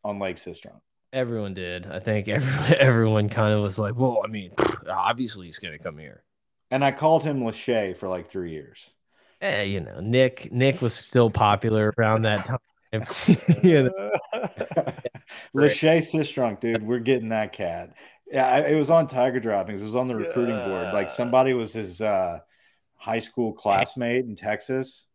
on 0.04 0.18
Lake 0.18 0.36
Seastrunk. 0.36 0.80
Everyone 1.12 1.52
did. 1.52 1.86
I 1.86 1.98
think 1.98 2.28
everyone 2.28 2.74
everyone 2.78 3.28
kind 3.28 3.52
of 3.54 3.62
was 3.62 3.78
like, 3.78 3.94
well, 3.96 4.22
I 4.24 4.28
mean, 4.28 4.52
obviously 4.88 5.46
he's 5.46 5.58
gonna 5.58 5.78
come 5.78 5.98
here. 5.98 6.22
And 6.70 6.82
I 6.82 6.90
called 6.90 7.22
him 7.22 7.40
Lachey 7.40 7.96
for 7.96 8.08
like 8.08 8.30
three 8.30 8.52
years. 8.52 8.90
Eh, 9.42 9.62
you 9.64 9.80
know, 9.80 10.00
Nick 10.00 10.50
Nick 10.52 10.80
was 10.80 10.94
still 10.94 11.30
popular 11.30 11.92
around 11.98 12.22
that 12.22 12.44
time. 12.46 12.58
you 13.62 13.84
know, 13.84 14.10
Lachey 15.54 15.98
Seastrunk, 15.98 16.60
dude, 16.60 16.82
we're 16.82 16.98
getting 16.98 17.30
that 17.30 17.52
cat. 17.52 17.94
Yeah, 18.30 18.58
it 18.58 18.76
was 18.76 18.90
on 18.90 19.06
Tiger 19.06 19.40
Droppings. 19.40 19.82
It 19.82 19.86
was 19.86 19.96
on 19.96 20.06
the 20.06 20.16
recruiting 20.16 20.56
board. 20.56 20.94
Like 20.94 21.10
somebody 21.10 21.52
was 21.52 21.74
his 21.74 22.00
uh, 22.00 22.38
high 22.96 23.18
school 23.18 23.52
classmate 23.52 24.24
in 24.24 24.36
Texas. 24.36 25.06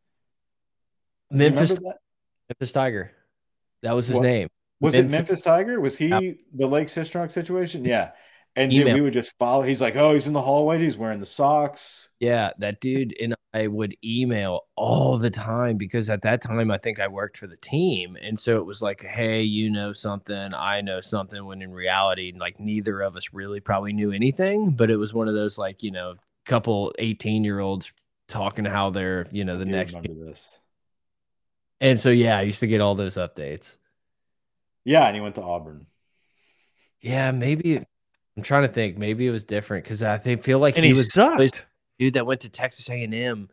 Memphis? 1.31 1.75
Memphis 2.49 2.71
Tiger. 2.71 3.11
That 3.81 3.93
was 3.93 4.07
his 4.07 4.17
What? 4.17 4.23
name. 4.23 4.49
Was 4.79 4.93
it 4.95 5.09
Memphis- 5.09 5.41
Tiger? 5.41 5.79
Was 5.79 5.97
he 5.97 6.07
Yeah. 6.07 6.19
the 6.53 6.67
Lake 6.67 6.87
Seastrunk 6.87 7.31
situation? 7.31 7.83
Yeah. 7.85 8.11
And 8.55 8.71
dude, 8.71 8.91
we 8.93 9.01
would 9.01 9.13
just 9.13 9.37
follow. 9.37 9.61
He's 9.61 9.79
like, 9.81 9.95
oh, 9.95 10.13
he's 10.13 10.25
in 10.25 10.33
the 10.33 10.41
hallway. 10.41 10.79
He's 10.79 10.97
wearing 10.97 11.19
the 11.19 11.27
socks. 11.27 12.09
Yeah, 12.19 12.51
that 12.57 12.81
dude 12.81 13.15
and 13.21 13.35
I 13.53 13.67
would 13.67 13.95
email 14.03 14.61
all 14.75 15.19
the 15.19 15.29
time 15.29 15.77
because 15.77 16.09
at 16.09 16.23
that 16.23 16.41
time 16.41 16.71
I 16.71 16.79
think 16.79 16.99
I 16.99 17.07
worked 17.07 17.37
for 17.37 17.45
the 17.45 17.57
team. 17.57 18.17
And 18.19 18.39
so 18.39 18.57
it 18.57 18.65
was 18.65 18.81
like, 18.81 19.03
hey, 19.03 19.43
you 19.43 19.69
know 19.69 19.93
something, 19.93 20.53
I 20.55 20.81
know 20.81 21.01
something, 21.01 21.45
when 21.45 21.61
in 21.61 21.71
reality, 21.71 22.33
like 22.35 22.59
neither 22.59 23.01
of 23.01 23.15
us 23.15 23.31
really 23.31 23.59
probably 23.59 23.93
knew 23.93 24.11
anything. 24.11 24.71
But 24.71 24.89
it 24.89 24.97
was 24.97 25.13
one 25.13 25.27
of 25.27 25.35
those 25.35 25.59
like, 25.59 25.83
you 25.83 25.91
know, 25.91 26.15
couple 26.45 26.95
18 26.97 27.43
year 27.43 27.59
olds 27.59 27.91
talking 28.27 28.65
how 28.65 28.89
they're, 28.89 29.27
you 29.31 29.45
know, 29.45 29.57
the 29.59 29.65
next 29.65 29.95
this. 30.01 30.59
and 31.79 31.99
so 31.99 32.09
yeah, 32.09 32.39
I 32.39 32.41
used 32.41 32.61
to 32.61 32.67
get 32.67 32.81
all 32.81 32.95
those 32.95 33.15
updates. 33.15 33.77
Yeah, 34.87 35.05
and 35.05 35.13
he 35.15 35.21
went 35.21 35.35
to 35.35 35.41
Auburn. 35.41 35.85
Yeah, 37.01 37.31
maybe 37.31 37.77
I'm 38.37 38.43
trying 38.43 38.61
to 38.61 38.69
think. 38.73 38.97
Maybe 38.97 39.27
it 39.27 39.31
was 39.31 39.43
different 39.43 39.83
because 39.83 40.01
I 40.01 40.17
think 40.17 40.43
feel 40.43 40.59
like 40.59 40.75
and 40.77 40.85
he 40.85 40.91
he 40.91 40.97
was 40.97 41.11
sucked. 41.13 41.65
dude 41.99 42.13
that 42.13 42.25
went 42.25 42.41
to 42.41 42.49
Texas 42.49 42.89
A&M, 42.89 43.49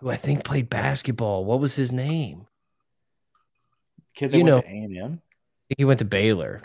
who 0.00 0.10
I 0.10 0.16
think 0.16 0.44
played 0.44 0.68
basketball. 0.68 1.46
What 1.46 1.60
was 1.60 1.74
his 1.74 1.90
name? 1.90 2.46
Kid 4.14 4.32
that 4.32 4.38
You 4.38 4.44
went 4.44 4.56
know- 4.56 4.60
to 4.62 4.68
A 4.68 4.70
and 4.70 4.96
M. 4.98 5.22
I 5.22 5.62
think 5.68 5.78
he 5.78 5.84
went 5.86 5.98
to 6.00 6.04
Baylor. 6.04 6.62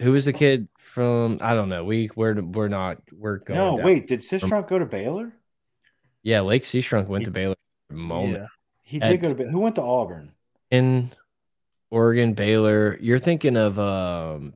Who 0.00 0.12
was 0.12 0.24
the 0.24 0.32
kid 0.32 0.66
from? 0.78 1.38
I 1.40 1.54
don't 1.54 1.68
know. 1.68 1.84
We 1.84 2.10
we're 2.16 2.34
we're 2.42 2.68
not 2.68 2.98
we're 3.12 3.38
going. 3.38 3.58
No, 3.58 3.76
down. 3.76 3.86
wait. 3.86 4.06
Did 4.06 4.20
Seastrunk 4.20 4.68
go 4.68 4.78
to 4.78 4.86
Baylor? 4.86 5.32
Yeah, 6.22 6.40
Lake 6.40 6.64
Seastrunk 6.64 7.06
went 7.06 7.26
to 7.26 7.30
Baylor. 7.30 7.54
for 7.88 7.94
a 7.94 7.98
Moment 7.98 8.38
Yeah. 8.38 8.46
He 8.82 8.98
did 8.98 9.20
go 9.20 9.28
to 9.28 9.34
Baylor. 9.34 9.50
Who 9.50 9.60
went 9.60 9.74
to 9.76 9.82
Auburn? 9.82 10.32
in 10.70 11.12
Oregon, 11.94 12.34
Baylor. 12.34 12.98
You're 13.00 13.18
thinking 13.18 13.56
of 13.56 13.78
um. 13.78 14.54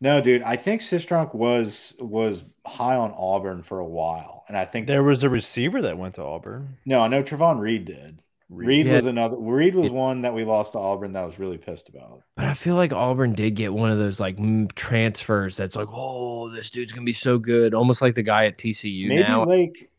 No, 0.00 0.20
dude. 0.20 0.42
I 0.42 0.56
think 0.56 0.82
Seastrunk 0.82 1.34
was 1.34 1.94
was 1.98 2.44
high 2.66 2.96
on 2.96 3.14
Auburn 3.16 3.62
for 3.62 3.78
a 3.78 3.86
while, 3.86 4.44
and 4.48 4.56
I 4.56 4.64
think 4.66 4.86
There 4.86 5.02
was 5.02 5.22
a 5.22 5.30
receiver 5.30 5.80
that 5.82 5.96
went 5.96 6.16
to 6.16 6.22
Auburn. 6.22 6.76
no, 6.84 7.00
I 7.00 7.08
know 7.08 7.22
Trovon 7.22 7.58
Reed 7.60 7.86
did. 7.86 8.22
Reed 8.48 8.86
Yeah. 8.86 8.94
was 8.94 9.06
another. 9.06 9.36
Reed 9.38 9.74
was 9.74 9.90
one 9.90 10.20
that 10.22 10.34
we 10.34 10.44
lost 10.44 10.72
to 10.72 10.78
Auburn 10.78 11.12
that 11.14 11.22
I 11.22 11.26
was 11.26 11.38
really 11.38 11.58
pissed 11.58 11.88
about. 11.88 12.22
But 12.36 12.44
I 12.44 12.54
feel 12.54 12.76
like 12.76 12.92
Auburn 12.92 13.32
did 13.32 13.56
get 13.56 13.72
one 13.72 13.90
of 13.90 13.98
those 13.98 14.20
like 14.20 14.36
mm, 14.36 14.70
transfers 14.74 15.56
that's 15.56 15.74
like, 15.74 15.88
oh, 15.90 16.50
this 16.50 16.70
dude's 16.70 16.92
gonna 16.92 17.04
be 17.04 17.12
so 17.12 17.38
good, 17.38 17.72
almost 17.74 18.02
like 18.02 18.14
the 18.14 18.22
guy 18.22 18.46
at 18.46 18.58
TCU 18.58 19.08
Maybe 19.08 19.22
now. 19.22 19.44
Lake. 19.44 19.90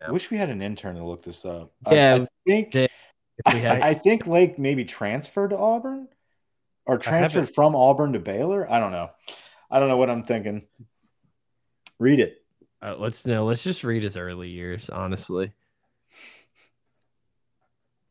Yeah. 0.00 0.10
Wish 0.12 0.30
we 0.30 0.36
had 0.38 0.48
an 0.48 0.62
intern 0.62 0.96
to 0.96 1.04
look 1.04 1.22
this 1.24 1.44
up. 1.44 1.72
I- 1.84 1.94
Yeah, 1.94 2.14
I, 2.22 2.26
think 2.46 2.72
they- 2.72 2.88
If 3.38 3.54
we 3.54 3.60
had, 3.60 3.82
I, 3.82 3.88
I 3.90 3.94
think 3.94 4.26
Lake 4.26 4.58
maybe 4.58 4.84
transferred 4.84 5.50
to 5.50 5.56
Auburn 5.58 6.08
or 6.86 6.98
transferred 6.98 7.48
from 7.50 7.74
Auburn 7.74 8.12
to 8.12 8.18
Baylor. 8.20 8.70
I 8.70 8.78
don't 8.78 8.92
know. 8.92 9.10
I 9.70 9.78
don't 9.80 9.88
know 9.88 9.96
what 9.96 10.10
I'm 10.10 10.24
thinking. 10.24 10.66
Read 11.98 12.20
it. 12.20 12.44
uh, 12.82 12.96
let's 12.98 13.26
no, 13.26 13.44
let's 13.46 13.64
just 13.64 13.82
read 13.84 14.02
his 14.02 14.16
early 14.16 14.48
years, 14.50 14.88
honestly. 14.90 15.52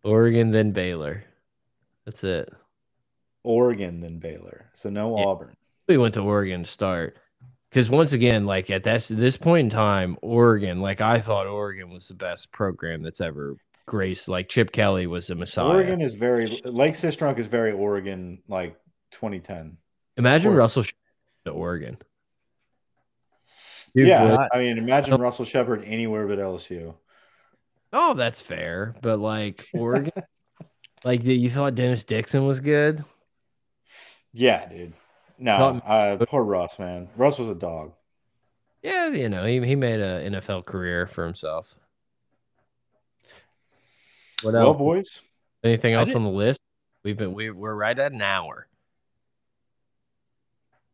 Oregon, 0.03 0.51
then 0.51 0.71
Baylor. 0.71 1.23
That's 2.05 2.23
it. 2.23 2.51
Oregon 3.43 4.01
then 4.01 4.19
Baylor. 4.19 4.69
So 4.73 4.89
no 4.89 5.17
Yeah. 5.17 5.25
Auburn. 5.25 5.55
We 5.87 5.97
went 5.97 6.13
to 6.15 6.21
Oregon 6.21 6.63
to 6.63 6.69
start. 6.69 7.17
Because 7.69 7.89
once 7.89 8.11
again, 8.11 8.45
like 8.45 8.69
at 8.69 8.83
that, 8.83 9.03
this 9.09 9.35
point 9.37 9.65
in 9.65 9.69
time, 9.69 10.17
Oregon, 10.21 10.79
like 10.79 11.01
I 11.01 11.19
thought 11.19 11.47
Oregon 11.47 11.89
was 11.89 12.07
the 12.07 12.13
best 12.13 12.51
program 12.51 13.01
that's 13.01 13.19
ever 13.21 13.55
graced. 13.85 14.27
Like 14.27 14.49
Chip 14.49 14.71
Kelly 14.71 15.07
was 15.07 15.29
a 15.29 15.35
messiah. 15.35 15.67
Oregon 15.67 16.01
is 16.01 16.15
very 16.15 16.45
Lake 16.65 16.93
Seastrunk 16.95 17.37
is 17.39 17.47
very 17.47 17.71
Oregon 17.71 18.41
like 18.47 18.75
2010. 19.11 19.77
Imagine 20.17 20.47
Oregon. 20.47 20.57
Russell 20.59 20.83
to 21.45 21.51
Oregon. 21.51 21.97
Dude, 23.95 24.07
yeah, 24.07 24.31
what- 24.35 24.49
I 24.55 24.59
mean, 24.59 24.77
imagine 24.77 25.19
Russell 25.21 25.45
Shepard 25.45 25.83
anywhere 25.85 26.27
but 26.27 26.39
LSU. 26.39 26.95
Oh, 27.91 28.13
that's 28.15 28.41
fair. 28.41 28.95
But 29.01 29.19
like 29.19 29.67
Oregon, 29.73 30.11
like 31.03 31.23
you 31.23 31.49
thought 31.49 31.75
Dennis 31.75 32.03
Dixon 32.03 32.45
was 32.47 32.59
good. 32.59 33.03
Yeah, 34.33 34.67
dude. 34.67 34.93
No, 35.37 35.57
Thought- 35.57 35.83
uh, 35.85 36.25
poor 36.25 36.43
Russ, 36.43 36.79
man. 36.79 37.09
Russ 37.15 37.37
was 37.37 37.49
a 37.49 37.55
dog. 37.55 37.93
Yeah, 38.81 39.07
you 39.09 39.29
know, 39.29 39.45
he, 39.45 39.65
he 39.65 39.75
made 39.75 39.99
a 39.99 40.29
NFL 40.29 40.65
career 40.65 41.07
for 41.07 41.23
himself. 41.25 41.77
What 44.43 44.53
Well, 44.53 44.67
else? 44.67 44.77
boys, 44.77 45.21
Anything 45.63 45.93
else 45.93 46.13
on 46.13 46.23
the 46.23 46.29
list? 46.29 46.59
We've 47.03 47.17
been 47.17 47.33
we, 47.33 47.49
we're 47.49 47.73
right 47.75 47.97
at 47.97 48.11
an 48.11 48.21
hour. 48.21 48.67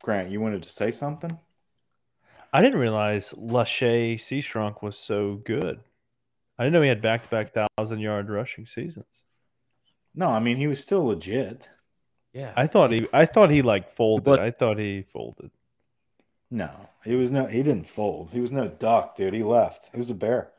Grant, 0.03 0.29
you 0.29 0.39
wanted 0.39 0.63
to 0.63 0.69
say 0.69 0.91
something? 0.91 1.37
I 2.53 2.61
didn't 2.61 2.79
realize 2.79 3.31
Lachey 3.33 4.15
Seastrunk 4.15 4.81
was 4.81 4.97
so 4.97 5.35
good. 5.43 5.79
I 6.57 6.63
didn't 6.63 6.73
know 6.73 6.81
he 6.81 6.89
had 6.89 7.01
back 7.01 7.23
to 7.23 7.29
back 7.29 7.53
thousand 7.77 7.99
yard 7.99 8.29
rushing 8.29 8.65
seasons. 8.65 9.23
No, 10.15 10.27
I 10.27 10.39
mean 10.39 10.57
he 10.57 10.67
was 10.67 10.79
still 10.79 11.05
legit. 11.05 11.69
Yeah. 12.33 12.53
I 12.55 12.67
thought 12.67 12.91
he 12.91 13.07
I 13.13 13.25
thought 13.25 13.49
he 13.49 13.61
like 13.61 13.91
folded. 13.91 14.23
But- 14.25 14.39
I 14.39 14.51
thought 14.51 14.77
he 14.77 15.03
folded. 15.03 15.51
No, 16.51 16.71
he 17.05 17.15
was 17.15 17.29
no. 17.29 17.45
He 17.45 17.61
didn't 17.61 17.87
fold. 17.87 18.29
He 18.31 18.39
was 18.39 18.51
no 18.51 18.67
duck, 18.67 19.15
dude. 19.15 19.35
He 19.35 19.43
left. 19.43 19.89
He 19.93 19.99
was 19.99 20.09
a 20.09 20.15
bear. 20.15 20.49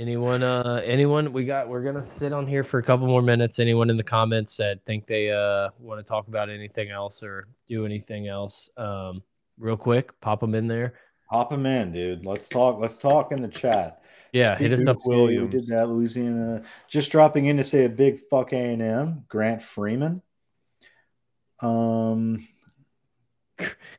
Anyone? 0.00 0.42
Uh, 0.42 0.80
anyone? 0.82 1.30
We 1.30 1.44
got. 1.44 1.68
We're 1.68 1.82
gonna 1.82 2.06
sit 2.06 2.32
on 2.32 2.46
here 2.46 2.64
for 2.64 2.78
a 2.78 2.82
couple 2.82 3.06
more 3.06 3.20
minutes. 3.20 3.58
Anyone 3.58 3.90
in 3.90 3.98
the 3.98 4.02
comments 4.02 4.56
that 4.56 4.82
think 4.86 5.06
they 5.06 5.30
uh 5.30 5.68
want 5.78 6.00
to 6.00 6.02
talk 6.02 6.26
about 6.28 6.48
anything 6.48 6.88
else 6.88 7.22
or 7.22 7.48
do 7.68 7.84
anything 7.84 8.26
else? 8.26 8.70
Um, 8.78 9.22
real 9.58 9.76
quick, 9.76 10.18
pop 10.22 10.40
them 10.40 10.54
in 10.54 10.66
there. 10.66 10.94
Pop 11.28 11.50
them 11.50 11.66
in, 11.66 11.92
dude. 11.92 12.24
Let's 12.24 12.48
talk. 12.48 12.80
Let's 12.80 12.96
talk 12.96 13.30
in 13.30 13.42
the 13.42 13.48
chat. 13.48 14.02
Yeah, 14.32 14.56
hit 14.56 14.72
us 14.72 14.82
up. 14.86 14.96
We 15.04 15.16
Williams. 15.16 15.50
did 15.50 15.66
that, 15.66 15.90
Louisiana. 15.90 16.62
Just 16.88 17.12
dropping 17.12 17.44
in 17.44 17.58
to 17.58 17.64
say 17.64 17.84
a 17.84 17.90
big 17.90 18.20
fuck 18.30 18.54
A 18.54 18.56
and 18.56 18.80
M. 18.80 19.24
Grant 19.28 19.62
Freeman. 19.62 20.22
Um, 21.60 22.48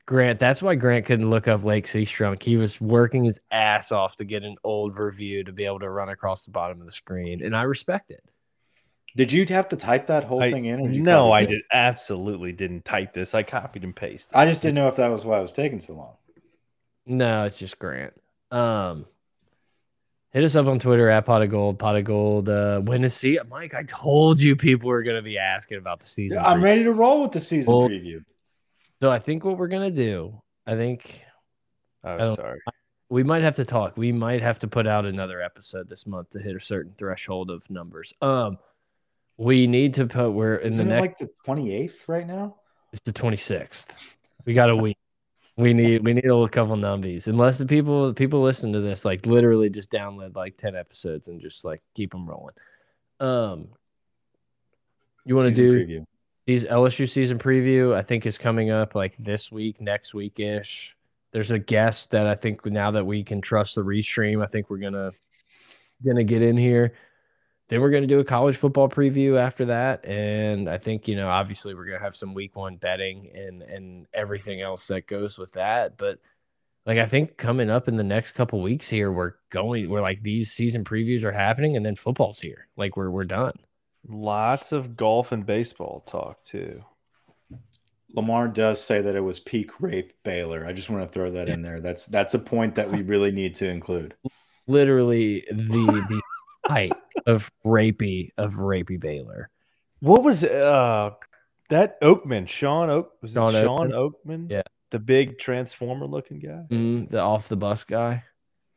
Grant. 0.06 0.40
That's 0.40 0.62
why 0.62 0.76
Grant 0.76 1.06
couldn't 1.06 1.30
look 1.30 1.48
up 1.48 1.64
Lake 1.64 1.86
Seastrunk. 1.88 2.44
He 2.44 2.58
was 2.58 2.80
working 2.82 3.24
his 3.24 3.40
ass 3.52 3.92
off 3.92 4.16
to 4.18 4.26
get 4.26 4.44
an 4.44 4.56
old 4.64 4.98
review 4.98 5.44
to 5.44 5.52
be 5.52 5.66
able 5.66 5.80
to 5.80 5.90
run 5.90 6.10
across 6.10 6.46
the 6.46 6.52
bottom 6.52 6.80
of 6.80 6.86
the 6.86 6.92
screen, 6.92 7.44
and 7.44 7.56
I 7.56 7.64
respect 7.64 8.12
it. 8.12 8.24
did 9.16 9.32
you 9.32 9.46
have 9.48 9.68
to 9.70 9.76
type 9.76 10.08
that 10.08 10.24
whole 10.24 10.42
I- 10.42 10.52
thing 10.52 10.66
in? 10.66 10.80
Or 10.80 10.88
did 10.88 10.96
you 10.96 11.04
no, 11.04 11.32
I 11.32 11.42
it? 11.42 11.48
did 11.48 11.62
absolutely 11.74 12.52
didn't 12.54 12.86
type 12.86 13.14
this. 13.14 13.36
I 13.36 13.44
copied 13.44 13.84
and 13.84 13.96
pasted. 13.96 14.36
I 14.36 14.46
just 14.46 14.62
didn't 14.62 14.76
know 14.76 14.88
if 14.88 14.96
that 14.98 15.10
was 15.10 15.26
why 15.26 15.40
it 15.40 15.42
was 15.42 15.54
taking 15.54 15.80
so 15.82 15.94
long. 15.96 16.16
No, 17.06 17.44
it's 17.46 17.58
just 17.58 17.78
Grant. 17.80 18.14
Um, 18.52 19.06
hit 20.32 20.44
us 20.44 20.56
up 20.56 20.68
on 20.68 20.80
Twitter 20.80 21.10
at 21.10 21.26
pot 21.26 21.42
of 21.42 21.50
gold, 21.50 21.78
pot 21.80 21.96
of 21.98 22.04
gold. 22.06 22.48
Uh, 22.48 22.80
when 22.80 23.02
to 23.02 23.10
see 23.10 23.38
Mike? 23.50 23.74
I 23.74 23.84
told 23.84 24.40
you 24.40 24.56
people 24.56 24.90
were 24.90 25.04
going 25.04 25.16
to 25.18 25.22
be 25.22 25.38
asking 25.38 25.78
about 25.78 26.00
the 26.00 26.06
season. 26.06 26.40
I'm 26.40 26.60
preview. 26.60 26.64
ready 26.64 26.84
to 26.84 26.92
roll 26.94 27.22
with 27.22 27.32
the 27.32 27.40
season 27.40 27.74
Well- 27.74 27.90
preview. 27.90 28.24
So 29.02 29.10
I 29.12 29.20
think 29.20 29.44
what 29.44 29.58
we're 29.58 29.68
gonna 29.68 29.90
do, 29.92 30.42
I 30.66 30.76
think 30.76 31.24
Oh, 32.04 32.18
don't- 32.18 32.36
sorry. 32.36 32.60
we 33.10 33.24
might 33.24 33.42
have 33.42 33.56
to 33.56 33.66
talk. 33.66 33.98
We 33.98 34.12
might 34.12 34.42
have 34.42 34.60
to 34.60 34.68
put 34.68 34.86
out 34.88 35.06
another 35.06 35.42
episode 35.42 35.90
this 35.90 36.06
month 36.06 36.30
to 36.30 36.40
hit 36.40 36.56
a 36.56 36.60
certain 36.60 36.94
threshold 36.98 37.50
of 37.50 37.68
numbers. 37.70 38.14
Um, 38.22 38.60
we 39.38 39.66
need 39.66 39.96
to 39.96 40.06
put. 40.06 40.32
We're 40.32 40.56
in 40.56 40.68
Isn't 40.68 40.88
the 40.88 40.94
it 40.98 41.02
next. 41.02 41.22
like 41.22 41.30
the 41.30 41.34
28th 41.46 42.08
right 42.08 42.28
now? 42.28 42.58
It's 42.92 43.02
the 43.02 43.12
26th. 43.14 43.96
We 44.46 44.54
got 44.54 44.70
a 44.70 44.76
week. 44.76 44.98
We 45.58 45.74
need 45.74 46.04
we 46.04 46.14
need 46.14 46.26
a 46.26 46.48
couple 46.48 46.76
numbies. 46.76 47.28
Unless 47.28 47.58
the 47.58 47.66
people 47.66 48.14
people 48.14 48.42
listen 48.42 48.72
to 48.74 48.82
this, 48.82 49.04
like 49.04 49.26
literally 49.26 49.70
just 49.70 49.90
download 49.92 50.36
like 50.36 50.58
10 50.58 50.76
episodes 50.76 51.28
and 51.28 51.42
just 51.42 51.66
like 51.66 51.82
keep 51.96 52.12
them 52.12 52.28
rolling. 52.28 52.56
Um 53.20 53.70
you 55.26 55.36
want 55.36 55.54
to 55.54 55.56
do 55.56 55.86
preview. 55.86 56.06
These 56.46 56.64
LSU 56.64 57.10
season 57.10 57.38
preview, 57.38 57.96
I 57.96 58.02
think 58.02 58.26
is 58.26 58.38
coming 58.38 58.72
up 58.72 58.96
like 58.96 59.16
this 59.18 59.52
week, 59.52 59.80
next 59.80 60.14
week 60.14 60.40
ish. 60.40 60.96
There's 61.32 61.52
a 61.52 61.60
guest 61.60 62.12
that 62.12 62.28
I 62.28 62.36
think 62.36 62.66
now 62.66 62.92
that 62.92 63.06
we 63.06 63.24
can 63.24 63.42
trust 63.42 63.76
the 63.76 63.84
restream, 63.84 64.44
I 64.44 64.48
think 64.48 64.70
we're 64.70 64.78
gonna 64.78 65.12
gonna 66.06 66.24
get 66.24 66.42
in 66.42 66.58
here. 66.58 66.94
Then 67.70 67.80
we're 67.80 67.92
gonna 67.92 68.08
do 68.08 68.20
a 68.20 68.26
college 68.26 68.58
football 68.58 68.90
preview 68.90 69.40
after 69.40 69.66
that, 69.66 70.04
and 70.06 70.70
I 70.70 70.78
think 70.78 71.08
you 71.08 71.16
know 71.16 71.30
obviously 71.30 71.74
we're 71.74 71.86
gonna 71.86 72.00
have 72.00 72.16
some 72.16 72.34
week 72.34 72.56
one 72.56 72.76
betting 72.78 73.32
and 73.34 73.62
and 73.62 74.08
everything 74.14 74.62
else 74.62 74.88
that 74.88 75.08
goes 75.08 75.38
with 75.38 75.54
that. 75.54 75.96
But 75.98 76.20
like 76.86 76.98
I 76.98 77.06
think 77.06 77.38
coming 77.38 77.70
up 77.70 77.88
in 77.88 77.96
the 77.96 78.04
next 78.04 78.32
couple 78.32 78.62
weeks 78.62 78.90
here, 78.90 79.12
we're 79.12 79.36
going 79.52 79.90
we're 79.90 80.02
like 80.02 80.22
these 80.24 80.52
season 80.52 80.84
previews 80.84 81.24
are 81.24 81.32
happening, 81.32 81.78
and 81.78 81.86
then 81.86 81.96
football's 81.96 82.40
here. 82.40 82.68
Like 82.76 82.98
we're 82.98 83.12
we're 83.12 83.24
done. 83.26 83.54
Lots 84.08 84.72
of 84.72 84.98
golf 84.98 85.32
and 85.32 85.46
baseball 85.46 86.04
talk 86.08 86.44
too. 86.44 86.84
Lamar 88.14 88.48
does 88.48 88.84
say 88.84 89.02
that 89.02 89.16
it 89.16 89.22
was 89.22 89.40
peak 89.40 89.80
rape 89.80 90.14
Baylor. 90.24 90.66
I 90.66 90.74
just 90.74 90.90
want 90.90 91.04
to 91.04 91.12
throw 91.12 91.32
that 91.32 91.48
in 91.48 91.62
there. 91.62 91.80
That's 91.80 92.06
that's 92.08 92.34
a 92.34 92.40
point 92.40 92.76
that 92.76 92.92
we 92.92 93.02
really 93.02 93.32
need 93.32 93.56
to 93.56 93.70
include. 93.70 94.16
literally 94.68 95.46
the 95.50 96.06
the 96.10 96.22
height 96.66 96.94
of 97.26 97.52
rapey 97.66 98.32
of 98.38 98.56
rapey 98.56 99.00
Baylor. 99.00 99.50
What 100.00 100.24
was 100.24 100.44
uh 100.44 101.12
that 101.70 102.02
Oakman? 102.02 102.48
Sean 102.48 102.90
Oak 102.90 103.12
was 103.22 103.34
Sean 103.34 103.56
it 103.56 103.62
Shawn 103.62 103.92
Oakman? 103.92 104.50
Yeah. 104.50 104.64
The 104.90 105.00
big 105.00 105.38
transformer 105.38 106.06
looking 106.06 106.40
guy. 106.40 106.66
Mm, 106.70 107.10
the 107.10 107.20
off 107.20 107.48
the 107.48 107.56
bus 107.56 107.84
guy. 107.84 108.24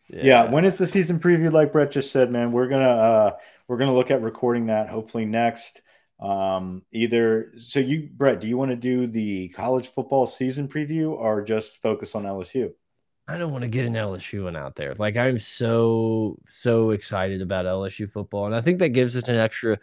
Yeah. 0.09 0.45
when 0.45 0.65
is 0.65 0.79
the 0.79 0.87
season 0.87 1.19
preview? 1.19 1.51
Like 1.51 1.73
Brett 1.73 1.91
just 1.91 2.13
said, 2.13 2.31
man, 2.31 2.53
we're 2.53 2.69
gonna 2.69 2.89
uh 2.89 3.31
we're 3.69 3.79
gonna 3.79 3.95
look 3.95 4.11
at 4.11 4.23
recording 4.23 4.67
that 4.67 4.89
hopefully 4.89 5.25
next. 5.25 5.83
Um, 6.21 6.83
either 6.93 7.53
so 7.57 7.81
you 7.81 8.09
Brett, 8.13 8.41
do 8.41 8.49
you 8.49 8.57
want 8.57 8.71
to 8.71 8.77
do 8.77 9.07
the 9.07 9.49
college 9.49 9.89
football 9.89 10.27
season 10.27 10.69
preview 10.69 11.11
or 11.11 11.43
just 11.43 11.83
focus 11.83 12.15
on 12.15 12.25
LSU? 12.25 12.73
I 13.27 13.39
don't 13.39 13.53
want 13.53 13.63
to 13.63 13.69
get 13.69 13.87
an 13.87 13.95
LSU 13.95 14.45
one 14.45 14.57
out 14.57 14.77
there. 14.77 14.95
Like 14.95 15.17
I'm 15.17 15.39
so 15.39 16.39
so 16.47 16.91
excited 16.91 17.41
about 17.41 17.65
LSU 17.65 18.11
football, 18.11 18.47
and 18.47 18.55
I 18.55 18.61
think 18.61 18.79
that 18.81 18.91
gives 18.91 19.17
us 19.17 19.29
an 19.29 19.37
extra 19.37 19.79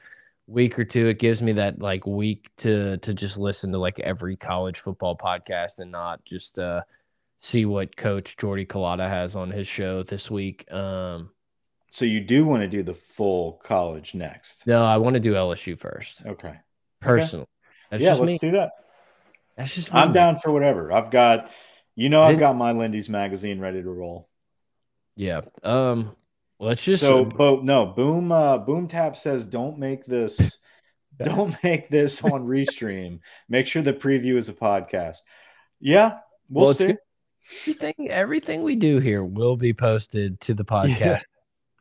week 0.48 0.78
or 0.78 0.86
two. 0.86 1.08
It 1.08 1.20
gives 1.20 1.42
me 1.42 1.54
that 1.54 1.80
like 1.80 2.06
week 2.06 2.50
to 2.58 2.98
to 2.98 3.14
just 3.14 3.38
listen 3.38 3.72
to 3.72 3.80
like 3.80 4.00
every 4.00 4.36
college 4.38 4.80
football 4.80 5.18
podcast 5.18 5.80
and 5.80 5.92
not 5.92 6.24
just 6.24 6.60
uh 6.60 6.82
see 7.40 7.66
what 7.66 7.96
Coach 7.98 8.38
Jordy 8.38 8.66
Culotta 8.66 9.08
has 9.10 9.36
on 9.36 9.50
his 9.50 9.68
show 9.68 10.04
this 10.04 10.30
week. 10.30 10.72
Um, 10.72 11.32
So 11.94 12.06
you 12.06 12.22
do 12.22 12.46
want 12.46 12.62
to 12.62 12.70
do 12.70 12.84
the 12.84 12.94
full 12.94 13.60
college 13.66 14.16
next. 14.16 14.66
no, 14.66 14.86
I 14.86 14.96
want 14.96 15.16
to 15.16 15.20
do 15.20 15.34
LSU 15.34 15.78
first, 15.78 16.22
Okay. 16.26 16.56
personally. 17.02 17.48
That's 17.90 18.02
yeah, 18.02 18.12
just 18.12 18.22
let's 18.22 18.32
me. 18.32 18.38
do 18.50 18.52
that. 18.58 18.72
That's 19.58 19.76
just 19.76 19.94
me. 19.94 20.00
I'm 20.00 20.14
down 20.14 20.38
for 20.38 20.54
whatever. 20.54 20.94
I've 20.94 21.12
got 21.12 21.52
you 21.96 22.08
know 22.08 22.24
I've 22.24 22.40
got 22.40 22.56
my 22.56 22.72
Lindy's 22.72 23.10
magazine 23.10 23.60
ready 23.60 23.84
to 23.84 23.90
roll. 23.90 24.30
Yeah. 25.18 25.42
Um. 25.64 26.16
Let's 26.60 26.82
just. 26.82 27.02
So, 27.04 27.26
but 27.26 27.66
no, 27.66 27.88
Boom 27.88 28.32
uh 28.32 28.58
Boom 28.60 28.88
Tap 28.88 29.18
says 29.18 29.44
don't 29.44 29.78
make 29.78 30.06
this 30.06 30.58
don't 31.22 31.62
make 31.62 31.90
this 31.90 32.24
on 32.24 32.46
Restream. 32.48 33.20
Make 33.50 33.68
sure 33.68 33.82
the 33.82 33.92
preview 33.94 34.38
is 34.38 34.48
a 34.48 34.54
podcast. 34.54 35.18
Yeah, 35.82 36.20
we'll, 36.50 36.68
Well, 36.68 36.74
see. 36.74 36.96
everything 37.68 38.10
everything 38.10 38.64
we 38.64 38.78
do 38.78 39.00
here 39.00 39.26
will 39.26 39.58
be 39.58 39.74
posted 39.74 40.40
to 40.42 40.54
the 40.54 40.64
podcast. 40.78 41.24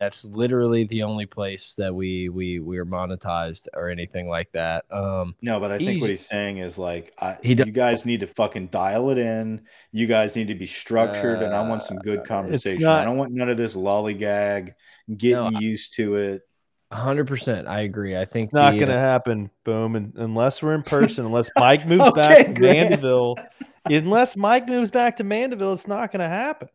That's 0.00 0.24
literally 0.24 0.84
the 0.84 1.02
only 1.02 1.26
place 1.26 1.74
that 1.76 1.94
we 1.94 2.30
we 2.30 2.58
we 2.58 2.78
are 2.78 2.86
monetized 2.86 3.68
or 3.74 3.90
anything 3.90 4.30
like 4.30 4.50
that. 4.52 4.86
Um. 4.90 5.34
No, 5.42 5.60
but 5.60 5.70
I 5.70 5.76
think 5.76 6.00
what 6.00 6.08
he's 6.08 6.24
saying 6.26 6.56
is 6.56 6.78
like 6.78 7.12
I, 7.20 7.36
He 7.42 7.50
you 7.50 7.66
guys 7.66 8.06
need 8.06 8.20
to 8.20 8.26
fucking 8.26 8.68
dial 8.68 9.10
it 9.10 9.18
in. 9.18 9.60
You 9.92 10.06
guys 10.06 10.36
need 10.36 10.48
to 10.48 10.54
be 10.54 10.66
structured, 10.66 11.42
and 11.42 11.54
I 11.54 11.68
want 11.68 11.82
some 11.82 11.98
good 11.98 12.24
conversation. 12.24 12.86
I 12.86 13.04
don't 13.04 13.18
want 13.18 13.32
none 13.32 13.50
of 13.50 13.58
this 13.58 13.76
lollygag, 13.76 14.72
getting 15.14 15.56
I- 15.56 15.60
used 15.60 15.92
to 15.96 16.14
it. 16.16 16.42
hundred 16.90 17.26
percent. 17.26 17.68
I 17.68 17.80
agree. 17.80 18.16
I 18.16 18.24
think 18.24 18.44
It's 18.44 18.54
not 18.54 18.72
going 18.72 18.88
to 18.88 18.94
uh, 18.96 18.98
happen, 18.98 19.50
boom, 19.64 19.96
and, 19.96 20.14
unless 20.16 20.62
we're 20.62 20.74
in 20.74 20.82
person, 20.82 21.26
unless 21.26 21.50
Mike 21.58 21.86
moves 21.86 22.08
Okay, 22.08 22.20
back 22.22 22.46
to 22.46 22.52
Grant. 22.54 22.90
Mandeville. 22.90 23.36
Unless 23.84 24.34
Mike 24.36 24.66
moves 24.66 24.90
back 24.90 25.16
to 25.16 25.24
Mandeville, 25.24 25.74
it's 25.74 25.86
not 25.86 26.10
going 26.10 26.20
to 26.20 26.28
happen. 26.28 26.68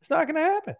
It's 0.00 0.10
not 0.10 0.26
going 0.26 0.36
to 0.36 0.40
happen. 0.40 0.74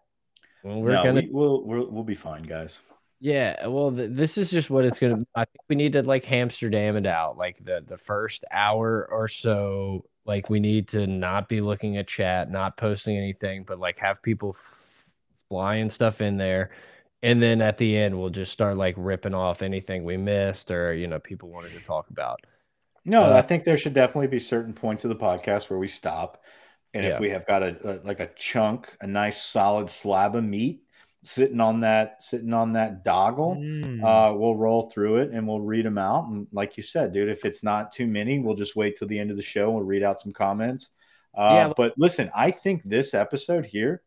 Well, 0.63 0.81
we're 0.81 0.97
no, 0.97 0.97
gonna. 0.97 1.21
we, 1.21 1.29
we'll, 1.31 1.63
we'll 1.65 1.91
we'll 1.91 2.03
be 2.03 2.15
fine, 2.15 2.43
guys. 2.43 2.79
Yeah, 3.19 3.65
well, 3.67 3.91
th 3.91 4.11
this 4.11 4.37
is 4.37 4.51
just 4.51 4.69
what 4.69 4.85
it's 4.85 4.99
gonna. 4.99 5.25
I 5.35 5.45
think 5.45 5.61
we 5.69 5.75
need 5.75 5.93
to 5.93 6.03
like 6.03 6.31
Amsterdam 6.31 6.95
it 6.97 7.07
out, 7.07 7.35
like 7.37 7.57
the 7.63 7.83
the 7.85 7.97
first 7.97 8.45
hour 8.51 9.07
or 9.09 9.27
so. 9.27 10.05
Like 10.25 10.49
we 10.49 10.59
need 10.59 10.89
to 10.89 11.07
not 11.07 11.49
be 11.49 11.61
looking 11.61 11.97
at 11.97 12.07
chat, 12.07 12.51
not 12.51 12.77
posting 12.77 13.17
anything, 13.17 13.63
but 13.63 13.79
like 13.79 13.97
have 13.99 14.21
people 14.21 14.55
f- 14.57 15.13
flying 15.49 15.89
stuff 15.89 16.21
in 16.21 16.37
there, 16.37 16.71
and 17.23 17.41
then 17.41 17.61
at 17.61 17.77
the 17.77 17.97
end 17.97 18.17
we'll 18.19 18.29
just 18.29 18.51
start 18.51 18.77
like 18.77 18.93
ripping 18.97 19.33
off 19.33 19.61
anything 19.63 20.03
we 20.03 20.17
missed 20.17 20.69
or 20.69 20.93
you 20.93 21.07
know 21.07 21.19
people 21.19 21.49
wanted 21.49 21.73
to 21.73 21.81
talk 21.81 22.09
about. 22.11 22.41
No, 23.05 23.23
Uh, 23.23 23.33
I 23.33 23.41
think 23.41 23.63
there 23.63 23.77
should 23.77 23.93
definitely 23.93 24.27
be 24.27 24.39
certain 24.39 24.73
points 24.73 25.05
of 25.05 25.09
the 25.09 25.15
podcast 25.15 25.69
where 25.69 25.79
we 25.79 25.87
stop, 25.87 26.41
and 26.93 27.03
Yeah. 27.05 27.13
if 27.15 27.19
we 27.19 27.29
have 27.29 27.45
got 27.45 27.63
a, 27.63 27.77
a 27.83 27.91
like 28.05 28.19
a 28.19 28.29
chunk, 28.35 28.95
a 29.01 29.07
nice 29.07 29.41
solid 29.41 29.89
slab 29.89 30.35
of 30.35 30.43
meat 30.43 30.83
sitting 31.23 31.59
on 31.59 31.81
that 31.81 32.23
sitting 32.23 32.53
on 32.53 32.73
that 32.73 33.03
doggle, 33.03 33.55
Mm. 33.57 34.03
uh, 34.03 34.33
we'll 34.37 34.55
roll 34.55 34.89
through 34.89 35.17
it 35.17 35.31
and 35.31 35.47
we'll 35.47 35.59
read 35.61 35.85
them 35.85 35.97
out. 35.97 36.27
And 36.29 36.47
like 36.51 36.77
you 36.77 36.83
said, 36.83 37.11
dude, 37.11 37.29
if 37.29 37.43
it's 37.43 37.63
not 37.63 37.91
too 37.91 38.07
many, 38.07 38.39
we'll 38.39 38.55
just 38.55 38.75
wait 38.75 38.95
till 38.95 39.07
the 39.07 39.19
end 39.19 39.29
of 39.31 39.35
the 39.35 39.41
show. 39.43 39.71
We'll 39.71 39.83
read 39.83 40.03
out 40.03 40.19
some 40.21 40.31
comments. 40.31 40.89
Uh, 41.35 41.51
Yeah. 41.67 41.73
but 41.75 41.93
listen, 41.97 42.31
I 42.35 42.51
think 42.51 42.83
this 42.83 43.13
episode 43.13 43.65
here 43.65 44.03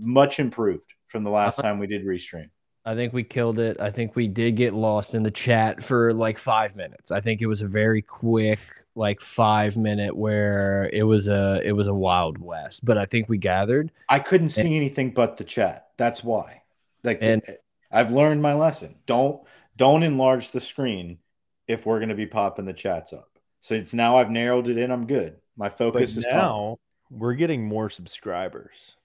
much 0.00 0.40
improved 0.40 0.92
from 1.08 1.22
the 1.24 1.30
last 1.30 1.58
Uh-huh. 1.58 1.68
time 1.68 1.78
we 1.78 1.86
did 1.86 2.04
restream. 2.04 2.50
I 2.86 2.94
think 2.94 3.12
we 3.14 3.24
killed 3.24 3.58
it. 3.58 3.80
I 3.80 3.90
think 3.90 4.14
we 4.14 4.28
did 4.28 4.56
get 4.56 4.74
lost 4.74 5.14
in 5.14 5.22
the 5.22 5.30
chat 5.30 5.82
for 5.82 6.12
like 6.12 6.36
five 6.36 6.76
minutes. 6.76 7.10
I 7.10 7.20
think 7.20 7.40
it 7.40 7.46
was 7.46 7.62
a 7.62 7.66
very 7.66 8.02
quick, 8.02 8.58
like 8.94 9.20
five 9.22 9.76
minute 9.76 10.14
where 10.14 10.90
it 10.92 11.04
was 11.04 11.26
a 11.28 11.62
it 11.64 11.72
was 11.72 11.86
a 11.86 11.94
wild 11.94 12.36
west. 12.38 12.84
But 12.84 12.98
I 12.98 13.06
think 13.06 13.28
we 13.28 13.38
gathered. 13.38 13.90
I 14.08 14.18
couldn't 14.18 14.50
see 14.50 14.76
anything 14.76 15.12
but 15.12 15.38
the 15.38 15.44
chat. 15.44 15.88
That's 15.96 16.22
why. 16.22 16.62
Like 17.02 17.18
And- 17.22 17.42
I've 17.90 18.10
learned 18.10 18.42
my 18.42 18.54
lesson. 18.54 18.96
Don't 19.06 19.40
don't 19.76 20.02
enlarge 20.02 20.50
the 20.52 20.60
screen 20.60 21.18
if 21.66 21.86
we're 21.86 22.00
going 22.00 22.08
to 22.10 22.14
be 22.14 22.26
popping 22.26 22.64
the 22.66 22.72
chats 22.72 23.12
up. 23.12 23.38
So 23.60 23.74
it's 23.74 23.94
now 23.94 24.16
I've 24.16 24.30
narrowed 24.30 24.68
it 24.68 24.76
in. 24.76 24.90
I'm 24.90 25.06
good. 25.06 25.36
My 25.56 25.68
But 25.68 25.78
focus 25.78 26.16
is 26.18 26.26
now. 26.26 26.36
now 26.36 26.78
we're 27.10 27.34
getting 27.34 27.64
more 27.64 27.88
subscribers. 27.88 28.96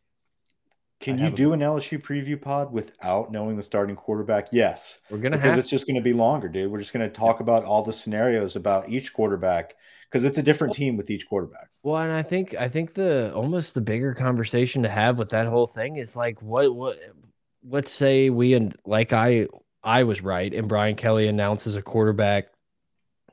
Can 0.99 1.17
you 1.17 1.29
do 1.29 1.53
an 1.53 1.61
LSU 1.61 2.01
preview 2.01 2.39
pod 2.39 2.73
without 2.73 3.31
knowing 3.31 3.55
the 3.55 3.63
starting 3.63 3.95
quarterback? 3.95 4.49
Yes, 4.51 4.99
We're 5.09 5.19
gonna 5.19 5.37
because 5.37 5.51
have 5.51 5.59
it's 5.59 5.69
just 5.69 5.87
going 5.87 5.95
to 5.95 6.01
be 6.01 6.11
longer, 6.11 6.49
dude. 6.49 6.69
We're 6.69 6.79
just 6.79 6.91
going 6.91 7.07
to 7.07 7.13
talk 7.13 7.39
about 7.39 7.63
all 7.63 7.83
the 7.83 7.93
scenarios 7.93 8.57
about 8.57 8.89
each 8.89 9.13
quarterback 9.13 9.75
because 10.09 10.25
it's 10.25 10.37
a 10.37 10.43
different 10.43 10.73
team 10.73 10.97
with 10.97 11.09
each 11.09 11.27
quarterback. 11.27 11.69
Well, 11.83 11.97
and 11.97 12.11
I 12.11 12.21
think 12.21 12.53
I 12.55 12.67
think 12.67 12.95
the 12.95 13.33
almost 13.33 13.75
the 13.75 13.81
bigger 13.81 14.13
conversation 14.13 14.83
to 14.83 14.89
have 14.89 15.17
with 15.17 15.29
that 15.29 15.47
whole 15.47 15.67
thing 15.67 15.95
is 15.95 16.17
like 16.17 16.41
what 16.41 16.75
what 16.75 16.99
let's 17.67 17.91
say 17.91 18.29
we 18.29 18.53
and 18.53 18.75
like 18.85 19.13
I 19.13 19.47
I 19.81 20.03
was 20.03 20.21
right 20.21 20.53
and 20.53 20.67
Brian 20.67 20.95
Kelly 20.95 21.27
announces 21.27 21.77
a 21.77 21.81
quarterback 21.81 22.47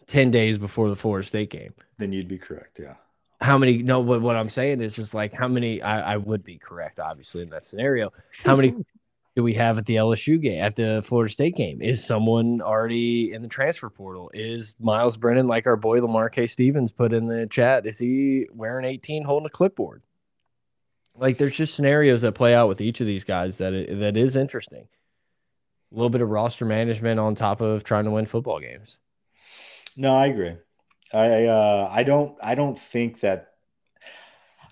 10 0.06 0.30
days 0.30 0.56
before 0.56 0.88
the 0.88 0.96
Florida 0.96 1.26
State 1.26 1.50
game. 1.50 1.74
Then 1.98 2.12
you'd 2.12 2.28
be 2.28 2.38
correct. 2.38 2.78
Yeah. 2.80 2.94
How 3.40 3.58
many 3.58 3.78
no 3.82 4.00
what 4.00 4.22
what 4.22 4.36
I'm 4.36 4.48
saying 4.48 4.80
is 4.80 4.94
just 4.96 5.12
like 5.12 5.32
how 5.32 5.46
many 5.48 5.82
I, 5.82 6.14
I 6.14 6.16
would 6.16 6.42
be 6.42 6.56
correct 6.58 6.98
obviously 6.98 7.42
in 7.42 7.50
that 7.50 7.66
scenario. 7.66 8.12
How 8.42 8.56
many 8.56 8.74
do 9.36 9.42
we 9.42 9.52
have 9.54 9.76
at 9.76 9.84
the 9.84 9.96
LSU 9.96 10.40
game 10.40 10.62
at 10.62 10.74
the 10.76 11.02
Florida 11.04 11.30
State 11.30 11.54
game? 11.54 11.82
Is 11.82 12.02
someone 12.02 12.62
already 12.62 13.34
in 13.34 13.42
the 13.42 13.48
transfer 13.48 13.90
portal? 13.90 14.30
Is 14.32 14.74
Myles 14.80 15.18
Brennan 15.18 15.46
like 15.46 15.66
our 15.66 15.76
boy 15.76 16.00
Lamar 16.00 16.30
K. 16.30 16.46
Stevens 16.46 16.92
put 16.92 17.12
in 17.12 17.26
the 17.26 17.46
chat? 17.46 17.84
Is 17.86 17.98
he 17.98 18.46
wearing 18.52 18.86
18 18.86 19.24
holding 19.24 19.46
a 19.46 19.50
clipboard? 19.50 20.02
Like 21.14 21.36
there's 21.36 21.54
just 21.56 21.74
scenarios 21.74 22.22
that 22.22 22.32
play 22.32 22.54
out 22.54 22.68
with 22.68 22.80
each 22.80 23.00
of 23.02 23.06
these 23.06 23.24
guys 23.24 23.58
that 23.58 23.74
i- 23.74 23.94
that 23.96 24.16
is 24.16 24.36
interesting. 24.36 24.88
A 25.92 25.94
little 25.94 26.10
bit 26.10 26.20
of 26.22 26.30
roster 26.30 26.64
management 26.64 27.20
on 27.20 27.34
top 27.34 27.60
of 27.60 27.84
trying 27.84 28.04
to 28.04 28.10
win 28.10 28.26
football 28.26 28.60
games. 28.60 28.98
No, 29.96 30.14
I 30.16 30.26
agree. 30.26 30.56
I 31.12 31.44
uh, 31.44 31.88
I 31.90 32.02
don't 32.02 32.36
I 32.42 32.54
don't 32.54 32.78
think 32.78 33.20
that 33.20 33.48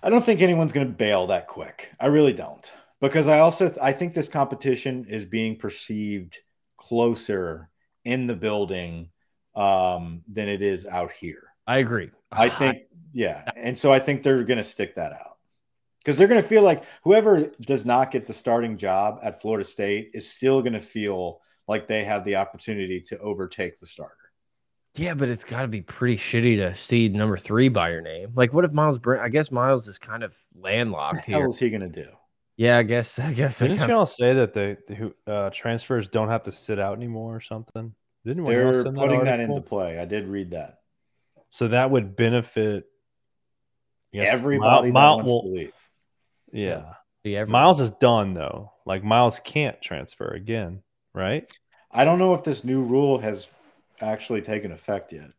I 0.03 0.09
don't 0.09 0.23
think 0.23 0.41
anyone's 0.41 0.73
going 0.73 0.87
to 0.87 0.93
bail 0.93 1.27
that 1.27 1.47
quick. 1.47 1.91
I 1.99 2.07
really 2.07 2.33
don't 2.33 2.71
because 3.01 3.27
I 3.27 3.39
also 3.39 3.73
I 3.81 3.91
think 3.91 4.13
this 4.13 4.27
competition 4.27 5.05
is 5.09 5.25
being 5.25 5.57
perceived 5.57 6.39
closer 6.77 7.69
in 8.03 8.27
the 8.27 8.35
building 8.35 9.09
um, 9.55 10.21
than 10.27 10.47
it 10.47 10.61
is 10.61 10.85
out 10.85 11.11
here. 11.11 11.43
I 11.67 11.77
agree. 11.79 12.11
I 12.31 12.49
think 12.49 12.83
yeah, 13.13 13.49
and 13.55 13.77
so 13.77 13.93
I 13.93 13.99
think 13.99 14.21
they're 14.23 14.43
going 14.43 14.57
to 14.57 14.63
stick 14.63 14.95
that 14.95 15.13
out 15.13 15.37
because 15.99 16.17
they're 16.17 16.27
going 16.27 16.41
to 16.41 16.47
feel 16.47 16.61
like 16.61 16.83
whoever 17.03 17.47
does 17.61 17.85
not 17.85 18.11
get 18.11 18.27
the 18.27 18.33
starting 18.33 18.77
job 18.77 19.19
at 19.23 19.41
Florida 19.41 19.63
State 19.63 20.11
is 20.13 20.29
still 20.29 20.61
going 20.61 20.73
to 20.73 20.79
feel 20.79 21.41
like 21.67 21.87
they 21.87 22.03
have 22.03 22.23
the 22.25 22.35
opportunity 22.35 23.01
to 23.01 23.17
overtake 23.19 23.79
the 23.79 23.87
starter. 23.87 24.24
Yeah, 24.95 25.13
but 25.13 25.27
it's 25.29 25.43
got 25.43 25.63
to 25.63 25.67
be 25.67 25.81
pretty 25.81 26.15
shitty 26.17 26.57
to 26.57 26.73
seed 26.75 27.13
number 27.13 27.37
three 27.37 27.67
by 27.69 27.89
your 27.91 28.01
name. 28.01 28.31
Like, 28.35 28.53
what 28.53 28.63
if 28.65 28.71
Myles 28.71 28.97
Brent? 28.97 29.21
I 29.21 29.29
guess 29.29 29.51
Myles 29.51 29.87
is 29.87 29.97
kind 29.97 30.23
of 30.23 30.35
What 30.53 30.71
landlocked 30.71 31.25
the 31.25 31.31
hell 31.33 31.39
here. 31.41 31.47
is 31.47 31.57
he 31.57 31.69
going 31.69 31.81
to 31.81 31.89
do? 32.03 32.07
Yeah, 32.57 32.77
I 32.77 32.83
guess. 32.83 33.19
I 33.19 33.33
guess. 33.33 33.61
I 33.61 33.67
Didn't 33.67 33.79
kinda, 33.79 33.93
y'all 33.95 34.05
say 34.05 34.33
that 34.35 34.53
the, 34.53 34.77
the 34.87 35.31
uh, 35.31 35.49
transfers 35.49 36.07
don't 36.07 36.29
have 36.29 36.43
to 36.43 36.51
sit 36.53 36.79
out 36.79 36.95
anymore 36.95 37.35
or 37.35 37.41
something? 37.41 37.93
Didn't 38.25 38.45
one 38.45 38.53
of 38.55 38.61
y'all 38.61 38.71
They're 38.71 38.83
send 38.83 38.95
putting 38.95 39.23
that 39.25 39.39
article? 39.39 39.57
into 39.57 39.67
play. 39.67 39.99
I 39.99 40.05
did 40.05 40.27
read 40.27 40.51
that. 40.51 40.79
So 41.49 41.67
that 41.69 41.91
would 41.91 42.15
benefit 42.15 42.85
yes, 44.13 44.33
Everybody 44.33 44.91
Mil- 44.91 44.93
that 44.93 44.99
Mil- 44.99 45.15
wants 45.17 45.31
well, 45.31 45.41
to 45.43 45.47
leave. 45.49 45.73
Yeah. 46.53 46.93
Yeah, 47.25 47.43
Myles 47.45 47.81
is 47.81 47.91
done 47.91 48.33
though. 48.33 48.71
Like 48.85 49.03
Myles 49.03 49.39
can't 49.43 49.81
transfer 49.81 50.27
again, 50.29 50.83
right? 51.13 51.51
I 51.91 52.05
don't 52.05 52.19
know 52.19 52.33
if 52.35 52.43
this 52.43 52.63
new 52.63 52.81
rule 52.81 53.17
has 53.19 53.47
actually 54.01 54.41
taken 54.41 54.71
effect 54.71 55.13
yet. 55.13 55.31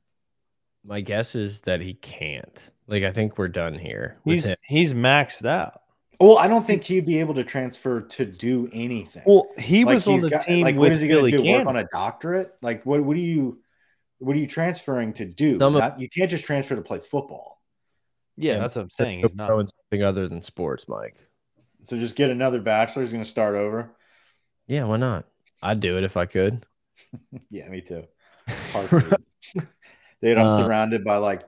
My 0.84 1.00
guess 1.00 1.34
is 1.34 1.62
that 1.62 1.80
he 1.80 1.94
can't. 1.94 2.60
Like, 2.86 3.02
I 3.02 3.12
think 3.12 3.38
we're 3.38 3.48
done 3.48 3.76
here. 3.78 4.18
He's 4.24 4.46
him. 4.46 4.56
he's 4.64 4.94
maxed 4.94 5.44
out. 5.44 5.80
Well, 6.20 6.38
I 6.38 6.46
don't 6.48 6.64
think 6.66 6.84
he'd 6.84 7.04
be 7.04 7.18
able 7.20 7.34
to 7.34 7.44
transfer 7.44 8.00
to 8.00 8.24
do 8.24 8.68
anything. 8.72 9.22
Well, 9.26 9.48
he 9.58 9.84
Like, 9.84 9.94
was 9.96 10.06
on 10.06 10.20
the 10.20 10.30
got- 10.30 10.46
team 10.46 10.62
Like, 10.64 10.74
with 10.76 10.78
what 10.80 10.92
is 10.92 11.00
he 11.00 11.08
going 11.08 11.30
to 11.32 11.38
do? 11.42 11.50
Work 11.52 11.66
on 11.66 11.76
a 11.76 11.84
doctorate? 11.92 12.54
Like, 12.62 12.86
what? 12.86 13.02
What 13.02 13.16
do 13.16 13.20
you? 13.22 13.60
What 14.18 14.34
are 14.34 14.38
you 14.38 14.46
transferring 14.46 15.12
to 15.14 15.26
do? 15.26 15.58
Some 15.58 15.74
of- 15.74 15.80
Not, 15.82 16.00
you 16.00 16.08
can't 16.08 16.30
just 16.30 16.46
transfer 16.46 16.74
to 16.74 16.80
play 16.80 17.00
football. 17.00 17.60
yeah, 18.36 18.54
Yeah, 18.54 18.58
that's 18.60 18.76
what 18.76 18.82
I'm 18.82 18.90
saying. 18.90 19.20
He's 19.20 19.34
not. 19.34 19.48
doing 19.48 19.60
in 19.60 19.66
something 19.68 20.02
other 20.04 20.26
than 20.28 20.40
sports, 20.42 20.88
Mike. 20.88 21.18
So 21.84 21.98
just 21.98 22.16
get 22.16 22.30
another 22.30 22.60
bachelor. 22.62 23.02
He's 23.02 23.12
going 23.12 23.22
to 23.24 23.28
start 23.30 23.54
over. 23.56 23.90
Yeah, 24.68 24.84
why 24.84 24.96
not? 24.96 25.26
I'd 25.62 25.80
do 25.80 25.98
it 25.98 26.04
if 26.04 26.16
I 26.16 26.24
could. 26.26 26.64
Yeah, 27.50 27.68
me 27.68 27.82
too. 27.82 28.04
Heartbeat. 28.76 29.20
Dude, 30.22 30.38
I'm 30.38 30.46
Uh, 30.46 30.56
surrounded 30.56 31.04
by 31.04 31.16
like 31.18 31.42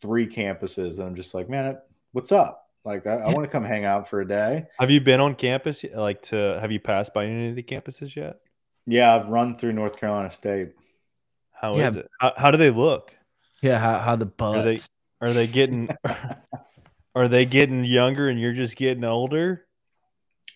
three 0.00 0.26
campuses, 0.26 0.98
and 0.98 1.08
I'm 1.08 1.14
just 1.14 1.34
like, 1.34 1.48
man, 1.48 1.78
what's 2.12 2.32
up? 2.32 2.58
Like, 2.84 3.06
I, 3.06 3.14
I 3.14 3.26
want 3.30 3.44
to 3.44 3.48
come 3.48 3.64
hang 3.64 3.84
out 3.84 4.08
for 4.08 4.20
a 4.20 4.26
day. 4.26 4.66
Have 4.80 4.90
you 4.90 5.00
been 5.00 5.20
on 5.20 5.34
campus? 5.36 5.84
Like 5.94 6.22
to 6.22 6.58
have 6.60 6.72
you 6.72 6.80
passed 6.80 7.14
by 7.14 7.26
any 7.26 7.50
of 7.50 7.54
the 7.56 7.62
campuses 7.62 8.16
yet? 8.16 8.40
Yeah, 8.86 9.14
I've 9.14 9.28
run 9.28 9.56
through 9.56 9.74
North 9.74 9.96
Carolina 9.96 10.30
State. 10.30 10.72
How 11.52 11.74
is 11.74 11.94
Yeah. 11.94 12.00
it? 12.00 12.08
How, 12.20 12.32
how 12.36 12.50
do 12.50 12.58
they 12.58 12.70
look? 12.70 13.14
Yeah, 13.60 13.78
how, 13.78 13.98
how 14.00 14.16
the 14.16 14.28
Are 14.40 14.62
they 14.62 14.78
are 15.20 15.32
they 15.32 15.46
getting 15.46 15.88
are 17.14 17.28
they 17.28 17.44
getting 17.46 17.84
younger 17.84 18.28
and 18.28 18.40
you're 18.40 18.52
just 18.54 18.76
getting 18.76 19.04
older? 19.04 19.66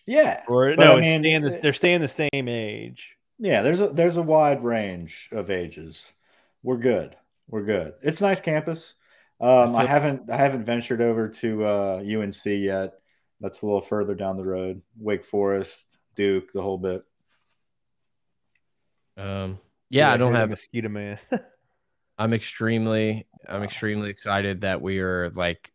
Yeah, 0.05 0.41
Or 0.47 0.69
But, 0.75 0.79
no, 0.79 0.97
I 0.97 1.01
mean, 1.01 1.21
staying 1.21 1.41
the, 1.43 1.53
it- 1.53 1.61
they're 1.61 1.73
staying 1.73 2.01
the 2.01 2.07
same 2.07 2.47
age. 2.49 3.16
Yeah. 3.39 3.61
There's 3.61 3.81
a 3.81 3.89
there's 3.89 4.17
a 4.17 4.21
wide 4.21 4.63
range 4.63 5.29
of 5.31 5.49
ages. 5.49 6.13
We're 6.63 6.77
good. 6.77 7.15
We're 7.47 7.63
good. 7.63 7.93
It's 8.01 8.21
a 8.21 8.25
nice 8.25 8.41
campus. 8.41 8.95
Um, 9.39 9.75
I 9.75 9.81
feel- 9.81 9.87
haven't 9.87 10.31
I 10.31 10.37
haven't 10.37 10.63
ventured 10.63 11.01
over 11.01 11.29
to 11.29 11.65
uh, 11.65 12.03
UNC 12.05 12.45
yet. 12.45 12.93
That's 13.39 13.61
a 13.61 13.65
little 13.65 13.81
further 13.81 14.15
down 14.15 14.37
the 14.37 14.45
road. 14.45 14.81
Wake 14.97 15.23
Forest, 15.23 15.97
Duke, 16.15 16.51
the 16.51 16.61
whole 16.61 16.79
bit. 16.79 17.03
Um, 19.15 19.59
yeah, 19.89 20.07
I 20.07 20.11
you're 20.11 20.17
don't 20.19 20.33
the 20.33 20.39
have 20.39 20.49
mosquito 20.49 20.89
man. 20.89 21.19
I'm 22.17 22.33
extremely 22.33 23.27
I'm 23.47 23.63
extremely 23.63 24.09
excited 24.09 24.61
that 24.61 24.81
we 24.81 24.99
are 24.99 25.29
like 25.31 25.71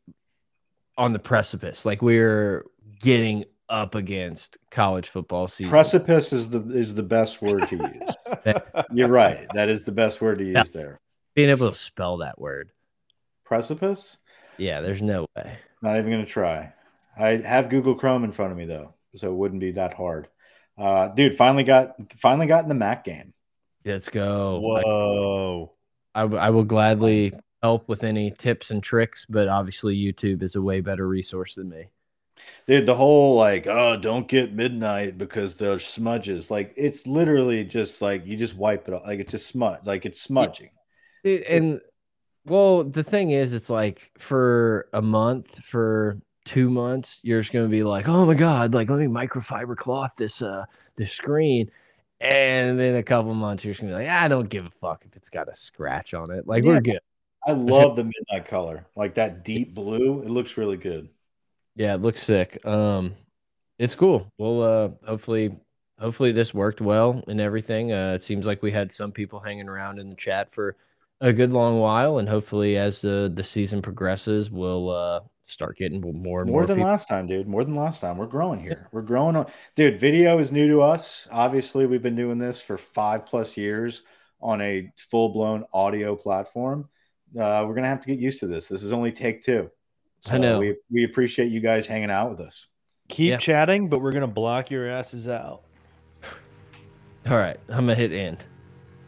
on 0.98 1.12
the 1.12 1.18
precipice. 1.18 1.84
Like 1.84 2.02
we're 2.02 2.64
getting 3.00 3.44
up 3.72 3.94
against 3.94 4.58
college 4.70 5.08
football 5.08 5.48
season. 5.48 5.70
Precipice 5.70 6.32
is 6.32 6.50
the 6.50 6.60
is 6.70 6.94
the 6.94 7.02
best 7.02 7.40
word 7.40 7.66
to 7.68 7.76
use. 7.76 8.54
You're 8.92 9.08
right. 9.08 9.48
That 9.54 9.68
is 9.68 9.82
the 9.82 9.92
best 9.92 10.20
word 10.20 10.38
to 10.38 10.44
use 10.44 10.70
there. 10.70 11.00
Being 11.34 11.48
able 11.48 11.70
to 11.70 11.74
spell 11.74 12.18
that 12.18 12.38
word. 12.38 12.70
Precipice? 13.44 14.18
Yeah, 14.58 14.82
there's 14.82 15.02
no 15.02 15.26
way. 15.34 15.56
Not 15.80 15.96
even 15.96 16.10
going 16.10 16.24
to 16.24 16.30
try. 16.30 16.72
I 17.18 17.36
have 17.38 17.70
Google 17.70 17.94
Chrome 17.94 18.24
in 18.24 18.32
front 18.32 18.52
of 18.52 18.58
me 18.58 18.66
though, 18.66 18.94
so 19.14 19.30
it 19.30 19.34
wouldn't 19.34 19.60
be 19.60 19.72
that 19.72 19.94
hard. 19.94 20.28
Uh, 20.76 21.08
dude, 21.08 21.34
finally 21.34 21.64
got 21.64 21.94
finally 22.18 22.46
got 22.46 22.62
in 22.62 22.68
the 22.68 22.74
Mac 22.74 23.04
game. 23.04 23.32
Let's 23.84 24.10
go. 24.10 24.60
Whoa. 24.60 25.72
I, 26.14 26.20
I, 26.20 26.22
w- 26.22 26.40
I 26.40 26.50
will 26.50 26.64
gladly 26.64 27.32
help 27.62 27.88
with 27.88 28.04
any 28.04 28.30
tips 28.30 28.70
and 28.70 28.82
tricks, 28.82 29.26
but 29.28 29.48
obviously 29.48 29.96
YouTube 29.96 30.42
is 30.42 30.56
a 30.56 30.62
way 30.62 30.80
better 30.80 31.08
resource 31.08 31.54
than 31.54 31.70
me. 31.70 31.88
Dude, 32.66 32.86
the 32.86 32.94
whole 32.94 33.34
like, 33.36 33.66
oh, 33.66 33.96
don't 33.96 34.28
get 34.28 34.52
midnight 34.52 35.18
because 35.18 35.56
there's 35.56 35.84
smudges. 35.84 36.50
Like 36.50 36.72
it's 36.76 37.06
literally 37.06 37.64
just 37.64 38.00
like 38.00 38.26
you 38.26 38.36
just 38.36 38.54
wipe 38.54 38.86
it 38.88 38.94
off. 38.94 39.02
Like 39.06 39.20
it's 39.20 39.32
just 39.32 39.46
smudge. 39.48 39.80
Like 39.84 40.06
it's 40.06 40.20
smudging. 40.20 40.70
And 41.24 41.80
well, 42.44 42.84
the 42.84 43.04
thing 43.04 43.30
is, 43.30 43.52
it's 43.52 43.70
like 43.70 44.10
for 44.18 44.88
a 44.92 45.02
month, 45.02 45.64
for 45.64 46.20
two 46.44 46.70
months, 46.70 47.18
you're 47.22 47.40
just 47.40 47.52
gonna 47.52 47.68
be 47.68 47.84
like, 47.84 48.08
oh 48.08 48.26
my 48.26 48.34
god, 48.34 48.74
like 48.74 48.90
let 48.90 48.98
me 49.00 49.06
microfiber 49.06 49.76
cloth 49.76 50.14
this 50.16 50.42
uh 50.42 50.64
this 50.96 51.12
screen, 51.12 51.70
and 52.20 52.78
then 52.78 52.96
a 52.96 53.02
couple 53.02 53.34
months, 53.34 53.64
you're 53.64 53.72
just 53.74 53.80
gonna 53.82 53.92
be 53.92 54.04
like, 54.04 54.08
I 54.08 54.28
don't 54.28 54.48
give 54.48 54.66
a 54.66 54.70
fuck 54.70 55.04
if 55.04 55.16
it's 55.16 55.30
got 55.30 55.48
a 55.48 55.54
scratch 55.54 56.14
on 56.14 56.30
it. 56.30 56.46
Like 56.46 56.64
Yeah. 56.64 56.70
we're 56.74 56.80
good. 56.80 57.00
I 57.46 57.52
love 57.52 57.96
the 57.96 58.04
midnight 58.04 58.46
color. 58.48 58.86
Like 58.96 59.14
that 59.14 59.44
deep 59.44 59.74
blue. 59.74 60.22
It 60.22 60.30
looks 60.30 60.56
really 60.56 60.76
good. 60.76 61.08
Yeah, 61.74 61.94
it 61.94 62.02
looks 62.02 62.22
sick. 62.22 62.64
Um, 62.66 63.14
it's 63.78 63.94
cool. 63.94 64.30
Well, 64.38 64.62
uh, 64.62 64.88
hopefully, 65.06 65.56
hopefully 65.98 66.32
this 66.32 66.52
worked 66.52 66.80
well 66.80 67.22
and 67.26 67.40
everything. 67.40 67.92
Uh, 67.92 68.12
it 68.14 68.22
seems 68.22 68.46
like 68.46 68.62
we 68.62 68.70
had 68.70 68.92
some 68.92 69.12
people 69.12 69.40
hanging 69.40 69.68
around 69.68 69.98
in 69.98 70.08
the 70.08 70.16
chat 70.16 70.50
for 70.50 70.76
a 71.20 71.32
good 71.32 71.52
long 71.52 71.78
while, 71.78 72.18
and 72.18 72.28
hopefully, 72.28 72.76
as 72.76 73.00
the 73.00 73.32
the 73.34 73.44
season 73.44 73.80
progresses, 73.80 74.50
we'll 74.50 74.90
uh 74.90 75.20
start 75.44 75.76
getting 75.76 76.00
more 76.00 76.10
and 76.10 76.50
more. 76.50 76.60
More 76.60 76.66
than 76.66 76.76
people. 76.76 76.90
last 76.90 77.08
time, 77.08 77.26
dude. 77.26 77.46
More 77.46 77.64
than 77.64 77.74
last 77.74 78.00
time. 78.00 78.18
We're 78.18 78.26
growing 78.26 78.60
here. 78.60 78.88
We're 78.92 79.02
growing 79.02 79.36
on 79.36 79.46
dude. 79.76 79.98
Video 79.98 80.38
is 80.38 80.52
new 80.52 80.68
to 80.68 80.82
us. 80.82 81.28
Obviously, 81.30 81.86
we've 81.86 82.02
been 82.02 82.16
doing 82.16 82.38
this 82.38 82.60
for 82.60 82.76
five 82.76 83.24
plus 83.26 83.56
years 83.56 84.02
on 84.40 84.60
a 84.60 84.90
full 84.96 85.30
blown 85.30 85.64
audio 85.72 86.16
platform. 86.16 86.88
Uh, 87.38 87.64
we're 87.66 87.74
gonna 87.74 87.88
have 87.88 88.00
to 88.00 88.08
get 88.08 88.18
used 88.18 88.40
to 88.40 88.46
this. 88.46 88.68
This 88.68 88.82
is 88.82 88.92
only 88.92 89.12
take 89.12 89.42
two. 89.42 89.70
I 90.30 90.38
know. 90.38 90.58
we 90.58 90.76
we 90.90 91.04
appreciate 91.04 91.50
you 91.50 91.60
guys 91.60 91.86
hanging 91.86 92.10
out 92.10 92.30
with 92.30 92.40
us. 92.40 92.66
Keep 93.08 93.30
Yeah. 93.30 93.36
chatting, 93.38 93.88
but 93.88 94.00
we're 94.00 94.12
gonna 94.12 94.26
block 94.28 94.70
your 94.70 94.88
asses 94.88 95.28
out. 95.28 95.62
All 97.28 97.36
right, 97.36 97.58
I'm 97.68 97.86
gonna 97.86 97.94
hit 97.94 98.12
end. 98.12 98.44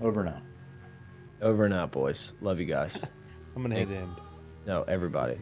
Over 0.01 0.21
and 0.21 0.29
out. 0.31 0.43
Over 1.43 1.65
and 1.65 1.75
out, 1.75 1.93
boys. 1.93 2.33
Love 2.41 2.59
you 2.61 2.67
guys. 2.67 2.97
I'm 3.57 3.63
gonna 3.63 3.77
hit 3.77 3.91
end. 3.91 4.11
No, 4.67 4.83
everybody. 4.85 5.39